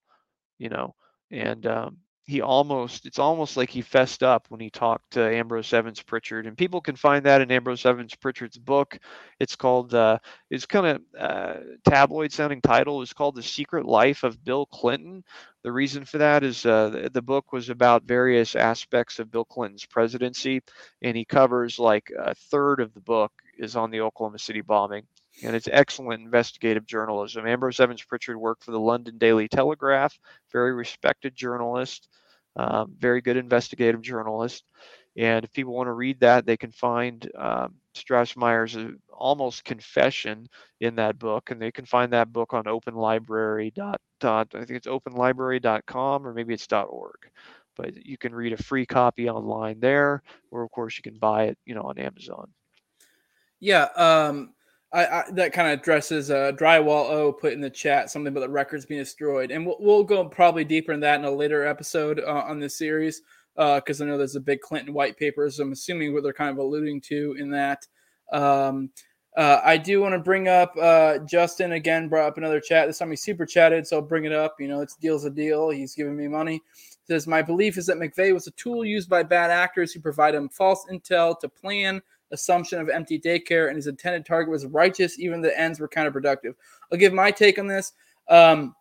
you 0.59 0.69
know, 0.71 0.95
and 1.31 1.67
um, 1.67 1.99
he 2.25 2.41
almost 2.41 3.05
it's 3.05 3.19
almost 3.19 3.57
like 3.57 3.69
he 3.71 3.83
fessed 3.83 4.23
up 4.23 4.47
when 4.49 4.61
he 4.61 4.71
talked 4.71 5.13
to 5.13 5.35
Ambrose 5.35 5.73
Evans 5.73 6.01
Pritchard 6.03 6.47
and 6.47 6.57
people 6.57 6.81
can 6.81 6.95
find 6.95 7.27
that 7.27 7.41
in 7.41 7.51
Ambrose 7.51 7.85
Evans 7.85 8.15
Pritchard's 8.15 8.59
book. 8.59 8.99
It's 9.41 9.57
called 9.57 9.93
uh, 9.95 10.19
it's 10.49 10.67
kind 10.67 10.87
of 10.87 11.03
uh, 11.19 11.55
tabloid 11.89 12.33
sounding 12.33 12.61
title. 12.61 13.03
It's 13.03 13.13
called 13.13 13.35
The 13.35 13.43
Secret 13.43 13.87
Life 13.87 14.23
of 14.23 14.45
Bill 14.45 14.67
Clinton. 14.67 15.25
The 15.65 15.73
reason 15.73 16.05
for 16.05 16.19
that 16.19 16.45
is 16.45 16.65
uh, 16.65 16.91
the, 16.91 17.11
the 17.11 17.23
book 17.23 17.53
was 17.53 17.71
about 17.71 18.05
various 18.05 18.55
aspects 18.55 19.19
of 19.19 19.31
Bill 19.31 19.45
Clinton's 19.45 19.87
presidency 19.87 20.61
and 21.03 21.17
he 21.17 21.25
covers 21.25 21.79
like 21.79 22.13
a 22.17 22.35
third 22.35 22.81
of 22.81 22.95
the 22.95 23.01
book 23.01 23.33
is 23.59 23.75
on 23.75 23.91
the 23.91 24.01
Oklahoma 24.01 24.39
City 24.39 24.61
bombing 24.61 25.05
and 25.43 25.57
it's 25.57 25.69
excellent 25.71 26.23
investigative 26.23 26.87
journalism. 26.87 27.47
Ambrose 27.47 27.81
Evans 27.81 28.03
Pritchard 28.03 28.37
worked 28.37 28.65
for 28.65 28.73
the 28.73 28.81
London 28.81 29.19
Daily 29.19 29.49
Telegraph, 29.49 30.19
very 30.51 30.75
respected 30.75 31.35
journalist, 31.35 32.09
um, 32.57 32.95
very 32.99 33.21
good 33.21 33.37
investigative 33.37 34.03
journalist. 34.03 34.65
And 35.17 35.45
if 35.45 35.53
people 35.53 35.75
want 35.75 35.89
to 35.89 35.93
read 35.93 36.21
that, 36.21 36.47
they 36.47 36.57
can 36.57 36.73
find 36.73 37.31
um, 37.37 37.75
Strassmeir's 37.95 38.77
uh, 38.77 38.93
almost 39.13 39.65
confession 39.65 40.49
in 40.81 40.97
that 40.97 41.19
book, 41.19 41.51
and 41.51 41.61
they 41.61 41.71
can 41.71 41.85
find 41.85 42.13
that 42.13 42.33
book 42.33 42.55
on 42.55 42.67
Open 42.67 42.95
Library. 42.95 43.73
Dot, 43.75 44.01
dot, 44.21 44.49
I 44.55 44.65
think 44.65 44.79
it's 44.79 44.87
openlibrary.com 44.87 46.27
or 46.27 46.33
maybe 46.33 46.55
it's 46.55 46.67
.org. 46.73 47.29
But 47.77 48.05
you 48.05 48.19
can 48.19 48.35
read 48.35 48.53
a 48.53 48.63
free 48.63 48.87
copy 48.87 49.29
online 49.29 49.81
there, 49.81 50.23
or 50.51 50.63
of 50.63 50.71
course 50.71 50.97
you 50.97 51.03
can 51.03 51.19
buy 51.19 51.45
it, 51.45 51.59
you 51.65 51.75
know, 51.75 51.83
on 51.83 51.99
Amazon. 51.99 52.51
Yeah, 53.61 53.85
um, 53.97 54.55
I, 54.93 55.07
I, 55.07 55.25
that 55.33 55.53
kind 55.53 55.73
of 55.73 55.81
addresses 55.81 56.31
uh, 56.31 56.53
drywall 56.53 57.09
o 57.11 57.33
put 57.33 57.53
in 57.53 57.61
the 57.61 57.71
chat 57.71 58.11
something 58.11 58.31
about 58.31 58.41
the 58.41 58.49
records 58.49 58.85
being 58.85 59.01
destroyed 59.01 59.51
and 59.51 59.67
we'll, 59.67 59.77
we'll 59.81 60.05
go 60.05 60.25
probably 60.27 60.65
deeper 60.65 60.93
in 60.93 61.01
that 61.01 61.19
in 61.19 61.25
a 61.25 61.31
later 61.31 61.67
episode 61.67 62.21
uh, 62.21 62.45
on 62.47 62.61
this 62.61 62.77
series 62.77 63.23
because 63.57 64.01
uh, 64.01 64.05
i 64.05 64.07
know 64.07 64.19
there's 64.19 64.37
a 64.37 64.41
big 64.41 64.61
clinton 64.61 64.93
white 64.93 65.17
paper 65.17 65.49
so 65.49 65.63
i'm 65.63 65.73
assuming 65.73 66.13
what 66.13 66.23
they're 66.23 66.33
kind 66.33 66.51
of 66.51 66.59
alluding 66.59 67.01
to 67.01 67.35
in 67.39 67.51
that 67.51 67.87
um, 68.33 68.91
Uh, 69.35 69.61
I 69.65 69.79
do 69.79 70.01
want 70.01 70.13
to 70.13 70.19
bring 70.19 70.49
up 70.49 70.75
uh, 70.81 71.19
Justin 71.21 71.73
again. 71.73 72.09
Brought 72.09 72.29
up 72.29 72.37
another 72.37 72.61
chat. 72.61 72.87
This 72.87 72.99
time 72.99 73.11
he 73.11 73.17
super 73.17 73.47
chatted, 73.47 73.87
so 73.87 73.97
I'll 73.97 74.03
bring 74.03 74.27
it 74.27 74.33
up. 74.33 74.57
You 74.61 74.69
know, 74.69 74.83
it's 74.83 74.97
deal's 74.97 75.25
a 75.25 75.31
deal. 75.31 75.71
He's 75.71 75.95
giving 75.95 76.17
me 76.17 76.29
money. 76.29 76.61
Says 77.09 77.27
my 77.27 77.41
belief 77.41 77.79
is 77.79 77.87
that 77.87 77.97
McVeigh 77.97 78.35
was 78.35 78.47
a 78.47 78.53
tool 78.53 78.85
used 78.85 79.09
by 79.09 79.23
bad 79.23 79.51
actors 79.51 79.93
who 79.93 80.01
provide 80.01 80.35
him 80.35 80.49
false 80.51 80.85
intel 80.93 81.39
to 81.41 81.49
plan 81.49 82.03
assumption 82.33 82.81
of 82.81 82.89
empty 82.89 83.21
daycare, 83.21 83.69
and 83.69 83.77
his 83.77 83.87
intended 83.87 84.27
target 84.27 84.51
was 84.51 84.67
righteous. 84.67 85.19
Even 85.19 85.41
the 85.41 85.59
ends 85.59 85.79
were 85.79 85.89
counterproductive. 85.89 86.55
I'll 86.91 86.99
give 86.99 87.13
my 87.13 87.31
take 87.31 87.59
on 87.59 87.67
this. 87.67 87.93
Um, 88.29 88.75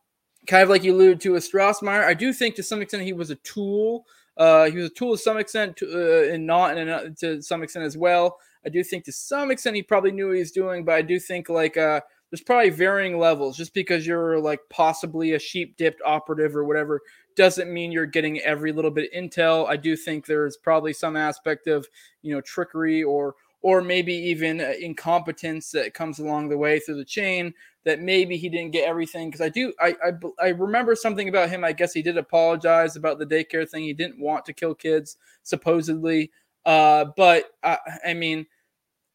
kind 0.47 0.63
of 0.63 0.69
like 0.69 0.83
you 0.83 0.93
alluded 0.93 1.21
to 1.21 1.33
with 1.33 1.49
Strassmeir, 1.49 2.03
I 2.03 2.13
do 2.13 2.33
think 2.33 2.55
to 2.55 2.63
some 2.63 2.81
extent 2.81 3.03
he 3.03 3.13
was 3.13 3.29
a 3.29 3.35
tool. 3.35 4.05
Uh, 4.37 4.69
he 4.69 4.77
was 4.77 4.87
a 4.87 4.93
tool 4.93 5.11
to 5.11 5.21
some 5.21 5.37
extent, 5.37 5.77
to, 5.77 5.85
uh, 5.85 6.33
and 6.33 6.47
not 6.47 6.77
and 6.77 6.89
uh, 6.89 7.03
to 7.19 7.41
some 7.41 7.61
extent 7.61 7.85
as 7.85 7.97
well. 7.97 8.37
I 8.65 8.69
do 8.69 8.83
think 8.83 9.03
to 9.05 9.11
some 9.11 9.51
extent 9.51 9.75
he 9.75 9.83
probably 9.83 10.11
knew 10.11 10.27
what 10.27 10.35
he 10.35 10.39
was 10.39 10.51
doing, 10.51 10.85
but 10.85 10.95
I 10.95 11.01
do 11.01 11.19
think 11.19 11.49
like 11.49 11.77
uh, 11.77 12.01
there's 12.31 12.41
probably 12.41 12.69
varying 12.69 13.19
levels. 13.19 13.57
Just 13.57 13.73
because 13.73 14.07
you're 14.07 14.39
like 14.39 14.61
possibly 14.69 15.33
a 15.33 15.39
sheep 15.39 15.77
dipped 15.77 16.01
operative 16.05 16.55
or 16.55 16.63
whatever 16.63 17.01
doesn't 17.35 17.71
mean 17.71 17.91
you're 17.91 18.05
getting 18.05 18.39
every 18.39 18.71
little 18.71 18.91
bit 18.91 19.13
intel. 19.13 19.67
I 19.67 19.77
do 19.77 19.95
think 19.95 20.25
there's 20.25 20.57
probably 20.57 20.93
some 20.93 21.15
aspect 21.15 21.67
of 21.67 21.87
you 22.21 22.33
know 22.33 22.41
trickery 22.41 23.03
or 23.03 23.35
or 23.63 23.81
maybe 23.81 24.13
even 24.13 24.59
uh, 24.59 24.73
incompetence 24.79 25.71
that 25.71 25.93
comes 25.93 26.17
along 26.17 26.49
the 26.49 26.57
way 26.57 26.79
through 26.79 26.95
the 26.95 27.05
chain 27.05 27.53
that 27.83 27.99
maybe 27.99 28.37
he 28.37 28.49
didn't 28.49 28.71
get 28.71 28.87
everything 28.87 29.29
because 29.29 29.41
I 29.41 29.49
do 29.49 29.73
I, 29.79 29.95
I 30.03 30.11
I 30.41 30.47
remember 30.49 30.95
something 30.95 31.27
about 31.27 31.49
him. 31.49 31.63
I 31.63 31.73
guess 31.73 31.93
he 31.93 32.01
did 32.01 32.17
apologize 32.17 32.95
about 32.95 33.19
the 33.19 33.25
daycare 33.25 33.69
thing. 33.69 33.83
He 33.83 33.93
didn't 33.93 34.19
want 34.19 34.45
to 34.45 34.53
kill 34.53 34.73
kids 34.73 35.17
supposedly. 35.43 36.31
Uh, 36.65 37.05
but 37.17 37.45
I, 37.63 37.77
I 38.05 38.13
mean, 38.13 38.45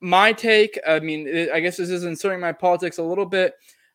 my 0.01 0.33
take. 0.33 0.79
I 0.87 1.01
mean, 1.01 1.49
I 1.53 1.61
guess 1.61 1.77
this 1.77 1.91
is 1.91 2.05
inserting 2.05 2.41
my 2.41 2.53
politics 2.53 2.99
a 2.99 3.03
little 3.03 3.27
bit. 3.27 3.55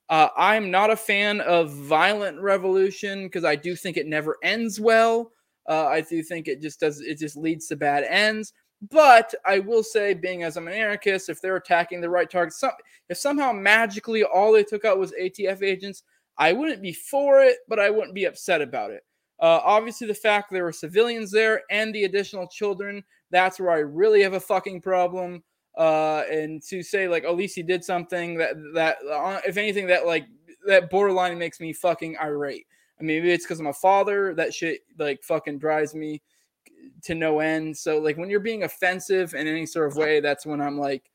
Uh, 0.10 0.28
I'm 0.38 0.70
not 0.70 0.90
a 0.90 0.96
fan 0.96 1.40
of 1.42 1.72
violent 1.72 2.40
revolution 2.42 3.24
because 3.26 3.46
I 3.46 3.56
do 3.56 3.76
think 3.76 3.98
it 3.98 4.08
never 4.08 4.38
ends 4.44 4.80
well. 4.80 5.32
Uh, 5.70 5.86
I 5.86 6.02
do 6.02 6.22
think 6.22 6.48
it 6.48 6.62
just 6.62 6.80
does. 6.80 7.00
It 7.02 7.18
just 7.18 7.38
leads 7.38 7.68
to 7.68 7.76
bad 7.76 8.04
ends. 8.04 8.54
But 8.90 9.34
I 9.46 9.60
will 9.60 9.84
say, 9.84 10.14
being 10.14 10.44
as 10.44 10.58
I'm 10.58 10.68
an 10.68 10.74
anarchist, 10.74 11.30
if 11.30 11.40
they're 11.40 11.56
attacking 11.56 12.02
the 12.02 12.10
right 12.10 12.30
target, 12.30 12.54
some, 12.54 12.72
if 13.10 13.18
somehow 13.18 13.52
magically 13.52 14.24
all 14.24 14.52
they 14.52 14.64
took 14.64 14.86
out 14.86 14.98
was 14.98 15.14
ATF 15.14 15.62
agents, 15.62 16.04
I 16.38 16.52
wouldn't 16.54 16.82
be 16.82 16.92
for 16.92 17.44
it, 17.44 17.58
but 17.68 17.80
I 17.80 17.92
wouldn't 17.92 18.16
be 18.16 18.26
upset 18.26 18.62
about 18.62 18.90
it. 18.90 19.04
Uh, 19.40 19.60
obviously, 19.64 20.08
the 20.08 20.14
fact 20.14 20.52
there 20.52 20.64
were 20.64 20.72
civilians 20.72 21.32
there 21.32 21.62
and 21.70 21.94
the 21.94 22.06
additional 22.06 22.48
children, 22.48 23.04
that's 23.30 23.60
where 23.60 23.72
I 23.72 23.80
really 23.80 24.22
have 24.24 24.34
a 24.34 24.40
fucking 24.40 24.82
problem. 24.82 25.44
Uh, 25.78 26.24
and 26.30 26.62
to 26.64 26.84
say 26.84 27.08
like, 27.08 27.24
at 27.24 27.36
least 27.36 27.56
he 27.56 27.64
did 27.64 27.84
something 27.84 28.38
that 28.38 28.56
that, 28.74 28.98
uh, 29.10 29.40
if 29.48 29.58
anything, 29.58 29.88
that 29.88 30.06
like 30.06 30.28
that 30.66 30.90
borderline 30.90 31.38
makes 31.38 31.60
me 31.60 31.74
fucking 31.74 32.18
irate. 32.22 32.68
I 33.00 33.04
mean, 33.04 33.18
maybe 33.18 33.32
it's 33.32 33.46
because 33.46 33.60
I'm 33.60 33.68
a 33.68 33.74
father. 33.74 34.34
That 34.36 34.54
shit 34.54 34.82
like 35.00 35.24
fucking 35.24 35.60
drives 35.60 35.96
me 35.96 36.22
to 37.04 37.16
no 37.16 37.40
end. 37.40 37.76
So 37.76 38.00
like 38.00 38.18
when 38.18 38.30
you're 38.30 38.40
being 38.40 38.64
offensive 38.64 39.34
in 39.34 39.48
any 39.48 39.66
sort 39.66 39.88
of 39.88 39.98
way, 39.98 40.20
that's 40.20 40.46
when 40.46 40.62
I'm 40.62 40.78
like, 40.78 41.10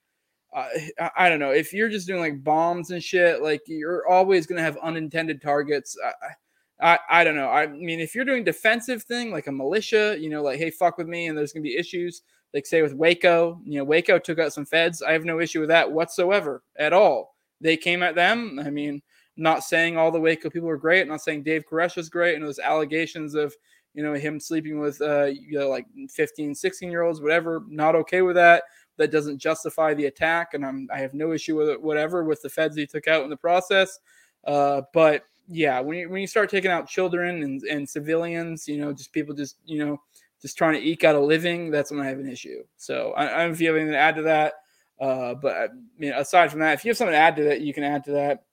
uh, 0.55 0.69
I, 0.99 1.11
I, 1.17 1.29
don't 1.29 1.39
know. 1.39 1.51
If 1.51 1.73
you're 1.73 1.89
just 1.89 2.07
doing 2.07 2.21
like 2.21 2.43
bombs 2.43 2.91
and 2.91 3.03
shit, 3.03 3.43
like 3.43 3.63
you're 3.67 4.09
always 4.09 4.47
gonna 4.47 4.63
have 4.63 4.79
unintended 4.79 5.43
targets. 5.43 5.97
I, 6.05 6.93
I, 6.93 6.99
I 7.09 7.25
don't 7.25 7.37
know. 7.37 7.49
I 7.49 7.67
mean, 7.67 8.01
if 8.01 8.15
you're 8.15 8.25
doing 8.25 8.45
defensive 8.45 9.03
thing 9.03 9.31
like 9.31 9.47
a 9.47 9.53
militia, 9.53 10.17
you 10.19 10.31
know, 10.31 10.43
like 10.43 10.59
hey, 10.59 10.71
fuck 10.71 10.99
with 10.99 11.09
me, 11.09 11.27
and 11.27 11.37
there's 11.37 11.53
gonna 11.53 11.63
be 11.63 11.77
issues. 11.77 12.23
Like 12.55 12.67
say 12.67 12.83
with 12.83 12.95
Waco, 12.95 13.61
you 13.65 13.79
know, 13.79 13.85
Waco 13.85 14.19
took 14.19 14.39
out 14.39 14.53
some 14.53 14.65
feds. 14.65 15.03
I 15.03 15.13
have 15.13 15.25
no 15.25 15.41
issue 15.41 15.61
with 15.61 15.69
that 15.69 15.91
whatsoever 15.91 16.63
at 16.79 16.93
all. 16.93 17.37
They 17.61 17.77
came 17.77 18.03
at 18.03 18.15
them. 18.15 18.61
I 18.65 18.71
mean, 18.71 19.03
not 19.37 19.65
saying 19.65 19.97
all 19.97 20.11
the 20.11 20.21
Waco 20.21 20.49
people 20.49 20.69
were 20.69 20.77
great. 20.77 21.07
Not 21.07 21.21
saying 21.21 21.43
Dave 21.43 21.65
Koresh 21.71 21.97
was 21.97 22.09
great, 22.09 22.37
and 22.37 22.45
those 22.45 22.59
allegations 22.59 23.35
of 23.35 23.55
you 23.97 24.03
know, 24.03 24.13
him 24.13 24.39
sleeping 24.39 24.79
with, 24.79 25.01
uh, 25.01 25.25
you 25.25 25.59
know, 25.59 25.71
like 25.71 25.87
15, 26.11 26.55
16 26.55 26.91
year 26.91 27.01
olds, 27.01 27.23
whatever. 27.23 27.65
Not 27.67 27.95
okay 27.97 28.21
with 28.21 28.37
that. 28.37 28.65
That 28.99 29.11
doesn't 29.11 29.39
justify 29.39 29.95
the 29.95 30.05
attack. 30.05 30.53
And 30.53 30.65
I'm, 30.65 30.87
I 30.93 30.99
have 30.99 31.15
no 31.15 31.33
issue 31.33 31.57
with 31.57 31.71
it, 31.71 31.83
whatever, 31.83 32.23
with 32.23 32.43
the 32.43 32.51
feds 32.51 32.77
he 32.77 32.87
took 32.87 33.09
out 33.09 33.25
in 33.25 33.31
the 33.31 33.37
process. 33.39 33.99
Uh, 34.47 34.83
but 34.93 35.25
yeah, 35.49 35.81
when 35.81 35.97
you, 35.97 36.11
when 36.11 36.21
you 36.21 36.27
start 36.27 36.51
taking 36.51 36.71
out 36.71 36.87
children 36.87 37.43
and, 37.43 37.63
and 37.63 37.89
civilians, 37.89 38.69
you 38.69 38.77
know, 38.77 38.93
just 38.93 39.13
people 39.13 39.35
just, 39.35 39.57
you 39.65 39.79
know, 39.79 39.99
just 40.43 40.57
trying 40.57 40.75
to 40.75 40.87
eke 40.87 41.05
out 41.05 41.15
a 41.15 41.21
living, 41.21 41.71
that's 41.71 41.91
when 41.91 42.01
I 42.01 42.07
have 42.07 42.19
an 42.19 42.29
issue. 42.29 42.63
So 42.77 43.13
I, 43.17 43.25
I 43.25 43.39
don't 43.39 43.49
know 43.49 43.53
if 43.55 43.61
you 43.61 43.69
have 43.69 43.77
anything 43.77 43.93
to 43.93 43.99
add 43.99 44.17
to 44.17 44.23
that. 44.23 44.55
Uh, 45.01 45.35
but 45.35 45.57
I 45.57 45.69
mean, 45.99 46.13
aside 46.13 46.51
from 46.51 46.61
that, 46.61 46.75
if 46.75 46.85
you 46.85 46.91
have 46.91 46.97
something 46.97 47.13
to 47.13 47.19
add 47.19 47.37
to 47.37 47.45
that, 47.45 47.61
you 47.61 47.75
can 47.75 47.85
add 47.85 48.05
to 48.05 48.13
that. 48.13 48.45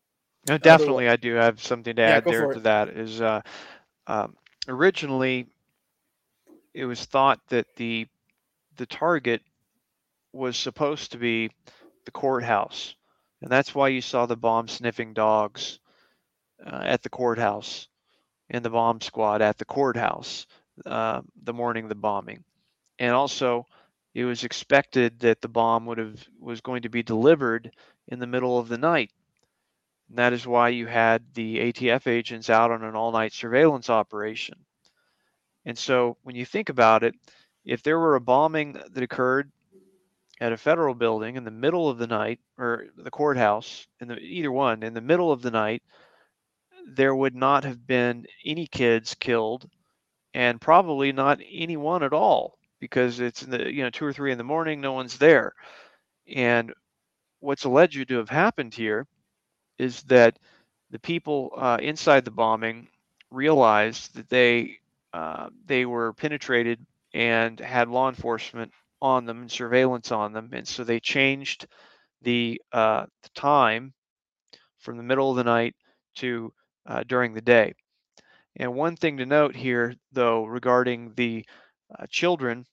No, 0.48 0.58
definitely, 0.58 1.08
I 1.08 1.16
do 1.16 1.36
have 1.36 1.62
something 1.64 1.96
to 1.96 2.02
yeah, 2.02 2.10
add 2.10 2.26
there 2.26 2.52
to 2.52 2.60
that. 2.62 2.90
Is 2.90 3.22
uh, 3.22 3.42
um, 4.08 4.36
originally 4.68 5.48
it 6.74 6.86
was 6.86 7.06
thought 7.06 7.40
that 7.50 7.68
the 7.76 8.08
the 8.78 8.86
target 8.86 9.42
was 10.34 10.58
supposed 10.58 11.12
to 11.12 11.18
be 11.18 11.52
the 12.06 12.12
courthouse 12.12 12.96
and 13.42 13.52
that's 13.52 13.76
why 13.76 13.90
you 13.90 14.02
saw 14.02 14.26
the 14.26 14.38
bomb 14.38 14.68
sniffing 14.68 15.14
dogs 15.14 15.80
uh, 16.66 16.82
at 16.84 17.04
the 17.04 17.10
courthouse 17.10 17.88
and 18.50 18.64
the 18.64 18.70
bomb 18.70 19.02
squad 19.02 19.42
at 19.42 19.58
the 19.58 19.66
courthouse 19.66 20.48
uh, 20.86 21.22
the 21.44 21.54
morning 21.54 21.84
of 21.84 21.90
the 21.90 21.96
bombing 21.96 22.44
and 23.00 23.12
also 23.14 23.66
it 24.14 24.26
was 24.26 24.44
expected 24.44 25.20
that 25.20 25.42
the 25.42 25.48
bomb 25.48 25.86
would 25.86 25.98
have 25.98 26.24
was 26.40 26.62
going 26.62 26.84
to 26.84 26.90
be 26.90 27.04
delivered 27.04 27.72
in 28.08 28.20
the 28.20 28.28
middle 28.28 28.60
of 28.60 28.68
the 28.68 28.78
night 28.78 29.12
and 30.14 30.20
that 30.20 30.34
is 30.34 30.46
why 30.46 30.70
you 30.70 30.86
had 30.86 31.24
the 31.34 31.58
ATF 31.58 32.06
agents 32.06 32.50
out 32.50 32.70
on 32.70 32.84
an 32.84 32.96
all 32.96 33.12
night 33.12 33.34
surveillance 33.34 33.90
operation. 33.90 34.56
And 35.66 35.76
so 35.76 36.18
when 36.22 36.36
you 36.36 36.46
think 36.46 36.70
about 36.70 37.04
it, 37.04 37.16
if 37.66 37.82
there 37.82 37.98
were 37.98 38.16
a 38.16 38.22
bombing 38.22 38.74
that 38.92 39.04
occurred 39.04 39.52
at 40.40 40.52
a 40.52 40.58
federal 40.58 40.94
building 40.94 41.36
in 41.36 41.46
the 41.46 41.50
middle 41.50 41.90
of 41.90 41.98
the 41.98 42.06
night, 42.06 42.40
or 42.60 42.86
the 42.96 43.10
courthouse, 43.10 43.88
in 44.02 44.08
the, 44.08 44.20
either 44.20 44.52
one, 44.52 44.84
in 44.84 44.94
the 44.94 45.02
middle 45.02 45.32
of 45.32 45.42
the 45.42 45.50
night, 45.50 45.82
there 46.86 47.16
would 47.16 47.34
not 47.34 47.64
have 47.64 47.88
been 47.88 48.28
any 48.46 48.68
kids 48.68 49.16
killed 49.16 49.68
and 50.34 50.62
probably 50.62 51.12
not 51.12 51.40
anyone 51.52 52.04
at 52.04 52.14
all 52.14 52.58
because 52.80 53.20
it's 53.20 53.44
in 53.44 53.52
the 53.52 53.72
you 53.74 53.84
know 53.84 53.90
two 53.90 54.06
or 54.06 54.14
three 54.14 54.32
in 54.32 54.38
the 54.38 54.44
morning 54.44 54.82
no 54.82 54.94
one's 54.94 55.18
there 55.18 55.54
and 56.36 56.74
what's 57.40 57.66
alleged 57.66 58.08
to 58.10 58.18
have 58.18 58.30
happened 58.30 58.74
here 58.74 59.08
is 59.80 60.04
that 60.04 60.40
the 60.92 61.00
people 61.00 61.52
uh, 61.58 61.78
inside 61.82 62.26
the 62.26 62.32
bombing 62.32 62.88
realized 63.32 64.16
that 64.16 64.30
they 64.30 64.78
uh, 65.14 65.50
they 65.66 65.86
were 65.86 66.14
penetrated 66.14 66.80
and 67.14 67.60
had 67.60 67.90
law 67.90 68.10
enforcement 68.10 68.72
on 69.02 69.26
them 69.26 69.42
and 69.42 69.52
surveillance 69.52 70.12
on 70.12 70.34
them, 70.34 70.50
and 70.54 70.68
so 70.68 70.84
they 70.84 71.00
changed 71.00 71.68
the, 72.24 72.62
uh, 72.74 73.06
the 73.24 73.30
time 73.36 73.94
from 74.80 74.98
the 74.98 75.04
middle 75.04 75.32
of 75.32 75.38
the 75.38 75.44
night 75.44 75.76
to 76.16 76.54
uh, 76.88 77.04
during 77.08 77.34
the 77.34 77.42
day. 77.42 77.74
And 78.56 78.76
one 78.76 78.96
thing 78.96 79.18
to 79.18 79.26
note 79.26 79.56
here, 79.56 79.96
though, 80.12 80.46
regarding 80.46 81.14
the 81.16 81.46
uh, 81.98 82.06
children, 82.10 82.66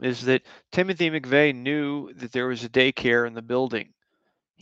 is 0.00 0.24
that 0.24 0.42
Timothy 0.72 1.10
McVeigh 1.10 1.54
knew 1.54 2.12
that 2.14 2.32
there 2.32 2.48
was 2.48 2.64
a 2.64 2.68
daycare 2.68 3.26
in 3.26 3.34
the 3.34 3.42
building 3.42 3.92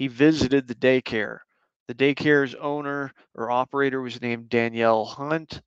he 0.01 0.09
visited 0.09 0.67
the 0.67 0.75
daycare. 0.75 1.41
The 1.87 1.95
daycare's 1.95 2.55
owner 2.55 3.12
or 3.35 3.51
operator 3.51 4.01
was 4.01 4.23
named 4.23 4.49
Danielle 4.49 5.05
Hunt, 5.05 5.61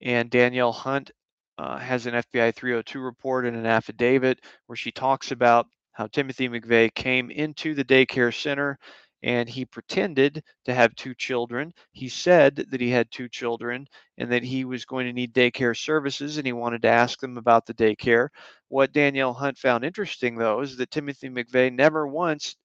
and 0.00 0.30
Danielle 0.30 0.70
Hunt 0.72 1.10
uh, 1.58 1.76
has 1.76 2.06
an 2.06 2.14
FBI 2.14 2.54
302 2.54 3.00
report 3.00 3.44
and 3.44 3.56
an 3.56 3.66
affidavit 3.66 4.38
where 4.66 4.76
she 4.76 4.92
talks 4.92 5.32
about 5.32 5.66
how 5.90 6.06
Timothy 6.06 6.48
McVeigh 6.48 6.94
came 6.94 7.28
into 7.30 7.74
the 7.74 7.84
daycare 7.84 8.32
center 8.32 8.78
and 9.22 9.48
he 9.48 9.64
pretended 9.64 10.42
to 10.64 10.74
have 10.74 10.94
two 10.94 11.14
children. 11.14 11.72
He 11.92 12.08
said 12.08 12.56
that 12.70 12.80
he 12.80 12.90
had 12.90 13.10
two 13.10 13.28
children 13.28 13.86
and 14.18 14.30
that 14.32 14.42
he 14.44 14.64
was 14.64 14.84
going 14.84 15.06
to 15.06 15.12
need 15.12 15.34
daycare 15.34 15.76
services 15.76 16.36
and 16.38 16.46
he 16.46 16.52
wanted 16.52 16.82
to 16.82 16.88
ask 16.88 17.20
them 17.20 17.36
about 17.38 17.66
the 17.66 17.74
daycare. 17.74 18.28
What 18.68 18.92
Danielle 18.92 19.34
Hunt 19.34 19.58
found 19.58 19.84
interesting, 19.84 20.36
though, 20.36 20.60
is 20.60 20.76
that 20.76 20.90
Timothy 20.90 21.28
McVeigh 21.28 21.72
never 21.72 22.06
once 22.06 22.56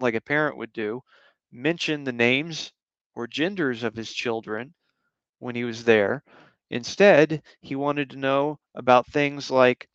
like 0.00 0.14
a 0.14 0.20
parent 0.20 0.56
would 0.56 0.72
do, 0.72 1.02
mentioned 1.52 2.06
the 2.06 2.12
names 2.12 2.72
or 3.14 3.26
genders 3.28 3.82
of 3.84 3.94
his 3.94 4.12
children 4.12 4.74
when 5.40 5.54
he 5.56 5.64
was 5.64 5.84
there. 5.84 6.22
Instead, 6.70 7.42
he 7.60 7.76
wanted 7.76 8.10
to 8.10 8.16
know 8.18 8.58
about 8.74 9.06
things 9.06 9.50
like 9.50 9.88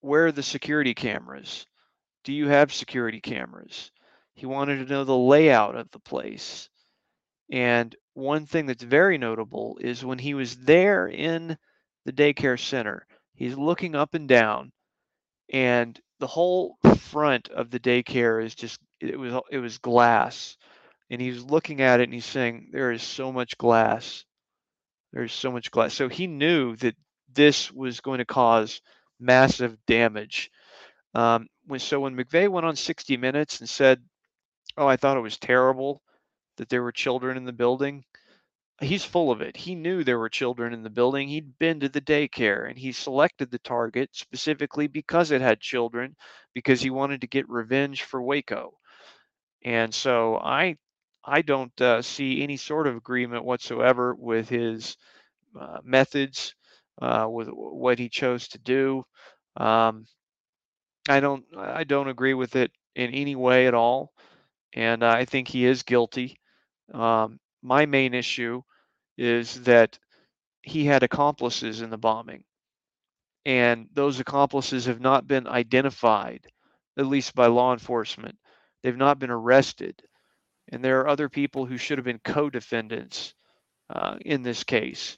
where 0.00 0.26
are 0.26 0.32
the 0.32 0.42
security 0.42 0.92
cameras? 0.94 1.64
Do 2.24 2.32
you 2.32 2.48
have 2.48 2.72
security 2.74 3.20
cameras? 3.20 3.90
He 4.38 4.46
wanted 4.46 4.86
to 4.86 4.92
know 4.92 5.04
the 5.04 5.16
layout 5.16 5.74
of 5.74 5.90
the 5.90 5.98
place. 6.00 6.68
And 7.50 7.94
one 8.14 8.46
thing 8.46 8.66
that's 8.66 8.82
very 8.82 9.18
notable 9.18 9.78
is 9.80 10.04
when 10.04 10.18
he 10.18 10.34
was 10.34 10.56
there 10.56 11.08
in 11.08 11.56
the 12.04 12.12
daycare 12.12 12.58
center, 12.58 13.06
he's 13.34 13.56
looking 13.56 13.94
up 13.94 14.14
and 14.14 14.28
down 14.28 14.72
and 15.52 15.98
the 16.20 16.26
whole 16.26 16.76
front 16.98 17.48
of 17.48 17.70
the 17.70 17.80
daycare 17.80 18.44
is 18.44 18.54
just 18.54 18.80
it 19.00 19.18
was 19.18 19.34
it 19.50 19.58
was 19.58 19.78
glass. 19.78 20.56
And 21.10 21.20
he's 21.22 21.42
looking 21.42 21.80
at 21.80 22.00
it 22.00 22.04
and 22.04 22.12
he's 22.12 22.26
saying 22.26 22.68
there 22.72 22.92
is 22.92 23.02
so 23.02 23.32
much 23.32 23.56
glass. 23.56 24.24
There's 25.12 25.32
so 25.32 25.50
much 25.50 25.70
glass. 25.70 25.94
So 25.94 26.08
he 26.08 26.26
knew 26.26 26.76
that 26.76 26.96
this 27.32 27.72
was 27.72 28.00
going 28.00 28.18
to 28.18 28.26
cause 28.26 28.82
massive 29.18 29.78
damage. 29.86 30.50
Um, 31.14 31.46
when 31.66 31.80
so 31.80 32.00
when 32.00 32.16
mcveigh 32.16 32.48
went 32.50 32.66
on 32.66 32.76
60 32.76 33.16
minutes 33.16 33.60
and 33.60 33.68
said 33.68 34.02
oh 34.78 34.86
i 34.86 34.96
thought 34.96 35.16
it 35.16 35.20
was 35.20 35.38
terrible 35.38 36.02
that 36.56 36.68
there 36.68 36.82
were 36.82 36.92
children 36.92 37.36
in 37.36 37.44
the 37.44 37.52
building 37.52 38.04
he's 38.80 39.04
full 39.04 39.30
of 39.30 39.40
it. 39.40 39.56
He 39.56 39.74
knew 39.74 40.04
there 40.04 40.18
were 40.18 40.28
children 40.28 40.72
in 40.72 40.82
the 40.82 40.90
building. 40.90 41.28
He'd 41.28 41.58
been 41.58 41.80
to 41.80 41.88
the 41.88 42.00
daycare 42.00 42.68
and 42.68 42.78
he 42.78 42.92
selected 42.92 43.50
the 43.50 43.58
target 43.58 44.10
specifically 44.12 44.86
because 44.86 45.30
it 45.30 45.40
had 45.40 45.60
children 45.60 46.16
because 46.54 46.80
he 46.80 46.90
wanted 46.90 47.20
to 47.22 47.26
get 47.26 47.48
revenge 47.48 48.02
for 48.02 48.22
Waco. 48.22 48.78
And 49.64 49.92
so 49.92 50.36
I 50.36 50.76
I 51.24 51.42
don't 51.42 51.78
uh, 51.80 52.02
see 52.02 52.42
any 52.42 52.56
sort 52.56 52.86
of 52.86 52.96
agreement 52.96 53.44
whatsoever 53.44 54.14
with 54.14 54.48
his 54.48 54.96
uh, 55.58 55.78
methods, 55.82 56.54
uh, 57.02 57.26
with 57.28 57.48
what 57.48 57.98
he 57.98 58.08
chose 58.08 58.48
to 58.48 58.58
do. 58.58 59.04
Um, 59.56 60.06
I 61.08 61.20
don't 61.20 61.44
I 61.56 61.84
don't 61.84 62.08
agree 62.08 62.34
with 62.34 62.54
it 62.56 62.70
in 62.94 63.10
any 63.10 63.34
way 63.36 63.66
at 63.66 63.74
all, 63.74 64.12
and 64.72 65.04
I 65.04 65.24
think 65.24 65.48
he 65.48 65.64
is 65.64 65.82
guilty. 65.82 66.40
Um, 66.92 67.38
my 67.62 67.86
main 67.86 68.14
issue 68.14 68.62
is 69.16 69.62
that 69.62 69.98
he 70.62 70.84
had 70.84 71.02
accomplices 71.02 71.80
in 71.80 71.90
the 71.90 71.98
bombing. 71.98 72.44
And 73.46 73.88
those 73.92 74.20
accomplices 74.20 74.86
have 74.86 75.00
not 75.00 75.26
been 75.26 75.46
identified, 75.46 76.46
at 76.98 77.06
least 77.06 77.34
by 77.34 77.46
law 77.46 77.72
enforcement. 77.72 78.36
They've 78.82 78.96
not 78.96 79.18
been 79.18 79.30
arrested. 79.30 80.02
And 80.70 80.84
there 80.84 81.00
are 81.00 81.08
other 81.08 81.28
people 81.28 81.64
who 81.64 81.78
should 81.78 81.98
have 81.98 82.04
been 82.04 82.20
co 82.22 82.50
defendants 82.50 83.34
uh, 83.88 84.16
in 84.20 84.42
this 84.42 84.64
case. 84.64 85.16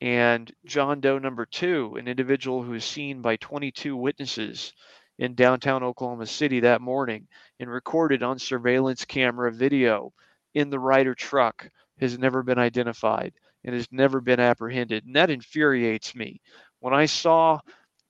And 0.00 0.52
John 0.66 1.00
Doe 1.00 1.18
number 1.18 1.46
two, 1.46 1.96
an 1.96 2.08
individual 2.08 2.62
who 2.62 2.72
was 2.72 2.84
seen 2.84 3.22
by 3.22 3.36
22 3.36 3.96
witnesses 3.96 4.74
in 5.18 5.34
downtown 5.34 5.82
Oklahoma 5.82 6.26
City 6.26 6.60
that 6.60 6.80
morning 6.80 7.26
and 7.60 7.70
recorded 7.70 8.22
on 8.22 8.38
surveillance 8.38 9.04
camera 9.04 9.52
video 9.52 10.12
in 10.54 10.70
the 10.70 10.78
Ryder 10.78 11.14
truck 11.14 11.68
has 12.00 12.18
never 12.18 12.42
been 12.42 12.58
identified 12.58 13.32
and 13.64 13.74
has 13.74 13.88
never 13.90 14.20
been 14.20 14.40
apprehended. 14.40 15.04
And 15.06 15.16
that 15.16 15.30
infuriates 15.30 16.14
me. 16.14 16.40
When 16.80 16.94
I 16.94 17.06
saw 17.06 17.60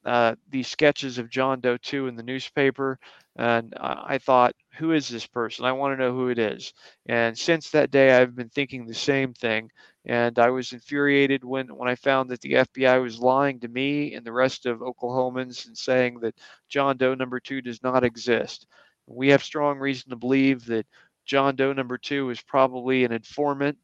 uh, 0.05 0.35
these 0.51 0.69
sketches 0.69 1.19
of 1.19 1.31
John 1.31 1.61
Doe 1.61 1.77
2 1.77 2.09
in 2.09 2.17
the 2.17 2.23
newspaper, 2.23 2.99
and 3.37 3.75
I 3.81 4.19
thought, 4.19 4.55
who 4.77 4.93
is 4.93 5.09
this 5.09 5.27
person? 5.27 5.65
I 5.65 5.73
want 5.73 5.93
to 5.93 6.03
know 6.03 6.13
who 6.13 6.29
it 6.29 6.39
is. 6.39 6.73
And 7.07 7.37
since 7.37 7.71
that 7.71 7.91
day, 7.91 8.15
I've 8.15 8.37
been 8.37 8.49
thinking 8.49 8.87
the 8.87 8.95
same 8.95 9.35
thing. 9.35 9.71
And 10.07 10.39
I 10.39 10.51
was 10.51 10.73
infuriated 10.73 11.43
when, 11.45 11.75
when 11.75 11.89
I 11.89 11.95
found 11.95 12.31
that 12.31 12.41
the 12.43 12.53
FBI 12.53 13.03
was 13.03 13.19
lying 13.19 13.59
to 13.61 13.69
me 13.69 14.15
and 14.15 14.25
the 14.25 14.33
rest 14.33 14.67
of 14.67 14.81
Oklahomans 14.81 15.67
and 15.67 15.77
saying 15.77 16.21
that 16.21 16.37
John 16.69 16.97
Doe 16.97 17.15
number 17.15 17.41
two 17.41 17.61
does 17.61 17.83
not 17.83 18.05
exist. 18.05 18.67
We 19.07 19.31
have 19.31 19.43
strong 19.43 19.79
reason 19.79 20.11
to 20.11 20.17
believe 20.17 20.67
that 20.67 20.87
John 21.25 21.57
Doe 21.57 21.73
number 21.73 21.99
two 21.99 22.31
is 22.31 22.41
probably 22.43 23.05
an 23.05 23.13
informant. 23.13 23.79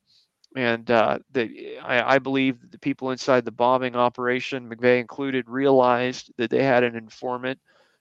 And 0.57 0.91
uh, 0.91 1.19
the, 1.33 1.79
I, 1.79 2.17
I, 2.17 2.19
believe 2.19 2.61
that 2.61 2.73
the 2.73 2.79
people 2.79 3.13
inside 3.13 3.45
the 3.45 3.53
bombing 3.53 3.95
operation, 3.95 4.69
McVeigh 4.69 5.01
included, 5.01 5.49
realized 5.49 6.33
that 6.39 6.51
they 6.51 6.65
had 6.65 6.83
an 6.83 6.97
informant 6.97 7.61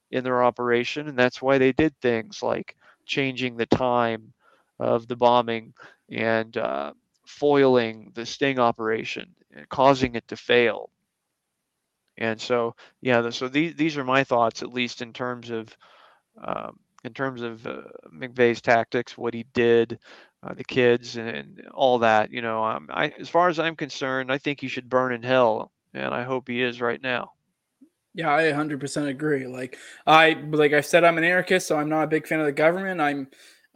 in 0.10 0.24
their 0.24 0.44
operation. 0.44 1.08
And 1.08 1.18
that's 1.18 1.44
why 1.44 1.60
they 1.60 1.72
did 1.74 1.96
things 2.02 2.42
like 2.42 2.76
changing 3.06 3.56
the 3.56 3.68
time 3.68 4.34
of 4.80 5.08
the 5.08 5.16
bombing 5.16 5.74
and 6.10 6.58
uh, 6.58 6.94
foiling 7.26 8.12
the 8.16 8.26
sting 8.26 8.58
operation 8.58 9.36
and 9.54 9.70
causing 9.70 10.16
it 10.16 10.28
to 10.30 10.36
fail. 10.36 10.90
And 12.18 12.42
so, 12.42 12.76
yeah, 13.00 13.30
so 13.30 13.48
these, 13.48 13.76
these 13.76 13.96
are 13.96 14.04
my 14.04 14.24
thoughts, 14.24 14.64
at 14.64 14.74
least 14.74 15.04
in 15.04 15.14
terms 15.14 15.52
of 15.52 15.78
um, 16.42 16.80
in 17.04 17.14
terms 17.14 17.42
of 17.42 17.66
uh, 17.66 17.82
McVeigh's 18.14 18.62
tactics, 18.62 19.18
what 19.18 19.34
he 19.34 19.46
did, 19.54 20.00
uh, 20.44 20.53
the 20.53 20.64
kids, 20.64 21.18
and, 21.18 21.30
and, 21.30 21.68
all 21.74 21.99
that. 21.99 22.32
You 22.32 22.41
know, 22.41 22.64
um, 22.64 22.88
I, 22.91 23.14
as 23.20 23.30
far 23.30 23.49
as 23.49 23.60
I'm 23.60 23.76
concerned, 23.76 24.32
I 24.32 24.38
think 24.38 24.61
he 24.61 24.68
should 24.68 24.90
burn 24.90 25.14
in 25.14 25.24
hell, 25.24 25.72
and 25.94 26.14
I 26.14 26.24
hope 26.24 26.48
he 26.48 26.61
is 26.61 26.82
right 26.82 27.02
now. 27.02 27.34
Yeah, 28.14 28.34
I 28.34 28.44
100% 28.44 29.07
agree. 29.07 29.48
Like 29.48 29.78
I, 30.07 30.34
like 30.49 30.74
I 30.74 30.82
said, 30.82 31.03
I'm 31.03 31.18
an 31.18 31.24
anarchist, 31.24 31.68
so 31.68 31.78
I'm 31.78 31.90
not 31.90 32.03
a 32.03 32.07
big 32.07 32.28
fan 32.28 32.40
of 32.40 32.45
the 32.45 32.52
government. 32.52 32.99
I'm, 32.99 33.28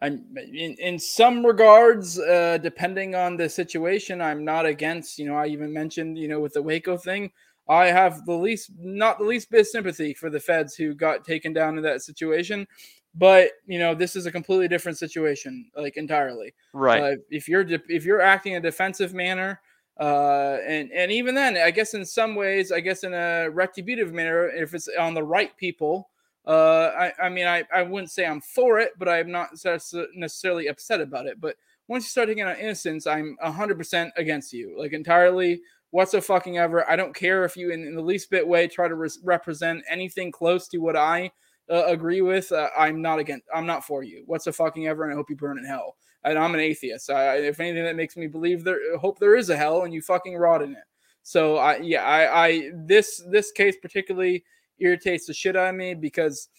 I'm 0.01 0.25
in, 0.37 0.75
in 0.79 0.99
some 0.99 1.45
regards, 1.45 2.19
uh, 2.19 2.57
depending 2.61 3.15
on 3.15 3.37
the 3.37 3.47
situation, 3.47 4.21
I'm 4.21 4.43
not 4.43 4.65
against. 4.65 5.19
You 5.19 5.27
know, 5.27 5.35
I 5.35 5.47
even 5.47 5.71
mentioned, 5.71 6.17
you 6.17 6.27
know, 6.27 6.39
with 6.39 6.53
the 6.53 6.61
Waco 6.61 6.97
thing. 6.97 7.31
I 7.69 7.85
have 7.85 8.25
the 8.25 8.33
least, 8.33 8.71
not 8.77 9.19
the 9.19 9.23
least 9.23 9.49
bit 9.49 9.61
of 9.61 9.67
sympathy 9.67 10.13
for 10.13 10.29
the 10.29 10.39
feds 10.39 10.75
who 10.75 10.93
got 10.93 11.23
taken 11.23 11.53
down 11.53 11.77
in 11.77 11.83
that 11.83 12.01
situation 12.01 12.67
but 13.15 13.51
you 13.65 13.79
know 13.79 13.93
this 13.93 14.15
is 14.15 14.25
a 14.25 14.31
completely 14.31 14.67
different 14.67 14.97
situation 14.97 15.69
like 15.75 15.97
entirely. 15.97 16.53
Right. 16.73 17.01
Uh, 17.01 17.15
if 17.29 17.47
you're 17.47 17.63
de- 17.63 17.81
if 17.89 18.05
you're 18.05 18.21
acting 18.21 18.53
in 18.53 18.57
a 18.57 18.61
defensive 18.61 19.13
manner 19.13 19.59
uh 19.99 20.57
and 20.65 20.91
and 20.91 21.11
even 21.11 21.35
then 21.35 21.55
i 21.55 21.69
guess 21.69 21.93
in 21.93 22.03
some 22.03 22.33
ways 22.33 22.71
i 22.71 22.79
guess 22.79 23.03
in 23.03 23.13
a 23.13 23.47
retributive 23.51 24.11
manner 24.11 24.47
if 24.47 24.73
it's 24.73 24.89
on 24.99 25.13
the 25.13 25.21
right 25.21 25.55
people 25.55 26.09
uh 26.47 26.89
i 26.97 27.13
i 27.21 27.29
mean 27.29 27.45
i 27.45 27.63
i 27.71 27.83
wouldn't 27.83 28.09
say 28.09 28.25
i'm 28.25 28.41
for 28.41 28.79
it 28.79 28.93
but 28.97 29.07
i'm 29.07 29.29
not 29.29 29.49
necessarily 30.15 30.65
upset 30.65 30.99
about 30.99 31.27
it. 31.27 31.39
But 31.39 31.57
once 31.87 32.05
you 32.05 32.09
start 32.09 32.27
taking 32.27 32.43
on 32.43 32.55
innocence 32.55 33.05
i'm 33.05 33.37
100% 33.45 34.09
against 34.17 34.51
you 34.51 34.75
like 34.79 34.93
entirely 34.93 35.61
what's 35.91 36.15
a 36.15 36.21
fucking 36.21 36.57
ever. 36.57 36.89
I 36.89 36.95
don't 36.95 37.13
care 37.13 37.45
if 37.45 37.55
you 37.55 37.69
in, 37.69 37.85
in 37.85 37.93
the 37.93 38.01
least 38.01 38.31
bit 38.31 38.47
way 38.47 38.67
try 38.67 38.87
to 38.87 38.95
re- 38.95 39.09
represent 39.23 39.83
anything 39.87 40.31
close 40.31 40.67
to 40.69 40.79
what 40.79 40.95
i 40.95 41.29
uh, 41.69 41.85
agree 41.87 42.21
with, 42.21 42.51
uh, 42.51 42.69
I'm 42.77 43.01
not 43.01 43.19
against. 43.19 43.45
I'm 43.53 43.65
not 43.65 43.85
for 43.85 44.03
you. 44.03 44.23
What's 44.25 44.47
a 44.47 44.53
fucking 44.53 44.87
ever, 44.87 45.03
and 45.03 45.13
I 45.13 45.15
hope 45.15 45.29
you 45.29 45.35
burn 45.35 45.57
in 45.57 45.65
hell. 45.65 45.95
And 46.25 46.37
I'm 46.37 46.53
an 46.53 46.59
atheist. 46.59 47.09
I, 47.09 47.37
if 47.37 47.59
anything 47.59 47.83
that 47.83 47.95
makes 47.95 48.15
me 48.15 48.27
believe 48.27 48.63
there, 48.63 48.97
hope 48.97 49.19
there 49.19 49.35
is 49.35 49.49
a 49.49 49.57
hell, 49.57 49.83
and 49.83 49.93
you 49.93 50.01
fucking 50.01 50.35
rot 50.35 50.61
in 50.61 50.71
it. 50.71 50.83
So 51.23 51.57
I, 51.57 51.77
yeah, 51.77 52.03
I, 52.03 52.47
I 52.47 52.71
this 52.73 53.23
this 53.29 53.51
case 53.51 53.75
particularly 53.81 54.43
irritates 54.79 55.25
the 55.25 55.33
shit 55.33 55.55
out 55.55 55.69
of 55.69 55.75
me 55.75 55.93
because, 55.93 56.49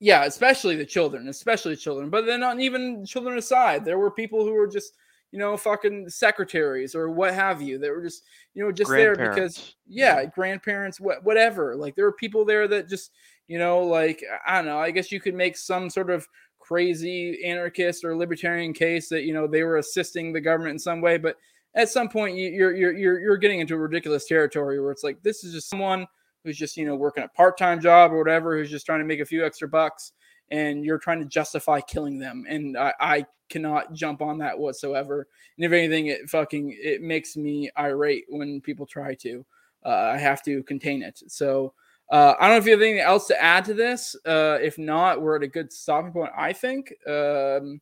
yeah, 0.00 0.24
especially 0.24 0.76
the 0.76 0.86
children, 0.86 1.28
especially 1.28 1.74
the 1.74 1.80
children. 1.80 2.10
But 2.10 2.26
then 2.26 2.40
not 2.40 2.60
even 2.60 3.04
children 3.04 3.38
aside, 3.38 3.84
there 3.84 3.98
were 3.98 4.10
people 4.10 4.44
who 4.44 4.52
were 4.52 4.68
just 4.68 4.94
you 5.32 5.38
know, 5.38 5.56
fucking 5.56 6.10
secretaries 6.10 6.94
or 6.94 7.08
what 7.10 7.32
have 7.32 7.62
you 7.62 7.78
They 7.78 7.88
were 7.88 8.02
just, 8.02 8.24
you 8.52 8.62
know, 8.62 8.70
just 8.70 8.90
there 8.90 9.16
because, 9.16 9.74
yeah, 9.88 10.20
yeah, 10.20 10.26
grandparents, 10.26 11.00
what, 11.00 11.24
whatever. 11.24 11.74
Like 11.74 11.96
there 11.96 12.04
were 12.04 12.12
people 12.12 12.44
there 12.44 12.68
that 12.68 12.86
just, 12.86 13.12
you 13.52 13.58
know, 13.58 13.80
like 13.80 14.24
I 14.46 14.56
don't 14.56 14.64
know. 14.64 14.78
I 14.78 14.90
guess 14.90 15.12
you 15.12 15.20
could 15.20 15.34
make 15.34 15.58
some 15.58 15.90
sort 15.90 16.08
of 16.08 16.26
crazy 16.58 17.44
anarchist 17.44 18.02
or 18.02 18.16
libertarian 18.16 18.72
case 18.72 19.10
that 19.10 19.24
you 19.24 19.34
know 19.34 19.46
they 19.46 19.62
were 19.62 19.76
assisting 19.76 20.32
the 20.32 20.40
government 20.40 20.72
in 20.72 20.78
some 20.78 21.02
way, 21.02 21.18
but 21.18 21.36
at 21.74 21.90
some 21.90 22.08
point 22.08 22.34
you're 22.34 22.74
you're 22.74 22.96
you're 22.96 23.20
you're 23.20 23.36
getting 23.36 23.60
into 23.60 23.74
a 23.74 23.78
ridiculous 23.78 24.26
territory 24.26 24.80
where 24.80 24.90
it's 24.90 25.04
like 25.04 25.22
this 25.22 25.44
is 25.44 25.52
just 25.52 25.68
someone 25.68 26.06
who's 26.44 26.56
just 26.56 26.78
you 26.78 26.86
know 26.86 26.96
working 26.96 27.24
a 27.24 27.28
part-time 27.28 27.78
job 27.78 28.10
or 28.10 28.16
whatever 28.18 28.56
who's 28.56 28.70
just 28.70 28.86
trying 28.86 29.00
to 29.00 29.04
make 29.04 29.20
a 29.20 29.24
few 29.24 29.44
extra 29.44 29.68
bucks 29.68 30.12
and 30.50 30.82
you're 30.82 30.98
trying 30.98 31.20
to 31.20 31.26
justify 31.26 31.78
killing 31.80 32.18
them 32.18 32.44
and 32.48 32.78
I, 32.78 32.94
I 33.00 33.26
cannot 33.50 33.92
jump 33.92 34.22
on 34.22 34.38
that 34.38 34.58
whatsoever 34.58 35.26
and 35.58 35.66
if 35.66 35.72
anything 35.72 36.06
it 36.06 36.28
fucking 36.30 36.74
it 36.82 37.02
makes 37.02 37.36
me 37.36 37.70
irate 37.78 38.24
when 38.28 38.62
people 38.62 38.86
try 38.86 39.14
to 39.16 39.44
uh, 39.84 40.12
i 40.14 40.18
have 40.18 40.42
to 40.44 40.62
contain 40.64 41.02
it 41.02 41.22
so 41.28 41.74
uh, 42.12 42.34
I 42.38 42.46
don't 42.46 42.56
know 42.56 42.58
if 42.58 42.66
you 42.66 42.72
have 42.72 42.82
anything 42.82 43.00
else 43.00 43.26
to 43.28 43.42
add 43.42 43.64
to 43.64 43.74
this. 43.74 44.14
Uh, 44.26 44.58
if 44.60 44.76
not, 44.76 45.22
we're 45.22 45.36
at 45.36 45.42
a 45.42 45.48
good 45.48 45.72
stopping 45.72 46.12
point, 46.12 46.30
I 46.36 46.52
think. 46.52 46.92
Um, 47.08 47.80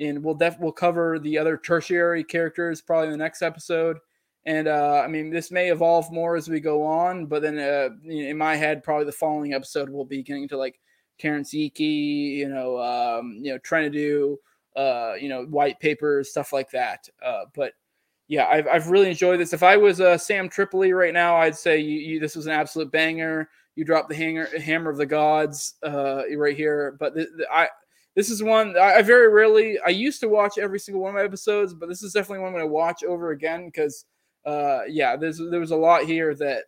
and 0.00 0.22
we'll 0.22 0.34
def- 0.34 0.58
we'll 0.58 0.72
cover 0.72 1.20
the 1.20 1.38
other 1.38 1.56
tertiary 1.56 2.24
characters 2.24 2.80
probably 2.80 3.06
in 3.06 3.12
the 3.12 3.18
next 3.18 3.40
episode. 3.40 3.98
And 4.46 4.66
uh, 4.66 5.02
I 5.04 5.06
mean, 5.06 5.30
this 5.30 5.52
may 5.52 5.70
evolve 5.70 6.10
more 6.10 6.34
as 6.34 6.48
we 6.48 6.58
go 6.58 6.82
on, 6.82 7.26
but 7.26 7.40
then 7.40 7.58
uh, 7.58 7.90
in 8.04 8.36
my 8.36 8.56
head, 8.56 8.82
probably 8.82 9.04
the 9.04 9.12
following 9.12 9.54
episode 9.54 9.88
will 9.88 10.04
be 10.04 10.24
getting 10.24 10.48
to 10.48 10.56
like 10.56 10.80
Terrance 11.20 11.54
Yeakey, 11.54 12.36
you 12.36 12.48
know, 12.48 12.78
um, 12.78 13.38
you 13.40 13.52
know, 13.52 13.58
trying 13.58 13.84
to 13.84 13.96
do, 13.96 14.38
uh, 14.74 15.14
you 15.20 15.28
know, 15.28 15.44
white 15.44 15.78
papers, 15.78 16.30
stuff 16.30 16.52
like 16.52 16.70
that. 16.72 17.08
Uh, 17.24 17.44
but 17.54 17.74
yeah, 18.26 18.46
I've, 18.46 18.66
I've 18.66 18.88
really 18.88 19.10
enjoyed 19.10 19.38
this. 19.38 19.52
If 19.52 19.62
I 19.62 19.76
was 19.76 20.00
uh, 20.00 20.18
Sam 20.18 20.48
Tripoli 20.48 20.92
right 20.92 21.14
now, 21.14 21.36
I'd 21.36 21.56
say 21.56 21.78
you, 21.78 21.98
you, 21.98 22.20
this 22.20 22.34
was 22.34 22.46
an 22.46 22.52
absolute 22.52 22.90
banger 22.90 23.48
you 23.78 23.84
drop 23.84 24.08
the 24.08 24.14
hanger, 24.16 24.48
hammer 24.58 24.90
of 24.90 24.96
the 24.96 25.06
gods 25.06 25.76
uh, 25.84 26.22
right 26.36 26.56
here. 26.56 26.96
But 26.98 27.14
the, 27.14 27.28
the, 27.36 27.46
I 27.48 27.68
this 28.16 28.28
is 28.28 28.42
one 28.42 28.76
I, 28.76 29.00
very 29.02 29.28
rarely 29.28 29.78
I 29.86 29.90
used 29.90 30.18
to 30.22 30.28
watch 30.28 30.58
every 30.58 30.80
single 30.80 31.00
one 31.00 31.10
of 31.10 31.14
my 31.14 31.22
episodes, 31.22 31.74
but 31.74 31.88
this 31.88 32.02
is 32.02 32.12
definitely 32.12 32.40
one 32.40 32.48
I'm 32.48 32.54
going 32.54 32.64
to 32.66 32.72
watch 32.72 33.04
over 33.04 33.30
again 33.30 33.66
because 33.66 34.04
uh, 34.44 34.80
yeah, 34.88 35.14
there's 35.14 35.38
there 35.38 35.60
was 35.60 35.70
a 35.70 35.76
lot 35.76 36.02
here 36.02 36.34
that 36.34 36.64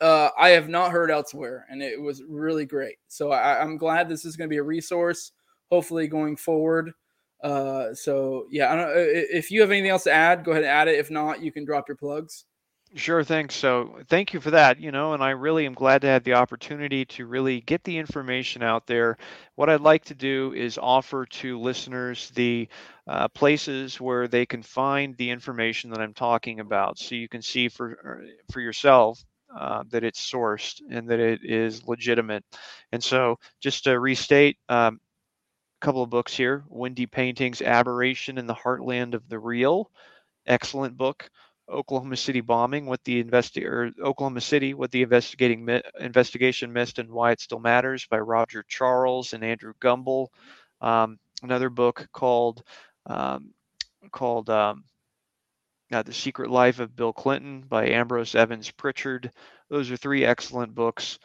uh, 0.00 0.30
I 0.38 0.50
have 0.50 0.68
not 0.68 0.92
heard 0.92 1.10
elsewhere, 1.10 1.66
and 1.68 1.82
it 1.82 2.00
was 2.00 2.22
really 2.28 2.64
great. 2.64 2.98
So 3.08 3.32
I, 3.32 3.60
am 3.60 3.76
glad 3.76 4.08
this 4.08 4.24
is 4.24 4.36
going 4.36 4.48
to 4.48 4.54
be 4.54 4.58
a 4.58 4.62
resource, 4.62 5.32
hopefully 5.68 6.06
going 6.06 6.36
forward. 6.36 6.92
Uh, 7.42 7.92
so 7.92 8.46
yeah, 8.52 8.72
I 8.72 8.76
don't 8.76 8.92
if 8.94 9.50
you 9.50 9.62
have 9.62 9.72
anything 9.72 9.90
else 9.90 10.04
to 10.04 10.12
add. 10.12 10.44
Go 10.44 10.52
ahead 10.52 10.62
and 10.62 10.70
add 10.70 10.86
it. 10.86 11.00
If 11.00 11.10
not, 11.10 11.42
you 11.42 11.50
can 11.50 11.64
drop 11.64 11.88
your 11.88 11.96
plugs. 11.96 12.44
Sure 12.96 13.22
thing. 13.22 13.48
So 13.50 14.00
thank 14.08 14.32
you 14.34 14.40
for 14.40 14.50
that. 14.50 14.80
You 14.80 14.90
know, 14.90 15.12
and 15.12 15.22
I 15.22 15.30
really 15.30 15.64
am 15.64 15.74
glad 15.74 16.00
to 16.02 16.08
have 16.08 16.24
the 16.24 16.34
opportunity 16.34 17.04
to 17.06 17.24
really 17.26 17.60
get 17.60 17.84
the 17.84 17.96
information 17.96 18.64
out 18.64 18.86
there. 18.88 19.16
What 19.54 19.70
I'd 19.70 19.80
like 19.80 20.04
to 20.06 20.14
do 20.14 20.52
is 20.56 20.76
offer 20.76 21.24
to 21.26 21.60
listeners 21.60 22.30
the 22.30 22.68
uh, 23.06 23.28
places 23.28 24.00
where 24.00 24.26
they 24.26 24.44
can 24.44 24.62
find 24.64 25.16
the 25.16 25.30
information 25.30 25.90
that 25.90 26.00
I'm 26.00 26.14
talking 26.14 26.58
about, 26.58 26.98
so 26.98 27.14
you 27.14 27.28
can 27.28 27.42
see 27.42 27.68
for 27.68 27.90
er, 28.04 28.24
for 28.50 28.60
yourself 28.60 29.22
uh, 29.56 29.84
that 29.90 30.02
it's 30.02 30.28
sourced 30.28 30.80
and 30.90 31.08
that 31.10 31.20
it 31.20 31.40
is 31.44 31.86
legitimate. 31.86 32.44
And 32.90 33.02
so, 33.02 33.38
just 33.60 33.84
to 33.84 34.00
restate, 34.00 34.58
um, 34.68 34.98
a 35.82 35.84
couple 35.84 36.02
of 36.02 36.10
books 36.10 36.36
here: 36.36 36.64
Wendy 36.68 37.06
Painting's 37.06 37.62
"Aberration 37.62 38.38
in 38.38 38.46
the 38.46 38.54
Heartland 38.54 39.14
of 39.14 39.28
the 39.28 39.38
Real," 39.38 39.90
excellent 40.46 40.96
book. 40.96 41.30
Oklahoma 41.70 42.16
City 42.16 42.40
bombing, 42.40 42.86
what 42.86 43.02
the 43.04 43.22
investi- 43.22 43.64
or 43.64 43.90
Oklahoma 44.02 44.40
City, 44.40 44.74
what 44.74 44.90
the 44.90 45.02
investigating 45.02 45.64
mi- 45.64 45.82
investigation 45.98 46.72
missed 46.72 46.98
and 46.98 47.10
why 47.10 47.32
it 47.32 47.40
still 47.40 47.60
matters 47.60 48.06
by 48.10 48.18
Roger 48.18 48.64
Charles 48.68 49.32
and 49.32 49.44
Andrew 49.44 49.72
Gumbel. 49.80 50.28
Um, 50.80 51.18
another 51.42 51.70
book 51.70 52.08
called 52.12 52.62
um, 53.06 53.52
called 54.12 54.50
um, 54.50 54.84
uh, 55.92 56.02
The 56.02 56.12
Secret 56.12 56.50
Life 56.50 56.80
of 56.80 56.96
Bill 56.96 57.12
Clinton 57.12 57.62
by 57.62 57.88
Ambrose 57.88 58.34
Evans 58.34 58.70
Pritchard. 58.70 59.30
Those 59.68 59.90
are 59.90 59.96
three 59.96 60.24
excellent 60.24 60.74
books. 60.74 61.18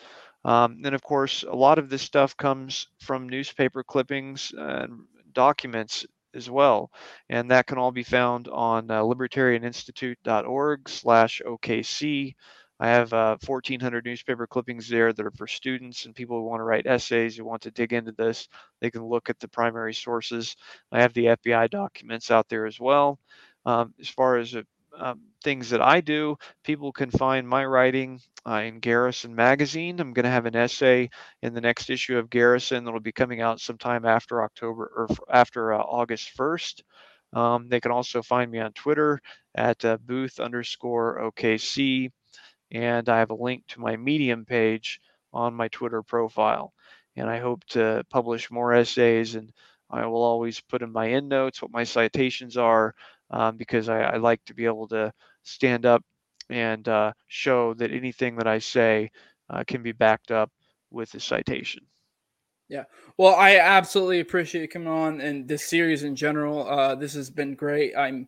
Um, 0.43 0.81
and 0.85 0.93
of 0.93 1.01
course, 1.01 1.43
a 1.43 1.55
lot 1.55 1.79
of 1.79 1.89
this 1.89 2.03
stuff 2.03 2.37
comes 2.37 2.87
from 2.99 3.27
newspaper 3.27 3.83
clippings 3.83 4.53
and 4.55 5.05
documents 5.33 6.05
as 6.35 6.49
well. 6.49 6.91
And 7.29 7.51
that 7.51 7.67
can 7.67 7.77
all 7.77 7.91
be 7.91 8.03
found 8.03 8.47
on 8.47 8.89
uh, 8.91 9.01
libertarianinstitute.org 9.01 10.89
slash 10.89 11.41
OKC. 11.45 12.35
I 12.79 12.87
have 12.89 13.13
uh, 13.13 13.37
1,400 13.45 14.05
newspaper 14.05 14.45
clippings 14.45 14.89
there 14.89 15.13
that 15.13 15.25
are 15.25 15.31
for 15.31 15.47
students 15.47 16.05
and 16.05 16.13
people 16.13 16.37
who 16.37 16.43
want 16.43 16.59
to 16.59 16.65
write 16.65 16.87
essays, 16.87 17.37
who 17.37 17.45
want 17.45 17.61
to 17.61 17.71
dig 17.71 17.93
into 17.93 18.11
this. 18.11 18.49
They 18.81 18.91
can 18.91 19.05
look 19.05 19.29
at 19.29 19.39
the 19.39 19.47
primary 19.47 19.93
sources. 19.93 20.55
I 20.91 21.01
have 21.01 21.13
the 21.13 21.25
FBI 21.25 21.69
documents 21.69 22.31
out 22.31 22.49
there 22.49 22.65
as 22.65 22.79
well. 22.79 23.17
Um, 23.65 23.93
as 23.99 24.09
far 24.09 24.37
as 24.37 24.55
uh, 24.55 24.61
um, 24.97 25.21
things 25.43 25.69
that 25.69 25.81
I 25.81 26.01
do, 26.01 26.37
people 26.63 26.91
can 26.91 27.11
find 27.11 27.47
my 27.47 27.65
writing 27.65 28.19
uh, 28.47 28.61
in 28.65 28.79
Garrison 28.79 29.35
Magazine. 29.35 29.99
I'm 29.99 30.13
going 30.13 30.25
to 30.25 30.29
have 30.29 30.45
an 30.45 30.55
essay 30.55 31.09
in 31.41 31.53
the 31.53 31.61
next 31.61 31.89
issue 31.89 32.17
of 32.17 32.29
Garrison 32.29 32.83
that'll 32.83 32.99
be 32.99 33.11
coming 33.11 33.41
out 33.41 33.59
sometime 33.59 34.05
after 34.05 34.43
October 34.43 34.91
or 34.95 35.07
after 35.31 35.73
uh, 35.73 35.79
August 35.79 36.35
1st. 36.37 36.81
Um, 37.33 37.67
they 37.67 37.79
can 37.79 37.91
also 37.91 38.21
find 38.21 38.49
me 38.51 38.59
on 38.59 38.71
Twitter 38.73 39.19
at 39.55 39.83
uh, 39.83 39.97
booth 40.05 40.39
underscore 40.39 41.19
OKC. 41.31 42.11
And 42.71 43.09
I 43.09 43.19
have 43.19 43.31
a 43.31 43.35
link 43.35 43.63
to 43.69 43.79
my 43.79 43.95
Medium 43.95 44.45
page 44.45 44.99
on 45.33 45.53
my 45.53 45.67
Twitter 45.69 46.01
profile. 46.01 46.73
And 47.15 47.29
I 47.29 47.39
hope 47.39 47.63
to 47.69 48.03
publish 48.09 48.51
more 48.51 48.73
essays 48.73 49.35
and 49.35 49.51
I 49.89 50.05
will 50.07 50.23
always 50.23 50.59
put 50.59 50.81
in 50.81 50.91
my 50.91 51.09
endnotes 51.09 51.61
what 51.61 51.71
my 51.71 51.83
citations 51.83 52.57
are 52.57 52.95
um, 53.31 53.57
because 53.57 53.89
I, 53.89 54.01
I, 54.01 54.17
like 54.17 54.43
to 54.45 54.53
be 54.53 54.65
able 54.65 54.87
to 54.89 55.11
stand 55.43 55.85
up 55.85 56.03
and 56.49 56.87
uh, 56.87 57.13
show 57.27 57.73
that 57.75 57.91
anything 57.91 58.35
that 58.37 58.47
I 58.47 58.59
say 58.59 59.09
uh, 59.49 59.63
can 59.65 59.81
be 59.81 59.91
backed 59.91 60.31
up 60.31 60.51
with 60.91 61.13
a 61.15 61.19
citation. 61.19 61.83
Yeah. 62.69 62.83
Well, 63.17 63.35
I 63.35 63.57
absolutely 63.57 64.19
appreciate 64.19 64.61
you 64.61 64.67
coming 64.67 64.87
on 64.87 65.21
and 65.21 65.47
this 65.47 65.65
series 65.65 66.03
in 66.03 66.15
general. 66.15 66.67
Uh, 66.67 66.95
this 66.95 67.13
has 67.13 67.29
been 67.29 67.55
great. 67.55 67.95
I'm 67.95 68.27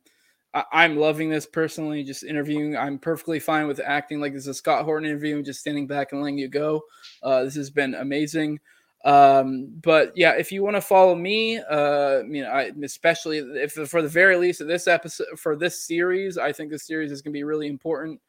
I'm 0.72 0.98
loving 0.98 1.30
this 1.30 1.46
personally. 1.46 2.04
Just 2.04 2.24
interviewing, 2.24 2.76
I'm 2.76 2.98
perfectly 3.00 3.40
fine 3.40 3.68
with 3.68 3.82
acting 3.84 4.20
like 4.20 4.34
this 4.34 4.44
is 4.44 4.48
a 4.48 4.54
Scott 4.54 4.86
Horton 4.86 5.08
interview 5.08 5.36
and 5.36 5.46
just 5.46 5.60
standing 5.60 5.88
back 5.88 6.12
and 6.12 6.22
letting 6.22 6.38
you 6.38 6.48
go. 6.48 6.82
Uh, 7.22 7.44
this 7.44 7.56
has 7.56 7.70
been 7.70 7.96
amazing. 7.96 8.60
Um, 9.08 9.70
but 9.84 10.12
yeah, 10.18 10.32
if 10.32 10.52
you 10.52 10.64
want 10.64 10.76
to 10.76 10.82
follow 10.82 11.16
me, 11.16 11.60
uh, 11.60 12.24
you 12.28 12.44
know, 12.44 12.50
I, 12.50 12.72
especially 12.84 13.38
if 13.38 13.72
for 13.72 14.02
the 14.02 14.10
very 14.10 14.36
least 14.36 14.60
of 14.60 14.68
this 14.68 14.86
episode 14.86 15.28
for 15.38 15.56
this 15.56 15.82
series, 15.82 16.38
I 16.38 16.52
think 16.52 16.70
this 16.70 16.84
series 16.84 17.10
is 17.10 17.22
going 17.22 17.32
to 17.32 17.38
be 17.38 17.46
really 17.46 17.68
important. 17.68 18.20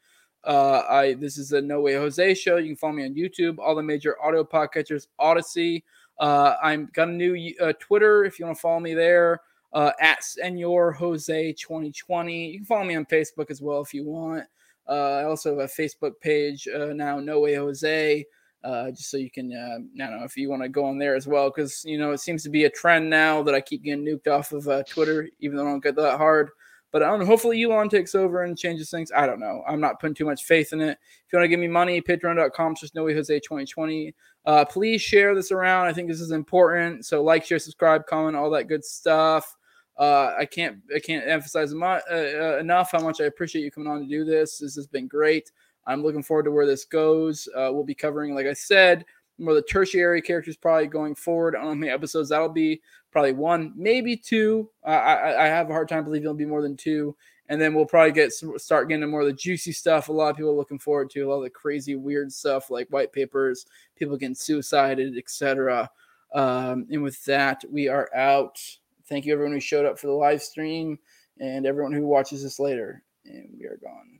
Uh, 0.44 0.84
I 0.88 1.14
this 1.14 1.36
is 1.36 1.48
the 1.48 1.60
No 1.60 1.80
Way 1.80 1.94
Jose 1.94 2.34
show. 2.34 2.58
You 2.58 2.68
can 2.68 2.76
follow 2.76 2.92
me 2.92 3.04
on 3.04 3.14
YouTube, 3.14 3.58
all 3.58 3.74
the 3.74 3.82
major 3.82 4.22
audio 4.22 4.44
podcatchers, 4.44 5.08
Odysee. 5.18 5.82
Uh, 6.20 6.54
I'm 6.62 6.88
got 6.92 7.08
a 7.08 7.12
new 7.12 7.54
uh, 7.60 7.72
Twitter 7.80 8.24
if 8.24 8.38
you 8.38 8.46
want 8.46 8.56
to 8.56 8.60
follow 8.60 8.78
me 8.78 8.94
there 8.94 9.40
uh, 9.72 9.90
at 10.00 10.22
Senor 10.22 10.92
Jose 10.92 11.54
2020. 11.54 12.50
You 12.50 12.58
can 12.60 12.66
follow 12.66 12.84
me 12.84 12.94
on 12.94 13.04
Facebook 13.06 13.50
as 13.50 13.60
well 13.60 13.80
if 13.80 13.92
you 13.92 14.04
want. 14.04 14.44
Uh, 14.88 14.92
I 14.92 15.24
also 15.24 15.58
have 15.58 15.68
a 15.68 15.82
Facebook 15.82 16.12
page 16.20 16.68
uh, 16.68 16.92
now, 16.94 17.18
No 17.18 17.40
Way 17.40 17.56
Jose 17.56 18.24
uh, 18.64 18.90
just 18.90 19.10
so 19.10 19.16
you 19.16 19.30
can, 19.30 19.52
uh, 19.52 20.02
I 20.02 20.08
don't 20.08 20.18
know 20.18 20.24
if 20.24 20.36
you 20.36 20.50
want 20.50 20.62
to 20.62 20.68
go 20.68 20.84
on 20.84 20.98
there 20.98 21.14
as 21.14 21.26
well, 21.26 21.50
because 21.50 21.84
you 21.84 21.98
know 21.98 22.10
it 22.12 22.20
seems 22.20 22.42
to 22.42 22.50
be 22.50 22.64
a 22.64 22.70
trend 22.70 23.08
now 23.08 23.42
that 23.42 23.54
I 23.54 23.60
keep 23.60 23.84
getting 23.84 24.04
nuked 24.04 24.28
off 24.28 24.52
of 24.52 24.66
uh, 24.68 24.82
Twitter, 24.84 25.28
even 25.40 25.56
though 25.56 25.66
I 25.66 25.70
don't 25.70 25.82
get 25.82 25.96
that 25.96 26.18
hard. 26.18 26.50
But 26.90 27.02
I 27.02 27.10
don't 27.10 27.20
know, 27.20 27.26
hopefully 27.26 27.62
Elon 27.62 27.90
takes 27.90 28.14
over 28.14 28.44
and 28.44 28.56
changes 28.56 28.90
things. 28.90 29.12
I 29.14 29.26
don't 29.26 29.40
know. 29.40 29.62
I'm 29.68 29.80
not 29.80 30.00
putting 30.00 30.14
too 30.14 30.24
much 30.24 30.44
faith 30.44 30.72
in 30.72 30.80
it. 30.80 30.98
If 31.26 31.32
you 31.32 31.38
want 31.38 31.44
to 31.44 31.48
give 31.48 31.60
me 31.60 31.68
money, 31.68 32.00
patreon.com 32.00 32.76
just 32.76 32.94
Noe 32.94 33.06
Jose 33.12 33.38
2020. 33.40 34.14
Uh, 34.46 34.64
please 34.64 35.02
share 35.02 35.34
this 35.34 35.52
around. 35.52 35.86
I 35.86 35.92
think 35.92 36.08
this 36.08 36.20
is 36.20 36.30
important. 36.30 37.04
So 37.04 37.22
like, 37.22 37.44
share, 37.44 37.58
subscribe, 37.58 38.06
comment, 38.06 38.36
all 38.36 38.48
that 38.50 38.68
good 38.68 38.84
stuff. 38.84 39.54
Uh, 39.98 40.32
I 40.38 40.46
can't 40.46 40.78
I 40.94 41.00
can't 41.00 41.28
emphasize 41.28 41.72
enough, 41.72 42.02
uh, 42.08 42.14
uh, 42.14 42.58
enough 42.58 42.92
how 42.92 43.00
much 43.00 43.20
I 43.20 43.24
appreciate 43.24 43.62
you 43.62 43.70
coming 43.70 43.90
on 43.90 44.00
to 44.00 44.06
do 44.06 44.24
this. 44.24 44.58
This 44.58 44.76
has 44.76 44.86
been 44.86 45.08
great. 45.08 45.50
I'm 45.88 46.02
looking 46.02 46.22
forward 46.22 46.44
to 46.44 46.52
where 46.52 46.66
this 46.66 46.84
goes. 46.84 47.48
Uh, 47.56 47.70
we'll 47.72 47.82
be 47.82 47.94
covering, 47.94 48.34
like 48.34 48.46
I 48.46 48.52
said, 48.52 49.04
more 49.38 49.54
the 49.54 49.62
tertiary 49.62 50.20
characters 50.20 50.56
probably 50.56 50.86
going 50.86 51.14
forward. 51.14 51.54
Know 51.54 51.60
how 51.60 51.74
many 51.74 51.90
episodes 51.90 52.28
that'll 52.28 52.50
be. 52.50 52.82
Probably 53.10 53.32
one, 53.32 53.72
maybe 53.74 54.16
two. 54.16 54.68
I, 54.84 54.94
I, 54.94 55.44
I 55.44 55.46
have 55.46 55.70
a 55.70 55.72
hard 55.72 55.88
time 55.88 56.04
believing 56.04 56.24
it'll 56.24 56.34
be 56.34 56.44
more 56.44 56.62
than 56.62 56.76
two. 56.76 57.16
And 57.48 57.58
then 57.58 57.72
we'll 57.72 57.86
probably 57.86 58.12
get 58.12 58.32
some, 58.32 58.58
start 58.58 58.90
getting 58.90 59.08
more 59.08 59.22
of 59.22 59.26
the 59.26 59.32
juicy 59.32 59.72
stuff. 59.72 60.10
A 60.10 60.12
lot 60.12 60.28
of 60.28 60.36
people 60.36 60.50
are 60.50 60.56
looking 60.56 60.78
forward 60.78 61.08
to 61.10 61.22
a 61.22 61.28
lot 61.28 61.36
of 61.36 61.44
the 61.44 61.50
crazy, 61.50 61.96
weird 61.96 62.30
stuff 62.30 62.70
like 62.70 62.88
white 62.88 63.12
papers, 63.12 63.64
people 63.96 64.18
getting 64.18 64.34
suicided, 64.34 65.16
etc. 65.16 65.88
Um, 66.34 66.86
and 66.90 67.02
with 67.02 67.24
that, 67.24 67.64
we 67.70 67.88
are 67.88 68.14
out. 68.14 68.60
Thank 69.06 69.24
you 69.24 69.32
everyone 69.32 69.54
who 69.54 69.60
showed 69.60 69.86
up 69.86 69.98
for 69.98 70.08
the 70.08 70.12
live 70.12 70.42
stream 70.42 70.98
and 71.40 71.64
everyone 71.64 71.92
who 71.92 72.06
watches 72.06 72.42
this 72.42 72.58
later. 72.58 73.02
And 73.24 73.48
we 73.58 73.64
are 73.64 73.78
gone. 73.82 74.18